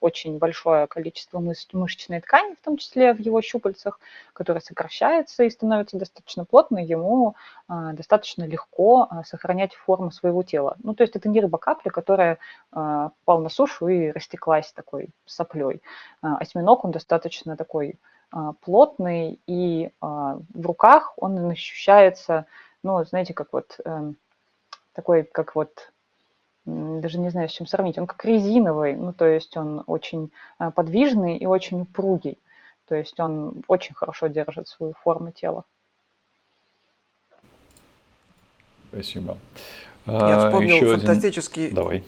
очень 0.01 0.39
большое 0.39 0.87
количество 0.87 1.39
мышечной 1.39 2.21
ткани, 2.21 2.55
в 2.55 2.65
том 2.65 2.79
числе 2.79 3.13
в 3.13 3.21
его 3.21 3.43
щупальцах, 3.43 4.01
которая 4.33 4.63
сокращается 4.63 5.45
и 5.45 5.51
становится 5.51 5.99
достаточно 5.99 6.47
плотной, 6.47 6.85
ему 6.85 7.35
а, 7.69 7.93
достаточно 7.93 8.45
легко 8.45 9.07
а, 9.11 9.23
сохранять 9.25 9.75
форму 9.75 10.11
своего 10.11 10.43
тела. 10.43 10.77
Ну, 10.83 10.95
то 10.95 11.03
есть 11.03 11.15
это 11.15 11.29
не 11.29 11.41
рыба-капля, 11.41 11.91
которая 11.91 12.39
попала 12.71 13.41
на 13.41 13.49
сушу 13.51 13.89
и 13.89 14.11
растеклась 14.11 14.73
такой 14.73 15.11
соплей. 15.27 15.83
Осьминог, 16.23 16.85
он 16.85 16.91
достаточно 16.91 17.57
такой 17.57 17.99
плотный, 18.63 19.39
и 19.47 19.91
в 20.01 20.67
руках 20.67 21.13
он 21.17 21.51
ощущается, 21.51 22.47
ну, 22.83 23.05
знаете, 23.05 23.33
как 23.33 23.53
вот 23.53 23.79
эм, 23.85 24.17
такой, 24.95 25.25
как 25.25 25.55
вот 25.55 25.93
даже 26.67 27.19
не 27.19 27.31
знаю, 27.31 27.49
с 27.49 27.53
чем 27.53 27.67
сравнить. 27.67 27.99
Он 27.99 28.07
как 28.07 28.25
резиновый, 28.25 28.95
ну, 28.97 29.13
то 29.13 29.27
есть 29.27 29.57
он 29.57 29.83
очень 29.87 30.31
э, 30.59 30.71
подвижный 30.71 31.37
и 31.37 31.47
очень 31.47 31.83
упругий. 31.83 32.39
То 32.89 32.95
есть 32.95 33.19
он 33.21 33.63
очень 33.69 33.95
хорошо 33.95 34.27
держит 34.27 34.69
свою 34.69 34.95
форму 34.95 35.31
тела. 35.31 35.65
Спасибо. 38.93 39.39
Я 40.07 40.37
а, 40.37 40.47
вспомнил 40.47 40.77
Еще 40.77 40.97
фантастический... 40.97 41.65
Один... 41.65 41.75
Давай. 41.75 42.05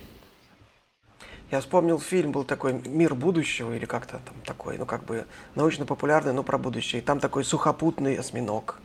Я 1.50 1.60
вспомнил 1.60 1.98
фильм, 1.98 2.32
был 2.32 2.44
такой 2.44 2.72
«Мир 2.72 3.14
будущего» 3.14 3.74
или 3.74 3.86
как-то 3.86 4.20
там 4.24 4.34
такой, 4.44 4.78
ну 4.78 4.84
как 4.86 5.04
бы 5.04 5.26
научно-популярный, 5.54 6.32
но 6.32 6.42
про 6.42 6.58
будущее. 6.58 7.00
И 7.00 7.04
там 7.04 7.20
такой 7.20 7.44
сухопутный 7.44 8.16
осьминог 8.16 8.80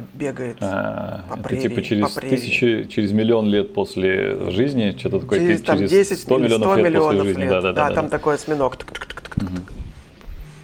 бегает 0.00 0.56
а, 0.60 1.24
по 1.28 1.36
прерии, 1.36 1.66
это 1.66 1.68
типа 1.68 1.82
через 1.82 2.10
по 2.10 2.20
тысячи, 2.20 2.84
через 2.84 3.12
миллион 3.12 3.46
лет 3.46 3.74
после 3.74 4.50
жизни, 4.50 4.94
что-то 4.98 5.20
такое, 5.20 5.40
через, 5.40 5.62
там, 5.62 5.78
через 5.78 5.90
10 5.90 6.20
100 6.20 6.38
миллионов, 6.38 6.68
100 6.68 6.76
лет 6.76 6.84
миллионов 6.86 7.12
после 7.12 7.24
жизни. 7.24 7.48
Да, 7.48 7.60
да, 7.60 7.72
да, 7.72 7.88
да, 7.88 7.94
там 7.94 8.04
да. 8.06 8.10
такой 8.10 8.34
осьминог. 8.34 8.76
Угу. 9.36 9.46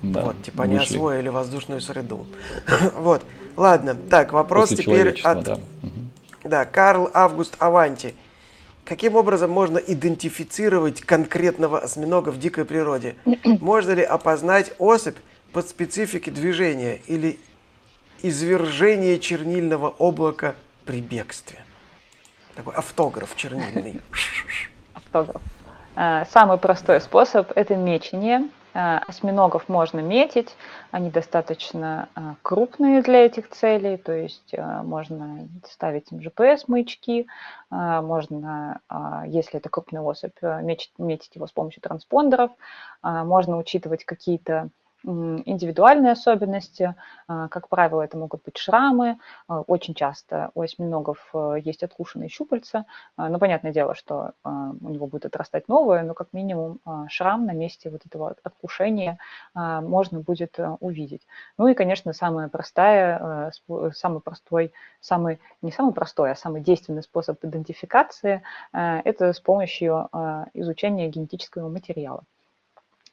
Да, 0.03 0.23
вот, 0.23 0.43
типа 0.43 0.63
вышли. 0.63 0.73
не 0.73 0.79
освоили 0.79 1.29
воздушную 1.29 1.81
среду. 1.81 2.27
вот, 2.97 3.23
ладно, 3.57 3.97
так, 4.09 4.33
вопрос 4.33 4.71
после 4.71 4.85
теперь 4.85 5.21
от... 5.23 5.45
Да. 5.45 5.55
Угу. 5.55 6.49
да, 6.49 6.65
Карл 6.65 7.11
Август 7.13 7.57
Аванти. 7.59 8.15
Каким 8.85 9.15
образом 9.15 9.51
можно 9.51 9.79
идентифицировать 9.79 11.01
конкретного 11.03 11.79
осьминога 11.79 12.31
в 12.31 12.39
дикой 12.39 12.65
природе? 12.65 13.15
Можно 13.45 13.93
ли 13.93 14.03
опознать 14.03 14.73
особь 14.79 15.17
под 15.53 15.69
специфике 15.69 16.31
движения 16.31 17.01
или 17.07 17.39
извержение 18.23 19.19
чернильного 19.19 19.89
облака 19.99 20.55
при 20.85 21.01
бегстве. 21.01 21.59
Такой 22.55 22.75
автограф 22.75 23.37
чернильный. 23.37 24.01
Автограф. 24.95 25.43
Э, 25.97 26.25
самый 26.31 26.59
простой 26.59 27.01
способ– 27.01 27.53
это 27.55 27.77
мечение. 27.77 28.49
Э, 28.75 28.99
осьминогов 29.07 29.69
можно 29.69 30.01
метить, 30.01 30.57
они 30.91 31.11
достаточно 31.11 32.09
э, 32.15 32.21
крупные 32.43 33.03
для 33.03 33.27
этих 33.27 33.51
целей, 33.51 33.97
то 33.97 34.13
есть 34.13 34.55
можно 34.85 35.49
ставить 35.69 36.11
им 36.13 36.19
GPS-маячки, 36.19 37.27
можно, 37.71 38.81
если 39.27 39.61
это 39.61 39.69
крупный 39.69 40.01
особь, 40.01 40.35
метить, 40.99 41.35
его 41.35 41.47
с 41.47 41.53
помощью 41.53 41.83
транспондеров, 41.83 42.51
можно 43.03 43.59
учитывать 43.59 44.05
какие-то 44.05 44.71
индивидуальные 45.05 46.13
особенности. 46.13 46.95
А, 47.27 47.49
как 47.49 47.69
правило, 47.69 48.03
это 48.03 48.17
могут 48.17 48.43
быть 48.43 48.59
шрамы. 48.59 49.19
А, 49.49 49.61
очень 49.63 49.95
часто 49.95 50.51
у 50.55 50.63
осьминогов 50.63 51.19
э, 51.33 51.57
есть 51.65 51.83
откушенные 51.83 52.29
щупальца. 52.29 52.85
А, 53.17 53.29
но 53.29 53.39
понятное 53.39 53.73
дело, 53.73 53.95
что 53.95 54.33
у 54.45 54.89
него 54.89 55.07
будет 55.07 55.27
отрастать 55.27 55.69
новое, 55.69 56.03
но 56.03 56.15
как 56.15 56.33
минимум 56.33 56.81
шрам 57.09 57.45
на 57.47 57.53
месте 57.53 57.91
вот 57.91 58.03
этого 58.07 58.35
откушения 58.43 59.19
можно 59.55 60.21
будет 60.21 60.59
э, 60.59 60.77
увидеть. 60.81 61.27
Ну 61.59 61.69
и, 61.69 61.75
конечно, 61.75 62.13
самая 62.13 62.49
простая, 62.49 63.51
э, 63.69 63.91
самый 63.95 64.21
простой, 64.21 64.73
самый, 65.01 65.41
не 65.63 65.73
самый 65.73 65.93
простой, 65.93 66.33
а 66.33 66.37
самый 66.37 66.61
действенный 66.61 67.03
способ 67.03 67.43
идентификации– 67.45 68.43
это 68.73 69.33
с 69.33 69.41
помощью 69.41 70.09
изучения 70.55 71.09
генетического 71.09 71.69
материала. 71.69 72.25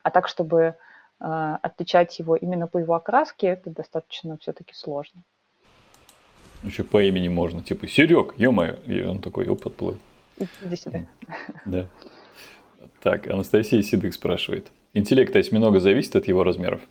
А 0.04 0.12
так, 0.12 0.28
чтобы 0.28 0.76
отличать 1.20 2.20
его 2.20 2.36
именно 2.36 2.68
по 2.68 2.78
его 2.78 2.94
окраске, 2.94 3.48
это 3.48 3.70
достаточно 3.70 4.38
все-таки 4.38 4.74
сложно. 4.74 5.24
Еще 6.64 6.84
по 6.84 7.02
имени 7.02 7.28
можно, 7.28 7.64
типа 7.64 7.88
Серег, 7.88 8.34
ё-моё, 8.38 8.76
и 8.86 9.04
он 9.04 9.20
такой, 9.22 9.48
оп, 9.48 9.66
отплыл. 9.68 9.98
Иди 10.38 10.76
сюда. 10.76 11.06
Да. 11.66 11.88
Так, 13.02 13.28
Анастасия 13.28 13.82
Сидык 13.82 14.14
спрашивает. 14.14 14.68
Интеллект 14.94 15.36
осьминога 15.36 15.80
зависит 15.80 16.16
от 16.16 16.28
его 16.28 16.44
размеров? 16.44 16.82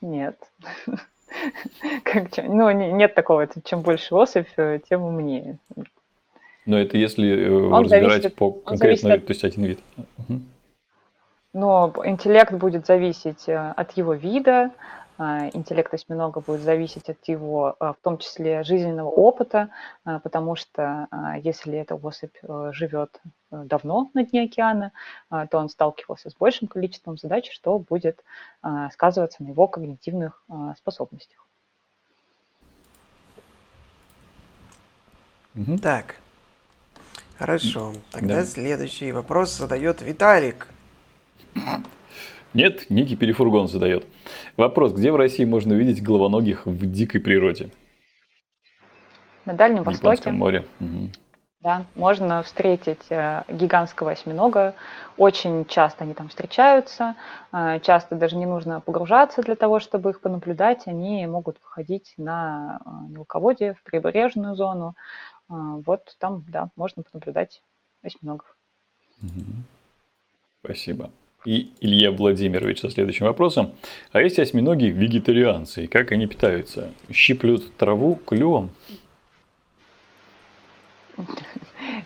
Нет. 0.00 0.36
Как, 2.04 2.36
ну, 2.38 2.70
нет 2.70 3.14
такого, 3.14 3.48
чем 3.64 3.82
больше 3.82 4.14
особь, 4.14 4.48
э, 4.56 4.80
тем 4.88 5.02
умнее. 5.02 5.58
Но 6.70 6.78
это 6.78 6.96
если 6.96 7.28
э, 7.28 7.50
он 7.50 7.82
разбирать 7.82 8.22
зависит, 8.22 8.36
по 8.36 8.52
конкретно, 8.52 9.14
от... 9.14 9.26
то 9.26 9.32
есть 9.32 9.42
один 9.42 9.64
вид. 9.64 9.80
Угу. 10.18 10.40
Но 11.52 11.92
интеллект 12.04 12.52
будет 12.52 12.86
зависеть 12.86 13.48
э, 13.48 13.56
от 13.76 13.90
его 13.96 14.14
вида, 14.14 14.70
а, 15.18 15.48
интеллект 15.52 15.92
осьминога 15.92 16.40
будет 16.40 16.60
зависеть 16.60 17.08
от 17.08 17.18
его, 17.26 17.74
э, 17.80 17.92
в 17.98 18.04
том 18.04 18.18
числе, 18.18 18.62
жизненного 18.62 19.08
опыта, 19.08 19.70
потому 20.04 20.54
что 20.54 21.08
если 21.42 21.76
эта 21.76 21.96
особь 21.96 22.36
живет 22.70 23.20
давно 23.50 24.10
на 24.14 24.24
дне 24.24 24.44
океана, 24.44 24.92
то 25.28 25.58
он 25.58 25.68
сталкивался 25.68 26.30
с 26.30 26.34
большим 26.36 26.68
количеством 26.68 27.18
задач, 27.18 27.50
что 27.52 27.80
будет 27.80 28.24
сказываться 28.92 29.42
на 29.42 29.48
его 29.48 29.66
когнитивных 29.66 30.42
способностях. 30.78 31.46
Так, 35.82 36.14
Хорошо. 37.40 37.94
Тогда 38.10 38.36
да. 38.36 38.44
следующий 38.44 39.12
вопрос 39.12 39.56
задает 39.56 40.02
Виталик. 40.02 40.68
Нет, 42.52 42.90
Ники 42.90 43.16
Перефургон 43.16 43.66
задает. 43.66 44.04
Вопрос, 44.58 44.92
где 44.92 45.10
в 45.10 45.16
России 45.16 45.46
можно 45.46 45.74
увидеть 45.74 46.02
головоногих 46.02 46.66
в 46.66 46.92
дикой 46.92 47.22
природе? 47.22 47.70
На 49.46 49.54
Дальнем 49.54 49.84
Востоке. 49.84 50.00
В 50.00 50.04
Японском 50.04 50.34
море. 50.36 50.66
Угу. 50.80 51.10
Да, 51.62 51.84
можно 51.94 52.42
встретить 52.42 53.04
э, 53.10 53.42
гигантского 53.48 54.12
осьминога. 54.12 54.74
Очень 55.18 55.66
часто 55.66 56.04
они 56.04 56.14
там 56.14 56.28
встречаются. 56.28 57.16
Э, 57.52 57.80
часто 57.80 58.16
даже 58.16 58.36
не 58.36 58.46
нужно 58.46 58.80
погружаться 58.80 59.42
для 59.42 59.56
того, 59.56 59.78
чтобы 59.78 60.10
их 60.10 60.22
понаблюдать. 60.22 60.86
Они 60.86 61.26
могут 61.26 61.58
выходить 61.62 62.14
на 62.16 62.80
э, 62.84 62.88
мелководье, 63.10 63.74
в 63.74 63.82
прибрежную 63.82 64.54
зону. 64.54 64.94
А, 65.50 65.76
вот 65.84 66.16
там, 66.18 66.44
да, 66.48 66.70
можно 66.76 67.02
понаблюдать 67.02 67.62
осьминогов. 68.02 68.56
Спасибо. 70.62 71.10
И 71.44 71.72
Илья 71.80 72.12
Владимирович 72.12 72.80
со 72.80 72.90
следующим 72.90 73.26
вопросом. 73.26 73.74
А 74.12 74.20
есть 74.20 74.38
осьминоги 74.38 74.84
вегетарианцы, 74.84 75.84
и 75.84 75.86
как 75.86 76.12
они 76.12 76.26
питаются? 76.26 76.92
Щиплют 77.10 77.76
траву 77.76 78.16
клювом? 78.16 78.70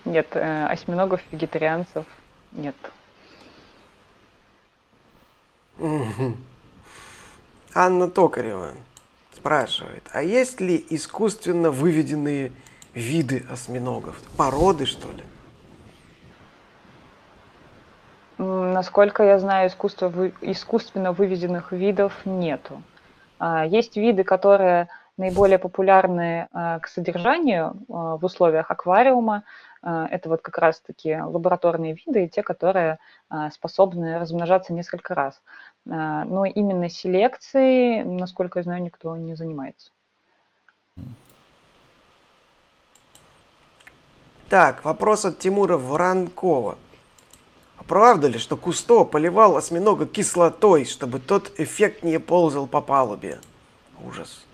Нет, 0.04 0.28
э, 0.34 0.66
осьминогов 0.66 1.20
вегетарианцев 1.30 2.06
нет. 2.52 2.76
Анна 7.74 8.08
Токарева 8.08 8.72
спрашивает, 9.36 10.08
а 10.12 10.22
есть 10.22 10.60
ли 10.60 10.84
искусственно 10.90 11.70
выведенные 11.72 12.52
виды 12.94 13.44
осьминогов? 13.50 14.20
Породы, 14.36 14.86
что 14.86 15.08
ли? 15.10 15.24
Насколько 18.38 19.22
я 19.22 19.38
знаю, 19.38 19.68
искусство, 19.68 20.12
искусственно 20.40 21.12
выведенных 21.12 21.72
видов 21.72 22.12
нету. 22.24 22.82
А, 23.38 23.64
есть 23.64 23.96
виды, 23.96 24.24
которые 24.24 24.88
наиболее 25.16 25.58
популярны 25.58 26.48
а, 26.52 26.80
к 26.80 26.88
содержанию 26.88 27.76
а, 27.88 28.16
в 28.16 28.24
условиях 28.24 28.70
аквариума. 28.70 29.44
Это 29.82 30.30
вот 30.30 30.40
как 30.40 30.56
раз-таки 30.56 31.14
лабораторные 31.14 31.94
виды, 31.94 32.26
те, 32.26 32.42
которые 32.42 32.96
способны 33.52 34.18
размножаться 34.18 34.72
несколько 34.72 35.14
раз. 35.14 35.42
Но 35.84 36.46
именно 36.46 36.88
селекцией, 36.88 38.02
насколько 38.02 38.60
я 38.60 38.62
знаю, 38.62 38.82
никто 38.82 39.14
не 39.18 39.34
занимается. 39.34 39.90
Так, 44.54 44.84
вопрос 44.84 45.24
от 45.24 45.40
Тимура 45.40 45.76
Воронкова. 45.76 46.78
А 47.76 47.82
правда 47.82 48.28
ли, 48.28 48.38
что 48.38 48.56
Кусто 48.56 49.02
поливал 49.02 49.56
осьминога 49.56 50.06
кислотой, 50.06 50.84
чтобы 50.84 51.18
тот 51.18 51.50
эффектнее 51.58 52.20
ползал 52.20 52.68
по 52.68 52.80
палубе? 52.80 53.40
Ужас. 54.06 54.44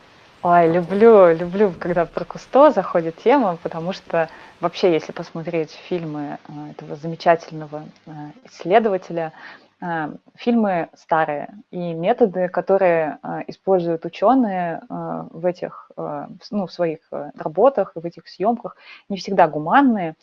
Ой, 0.43 0.72
люблю, 0.72 1.35
люблю, 1.35 1.74
когда 1.78 2.06
про 2.06 2.24
Кусто 2.24 2.70
заходит 2.70 3.16
тема, 3.22 3.59
потому 3.62 3.93
что 3.93 4.31
вообще, 4.60 4.90
если 4.90 5.12
посмотреть 5.12 5.78
фильмы 5.90 6.39
э, 6.48 6.70
этого 6.70 6.97
замечательного 6.97 7.85
э, 8.06 8.10
исследователя, 8.51 9.35
фильмы 10.36 10.90
старые 10.94 11.55
и 11.70 11.94
методы, 11.94 12.48
которые 12.48 13.19
используют 13.47 14.05
ученые 14.05 14.82
в 14.89 15.47
этих, 15.47 15.90
ну, 15.97 16.66
в 16.66 16.73
своих 16.73 17.01
работах, 17.11 17.93
в 17.94 18.05
этих 18.05 18.28
съемках, 18.28 18.77
не 19.09 19.16
всегда 19.16 19.48
гуманные. 19.48 20.16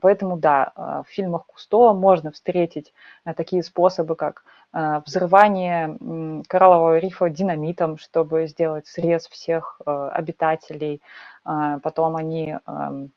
Поэтому 0.00 0.36
да, 0.36 0.72
в 0.76 1.10
фильмах 1.10 1.46
Кусто 1.46 1.92
можно 1.92 2.30
встретить 2.30 2.94
такие 3.36 3.64
способы, 3.64 4.14
как 4.14 4.44
Э, 4.72 5.00
взрывание 5.04 6.42
кораллового 6.48 6.98
рифа 6.98 7.28
динамитом, 7.28 7.98
чтобы 7.98 8.46
сделать 8.46 8.86
срез 8.86 9.26
всех 9.26 9.80
э, 9.84 10.08
обитателей. 10.12 11.02
Э, 11.44 11.78
потом 11.82 12.14
они, 12.14 12.56
эм, 12.66 13.10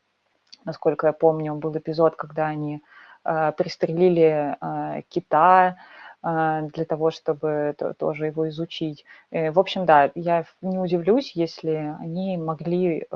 насколько 0.65 1.07
я 1.07 1.13
помню, 1.13 1.53
был 1.55 1.77
эпизод, 1.77 2.15
когда 2.15 2.47
они 2.47 2.81
пристрелили 3.23 4.57
кита 5.09 5.77
для 6.21 6.85
того, 6.85 7.11
чтобы 7.11 7.75
тоже 7.97 8.27
его 8.27 8.47
изучить. 8.49 9.03
В 9.31 9.59
общем, 9.59 9.85
да, 9.85 10.11
я 10.15 10.45
не 10.61 10.77
удивлюсь, 10.77 11.31
если 11.35 11.95
они 11.99 12.37
могли 12.37 13.07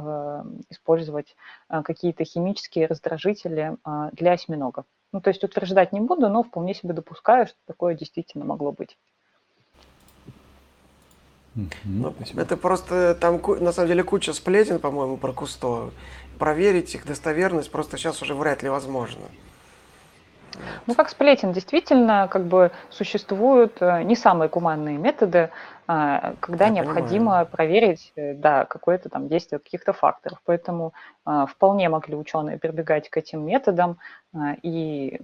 использовать 0.69 1.35
какие-то 1.69 2.25
химические 2.25 2.87
раздражители 2.87 3.77
для 4.11 4.33
осьминогов. 4.33 4.85
Ну, 5.13 5.21
то 5.21 5.29
есть 5.29 5.43
утверждать 5.43 5.93
не 5.93 6.01
буду, 6.01 6.27
но 6.27 6.43
вполне 6.43 6.73
себе 6.73 6.93
допускаю, 6.93 7.47
что 7.47 7.55
такое 7.65 7.95
действительно 7.95 8.43
могло 8.43 8.73
быть. 8.73 8.97
Ну, 11.85 12.13
это 12.35 12.57
просто 12.57 13.15
там 13.15 13.41
на 13.61 13.71
самом 13.71 13.87
деле 13.87 14.03
куча 14.03 14.33
сплетен, 14.33 14.79
по-моему, 14.79 15.17
про 15.17 15.31
Кусто. 15.31 15.91
Проверить 16.37 16.93
их 16.93 17.07
достоверность 17.07 17.71
просто 17.71 17.97
сейчас 17.97 18.21
уже 18.21 18.35
вряд 18.35 18.63
ли 18.63 18.69
возможно. 18.69 19.23
Ну, 20.85 20.95
как 20.95 21.09
сплетен, 21.09 21.51
действительно, 21.51 22.27
как 22.29 22.45
бы 22.45 22.71
существуют 22.89 23.77
э, 23.81 24.03
не 24.03 24.15
самые 24.15 24.49
гуманные 24.49 24.97
методы, 24.97 25.49
когда 25.87 26.65
Я 26.65 26.71
необходимо 26.71 27.45
проверить 27.45 28.11
э, 28.17 28.33
да, 28.33 28.65
какое-то 28.65 29.07
там 29.07 29.29
действие 29.29 29.59
каких-то 29.59 29.93
факторов. 29.93 30.41
Поэтому 30.43 30.93
а, 31.23 31.45
вполне 31.45 31.87
могли 31.87 32.15
ученые 32.15 32.59
прибегать 32.59 33.09
к 33.09 33.15
этим 33.15 33.45
методам, 33.45 33.97
а, 34.33 34.55
и 34.61 35.21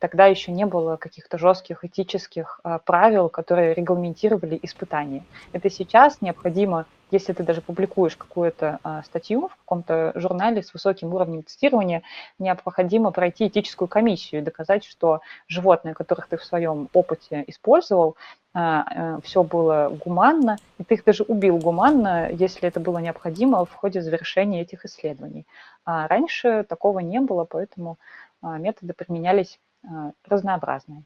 тогда 0.00 0.26
еще 0.26 0.50
не 0.50 0.66
было 0.66 0.96
каких-то 0.96 1.38
жестких 1.38 1.84
этических 1.84 2.60
правил, 2.84 3.28
которые 3.28 3.74
регламентировали 3.74 4.58
испытания. 4.62 5.24
Это 5.52 5.70
сейчас 5.70 6.20
необходимо 6.20 6.86
если 7.14 7.32
ты 7.32 7.44
даже 7.44 7.60
публикуешь 7.60 8.16
какую-то 8.16 8.80
а, 8.82 9.02
статью 9.04 9.48
в 9.48 9.56
каком-то 9.56 10.12
журнале 10.16 10.62
с 10.62 10.74
высоким 10.74 11.14
уровнем 11.14 11.44
цитирования, 11.46 12.02
необходимо 12.38 13.12
пройти 13.12 13.46
этическую 13.46 13.88
комиссию 13.88 14.40
и 14.40 14.44
доказать, 14.44 14.84
что 14.84 15.20
животные, 15.46 15.94
которых 15.94 16.28
ты 16.28 16.36
в 16.36 16.44
своем 16.44 16.88
опыте 16.92 17.44
использовал, 17.46 18.16
а, 18.42 18.43
все 18.54 19.42
было 19.42 19.98
гуманно, 20.04 20.58
и 20.78 20.84
ты 20.84 20.94
их 20.94 21.04
даже 21.04 21.24
убил 21.24 21.58
гуманно, 21.58 22.30
если 22.30 22.68
это 22.68 22.78
было 22.78 22.98
необходимо 22.98 23.64
в 23.64 23.72
ходе 23.72 24.00
завершения 24.00 24.62
этих 24.62 24.84
исследований. 24.84 25.44
А 25.84 26.06
раньше 26.06 26.64
такого 26.68 27.00
не 27.00 27.20
было, 27.20 27.44
поэтому 27.44 27.98
а, 28.40 28.58
методы 28.58 28.92
применялись 28.92 29.58
а, 29.82 30.12
разнообразные. 30.26 31.02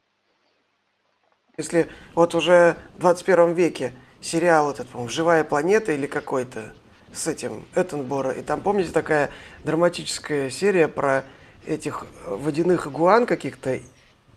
Если 1.57 1.89
вот 2.15 2.35
уже 2.35 2.77
в 2.97 3.01
21 3.01 3.55
веке 3.55 3.93
сериал 4.21 4.71
этот, 4.71 4.89
по-моему, 4.89 5.09
«Живая 5.09 5.43
планета» 5.43 5.93
или 5.93 6.07
какой-то 6.07 6.73
с 7.13 7.27
этим 7.27 7.65
Эттенбора. 7.75 8.33
И 8.33 8.43
там, 8.43 8.61
помните, 8.61 8.93
такая 8.93 9.31
драматическая 9.65 10.51
серия 10.51 10.89
про 10.89 11.25
этих 11.67 12.07
водяных 12.27 12.87
игуан 12.87 13.27
каких-то 13.27 13.81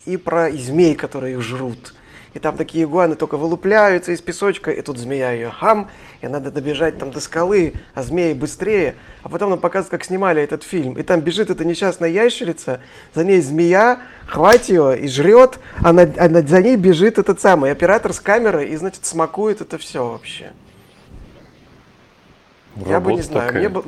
и 0.05 0.17
про 0.17 0.49
змей, 0.51 0.95
которые 0.95 1.33
их 1.33 1.41
жрут 1.41 1.93
и 2.33 2.39
там 2.39 2.55
такие 2.55 2.85
игуаны 2.85 3.15
только 3.15 3.35
вылупляются 3.35 4.11
из 4.11 4.21
песочка, 4.21 4.71
и 4.71 4.81
тут 4.81 4.97
змея 4.97 5.31
ее 5.31 5.49
хам, 5.49 5.89
и 6.21 6.27
надо 6.27 6.49
добежать 6.51 6.97
там 6.97 7.11
до 7.11 7.19
скалы, 7.19 7.73
а 7.93 8.03
змеи 8.03 8.33
быстрее. 8.33 8.95
А 9.23 9.29
потом 9.29 9.49
нам 9.49 9.59
показывают, 9.59 9.91
как 9.91 10.05
снимали 10.05 10.41
этот 10.41 10.63
фильм. 10.63 10.93
И 10.93 11.03
там 11.03 11.19
бежит 11.21 11.49
эта 11.49 11.65
несчастная 11.65 12.09
ящерица, 12.09 12.79
за 13.13 13.23
ней 13.25 13.41
змея, 13.41 13.99
хватит 14.27 14.69
ее 14.69 14.99
и 14.99 15.07
жрет, 15.07 15.59
а, 15.83 15.91
над, 15.91 16.17
а 16.17 16.29
за 16.29 16.61
ней 16.61 16.77
бежит 16.77 17.17
этот 17.17 17.41
самый 17.41 17.71
оператор 17.71 18.13
с 18.13 18.19
камерой, 18.19 18.69
и, 18.69 18.75
значит, 18.77 19.05
смакует 19.05 19.61
это 19.61 19.77
все 19.77 20.07
вообще. 20.07 20.51
Я 22.75 22.99
бы 22.99 23.13
не 23.13 23.21
знаю, 23.21 23.53
мне 23.53 23.69
бы, 23.69 23.83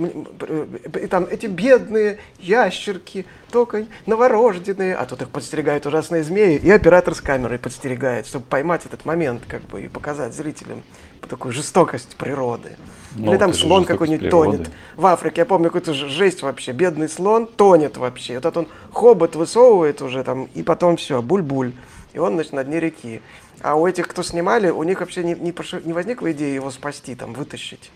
и 1.01 1.07
там 1.07 1.26
эти 1.30 1.45
бедные 1.45 2.19
ящерки, 2.39 3.26
только 3.49 3.85
новорожденные, 4.05 4.95
а 4.95 5.05
тут 5.05 5.22
их 5.22 5.30
подстерегают 5.30 5.85
ужасные 5.85 6.23
змеи, 6.23 6.57
и 6.57 6.69
оператор 6.69 7.15
с 7.15 7.22
камерой 7.22 7.60
подстерегает, 7.60 8.27
чтобы 8.27 8.45
поймать 8.45 8.85
этот 8.85 9.05
момент, 9.05 9.43
как 9.47 9.61
бы, 9.64 9.84
и 9.84 9.88
показать 9.88 10.34
зрителям 10.34 10.84
такую 11.27 11.51
жестокость 11.51 12.15
природы. 12.15 12.76
Ну, 13.15 13.31
Или 13.31 13.39
там 13.39 13.53
слон 13.53 13.85
какой-нибудь 13.85 14.30
тонет. 14.30 14.72
В 14.95 15.05
Африке, 15.05 15.41
я 15.41 15.45
помню, 15.45 15.69
какую-то 15.69 15.93
жесть 15.93 16.41
вообще. 16.41 16.72
Бедный 16.73 17.10
слон 17.10 17.47
тонет 17.47 17.97
вообще. 17.97 18.39
Вот 18.39 18.57
он 18.57 18.68
хобот 18.91 19.35
высовывает 19.35 20.01
уже 20.01 20.23
там, 20.23 20.49
и 20.53 20.64
потом 20.64 20.97
все, 20.97 21.22
буль-буль. 21.22 21.73
И 22.14 22.19
он, 22.19 22.35
значит, 22.35 22.53
на 22.53 22.64
дне 22.64 22.80
реки. 22.80 23.22
А 23.61 23.76
у 23.76 23.88
этих, 23.88 24.07
кто 24.07 24.23
снимали, 24.23 24.69
у 24.69 24.84
них 24.84 24.99
вообще 24.99 25.23
не, 25.23 25.34
не, 25.34 25.53
не 25.85 25.93
возникла 25.93 26.31
идея 26.31 26.53
его 26.53 26.69
спасти, 26.69 27.15
там, 27.15 27.34
вытащить. 27.34 27.91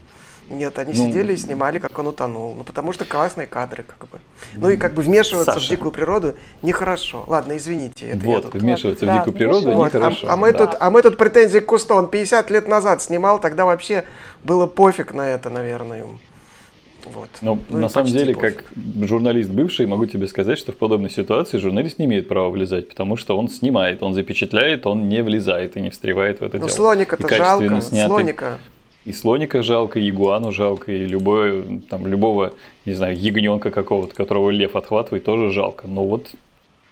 Нет, 0.49 0.79
они 0.79 0.93
ну, 0.95 1.07
сидели 1.07 1.33
и 1.33 1.37
снимали, 1.37 1.77
как 1.79 1.97
он 1.99 2.07
утонул. 2.07 2.55
Ну, 2.55 2.63
потому 2.63 2.93
что 2.93 3.03
классные 3.03 3.47
кадры, 3.47 3.83
как 3.83 4.09
бы. 4.09 4.19
Ну 4.55 4.69
и 4.69 4.77
как 4.77 4.93
бы 4.93 5.01
вмешиваться 5.01 5.53
Саша. 5.53 5.65
в 5.65 5.69
дикую 5.69 5.91
природу 5.91 6.35
нехорошо. 6.61 7.25
Ладно, 7.27 7.57
извините. 7.57 8.09
Это 8.09 8.25
вот, 8.25 8.51
тут... 8.51 8.61
вмешиваться 8.61 9.05
да, 9.05 9.15
в 9.15 9.19
дикую 9.19 9.33
природу 9.33 9.71
вот. 9.71 9.85
нехорошо. 9.87 10.27
А, 10.27 10.33
а, 10.33 10.37
мы 10.37 10.53
да. 10.53 10.65
тут, 10.65 10.77
а 10.79 10.89
мы 10.89 11.01
тут 11.01 11.17
претензии 11.17 11.59
к 11.59 11.65
Кусто. 11.65 11.95
Он 11.95 12.07
50 12.07 12.49
лет 12.49 12.67
назад 12.67 13.01
снимал, 13.01 13.39
тогда 13.39 13.65
вообще 13.65 14.05
было 14.43 14.67
пофиг 14.67 15.13
на 15.13 15.27
это, 15.27 15.49
наверное. 15.49 16.05
Вот. 17.13 17.29
Но 17.41 17.59
ну, 17.69 17.77
на 17.77 17.89
самом 17.89 18.09
деле, 18.09 18.33
пофиг. 18.33 18.65
как 18.65 19.07
журналист 19.07 19.49
бывший, 19.49 19.85
могу 19.85 20.05
тебе 20.05 20.27
сказать, 20.27 20.57
что 20.57 20.71
в 20.71 20.77
подобной 20.77 21.09
ситуации 21.09 21.57
журналист 21.57 21.99
не 21.99 22.05
имеет 22.05 22.29
права 22.29 22.49
влезать, 22.49 22.87
потому 22.87 23.17
что 23.17 23.37
он 23.37 23.49
снимает, 23.49 24.01
он 24.01 24.13
запечатляет, 24.13 24.85
он 24.87 25.09
не 25.09 25.21
влезает 25.23 25.75
и 25.75 25.81
не 25.81 25.89
встревает 25.89 26.39
в 26.39 26.43
это 26.43 26.57
ну, 26.57 26.67
дело. 26.67 26.75
слоника-то 26.75 27.35
жалко, 27.35 27.81
снятый... 27.81 28.07
слоника 28.07 28.59
и 29.07 29.13
слоника 29.13 29.63
жалко, 29.63 29.99
и 29.99 30.09
игуану 30.09 30.51
жалко, 30.51 30.91
и 30.91 31.05
любое, 31.05 31.79
там, 31.89 32.05
любого, 32.05 32.53
не 32.83 32.93
знаю, 32.93 33.17
ягненка 33.17 33.71
какого-то, 33.71 34.13
которого 34.13 34.49
лев 34.49 34.75
отхватывает, 34.75 35.23
тоже 35.23 35.49
жалко. 35.49 35.87
Но 35.87 36.05
вот 36.05 36.31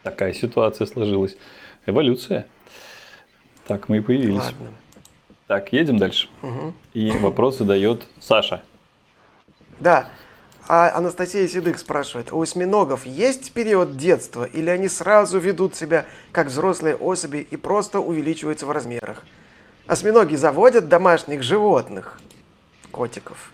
такая 0.01 0.31
ситуация 0.31 0.87
сложилась. 0.87 1.35
Эволюция. 1.85 2.47
Так 3.67 3.89
мы 3.89 3.97
и 3.97 3.99
появились. 3.99 4.37
Ладно. 4.37 4.71
Так, 5.47 5.73
едем 5.73 5.97
дальше. 5.97 6.29
Угу. 6.41 6.73
И 6.93 7.11
вопрос 7.11 7.57
задает 7.57 8.03
Саша. 8.21 8.63
Да. 9.81 10.07
А 10.69 10.95
Анастасия 10.95 11.49
Седых 11.49 11.77
спрашивает, 11.79 12.31
у 12.31 12.41
осьминогов 12.41 13.05
есть 13.05 13.51
период 13.51 13.97
детства, 13.97 14.45
или 14.45 14.69
они 14.69 14.87
сразу 14.87 15.37
ведут 15.37 15.75
себя 15.75 16.05
как 16.31 16.47
взрослые 16.47 16.95
особи 16.95 17.45
и 17.51 17.57
просто 17.57 17.99
увеличиваются 17.99 18.65
в 18.65 18.71
размерах? 18.71 19.25
Осьминоги 19.87 20.33
заводят 20.33 20.89
домашних 20.89 21.43
животных, 21.43 22.19
котиков. 22.91 23.53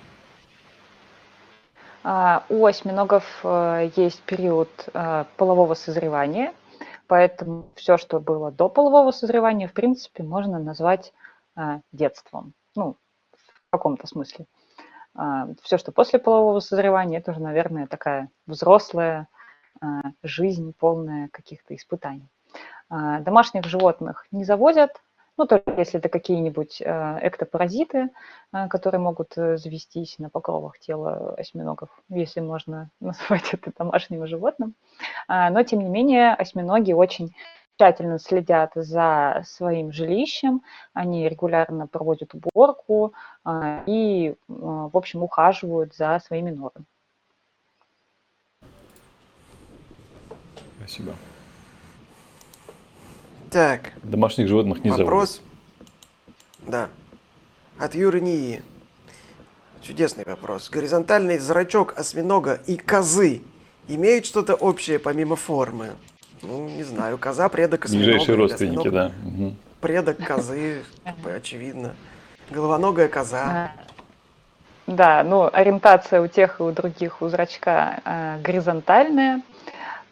А, 2.06 2.46
у 2.48 2.66
осьминогов 2.66 3.26
э, 3.44 3.92
есть 3.98 4.22
период 4.22 4.70
э, 4.94 5.26
полового 5.36 5.74
созревания, 5.74 6.54
поэтому 7.08 7.66
все, 7.76 7.98
что 7.98 8.22
было 8.22 8.50
до 8.50 8.70
полового 8.70 9.12
созревания, 9.12 9.68
в 9.68 9.74
принципе, 9.74 10.24
можно 10.24 10.58
назвать 10.58 11.12
э, 11.58 11.82
детством. 11.92 12.54
Ну, 12.76 12.96
в 13.34 13.70
каком-то 13.70 14.08
смысле. 14.08 14.46
А, 15.14 15.50
все, 15.64 15.78
что 15.78 15.92
после 15.92 16.18
полового 16.18 16.62
созревания, 16.62 17.18
это 17.18 17.32
уже, 17.32 17.42
наверное, 17.42 17.88
такая 17.88 18.30
взрослая 18.48 19.28
жизнь, 20.22 20.74
полная 20.78 21.28
каких-то 21.30 21.76
испытаний. 21.76 22.30
А, 22.90 23.20
домашних 23.20 23.66
животных 23.66 24.28
не 24.32 24.44
заводят, 24.44 25.02
ну, 25.42 25.48
только 25.48 25.72
если 25.72 26.00
это 26.00 26.08
какие-нибудь 26.08 26.82
э, 26.82 27.20
эктопаразиты, 27.28 28.10
э, 28.54 28.68
которые 28.68 29.02
могут 29.02 29.36
э, 29.38 29.58
завестись 29.58 30.20
на 30.20 30.30
покровах 30.30 30.78
тела 30.78 31.34
осьминогов, 31.36 31.90
если 32.10 32.42
можно 32.42 32.92
назвать 33.00 33.52
это 33.52 33.72
домашним 33.76 34.28
животным. 34.28 34.76
А, 35.28 35.50
но, 35.50 35.64
тем 35.64 35.80
не 35.80 35.90
менее, 35.90 36.36
осьминоги 36.36 36.94
очень 36.94 37.34
тщательно 37.76 38.20
следят 38.20 38.74
за 38.76 39.42
своим 39.48 39.92
жилищем, 39.92 40.62
они 40.94 41.28
регулярно 41.28 41.88
проводят 41.88 42.36
уборку 42.36 43.14
и, 43.88 44.36
в 44.48 44.96
общем, 44.96 45.24
ухаживают 45.24 45.96
за 45.96 46.20
своими 46.24 46.52
норами. 46.52 46.86
Спасибо. 50.78 51.14
Так, 53.52 53.92
Домашних 54.02 54.48
животных 54.48 54.82
не 54.82 54.92
зовут. 54.92 55.06
вопрос. 55.06 55.42
Да. 56.66 56.88
От 57.78 57.96
Юры 57.96 58.22
Нии. 58.22 58.64
Чудесный 59.82 60.24
вопрос. 60.26 60.70
Горизонтальный 60.70 61.38
зрачок 61.38 61.94
осьминога 61.98 62.62
и 62.66 62.78
козы 62.78 63.42
имеют 63.90 64.26
что-то 64.26 64.56
общее 64.56 65.00
помимо 65.00 65.36
формы? 65.36 65.90
Ну, 66.42 66.70
не 66.70 66.84
знаю. 66.84 67.18
Коза 67.18 67.50
предок 67.50 67.86
осьминога. 67.86 68.06
Ближайшие 68.06 68.36
родственники, 68.38 68.88
осьминог 68.88 68.94
да. 68.94 69.12
Мгм. 69.22 69.58
Предок 69.82 70.26
козы, 70.26 70.84
очевидно. 71.26 71.94
Головоногая 72.52 73.10
коза. 73.10 73.74
Да, 74.88 75.24
ну, 75.26 75.50
ориентация 75.52 76.22
у 76.22 76.28
тех 76.28 76.62
и 76.62 76.64
у 76.64 76.72
других 76.72 77.22
у 77.22 77.28
зрачка 77.28 78.00
а, 78.06 78.38
горизонтальная. 78.40 79.42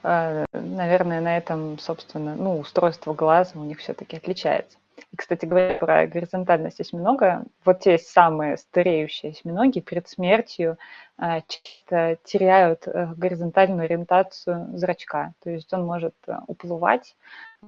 А, 0.02 0.46
Наверное, 0.54 1.22
на 1.22 1.38
этом, 1.38 1.78
собственно, 1.80 2.36
ну, 2.36 2.60
устройство 2.60 3.14
глаза 3.14 3.60
у 3.60 3.64
них 3.64 3.80
все-таки 3.80 4.18
отличается. 4.18 4.78
И, 5.12 5.16
кстати 5.16 5.46
говоря, 5.46 5.76
про 5.76 6.08
горизонтальность 6.08 6.80
осьминога, 6.80 7.44
вот 7.66 7.80
те 7.82 7.98
самые 7.98 8.58
стареющие 8.58 9.32
осьминоги 9.32 9.80
перед 9.80 10.08
смертью 10.08 10.78
а, 11.18 11.42
часто 11.42 12.18
теряют 12.24 12.88
э, 12.88 13.14
горизонтальную 13.16 13.86
ориентацию 13.86 14.78
зрачка. 14.78 15.34
То 15.44 15.50
есть 15.50 15.74
он 15.74 15.86
может 15.86 16.16
э, 16.28 16.38
уплывать 16.48 17.16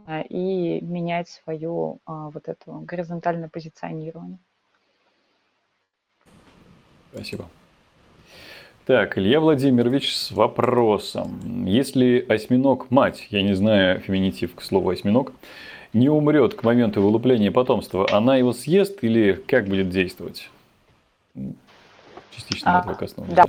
а, 0.06 0.22
и 0.22 0.82
менять 0.82 1.30
свою 1.30 2.00
вот 2.06 2.48
эту 2.48 2.80
горизонтальное 2.82 3.50
позиционирование. 3.50 4.38
Спасибо. 7.14 7.50
Так, 8.86 9.16
Илья 9.20 9.40
Владимирович 9.40 10.16
с 10.18 10.32
вопросом. 10.32 11.66
Если 11.66 12.26
осьминог 12.28 12.90
мать, 12.90 13.28
я 13.30 13.44
не 13.44 13.54
знаю 13.54 14.00
феминитив 14.00 14.56
к 14.56 14.62
слову 14.64 14.90
осьминог, 14.90 15.34
не 15.94 16.10
умрет 16.10 16.56
к 16.56 16.64
моменту 16.64 17.00
вылупления 17.00 17.52
потомства, 17.52 18.08
она 18.12 18.38
его 18.38 18.54
съест 18.54 19.04
или 19.04 19.34
как 19.34 19.68
будет 19.68 19.90
действовать? 19.90 20.50
Частично 22.32 22.78
А, 22.78 22.80
этого 22.80 22.96
коснулся. 22.96 23.36
да. 23.36 23.46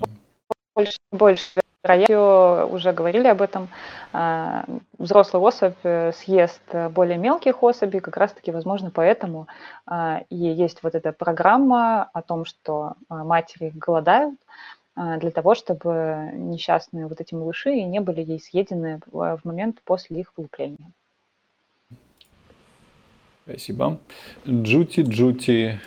больше, 0.75 0.99
больше 1.11 1.63
вероятностью, 1.83 2.75
уже 2.75 2.93
говорили 2.93 3.27
об 3.27 3.41
этом, 3.41 3.69
а, 4.13 4.65
взрослый 4.99 5.43
особь 5.43 5.75
э, 5.83 6.13
съест 6.13 6.63
более 6.91 7.17
мелких 7.17 7.63
особей, 7.63 8.01
как 8.01 8.19
раз-таки, 8.19 8.51
возможно, 8.53 8.91
поэтому 8.91 9.49
а, 9.87 10.23
и 10.29 10.37
есть 10.37 10.83
вот 10.83 10.95
эта 10.95 11.13
программа 11.13 12.05
о 12.13 12.21
том, 12.21 12.45
что 12.45 12.95
а, 13.09 13.25
матери 13.25 13.73
голодают, 13.75 14.39
для 14.95 15.31
того, 15.31 15.55
чтобы 15.55 16.31
несчастные 16.35 17.07
вот 17.07 17.21
эти 17.21 17.35
малыши 17.35 17.83
не 17.83 18.01
были 18.01 18.23
ей 18.23 18.41
съедены 18.41 19.01
в 19.07 19.39
в 19.39 19.45
момент 19.45 19.81
после 19.85 20.21
их 20.21 20.33
вылупления. 20.37 20.93
Спасибо. 23.45 23.99
Джути, 24.47 25.01
Джути. 25.01 25.81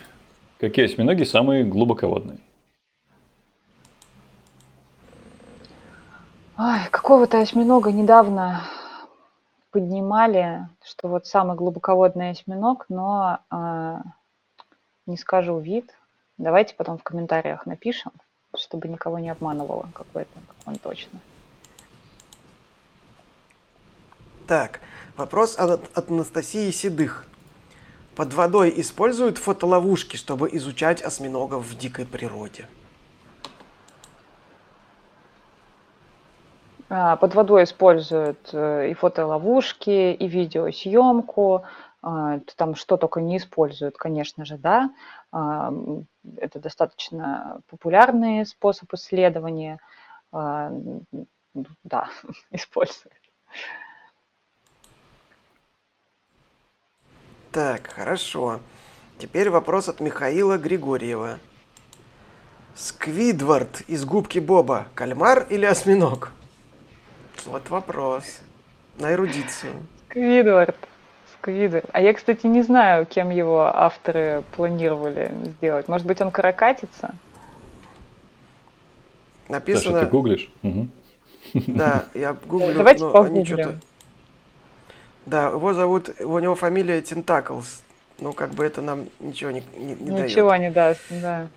Какие 0.58 0.86
осьминоги 0.86 1.24
самые 1.24 1.64
глубоководные? 1.64 2.38
Ой, 6.58 6.78
какого-то 6.90 7.38
осьминога 7.38 7.92
недавно 7.92 8.62
поднимали, 9.70 10.66
что 10.82 11.08
вот 11.08 11.26
самый 11.26 11.54
глубоководный 11.54 12.30
осьминог, 12.30 12.86
но 12.88 13.40
а, 13.50 14.00
не 15.06 15.18
скажу 15.18 15.58
вид. 15.58 15.94
Давайте 16.38 16.74
потом 16.74 16.96
в 16.96 17.02
комментариях 17.02 17.66
напишем, 17.66 18.12
чтобы 18.54 18.88
никого 18.88 19.18
не 19.18 19.30
обманывало, 19.30 19.88
какой 19.94 20.22
это, 20.22 20.40
какой 20.46 20.74
он 20.74 20.78
точно. 20.78 21.18
Так, 24.46 24.80
вопрос 25.16 25.58
от, 25.58 25.96
от 25.96 26.10
Анастасии 26.10 26.70
Седых. 26.70 27.26
Под 28.14 28.32
водой 28.32 28.72
используют 28.76 29.38
фотоловушки, 29.38 30.16
чтобы 30.16 30.48
изучать 30.52 31.02
осьминогов 31.02 31.64
в 31.64 31.76
дикой 31.76 32.06
природе? 32.06 32.66
А, 36.88 37.16
Под 37.16 37.34
водой 37.34 37.64
используют 37.64 38.50
э, 38.52 38.90
и 38.90 38.94
фотоловушки, 38.94 40.12
и 40.12 40.28
видеосъемку. 40.28 41.64
А, 42.06 42.38
Там 42.54 42.76
что 42.76 42.96
только 42.96 43.20
не 43.20 43.36
используют, 43.36 43.96
конечно 43.96 44.44
же, 44.44 44.56
да. 44.58 44.94
А, 45.32 45.72
Это 46.36 46.60
достаточно 46.60 47.60
популярный 47.68 48.46
способ 48.46 48.92
исследования. 48.94 49.80
А, 50.30 50.70
Да, 51.82 52.08
используют. 52.52 53.12
Так, 57.50 57.88
хорошо. 57.88 58.60
Теперь 59.18 59.50
вопрос 59.50 59.88
от 59.88 59.98
Михаила 59.98 60.58
Григорьева. 60.58 61.40
Сквидвард 62.76 63.80
из 63.88 64.04
губки 64.04 64.38
Боба. 64.38 64.86
Кальмар 64.94 65.44
или 65.50 65.64
осьминог? 65.64 66.30
Вот 67.46 67.68
вопрос. 67.70 68.24
На 68.96 69.12
эрудицию. 69.12 69.72
Сквидвард. 70.08 70.76
Сквидвард. 71.38 71.86
А 71.92 72.00
я, 72.00 72.12
кстати, 72.12 72.46
не 72.46 72.62
знаю, 72.62 73.06
кем 73.06 73.30
его 73.30 73.62
авторы 73.62 74.42
планировали 74.56 75.32
сделать. 75.58 75.88
Может 75.88 76.06
быть, 76.06 76.20
он 76.20 76.30
каракатица? 76.30 76.90
Саша, 76.98 77.14
Написано... 79.48 80.00
ты 80.00 80.06
гуглишь? 80.06 80.50
Мгм. 80.62 80.90
Да, 81.54 82.06
я 82.14 82.32
гуглю, 82.32 82.74
Давайте 82.74 83.04
но 83.04 83.20
они 83.22 83.44
погуглим. 83.44 83.46
что-то... 83.46 83.80
Да, 85.26 85.48
его 85.48 85.74
зовут... 85.74 86.10
У 86.20 86.38
него 86.38 86.54
фамилия 86.54 87.00
Тентаклс. 87.00 87.82
Ну, 88.18 88.32
как 88.32 88.50
бы 88.50 88.64
это 88.64 88.82
нам 88.82 89.06
ничего 89.20 89.50
не, 89.50 89.62
не, 89.76 89.94
не 89.94 90.10
дает. 90.10 90.30
Ничего 90.30 90.56
не 90.56 90.70
даст, 90.70 91.00
да. 91.10 91.48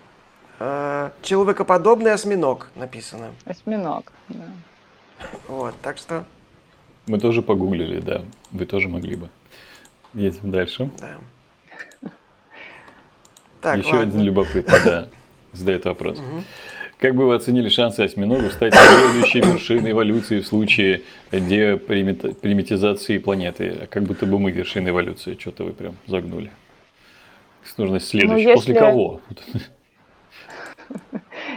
А, 0.60 1.12
человекоподобный 1.22 2.12
осьминог 2.12 2.70
написано. 2.76 3.32
Осьминог, 3.46 4.12
да. 4.28 4.46
Вот, 5.48 5.76
так 5.82 5.98
что, 5.98 6.26
Мы 7.08 7.20
тоже 7.20 7.42
погуглили, 7.42 8.00
да. 8.00 8.22
Вы 8.52 8.66
тоже 8.66 8.90
могли 8.90 9.16
бы. 9.16 9.30
Едем 10.14 10.52
дальше. 10.52 10.90
да. 11.00 11.18
Так, 13.62 13.78
Еще 13.80 13.88
ладно. 13.90 14.02
один 14.04 14.22
любопытный, 14.22 14.80
да, 14.86 15.08
задает 15.52 15.84
вопрос. 15.86 16.22
Как 16.98 17.14
бы 17.16 17.28
вы 17.28 17.36
оценили 17.36 17.70
шансы 17.70 18.02
осьминогу 18.02 18.50
стать 18.50 18.74
следующей 18.74 19.42
вершиной 19.42 19.92
эволюции 19.92 20.40
в 20.40 20.48
случае 20.48 21.02
депримитизации 21.32 23.18
планеты? 23.18 23.80
А 23.84 23.88
как 23.88 24.04
будто 24.04 24.26
бы 24.26 24.40
мы 24.40 24.52
вершина 24.52 24.90
эволюции? 24.90 25.38
Что-то 25.40 25.66
вы 25.66 25.74
прям 25.74 25.96
загнули. 26.08 26.52
Нужно 27.78 28.00
следующий. 28.00 28.48
Ну, 28.48 28.54
После 28.56 28.74
если- 28.74 28.86
кого? 28.86 29.22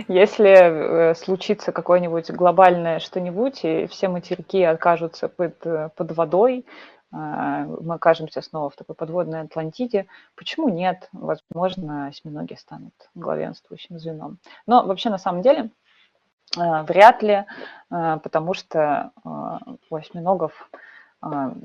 Если 0.09 1.11
э, 1.11 1.15
случится 1.15 1.73
какое-нибудь 1.73 2.31
глобальное 2.33 2.99
что-нибудь, 2.99 3.61
и 3.65 3.87
все 3.87 4.09
материки 4.09 4.63
окажутся 4.63 5.29
под, 5.29 5.55
э, 5.65 5.89
под 5.97 6.13
водой, 6.17 6.67
мы 7.13 7.95
окажемся 7.95 8.41
снова 8.41 8.71
в 8.71 8.77
такой 8.77 8.95
подводной 8.95 9.43
Атлантиде, 9.43 10.07
почему 10.35 10.69
нет? 10.71 11.09
Возможно, 11.13 12.07
осьминоги 12.07 12.55
станут 12.55 12.95
главенствующим 13.15 13.99
звеном. 13.99 14.39
Но 14.67 14.87
вообще, 14.87 15.11
на 15.11 15.19
самом 15.19 15.43
деле, 15.43 15.71
э, 16.57 16.83
вряд 16.85 17.23
ли, 17.23 17.45
э, 17.91 18.19
потому 18.23 18.55
что 18.55 19.13
у 19.91 19.95
осьминогов 19.95 20.71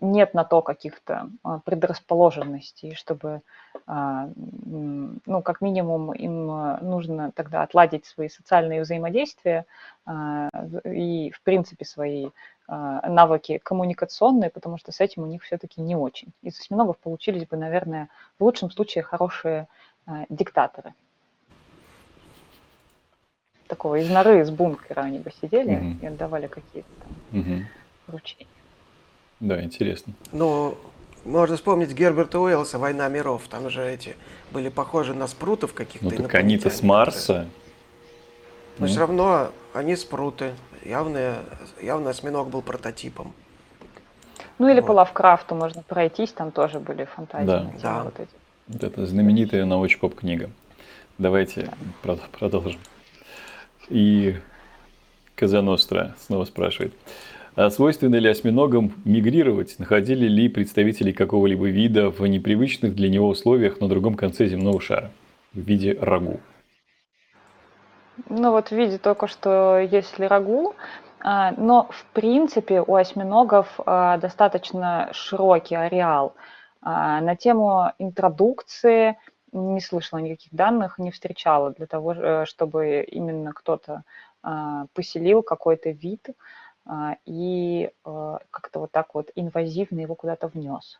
нет 0.01 0.35
на 0.35 0.43
то 0.43 0.61
каких-то 0.61 1.31
предрасположенностей, 1.65 2.93
чтобы 2.93 3.41
а, 3.87 4.29
ну, 4.37 5.41
как 5.41 5.61
минимум, 5.61 6.13
им 6.13 6.45
нужно 6.81 7.31
тогда 7.31 7.63
отладить 7.63 8.05
свои 8.05 8.29
социальные 8.29 8.81
взаимодействия 8.81 9.65
а, 10.05 10.49
и, 10.83 11.31
в 11.31 11.41
принципе, 11.41 11.85
свои 11.85 12.27
а, 12.27 12.31
навыки 12.67 13.59
коммуникационные, 13.63 14.49
потому 14.49 14.77
что 14.77 14.91
с 14.91 14.99
этим 14.99 15.23
у 15.23 15.25
них 15.25 15.41
все-таки 15.43 15.79
не 15.81 15.95
очень. 15.95 16.33
Из 16.41 16.59
осьминогов 16.59 16.97
получились 16.97 17.45
бы, 17.47 17.55
наверное, 17.57 18.09
в 18.39 18.43
лучшем 18.43 18.69
случае 18.71 19.03
хорошие 19.03 19.67
а, 20.05 20.25
диктаторы. 20.29 20.93
Такого 23.67 23.95
из 23.99 24.09
норы, 24.09 24.41
из 24.41 24.49
бункера 24.49 25.01
они 25.01 25.19
бы 25.19 25.31
сидели 25.41 25.75
Мгм. 25.75 25.99
и 26.01 26.05
отдавали 26.07 26.47
какие-то 26.47 26.89
там 26.99 27.39
Мгм. 27.39 27.67
поручения. 28.05 28.47
Да, 29.41 29.61
интересно. 29.61 30.13
Ну, 30.31 30.77
можно 31.25 31.57
вспомнить 31.57 31.93
Герберта 31.93 32.39
Уэллса 32.39 32.79
«Война 32.79 33.07
миров». 33.09 33.47
Там 33.49 33.69
же 33.69 33.85
эти 33.85 34.15
были 34.51 34.69
похожи 34.69 35.13
на 35.13 35.27
спрутов 35.27 35.73
каких-то. 35.73 36.05
Ну 36.09 36.23
так 36.23 36.33
они-то 36.35 36.69
с. 36.69 36.81
Марса. 36.81 37.47
Но 38.77 38.85
Ну. 38.85 38.87
все 38.87 38.99
равно 39.01 39.51
они 39.77 39.95
спруты. 39.95 40.53
Явно, 40.83 41.35
явно 41.81 42.09
осьминог 42.09 42.49
был 42.49 42.61
прототипом. 42.61 43.33
Ну 44.59 44.67
или 44.69 44.79
Вот. 44.79 44.87
по 44.87 44.91
Лавкрафту 44.93 45.55
можно 45.55 45.83
пройтись, 45.83 46.31
там 46.31 46.51
тоже 46.51 46.79
были 46.79 47.05
фантазии. 47.05 47.45
Да. 47.45 47.71
Да. 47.81 48.03
вот 48.03 48.19
эти. 48.19 48.29
Вот 48.67 48.83
это 48.83 49.05
знаменитая 49.05 49.65
научпоп 49.65 50.15
книга. 50.15 50.49
Давайте 51.17 51.69
прод- 52.03 52.21
продолжим. 52.31 52.79
И 53.89 54.35
Казаностра 55.35 56.15
снова 56.19 56.45
спрашивает. 56.45 56.93
А 57.55 57.69
свойственно 57.69 58.15
ли 58.17 58.29
осьминогам 58.29 58.93
мигрировать? 59.05 59.79
Находили 59.79 60.27
ли 60.27 60.47
представителей 60.49 61.13
какого-либо 61.13 61.67
вида 61.69 62.11
в 62.11 62.19
непривычных 62.25 62.93
для 62.95 63.09
него 63.09 63.29
условиях 63.29 63.79
на 63.81 63.87
другом 63.87 64.15
конце 64.15 64.47
земного 64.47 64.79
шара 64.81 65.11
в 65.53 65.59
виде 65.59 65.97
рагу? 65.99 66.39
Ну 68.29 68.51
вот 68.51 68.69
в 68.69 68.71
виде 68.71 68.97
только 68.97 69.27
что 69.27 69.79
если 69.79 70.25
рагу, 70.25 70.75
а, 71.19 71.51
но 71.51 71.87
в 71.91 72.05
принципе 72.13 72.81
у 72.81 72.95
осьминогов 72.95 73.79
а, 73.85 74.17
достаточно 74.17 75.09
широкий 75.11 75.75
ареал. 75.75 76.35
А, 76.81 77.21
на 77.21 77.35
тему 77.35 77.91
интродукции 77.99 79.17
не 79.51 79.81
слышала 79.81 80.19
никаких 80.19 80.53
данных, 80.53 80.97
не 80.97 81.11
встречала 81.11 81.71
для 81.71 81.87
того, 81.87 82.13
э, 82.13 82.45
чтобы 82.45 83.01
именно 83.01 83.53
кто-то 83.53 84.03
поселил 84.93 85.41
какой-то 85.41 85.89
вид 85.89 86.29
и 87.25 87.89
э, 88.05 88.37
как-то 88.51 88.79
вот 88.79 88.91
так 88.91 89.13
вот 89.15 89.31
инвазивно 89.35 89.99
его 89.99 90.15
куда-то 90.15 90.47
внес. 90.47 90.99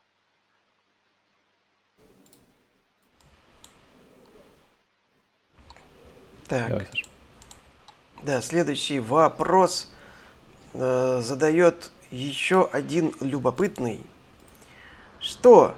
Так. 6.48 6.84
Да, 8.27 8.41
следующий 8.41 8.99
вопрос 8.99 9.89
э, 10.73 11.21
задает 11.21 11.91
еще 12.11 12.67
один 12.73 13.13
любопытный. 13.21 14.01
Что 15.21 15.75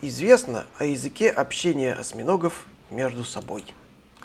известно 0.00 0.64
о 0.78 0.84
языке 0.84 1.28
общения 1.28 1.92
осьминогов 1.92 2.64
между 2.88 3.24
собой? 3.24 3.66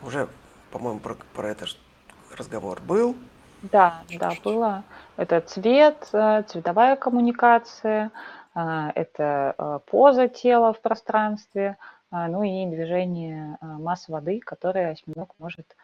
Уже, 0.02 0.30
по-моему, 0.72 1.02
про, 1.02 1.18
про 1.34 1.50
это 1.50 1.66
разговор 2.38 2.80
был. 2.80 3.18
Да, 3.64 4.02
да, 4.18 4.32
было. 4.46 4.86
Это 5.18 5.42
цвет, 5.42 6.08
э, 6.14 6.44
цветовая 6.48 6.96
коммуникация, 6.96 8.12
э, 8.56 8.92
это 8.96 9.56
э, 9.58 9.80
поза 9.88 10.30
тела 10.30 10.72
в 10.72 10.80
пространстве, 10.80 11.76
ну 12.12 12.44
и 12.44 12.66
движение 12.68 13.58
масс 13.60 14.08
воды, 14.08 14.40
которое 14.40 14.92
осьминог 14.92 15.36
может 15.40 15.76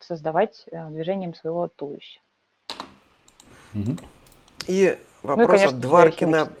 создавать 0.00 0.66
движением 0.90 1.34
своего 1.34 1.68
туловища. 1.68 2.20
И 4.66 4.98
ну 5.22 5.28
вопрос 5.28 5.46
ну, 5.46 5.46
конечно, 5.46 5.76
от 5.76 5.80
Дваркина. 5.80 6.52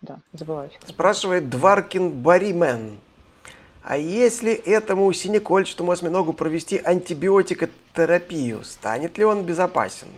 Да, 0.00 0.20
забываю. 0.32 0.70
Спрашивает 0.86 1.48
Дваркин 1.48 2.22
Баримен. 2.22 2.98
А 3.82 3.96
если 3.96 4.52
этому 4.52 5.12
синекольчатому 5.12 5.92
осьминогу 5.92 6.32
провести 6.34 6.78
антибиотикотерапию, 6.78 8.62
станет 8.62 9.18
ли 9.18 9.24
он 9.24 9.44
безопасен? 9.44 10.08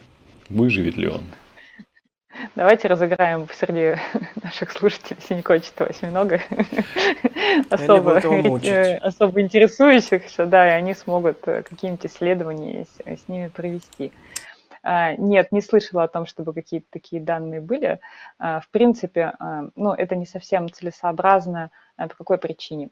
Выживет 0.48 0.96
ли 0.96 1.08
он? 1.08 1.22
Давайте 2.54 2.88
разыграем 2.88 3.48
среди 3.52 3.96
наших 4.42 4.70
слушателей 4.72 5.20
синекольчатого 5.28 5.90
осьминога 5.90 6.40
особо, 7.70 8.18
особо 9.02 9.40
интересующихся, 9.40 10.46
да, 10.46 10.68
и 10.68 10.70
они 10.70 10.94
смогут 10.94 11.46
э, 11.46 11.62
какие-нибудь 11.62 12.06
исследования 12.06 12.84
с, 12.84 13.22
с 13.24 13.28
ними 13.28 13.48
провести. 13.48 14.12
А, 14.82 15.14
нет, 15.16 15.52
не 15.52 15.60
слышала 15.60 16.04
о 16.04 16.08
том, 16.08 16.26
чтобы 16.26 16.54
какие-то 16.54 16.86
такие 16.90 17.20
данные 17.20 17.60
были. 17.60 18.00
А, 18.38 18.60
в 18.60 18.68
принципе, 18.70 19.32
а, 19.38 19.64
ну, 19.76 19.92
это 19.92 20.16
не 20.16 20.26
совсем 20.26 20.70
целесообразно. 20.70 21.70
По 21.96 22.08
какой 22.08 22.38
причине? 22.38 22.90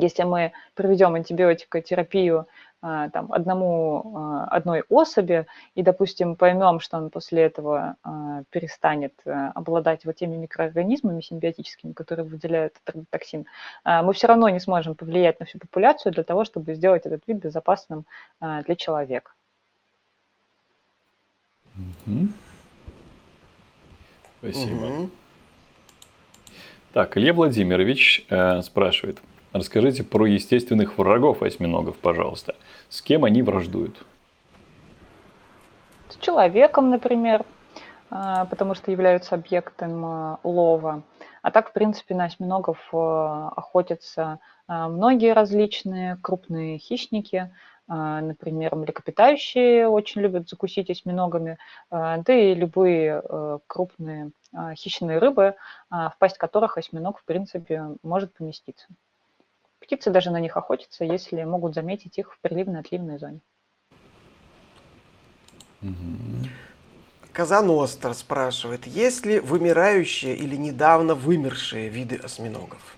Если 0.00 0.22
мы 0.22 0.52
проведем 0.74 1.16
антибиотикотерапию 1.16 2.46
там, 3.12 3.32
одному, 3.32 4.44
одной 4.50 4.82
особи 4.90 5.46
и, 5.74 5.82
допустим, 5.82 6.36
поймем, 6.36 6.80
что 6.80 6.98
он 6.98 7.08
после 7.08 7.42
этого 7.42 7.96
перестанет 8.50 9.14
обладать 9.24 10.04
вот 10.04 10.16
теми 10.16 10.36
микроорганизмами 10.36 11.22
симбиотическими, 11.22 11.92
которые 11.92 12.26
выделяют 12.26 12.74
этот 12.84 13.08
токсин, 13.08 13.46
мы 13.84 14.12
все 14.12 14.26
равно 14.26 14.50
не 14.50 14.60
сможем 14.60 14.94
повлиять 14.94 15.40
на 15.40 15.46
всю 15.46 15.58
популяцию 15.58 16.12
для 16.12 16.24
того, 16.24 16.44
чтобы 16.44 16.74
сделать 16.74 17.06
этот 17.06 17.22
вид 17.26 17.38
безопасным 17.38 18.04
для 18.40 18.76
человека. 18.76 19.32
Угу. 22.06 22.28
Спасибо. 24.40 24.84
Угу. 24.84 25.10
Так, 26.92 27.16
Илья 27.16 27.32
Владимирович 27.32 28.24
э, 28.28 28.62
спрашивает. 28.62 29.20
Расскажите 29.54 30.02
про 30.02 30.26
естественных 30.26 30.98
врагов 30.98 31.40
осьминогов, 31.40 31.96
пожалуйста. 31.98 32.56
С 32.88 33.00
кем 33.00 33.24
они 33.24 33.40
враждуют? 33.40 34.04
С 36.08 36.16
человеком, 36.16 36.90
например, 36.90 37.44
э, 38.10 38.46
потому 38.50 38.74
что 38.74 38.90
являются 38.90 39.36
объектом 39.36 40.04
э, 40.04 40.36
лова. 40.42 41.04
А 41.42 41.52
так, 41.52 41.70
в 41.70 41.72
принципе, 41.72 42.16
на 42.16 42.24
осьминогов 42.24 42.78
э, 42.92 42.96
охотятся 42.96 44.40
многие 44.66 45.32
различные 45.32 46.18
крупные 46.20 46.78
хищники– 46.78 47.52
а, 47.86 48.22
например, 48.22 48.74
млекопитающие 48.76 49.86
очень 49.86 50.22
любят 50.22 50.48
закусить 50.48 50.88
осьминогами, 50.88 51.58
а, 51.90 52.16
да 52.16 52.32
и 52.32 52.54
любые 52.54 53.22
крупные 53.66 54.30
а, 54.54 54.74
хищные 54.74 55.18
рыбы, 55.18 55.54
в 55.90 56.14
пасть 56.18 56.38
которых 56.38 56.78
осьминог, 56.78 57.18
в 57.18 57.24
принципе, 57.24 57.84
может 58.02 58.32
поместиться. 58.32 58.86
Птицы 59.84 60.10
даже 60.10 60.30
на 60.30 60.40
них 60.40 60.56
охотятся, 60.56 61.04
если 61.04 61.44
могут 61.44 61.74
заметить 61.74 62.16
их 62.18 62.32
в 62.32 62.40
приливно-отливной 62.40 63.18
зоне. 63.18 63.40
Казаностр 67.32 68.14
спрашивает, 68.14 68.86
есть 68.86 69.26
ли 69.26 69.40
вымирающие 69.40 70.34
или 70.36 70.56
недавно 70.56 71.14
вымершие 71.14 71.90
виды 71.90 72.16
осьминогов? 72.16 72.96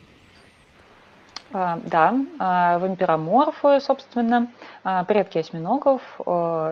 А, 1.53 1.81
да, 1.85 2.15
а, 2.39 2.79
вампироморфы, 2.79 3.81
собственно, 3.81 4.49
а, 4.85 5.03
предки 5.05 5.39
осьминогов– 5.39 6.03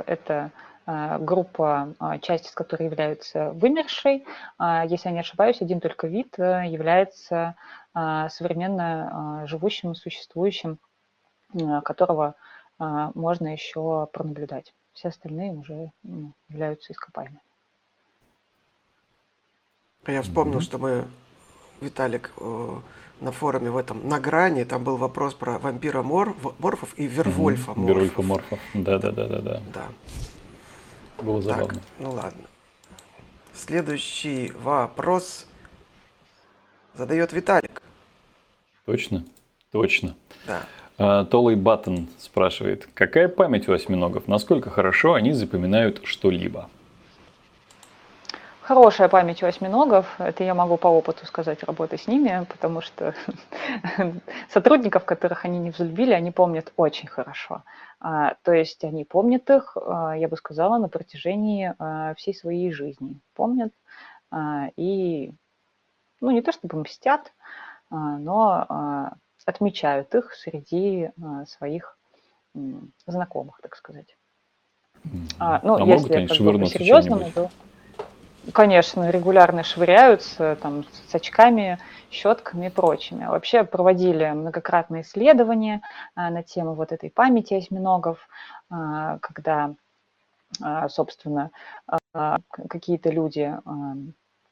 это 0.06 0.50
группа, 0.86 1.94
часть 2.20 2.48
из 2.48 2.50
которой 2.50 2.84
является 2.84 3.52
вымершей. 3.52 4.26
Если 4.84 5.08
я 5.08 5.14
не 5.14 5.20
ошибаюсь, 5.20 5.62
один 5.62 5.80
только 5.80 6.06
вид 6.06 6.34
э, 6.36 6.64
является 6.66 7.54
современно 7.94 9.44
живущим, 9.46 9.94
существующим, 9.94 10.78
которого 11.84 12.34
можно 12.78 13.52
еще 13.52 14.08
пронаблюдать. 14.12 14.74
Все 14.94 15.08
остальные 15.08 15.52
уже 15.52 15.90
ну, 16.02 16.32
являются 16.48 16.92
ископаемыми. 16.92 17.40
Я 20.06 20.22
вспомнил, 20.22 20.60
что 20.60 20.78
мы, 20.78 21.06
Виталик, 21.80 22.32
э, 22.38 22.80
на 23.20 23.32
форуме 23.32 23.70
в 23.70 23.76
этом, 23.76 24.06
на 24.06 24.20
грани, 24.20 24.64
там 24.64 24.84
был 24.84 24.96
вопрос 24.96 25.34
про 25.34 25.58
вампира 25.58 26.02
мор, 26.02 26.36
морфов 26.58 26.96
и 26.98 27.06
вервольфа 27.06 27.70
морфов. 27.70 27.88
Вервольфа 27.88 28.22
морфов, 28.22 28.58
да-да-да-да. 28.74 29.62
Да. 29.72 29.88
Было 31.22 31.40
забавно. 31.40 31.68
Так, 31.68 31.82
ну 31.98 32.10
ладно. 32.10 32.42
Следующий 33.54 34.52
вопрос 34.52 35.46
задает 36.94 37.32
Виталик. 37.32 37.82
Точно? 38.86 39.24
Точно. 39.72 40.14
Да. 40.46 40.62
А, 40.98 41.24
Толый 41.24 41.56
Баттон 41.56 42.08
спрашивает, 42.18 42.88
какая 42.94 43.28
память 43.28 43.68
у 43.68 43.72
осьминогов? 43.72 44.28
Насколько 44.28 44.70
хорошо 44.70 45.14
они 45.14 45.32
запоминают 45.32 46.02
что-либо? 46.04 46.68
Хорошая 48.60 49.08
память 49.08 49.42
у 49.42 49.46
осьминогов, 49.46 50.18
это 50.18 50.42
я 50.42 50.54
могу 50.54 50.78
по 50.78 50.86
опыту 50.86 51.26
сказать 51.26 51.62
работы 51.64 51.98
с 51.98 52.06
ними, 52.06 52.46
потому 52.48 52.80
что 52.80 53.14
сотрудников, 54.48 55.04
которых 55.04 55.44
они 55.44 55.58
не 55.58 55.70
взлюбили, 55.70 56.12
они 56.12 56.30
помнят 56.30 56.72
очень 56.76 57.08
хорошо. 57.08 57.62
А, 58.00 58.36
то 58.42 58.52
есть 58.52 58.82
они 58.84 59.04
помнят 59.04 59.50
их, 59.50 59.76
а, 59.76 60.16
я 60.16 60.28
бы 60.28 60.36
сказала, 60.36 60.78
на 60.78 60.88
протяжении 60.88 61.74
всей 62.14 62.34
своей 62.34 62.72
жизни. 62.72 63.20
Помнят 63.34 63.72
и, 64.76 65.32
ну 66.20 66.30
не 66.30 66.40
то 66.40 66.50
чтобы 66.50 66.78
мстят, 66.78 67.32
но 67.94 69.12
отмечают 69.46 70.14
их 70.14 70.32
среди 70.34 71.10
своих 71.46 71.96
знакомых, 73.06 73.60
так 73.62 73.76
сказать. 73.76 74.16
А, 75.38 75.60
ну, 75.62 75.76
а 75.76 75.80
если 75.80 76.16
могут 76.16 76.30
они 76.32 76.58
по-серьезному, 76.60 77.30
то... 77.30 77.50
Конечно, 78.52 79.08
регулярно 79.08 79.62
швыряются 79.62 80.58
там, 80.60 80.84
с 81.08 81.14
очками, 81.14 81.78
щетками 82.10 82.66
и 82.66 82.70
прочими. 82.70 83.24
Вообще 83.24 83.64
проводили 83.64 84.30
многократные 84.32 85.02
исследования 85.02 85.80
а, 86.14 86.28
на 86.28 86.42
тему 86.42 86.74
вот 86.74 86.92
этой 86.92 87.10
памяти 87.10 87.54
осьминогов, 87.54 88.18
а, 88.68 89.18
когда, 89.20 89.74
а, 90.60 90.90
собственно, 90.90 91.52
а, 92.12 92.38
какие-то 92.68 93.08
люди 93.08 93.50
а, 93.64 93.94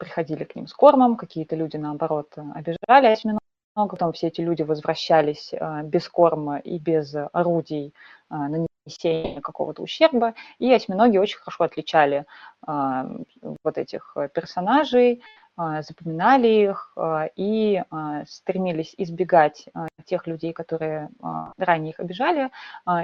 приходили 0.03 0.43
к 0.45 0.57
ним 0.57 0.67
с 0.67 0.75
кормом, 0.75 1.17
какие-то 1.17 1.55
люди, 1.55 1.77
наоборот, 1.77 2.35
обижали 2.55 3.07
осьминогов, 3.07 3.41
потом 3.75 4.13
все 4.13 4.27
эти 4.27 4.41
люди 4.41 4.63
возвращались 4.63 5.55
а, 5.55 5.83
без 5.83 6.09
корма 6.09 6.59
и 6.59 6.79
без 6.79 7.15
орудий 7.33 7.95
на 8.29 8.67
нанесения 8.85 9.41
какого-то 9.41 9.83
ущерба, 9.83 10.35
и 10.59 10.73
осьминоги 10.73 11.19
очень 11.19 11.39
хорошо 11.39 11.65
отличали 11.65 12.25
вот 12.67 13.79
этих 13.79 14.17
персонажей, 14.35 15.23
запоминали 15.57 16.49
их 16.49 16.97
и 17.37 17.83
стремились 18.27 18.95
избегать 18.97 19.69
тех 20.07 20.27
людей, 20.27 20.53
которые 20.53 21.11
ранее 21.59 21.91
их 21.91 22.01
обижали, 22.01 22.51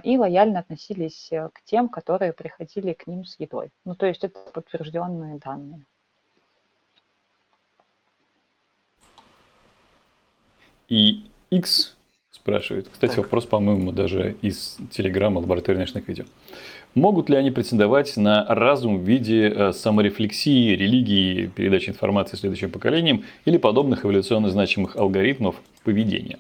и 0.03 0.19
лояльно 0.19 0.61
относились 0.61 1.29
э, 1.31 1.49
к 1.53 1.62
тем, 1.65 1.89
которые 1.89 2.33
приходили 2.33 2.93
к 2.93 3.07
ним 3.07 3.25
с 3.25 3.39
едой. 3.39 3.70
Ну, 3.85 3.95
то 3.95 4.07
есть 4.07 4.25
это 4.25 4.39
подтвержденные 4.53 5.39
данные. 5.39 5.85
И 10.89 11.24
X 11.51 11.97
спрашивает. 12.31 12.89
Кстати, 12.90 13.16
так. 13.16 13.24
вопрос, 13.24 13.47
по-моему, 13.47 13.93
даже 13.93 14.36
из 14.43 14.78
телеграмма 14.90 15.40
лаборатории 15.40 15.78
ночных 15.78 16.09
видео. 16.09 16.24
Могут 16.94 17.28
ли 17.28 17.36
они 17.36 17.51
претендовать 17.51 18.16
на 18.16 18.47
разум 18.47 18.98
в 18.98 19.02
виде 19.02 19.48
э, 19.48 19.73
саморефлексии, 19.73 20.74
религии, 20.74 21.47
передачи 21.47 21.90
информации 21.90 22.36
следующим 22.36 22.70
поколениям 22.70 23.24
или 23.44 23.59
подобных 23.59 24.05
эволюционно 24.05 24.48
значимых 24.51 24.97
алгоритмов 24.97 25.56
поведения? 25.85 26.39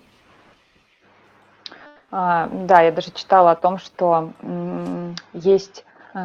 А, 2.10 2.48
да, 2.66 2.80
я 2.80 2.90
даже 2.90 3.12
читала 3.12 3.50
о 3.50 3.56
том, 3.56 3.78
что 3.78 4.32
есть 5.34 5.84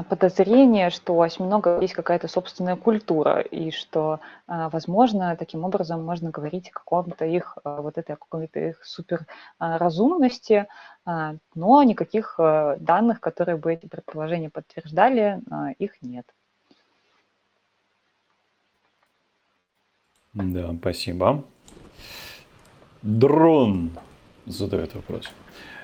подозрение, 0.09 0.89
что 0.89 1.13
у 1.15 1.21
осьминога 1.21 1.79
есть 1.81 1.93
какая-то 1.93 2.27
собственная 2.27 2.75
культура, 2.75 3.41
и 3.41 3.71
что, 3.71 4.19
а, 4.47 4.69
возможно, 4.69 5.35
таким 5.35 5.65
образом 5.65 6.03
можно 6.03 6.29
говорить 6.31 6.69
о 6.69 6.73
каком-то 6.73 7.25
их, 7.25 7.57
а, 7.63 7.81
вот 7.81 7.97
этой 7.97 8.15
какой-то 8.15 8.59
их 8.59 8.83
суперразумности, 8.83 10.67
но 11.05 11.83
никаких 11.83 12.35
данных, 12.37 13.19
которые 13.19 13.57
бы 13.57 13.73
эти 13.73 13.87
предположения 13.87 14.49
подтверждали, 14.49 15.41
их 15.77 16.01
нет. 16.01 16.25
Да, 20.33 20.73
спасибо. 20.79 21.43
Дрон 23.01 23.91
задает 24.45 24.95
вопрос. 24.95 25.29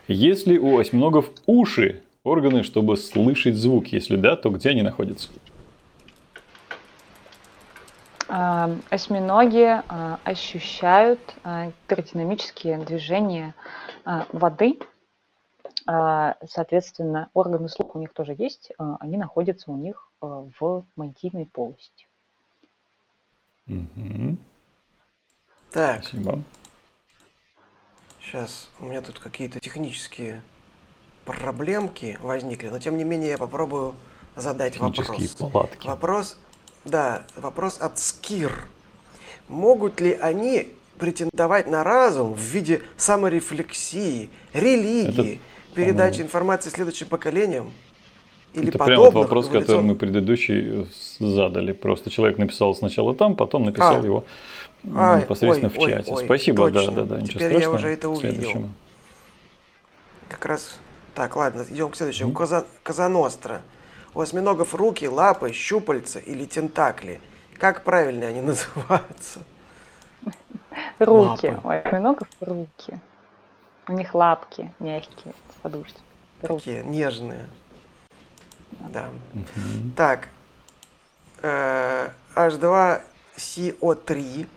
Есть 0.07 0.47
ли 0.47 0.57
у 0.57 0.77
осьминогов 0.79 1.29
уши, 1.45 2.01
органы, 2.29 2.63
чтобы 2.63 2.95
слышать 2.97 3.55
звук? 3.55 3.87
Если 3.87 4.15
да, 4.15 4.35
то 4.35 4.49
где 4.49 4.69
они 4.69 4.81
находятся? 4.81 5.29
А, 8.27 8.69
осьминоги 8.89 9.81
а, 9.87 10.19
ощущают 10.23 11.19
а, 11.43 11.71
гидродинамические 11.89 12.77
движения 12.77 13.55
воды. 14.31 14.79
Соответственно, 15.85 17.29
органы 17.33 17.67
слуха 17.67 17.97
у 17.97 17.99
них 17.99 18.13
тоже 18.13 18.35
есть. 18.37 18.71
Они 18.77 19.17
находятся 19.17 19.71
у 19.71 19.77
них 19.77 20.11
в 20.21 20.85
мантийной 20.95 21.47
полости. 21.47 22.07
Угу. 23.67 24.37
Так. 25.71 26.03
Спасибо. 26.03 26.43
Сейчас 28.21 28.69
у 28.79 28.85
меня 28.85 29.01
тут 29.01 29.17
какие-то 29.17 29.59
технические 29.59 30.43
проблемки 31.33 32.17
возникли, 32.21 32.69
но 32.69 32.79
тем 32.79 32.97
не 32.97 33.03
менее 33.03 33.31
я 33.31 33.37
попробую 33.37 33.95
задать 34.35 34.77
вопрос. 34.77 35.35
Палатки. 35.37 35.87
Вопрос, 35.87 36.37
да, 36.85 37.23
вопрос 37.35 37.77
от 37.79 37.99
Скир. 37.99 38.65
Могут 39.47 39.99
ли 39.99 40.13
они 40.13 40.69
претендовать 40.97 41.67
на 41.67 41.83
разум 41.83 42.33
в 42.33 42.39
виде 42.39 42.81
саморефлексии, 42.97 44.29
религии, 44.53 45.33
Это, 45.33 45.75
передачи 45.75 46.21
информации 46.21 46.69
следующим 46.69 47.07
поколениям? 47.07 47.71
Или 48.53 48.69
Это 48.69 48.79
прямо 48.79 49.11
вопрос, 49.11 49.45
эволюцион... 49.45 49.61
который 49.61 49.81
мы 49.83 49.95
предыдущий 49.95 50.87
задали. 51.19 51.71
Просто 51.71 52.09
человек 52.09 52.37
написал 52.37 52.75
сначала 52.75 53.15
там, 53.15 53.35
потом 53.35 53.65
написал 53.65 54.01
а. 54.01 54.05
его 54.05 54.25
а, 54.95 55.19
непосредственно 55.19 55.71
ой, 55.75 55.85
в 55.85 55.89
чате. 55.89 56.11
Ой, 56.11 56.25
Спасибо, 56.25 56.71
точно. 56.71 56.91
да, 56.91 57.01
да, 57.03 57.15
да. 57.15 57.21
Ничего 57.21 57.39
Теперь 57.39 57.49
страшного. 57.49 57.73
я 57.73 57.79
уже 57.79 57.87
это 57.89 58.09
увидел. 58.09 58.69
Как 60.27 60.45
раз 60.45 60.79
так, 61.13 61.35
ладно, 61.35 61.65
идем 61.69 61.91
к 61.91 61.95
следующему. 61.95 62.31
Mm-hmm. 62.31 62.65
Казаностра. 62.83 63.61
У 64.13 64.21
осьминогов 64.21 64.73
руки, 64.73 65.07
лапы, 65.07 65.53
щупальца 65.53 66.19
или 66.19 66.45
тентакли. 66.45 67.21
Как 67.57 67.83
правильно 67.83 68.27
они 68.27 68.41
называются? 68.41 69.41
Руки. 70.99 71.47
Лапы. 71.47 71.61
У 71.63 71.69
осьминогов 71.69 72.27
руки. 72.39 72.99
У 73.87 73.93
них 73.93 74.13
лапки 74.13 74.71
мягкие, 74.79 75.33
подушки. 75.61 75.99
Такие 76.41 76.83
нежные. 76.83 77.47
Да. 78.71 79.09
Угу. 79.33 79.91
Так. 79.95 80.29
Э, 81.41 82.09
H2CO3. 82.35 84.47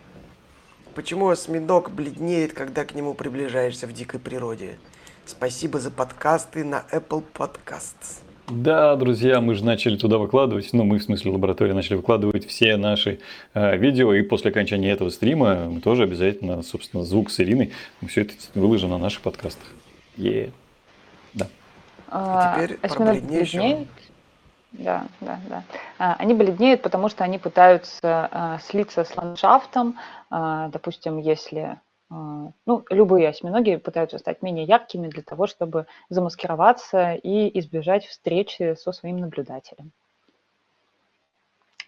Почему 0.95 1.29
осьминог 1.29 1.89
бледнеет, 1.89 2.53
когда 2.53 2.85
к 2.85 2.93
нему 2.93 3.15
приближаешься 3.15 3.87
в 3.87 3.93
дикой 3.93 4.19
природе? 4.19 4.77
Спасибо 5.25 5.79
за 5.79 5.89
подкасты 5.89 6.65
на 6.65 6.83
Apple 6.91 7.23
Podcasts. 7.33 8.21
Да, 8.49 8.95
друзья, 8.97 9.39
мы 9.39 9.55
же 9.55 9.63
начали 9.63 9.95
туда 9.95 10.17
выкладывать, 10.17 10.73
ну, 10.73 10.83
мы 10.83 10.99
в 10.99 11.03
смысле 11.03 11.31
лаборатории 11.31 11.71
начали 11.71 11.95
выкладывать 11.95 12.45
все 12.45 12.75
наши 12.75 13.19
э, 13.53 13.77
видео, 13.77 14.13
и 14.13 14.21
после 14.21 14.51
окончания 14.51 14.91
этого 14.91 15.09
стрима 15.09 15.69
мы 15.69 15.79
тоже 15.79 16.03
обязательно, 16.03 16.61
собственно, 16.61 17.03
звук 17.03 17.31
с 17.31 17.39
Ириной, 17.39 17.71
мы 18.01 18.09
все 18.09 18.21
это 18.23 18.33
выложим 18.53 18.89
на 18.89 18.97
наших 18.97 19.21
подкастах. 19.21 19.67
Е, 20.17 20.51
да. 21.33 21.47
А, 22.09 22.55
а 22.55 22.67
теперь 22.67 22.77
про 22.77 23.13
бледнеют. 23.13 23.87
Да, 24.73 25.05
да, 25.21 25.39
да. 25.47 25.63
А, 25.97 26.15
они 26.15 26.33
бледнеют, 26.33 26.81
потому 26.81 27.07
что 27.07 27.23
они 27.23 27.37
пытаются 27.39 28.27
а, 28.31 28.59
слиться 28.59 29.05
с 29.05 29.15
ландшафтом. 29.15 29.97
А, 30.29 30.67
допустим, 30.69 31.17
если 31.17 31.59
а, 31.59 31.81
ну, 32.65 32.85
любые 32.89 33.29
осьминоги 33.29 33.77
пытаются 33.77 34.17
стать 34.19 34.41
менее 34.41 34.65
яркими 34.65 35.07
для 35.07 35.23
того, 35.23 35.47
чтобы 35.47 35.87
замаскироваться 36.09 37.13
и 37.13 37.59
избежать 37.59 38.05
встречи 38.05 38.75
со 38.75 38.91
своим 38.91 39.17
наблюдателем. 39.17 39.91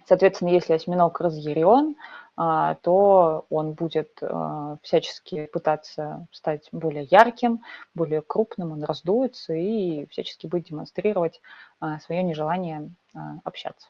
Соответственно, 0.08 0.50
если 0.50 0.74
осьминог 0.74 1.20
разъярен, 1.20 1.96
а, 2.38 2.76
то 2.76 3.46
он 3.50 3.74
будет 3.74 4.20
а, 4.22 4.78
всячески 4.84 5.48
пытаться 5.48 6.28
стать 6.32 6.70
более 6.72 7.06
ярким, 7.06 7.62
более 7.96 8.22
крупным, 8.22 8.72
он 8.72 8.84
раздуется 8.84 9.54
и 9.54 10.06
всячески 10.08 10.48
будет 10.48 10.66
демонстрировать 10.66 11.42
свое 12.02 12.24
нежелание 12.24 12.90
общаться. 13.44 13.88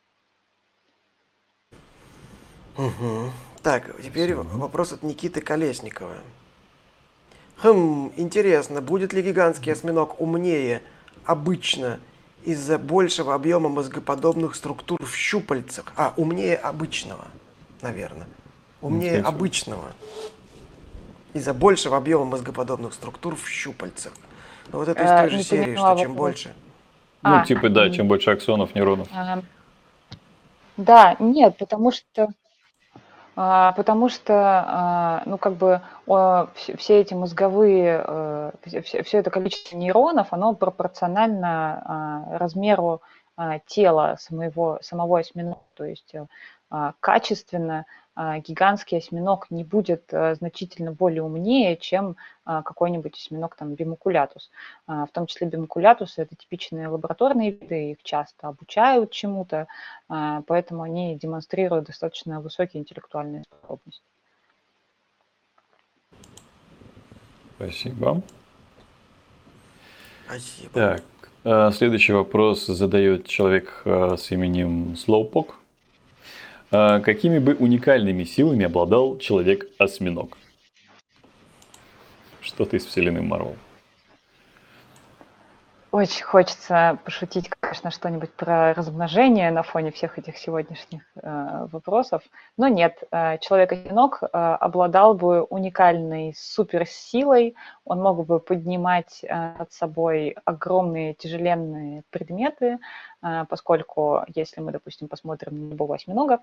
Угу. 2.77 3.31
Так, 3.63 3.95
теперь 4.01 4.33
Спасибо. 4.33 4.57
вопрос 4.57 4.91
от 4.91 5.03
Никиты 5.03 5.41
Колесникова. 5.41 6.13
Хм, 7.63 8.11
интересно, 8.17 8.81
будет 8.81 9.13
ли 9.13 9.21
гигантский 9.21 9.71
осьминог 9.71 10.19
умнее 10.19 10.81
обычно 11.25 11.99
из-за 12.43 12.77
большего 12.77 13.33
объема 13.33 13.69
мозгоподобных 13.69 14.55
структур 14.55 15.03
в 15.03 15.15
щупальцах? 15.15 15.85
А, 15.95 16.13
умнее 16.17 16.57
обычного, 16.57 17.25
наверное. 17.81 18.27
Умнее 18.81 19.07
Интересно. 19.07 19.29
обычного. 19.29 19.91
Из-за 21.33 21.53
большего 21.53 21.97
объема 21.97 22.25
мозгоподобных 22.25 22.93
структур 22.93 23.35
в 23.35 23.47
щупальцах. 23.47 24.13
Ну, 24.71 24.79
вот 24.79 24.87
это 24.87 25.03
из 25.03 25.09
той 25.09 25.29
же 25.29 25.43
серии, 25.43 25.75
что 25.75 25.97
чем 25.99 26.13
больше. 26.13 26.53
Ну, 27.23 27.37
а, 27.37 27.45
типа, 27.45 27.69
да, 27.69 27.89
чем 27.89 28.07
больше 28.07 28.31
аксонов, 28.31 28.75
нейронов. 28.75 29.07
Да, 30.77 31.15
нет, 31.19 31.57
потому 31.57 31.91
что 31.91 32.23
а, 32.23 32.27
потому 33.35 34.07
что, 34.07 34.33
а, 34.33 35.23
ну, 35.25 35.37
как 35.37 35.55
бы 35.55 35.81
все 36.77 37.01
эти 37.01 37.13
мозговые, 37.13 38.03
э, 38.07 38.51
все 38.81 39.17
это 39.17 39.29
количество 39.29 39.75
нейронов, 39.75 40.31
оно 40.31 40.53
пропорционально 40.53 41.81
а, 41.85 42.37
размеру 42.37 43.01
тела 43.65 44.15
самого, 44.19 44.79
самого 44.81 45.19
осьминога. 45.19 45.59
То 45.73 45.83
есть 45.83 46.15
э, 46.15 46.25
качественно 47.01 47.79
а, 47.79 48.04
гигантский 48.17 48.97
осьминог 48.97 49.47
не 49.49 49.63
будет 49.65 50.13
э, 50.13 50.35
значительно 50.35 50.93
более 50.93 51.21
умнее, 51.23 51.75
чем 51.75 52.15
а, 52.45 52.63
какой-нибудь 52.63 53.15
осьминог 53.15 53.55
там 53.55 53.73
бимукулятус. 53.73 54.51
А, 54.87 55.05
в 55.05 55.11
том 55.11 55.27
числе 55.27 55.47
бимукулятусы 55.47 56.21
это 56.21 56.35
типичные 56.35 56.87
лабораторные 56.87 57.51
виды, 57.51 57.91
их 57.91 58.03
часто 58.03 58.47
обучают 58.47 59.11
чему-то, 59.11 59.67
поэтому 60.07 60.83
они 60.83 61.15
демонстрируют 61.15 61.87
достаточно 61.87 62.39
высокие 62.39 62.81
интеллектуальные 62.81 63.43
способности. 63.43 64.03
Спасибо. 67.55 68.21
Спасибо. 70.25 71.01
Так, 71.43 71.73
следующий 71.73 72.13
вопрос 72.13 72.65
задает 72.65 73.27
человек 73.27 73.81
с 73.85 74.31
именем 74.31 74.93
Slowpoke. 74.93 75.53
А 76.71 76.99
какими 76.99 77.39
бы 77.39 77.55
уникальными 77.55 78.23
силами 78.23 78.65
обладал 78.65 79.17
человек-осьминог? 79.17 80.37
Что-то 82.41 82.77
из 82.77 82.85
вселенной 82.85 83.21
Марвел. 83.21 83.55
Очень 85.95 86.25
хочется 86.25 86.99
пошутить, 87.05 87.47
конечно, 87.47 87.89
что-нибудь 87.89 88.33
про 88.33 88.73
размножение 88.73 89.49
на 89.49 89.63
фоне 89.63 89.93
всех 89.93 90.19
этих 90.19 90.37
сегодняшних 90.37 91.03
э, 91.15 91.67
вопросов, 91.71 92.21
но 92.57 92.67
нет. 92.67 93.01
Э, 93.11 93.37
Человек-одинок 93.37 94.21
э, 94.21 94.27
обладал 94.27 95.13
бы 95.13 95.43
уникальной 95.43 96.35
суперсилой, 96.37 97.55
он 97.85 98.01
мог 98.01 98.25
бы 98.25 98.41
поднимать 98.41 99.23
э, 99.23 99.53
над 99.57 99.71
собой 99.71 100.35
огромные 100.43 101.13
тяжеленные 101.13 102.03
предметы, 102.09 102.77
э, 103.23 103.45
поскольку, 103.47 104.25
если 104.35 104.59
мы, 104.59 104.73
допустим, 104.73 105.07
посмотрим 105.07 105.69
на 105.69 105.71
любого 105.71 105.95
осьминога, 105.95 106.39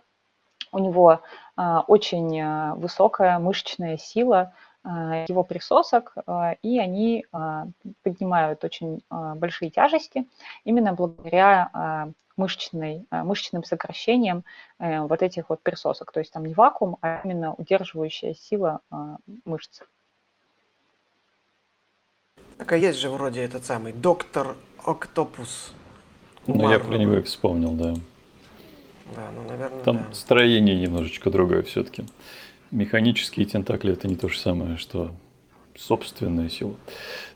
у 0.72 0.78
него 0.78 1.20
э, 1.58 1.76
очень 1.88 2.40
э, 2.40 2.72
высокая 2.76 3.38
мышечная 3.38 3.98
сила, 3.98 4.54
его 4.84 5.44
присосок, 5.44 6.14
а, 6.26 6.56
и 6.62 6.78
они 6.78 7.24
а, 7.32 7.66
поднимают 8.02 8.64
очень 8.64 9.02
большие 9.10 9.70
тяжести 9.70 10.26
именно 10.64 10.92
благодаря 10.92 12.12
мышечной, 12.36 13.06
мышечным 13.10 13.62
сокращениям 13.62 14.42
э, 14.78 15.00
вот 15.02 15.22
этих 15.22 15.50
вот 15.50 15.60
присосок. 15.62 16.12
То 16.12 16.20
есть 16.20 16.32
там 16.32 16.46
не 16.46 16.54
вакуум, 16.54 16.96
а 17.02 17.20
именно 17.22 17.52
удерживающая 17.52 18.32
сила 18.32 18.80
мышц. 19.44 19.82
Так 22.56 22.72
а 22.72 22.76
есть 22.76 22.98
же 22.98 23.10
вроде 23.10 23.42
этот 23.42 23.66
самый 23.66 23.92
доктор 23.92 24.56
Октопус. 24.84 25.72
Ну, 26.46 26.70
я 26.70 26.80
про 26.80 26.96
него 26.96 27.14
и 27.16 27.22
вспомнил, 27.22 27.72
да. 27.72 27.94
Да, 29.14 29.30
ну, 29.34 29.42
наверное, 29.48 29.82
Там 29.82 29.96
да. 29.98 30.14
строение 30.14 30.76
немножечко 30.76 31.30
другое 31.30 31.62
все-таки. 31.62 32.04
Механические 32.72 33.44
тентакли 33.44 33.92
это 33.92 34.08
не 34.08 34.16
то 34.16 34.28
же 34.28 34.38
самое, 34.38 34.78
что 34.78 35.10
собственная 35.76 36.48
сила. 36.48 36.74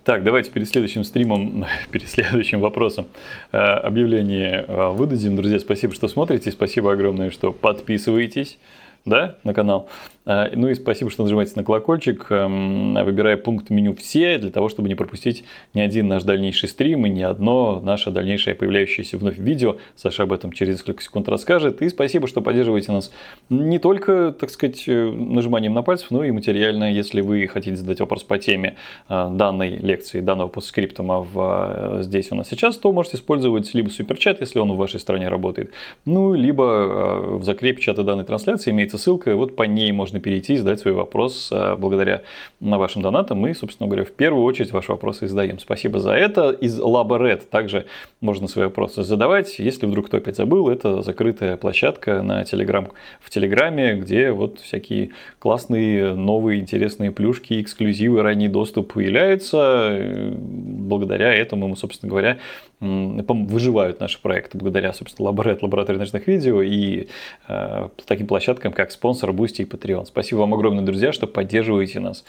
Так, 0.02 0.24
давайте 0.24 0.50
перед 0.50 0.66
следующим 0.66 1.04
стримом, 1.04 1.66
перед 1.90 2.08
следующим 2.08 2.60
вопросом 2.60 3.06
э, 3.52 3.58
объявление 3.58 4.64
э, 4.66 4.88
выдадим. 4.92 5.36
Друзья, 5.36 5.60
спасибо, 5.60 5.94
что 5.94 6.08
смотрите, 6.08 6.50
спасибо 6.50 6.90
огромное, 6.92 7.30
что 7.30 7.52
подписываетесь 7.52 8.58
да, 9.04 9.36
на 9.44 9.52
канал. 9.52 9.90
А, 10.26 10.50
ну 10.52 10.68
и 10.68 10.74
спасибо, 10.74 11.08
что 11.08 11.22
нажимаете 11.22 11.52
на 11.54 11.62
колокольчик, 11.62 12.26
эм, 12.30 12.94
выбирая 12.94 13.36
пункт 13.36 13.70
меню 13.70 13.94
«Все», 13.94 14.38
для 14.38 14.50
того, 14.50 14.68
чтобы 14.68 14.88
не 14.88 14.96
пропустить 14.96 15.44
ни 15.72 15.80
один 15.80 16.08
наш 16.08 16.24
дальнейший 16.24 16.68
стрим 16.68 17.06
и 17.06 17.10
ни 17.10 17.22
одно 17.22 17.80
наше 17.80 18.10
дальнейшее 18.10 18.56
появляющееся 18.56 19.18
вновь 19.18 19.38
видео. 19.38 19.76
Саша 19.94 20.24
об 20.24 20.32
этом 20.32 20.50
через 20.50 20.74
несколько 20.74 21.00
секунд 21.00 21.28
расскажет. 21.28 21.80
И 21.80 21.88
спасибо, 21.88 22.26
что 22.26 22.40
поддерживаете 22.40 22.90
нас 22.90 23.12
не 23.50 23.78
только, 23.78 24.32
так 24.32 24.50
сказать, 24.50 24.82
э, 24.88 25.10
нажиманием 25.10 25.74
на 25.74 25.82
пальцев, 25.82 26.10
но 26.10 26.24
и 26.24 26.32
материально, 26.32 26.92
если 26.92 27.20
вы 27.20 27.46
хотите 27.46 27.76
задать 27.76 28.00
вопрос 28.00 28.24
по 28.24 28.36
теме 28.38 28.74
э, 29.08 29.28
данной 29.30 29.76
лекции, 29.76 30.20
данного 30.20 30.48
постскриптума 30.48 31.20
в, 31.20 32.00
э, 32.00 32.02
здесь 32.02 32.32
у 32.32 32.34
нас 32.34 32.48
сейчас, 32.48 32.76
то 32.78 32.92
можете 32.92 33.18
использовать 33.18 33.72
либо 33.74 33.90
суперчат, 33.90 34.40
если 34.40 34.58
он 34.58 34.72
в 34.72 34.76
вашей 34.76 34.98
стране 34.98 35.28
работает, 35.28 35.70
ну, 36.04 36.34
либо 36.34 37.36
в 37.38 37.44
закрепе 37.44 37.80
чата 37.80 38.02
данной 38.02 38.24
трансляции 38.24 38.72
имеется 38.72 38.98
ссылка, 38.98 39.36
вот 39.36 39.54
по 39.54 39.62
ней 39.62 39.92
можно 39.92 40.15
можно 40.16 40.20
перейти 40.20 40.54
и 40.54 40.56
задать 40.56 40.80
свой 40.80 40.94
вопрос 40.94 41.50
э, 41.52 41.76
благодаря 41.76 42.22
на 42.60 42.78
вашим 42.78 43.02
донатам. 43.02 43.38
Мы, 43.38 43.54
собственно 43.54 43.86
говоря, 43.86 44.04
в 44.04 44.12
первую 44.12 44.44
очередь 44.44 44.72
ваши 44.72 44.92
вопросы 44.92 45.24
и 45.24 45.28
задаем. 45.28 45.58
Спасибо 45.58 45.98
за 46.00 46.12
это. 46.12 46.50
Из 46.50 46.78
Лаборет 46.78 47.50
также 47.50 47.86
можно 48.20 48.48
свои 48.48 48.66
вопросы 48.66 49.02
задавать. 49.02 49.58
Если 49.58 49.86
вдруг 49.86 50.06
кто 50.06 50.16
опять 50.16 50.36
забыл, 50.36 50.68
это 50.68 51.02
закрытая 51.02 51.56
площадка 51.56 52.22
на 52.22 52.44
Телеграм, 52.44 52.88
в 53.20 53.30
Телеграме, 53.30 53.94
где 53.96 54.32
вот 54.32 54.60
всякие 54.60 55.10
классные, 55.38 56.14
новые, 56.14 56.60
интересные 56.60 57.10
плюшки, 57.10 57.60
эксклюзивы, 57.60 58.22
ранний 58.22 58.48
доступ 58.48 58.94
появляются. 58.94 59.98
Благодаря 60.32 61.34
этому 61.34 61.68
мы, 61.68 61.76
собственно 61.76 62.10
говоря, 62.10 62.38
выживают 62.80 64.00
наши 64.00 64.20
проекты 64.20 64.58
благодаря, 64.58 64.92
собственно, 64.92 65.26
Лаборет, 65.26 65.62
лаборатории 65.62 65.98
ночных 65.98 66.26
видео 66.26 66.60
и 66.62 67.08
э, 67.48 67.88
таким 68.04 68.26
площадкам, 68.26 68.72
как 68.72 68.90
спонсор, 68.90 69.30
Boosty 69.30 69.62
и 69.62 69.64
Patreon. 69.64 70.06
Спасибо 70.06 70.40
вам 70.40 70.54
огромное, 70.54 70.84
друзья, 70.84 71.12
что 71.12 71.26
поддерживаете 71.26 72.00
нас. 72.00 72.24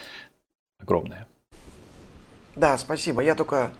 Огромное. 0.80 1.28
Да, 2.56 2.78
спасибо. 2.78 3.22
Я 3.22 3.36
только 3.36 3.72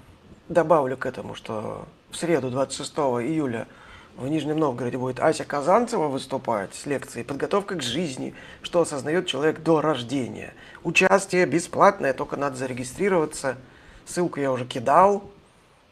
добавлю 0.50 0.98
к 0.98 1.06
этому, 1.06 1.36
что 1.36 1.86
в 2.12 2.18
среду, 2.18 2.50
26 2.50 2.92
июля, 2.98 3.68
в 4.18 4.28
Нижнем 4.28 4.58
Новгороде 4.58 4.98
будет 4.98 5.20
Ася 5.20 5.46
Казанцева 5.46 6.08
выступать 6.08 6.74
с 6.74 6.86
лекцией 6.88 7.24
«Подготовка 7.24 7.76
к 7.76 7.84
жизни. 7.84 8.34
Что 8.64 8.82
осознает 8.82 9.28
человек 9.28 9.62
до 9.62 9.80
рождения». 9.80 10.54
Участие 10.84 11.46
бесплатное, 11.46 12.14
только 12.14 12.36
надо 12.36 12.56
зарегистрироваться. 12.56 13.58
Ссылку 14.06 14.40
я 14.40 14.52
уже 14.52 14.66
кидал. 14.66 15.30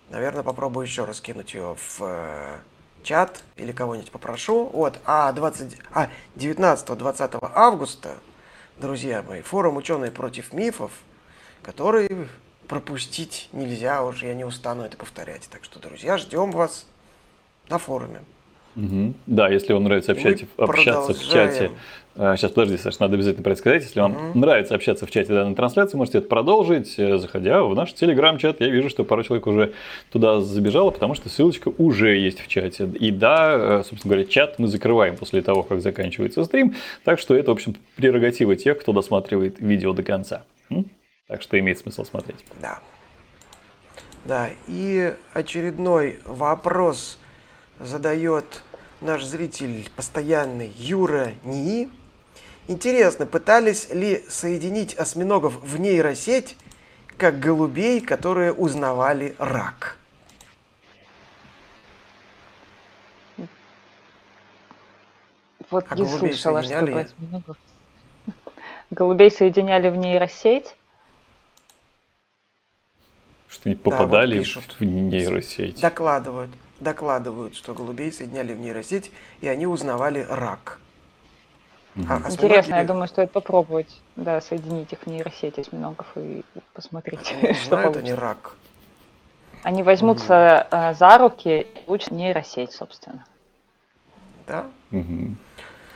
Наверное, 0.09 0.43
попробую 0.43 0.85
еще 0.85 1.05
раз 1.05 1.19
кинуть 1.19 1.53
ее 1.53 1.75
в 1.75 1.97
э, 2.01 2.57
чат 3.03 3.43
или 3.55 3.71
кого-нибудь 3.71 4.11
попрошу. 4.11 4.65
Вот, 4.65 4.99
а, 5.05 5.31
20, 5.31 5.77
а 5.91 6.09
19-20 6.35 7.51
августа, 7.53 8.17
друзья 8.77 9.23
мои, 9.23 9.41
форум 9.41 9.77
«Ученые 9.77 10.11
против 10.11 10.53
мифов», 10.53 10.91
который 11.61 12.09
пропустить 12.67 13.49
нельзя, 13.51 14.03
уже 14.03 14.27
я 14.27 14.33
не 14.33 14.45
устану 14.45 14.83
это 14.83 14.97
повторять. 14.97 15.47
Так 15.49 15.63
что, 15.63 15.79
друзья, 15.79 16.17
ждем 16.17 16.51
вас 16.51 16.85
на 17.69 17.77
форуме. 17.77 18.21
Угу. 18.75 19.13
Да, 19.27 19.49
если 19.49 19.73
вам 19.73 19.85
нравится 19.85 20.11
общаться, 20.11 20.45
общаться 20.57 21.13
в 21.13 21.23
чате. 21.23 21.71
Сейчас, 22.15 22.51
подожди, 22.51 22.77
Саша, 22.77 22.97
надо 23.01 23.15
обязательно 23.15 23.43
про 23.43 23.51
это 23.51 23.59
сказать. 23.59 23.83
Если 23.83 23.99
вам 23.99 24.13
угу. 24.13 24.39
нравится 24.39 24.73
общаться 24.73 25.05
в 25.05 25.11
чате 25.11 25.33
данной 25.33 25.53
трансляции, 25.53 25.97
можете 25.97 26.19
это 26.19 26.29
продолжить, 26.29 26.97
э, 26.97 27.17
заходя 27.17 27.61
в 27.63 27.75
наш 27.75 27.93
телеграм-чат. 27.93 28.61
Я 28.61 28.69
вижу, 28.69 28.89
что 28.89 29.03
пару 29.03 29.23
человек 29.23 29.47
уже 29.47 29.73
туда 30.11 30.39
забежало, 30.39 30.91
потому 30.91 31.13
что 31.15 31.27
ссылочка 31.27 31.73
уже 31.77 32.15
есть 32.15 32.39
в 32.39 32.47
чате. 32.47 32.85
И 32.85 33.11
да, 33.11 33.79
э, 33.79 33.83
собственно 33.83 34.13
говоря, 34.13 34.29
чат 34.29 34.59
мы 34.59 34.69
закрываем 34.69 35.17
после 35.17 35.41
того, 35.41 35.63
как 35.63 35.81
заканчивается 35.81 36.45
стрим. 36.45 36.75
Так 37.03 37.19
что 37.19 37.35
это, 37.35 37.51
в 37.51 37.53
общем, 37.53 37.75
прерогатива 37.97 38.55
тех, 38.55 38.79
кто 38.79 38.93
досматривает 38.93 39.59
видео 39.59 39.91
до 39.91 40.03
конца. 40.03 40.43
Так 41.27 41.41
что 41.41 41.59
имеет 41.59 41.79
смысл 41.79 42.05
смотреть. 42.05 42.45
Да. 42.61 42.79
Да, 44.23 44.49
и 44.67 45.13
очередной 45.33 46.19
вопрос 46.25 47.19
задает 47.79 48.63
наш 49.01 49.23
зритель 49.23 49.89
постоянный 49.95 50.71
Юра 50.75 51.33
НИИ. 51.43 51.89
Интересно, 52.67 53.25
пытались 53.25 53.89
ли 53.91 54.25
соединить 54.27 54.95
осьминогов 54.95 55.61
в 55.61 55.79
нейросеть, 55.79 56.57
как 57.17 57.39
голубей, 57.39 58.01
которые 58.01 58.53
узнавали 58.53 59.35
рак? 59.37 59.97
Вот 65.69 65.85
а 65.89 65.95
не 65.95 66.07
слышала, 66.07 66.63
что 66.63 66.79
осьминогов. 66.79 67.57
Голубей 68.91 69.31
соединяли 69.31 69.89
в 69.89 69.95
нейросеть. 69.95 70.75
Что 73.47 73.69
они 73.69 73.75
попадали 73.75 74.43
да, 74.43 74.49
вот 74.55 74.75
в 74.79 74.83
нейросеть. 74.83 75.79
Докладывают 75.81 76.51
докладывают, 76.85 77.55
что 77.55 77.73
голубей 77.73 78.13
соединяли 78.13 78.53
в 78.53 78.59
нейросеть, 78.59 79.11
и 79.41 79.47
они 79.49 79.67
узнавали 79.67 80.25
рак. 80.29 80.79
Угу. 81.95 82.05
А 82.09 82.31
Интересно, 82.31 82.75
я 82.75 82.83
думаю, 82.83 83.07
стоит 83.07 83.31
попробовать, 83.31 84.01
да, 84.15 84.39
соединить 84.39 84.93
их 84.93 84.99
в 84.99 85.07
нейросеть 85.07 85.57
осьминогов 85.57 86.07
и 86.15 86.43
посмотреть, 86.73 87.33
они 87.33 87.53
что 87.55 87.65
знают 87.65 87.93
получится. 87.93 87.99
они 87.99 88.13
рак. 88.13 88.55
Они 89.63 89.83
возьмутся 89.83 90.67
угу. 90.71 90.97
за 90.97 91.17
руки 91.17 91.61
и 91.61 91.83
учат 91.87 92.11
нейросеть, 92.11 92.71
собственно. 92.71 93.25
Да? 94.47 94.67
Угу. 94.91 95.35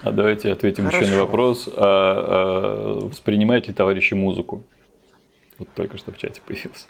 А 0.01 0.11
давайте 0.11 0.51
ответим 0.51 0.85
Хорошо. 0.85 1.05
еще 1.05 1.15
на 1.15 1.21
вопрос. 1.21 1.67
А, 1.67 1.73
а, 1.77 2.99
воспринимают 3.05 3.67
ли 3.67 3.73
товарищи 3.73 4.15
музыку? 4.15 4.63
Вот 5.59 5.67
только 5.75 5.97
что 5.97 6.11
в 6.11 6.17
чате 6.17 6.41
появился. 6.45 6.87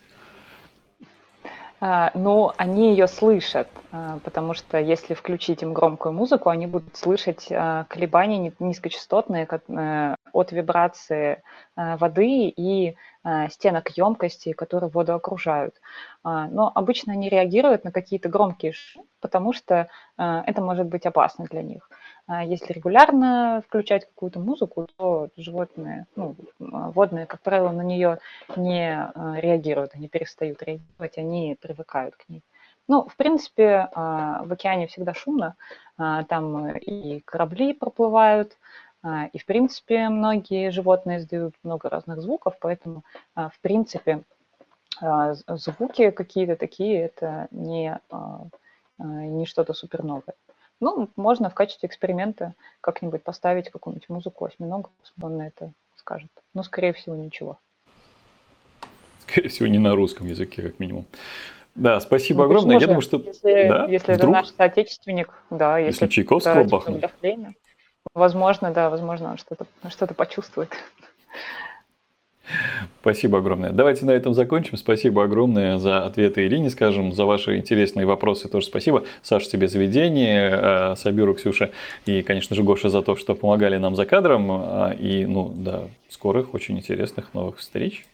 А, 1.82 2.12
но 2.14 2.54
они 2.58 2.92
ее 2.92 3.08
слышат, 3.08 3.70
а, 3.92 4.20
потому 4.24 4.54
что 4.54 4.78
если 4.78 5.14
включить 5.14 5.64
им 5.64 5.74
громкую 5.74 6.14
музыку, 6.14 6.50
они 6.50 6.68
будут 6.68 6.98
слышать 6.98 7.48
а, 7.52 7.86
колебания 7.86 8.54
низкочастотные 8.60 9.48
э, 9.50 10.16
от 10.34 10.52
вибрации 10.52 11.42
воды 11.76 12.50
и 12.50 12.96
стенок 13.50 13.90
емкости, 13.98 14.54
которые 14.54 14.90
воду 14.90 15.14
окружают. 15.14 15.76
Но 16.24 16.72
обычно 16.74 17.14
они 17.14 17.28
реагируют 17.28 17.84
на 17.84 17.92
какие-то 17.92 18.30
громкие 18.30 18.72
шумы, 18.74 19.06
потому 19.20 19.52
что 19.54 19.90
это 20.18 20.62
может 20.62 20.88
быть 20.88 21.06
опасно 21.06 21.46
для 21.46 21.62
них. 21.62 21.90
А 22.32 22.44
если 22.44 22.74
регулярно 22.74 23.64
включать 23.68 24.06
какую-то 24.06 24.40
музыку, 24.40 24.88
то 24.98 25.30
животные, 25.36 26.06
ну, 26.16 26.36
водные, 26.60 27.26
как 27.26 27.42
правило, 27.42 27.72
на 27.72 27.82
нее 27.82 28.20
не 28.56 28.94
а, 28.94 29.40
реагируют, 29.40 29.96
они 29.96 30.08
перестают 30.08 30.62
реагировать, 30.62 31.18
они 31.18 31.58
привыкают 31.60 32.16
к 32.16 32.30
ней. 32.30 32.44
Ну, 32.88 33.08
в 33.08 33.16
принципе, 33.16 33.90
а, 33.94 34.44
в 34.44 34.54
океане 34.54 34.86
всегда 34.86 35.16
шумно, 35.16 35.56
там 35.98 36.78
и 36.78 37.20
корабли 37.22 37.74
проплывают, 37.74 38.58
и, 39.34 39.38
в 39.38 39.46
принципе, 39.46 40.08
многие 40.10 40.72
животные 40.72 41.18
издают 41.18 41.56
много 41.64 41.90
разных 41.90 42.22
звуков, 42.22 42.56
поэтому, 42.62 43.04
в 43.36 43.60
принципе, 43.62 44.24
а, 45.02 45.34
звуки 45.34 46.12
какие-то 46.12 46.56
такие, 46.56 47.04
это 47.04 47.48
не, 47.52 48.00
а, 48.10 48.48
а, 48.98 49.04
не 49.04 49.46
что-то 49.46 49.74
супер 49.74 50.04
новое. 50.04 50.36
Ну, 50.80 51.10
можно 51.16 51.50
в 51.50 51.54
качестве 51.54 51.88
эксперимента 51.88 52.54
как-нибудь 52.82 53.24
поставить 53.24 53.70
какую-нибудь 53.70 54.10
музыку 54.10 54.46
осьминога, 54.46 54.90
он 55.22 55.38
на 55.38 55.48
это 55.48 55.72
скажет. 55.96 56.30
Но, 56.54 56.64
скорее 56.64 56.94
всего, 56.94 57.16
ничего. 57.16 57.60
Скорее 59.22 59.50
всего, 59.50 59.68
не 59.68 59.78
на 59.78 59.96
русском 59.96 60.28
языке, 60.28 60.62
как 60.62 60.80
минимум. 60.80 61.06
Да, 61.76 62.00
спасибо 62.00 62.40
ну, 62.40 62.46
огромное. 62.46 62.80
Я 62.80 62.88
думаю, 62.88 63.02
что... 63.02 63.18
Если, 63.18 63.68
да? 63.68 63.86
если 63.86 64.16
это 64.16 64.28
наш 64.28 64.48
соотечественник, 64.48 65.34
да. 65.50 65.78
Если, 65.78 66.06
если 66.06 66.14
Чайковского 66.16 66.64
бахнуть. 66.64 67.04
Возможно, 68.14 68.72
да, 68.72 68.90
возможно, 68.90 69.32
он 69.32 69.38
что-то 69.38 69.66
что 69.90 70.08
почувствует. 70.14 70.72
Спасибо 73.02 73.40
огромное. 73.40 73.72
Давайте 73.72 74.06
на 74.06 74.12
этом 74.12 74.34
закончим. 74.34 74.78
Спасибо 74.78 75.24
огромное 75.24 75.78
за 75.78 76.06
ответы 76.06 76.46
Ирине, 76.46 76.70
скажем, 76.70 77.14
за 77.14 77.26
ваши 77.26 77.58
интересные 77.58 78.06
вопросы 78.06 78.48
тоже 78.50 78.66
спасибо. 78.66 79.04
Саша, 79.22 79.50
тебе 79.50 79.68
за 79.68 79.80
ведение, 79.80 80.50
э, 80.52 80.96
Сабиру, 80.98 81.34
Ксюша 81.34 81.72
и, 82.06 82.22
конечно 82.22 82.56
же, 82.56 82.64
Гоша 82.64 82.90
за 82.90 83.02
то, 83.02 83.16
что 83.16 83.36
помогали 83.36 83.78
нам 83.78 83.96
за 83.96 84.06
кадром. 84.06 84.48
А, 84.52 84.92
и, 84.92 85.26
ну, 85.26 85.50
до 85.56 85.90
скорых, 86.10 86.54
очень 86.54 86.78
интересных 86.78 87.34
новых 87.34 87.58
встреч. 87.58 88.06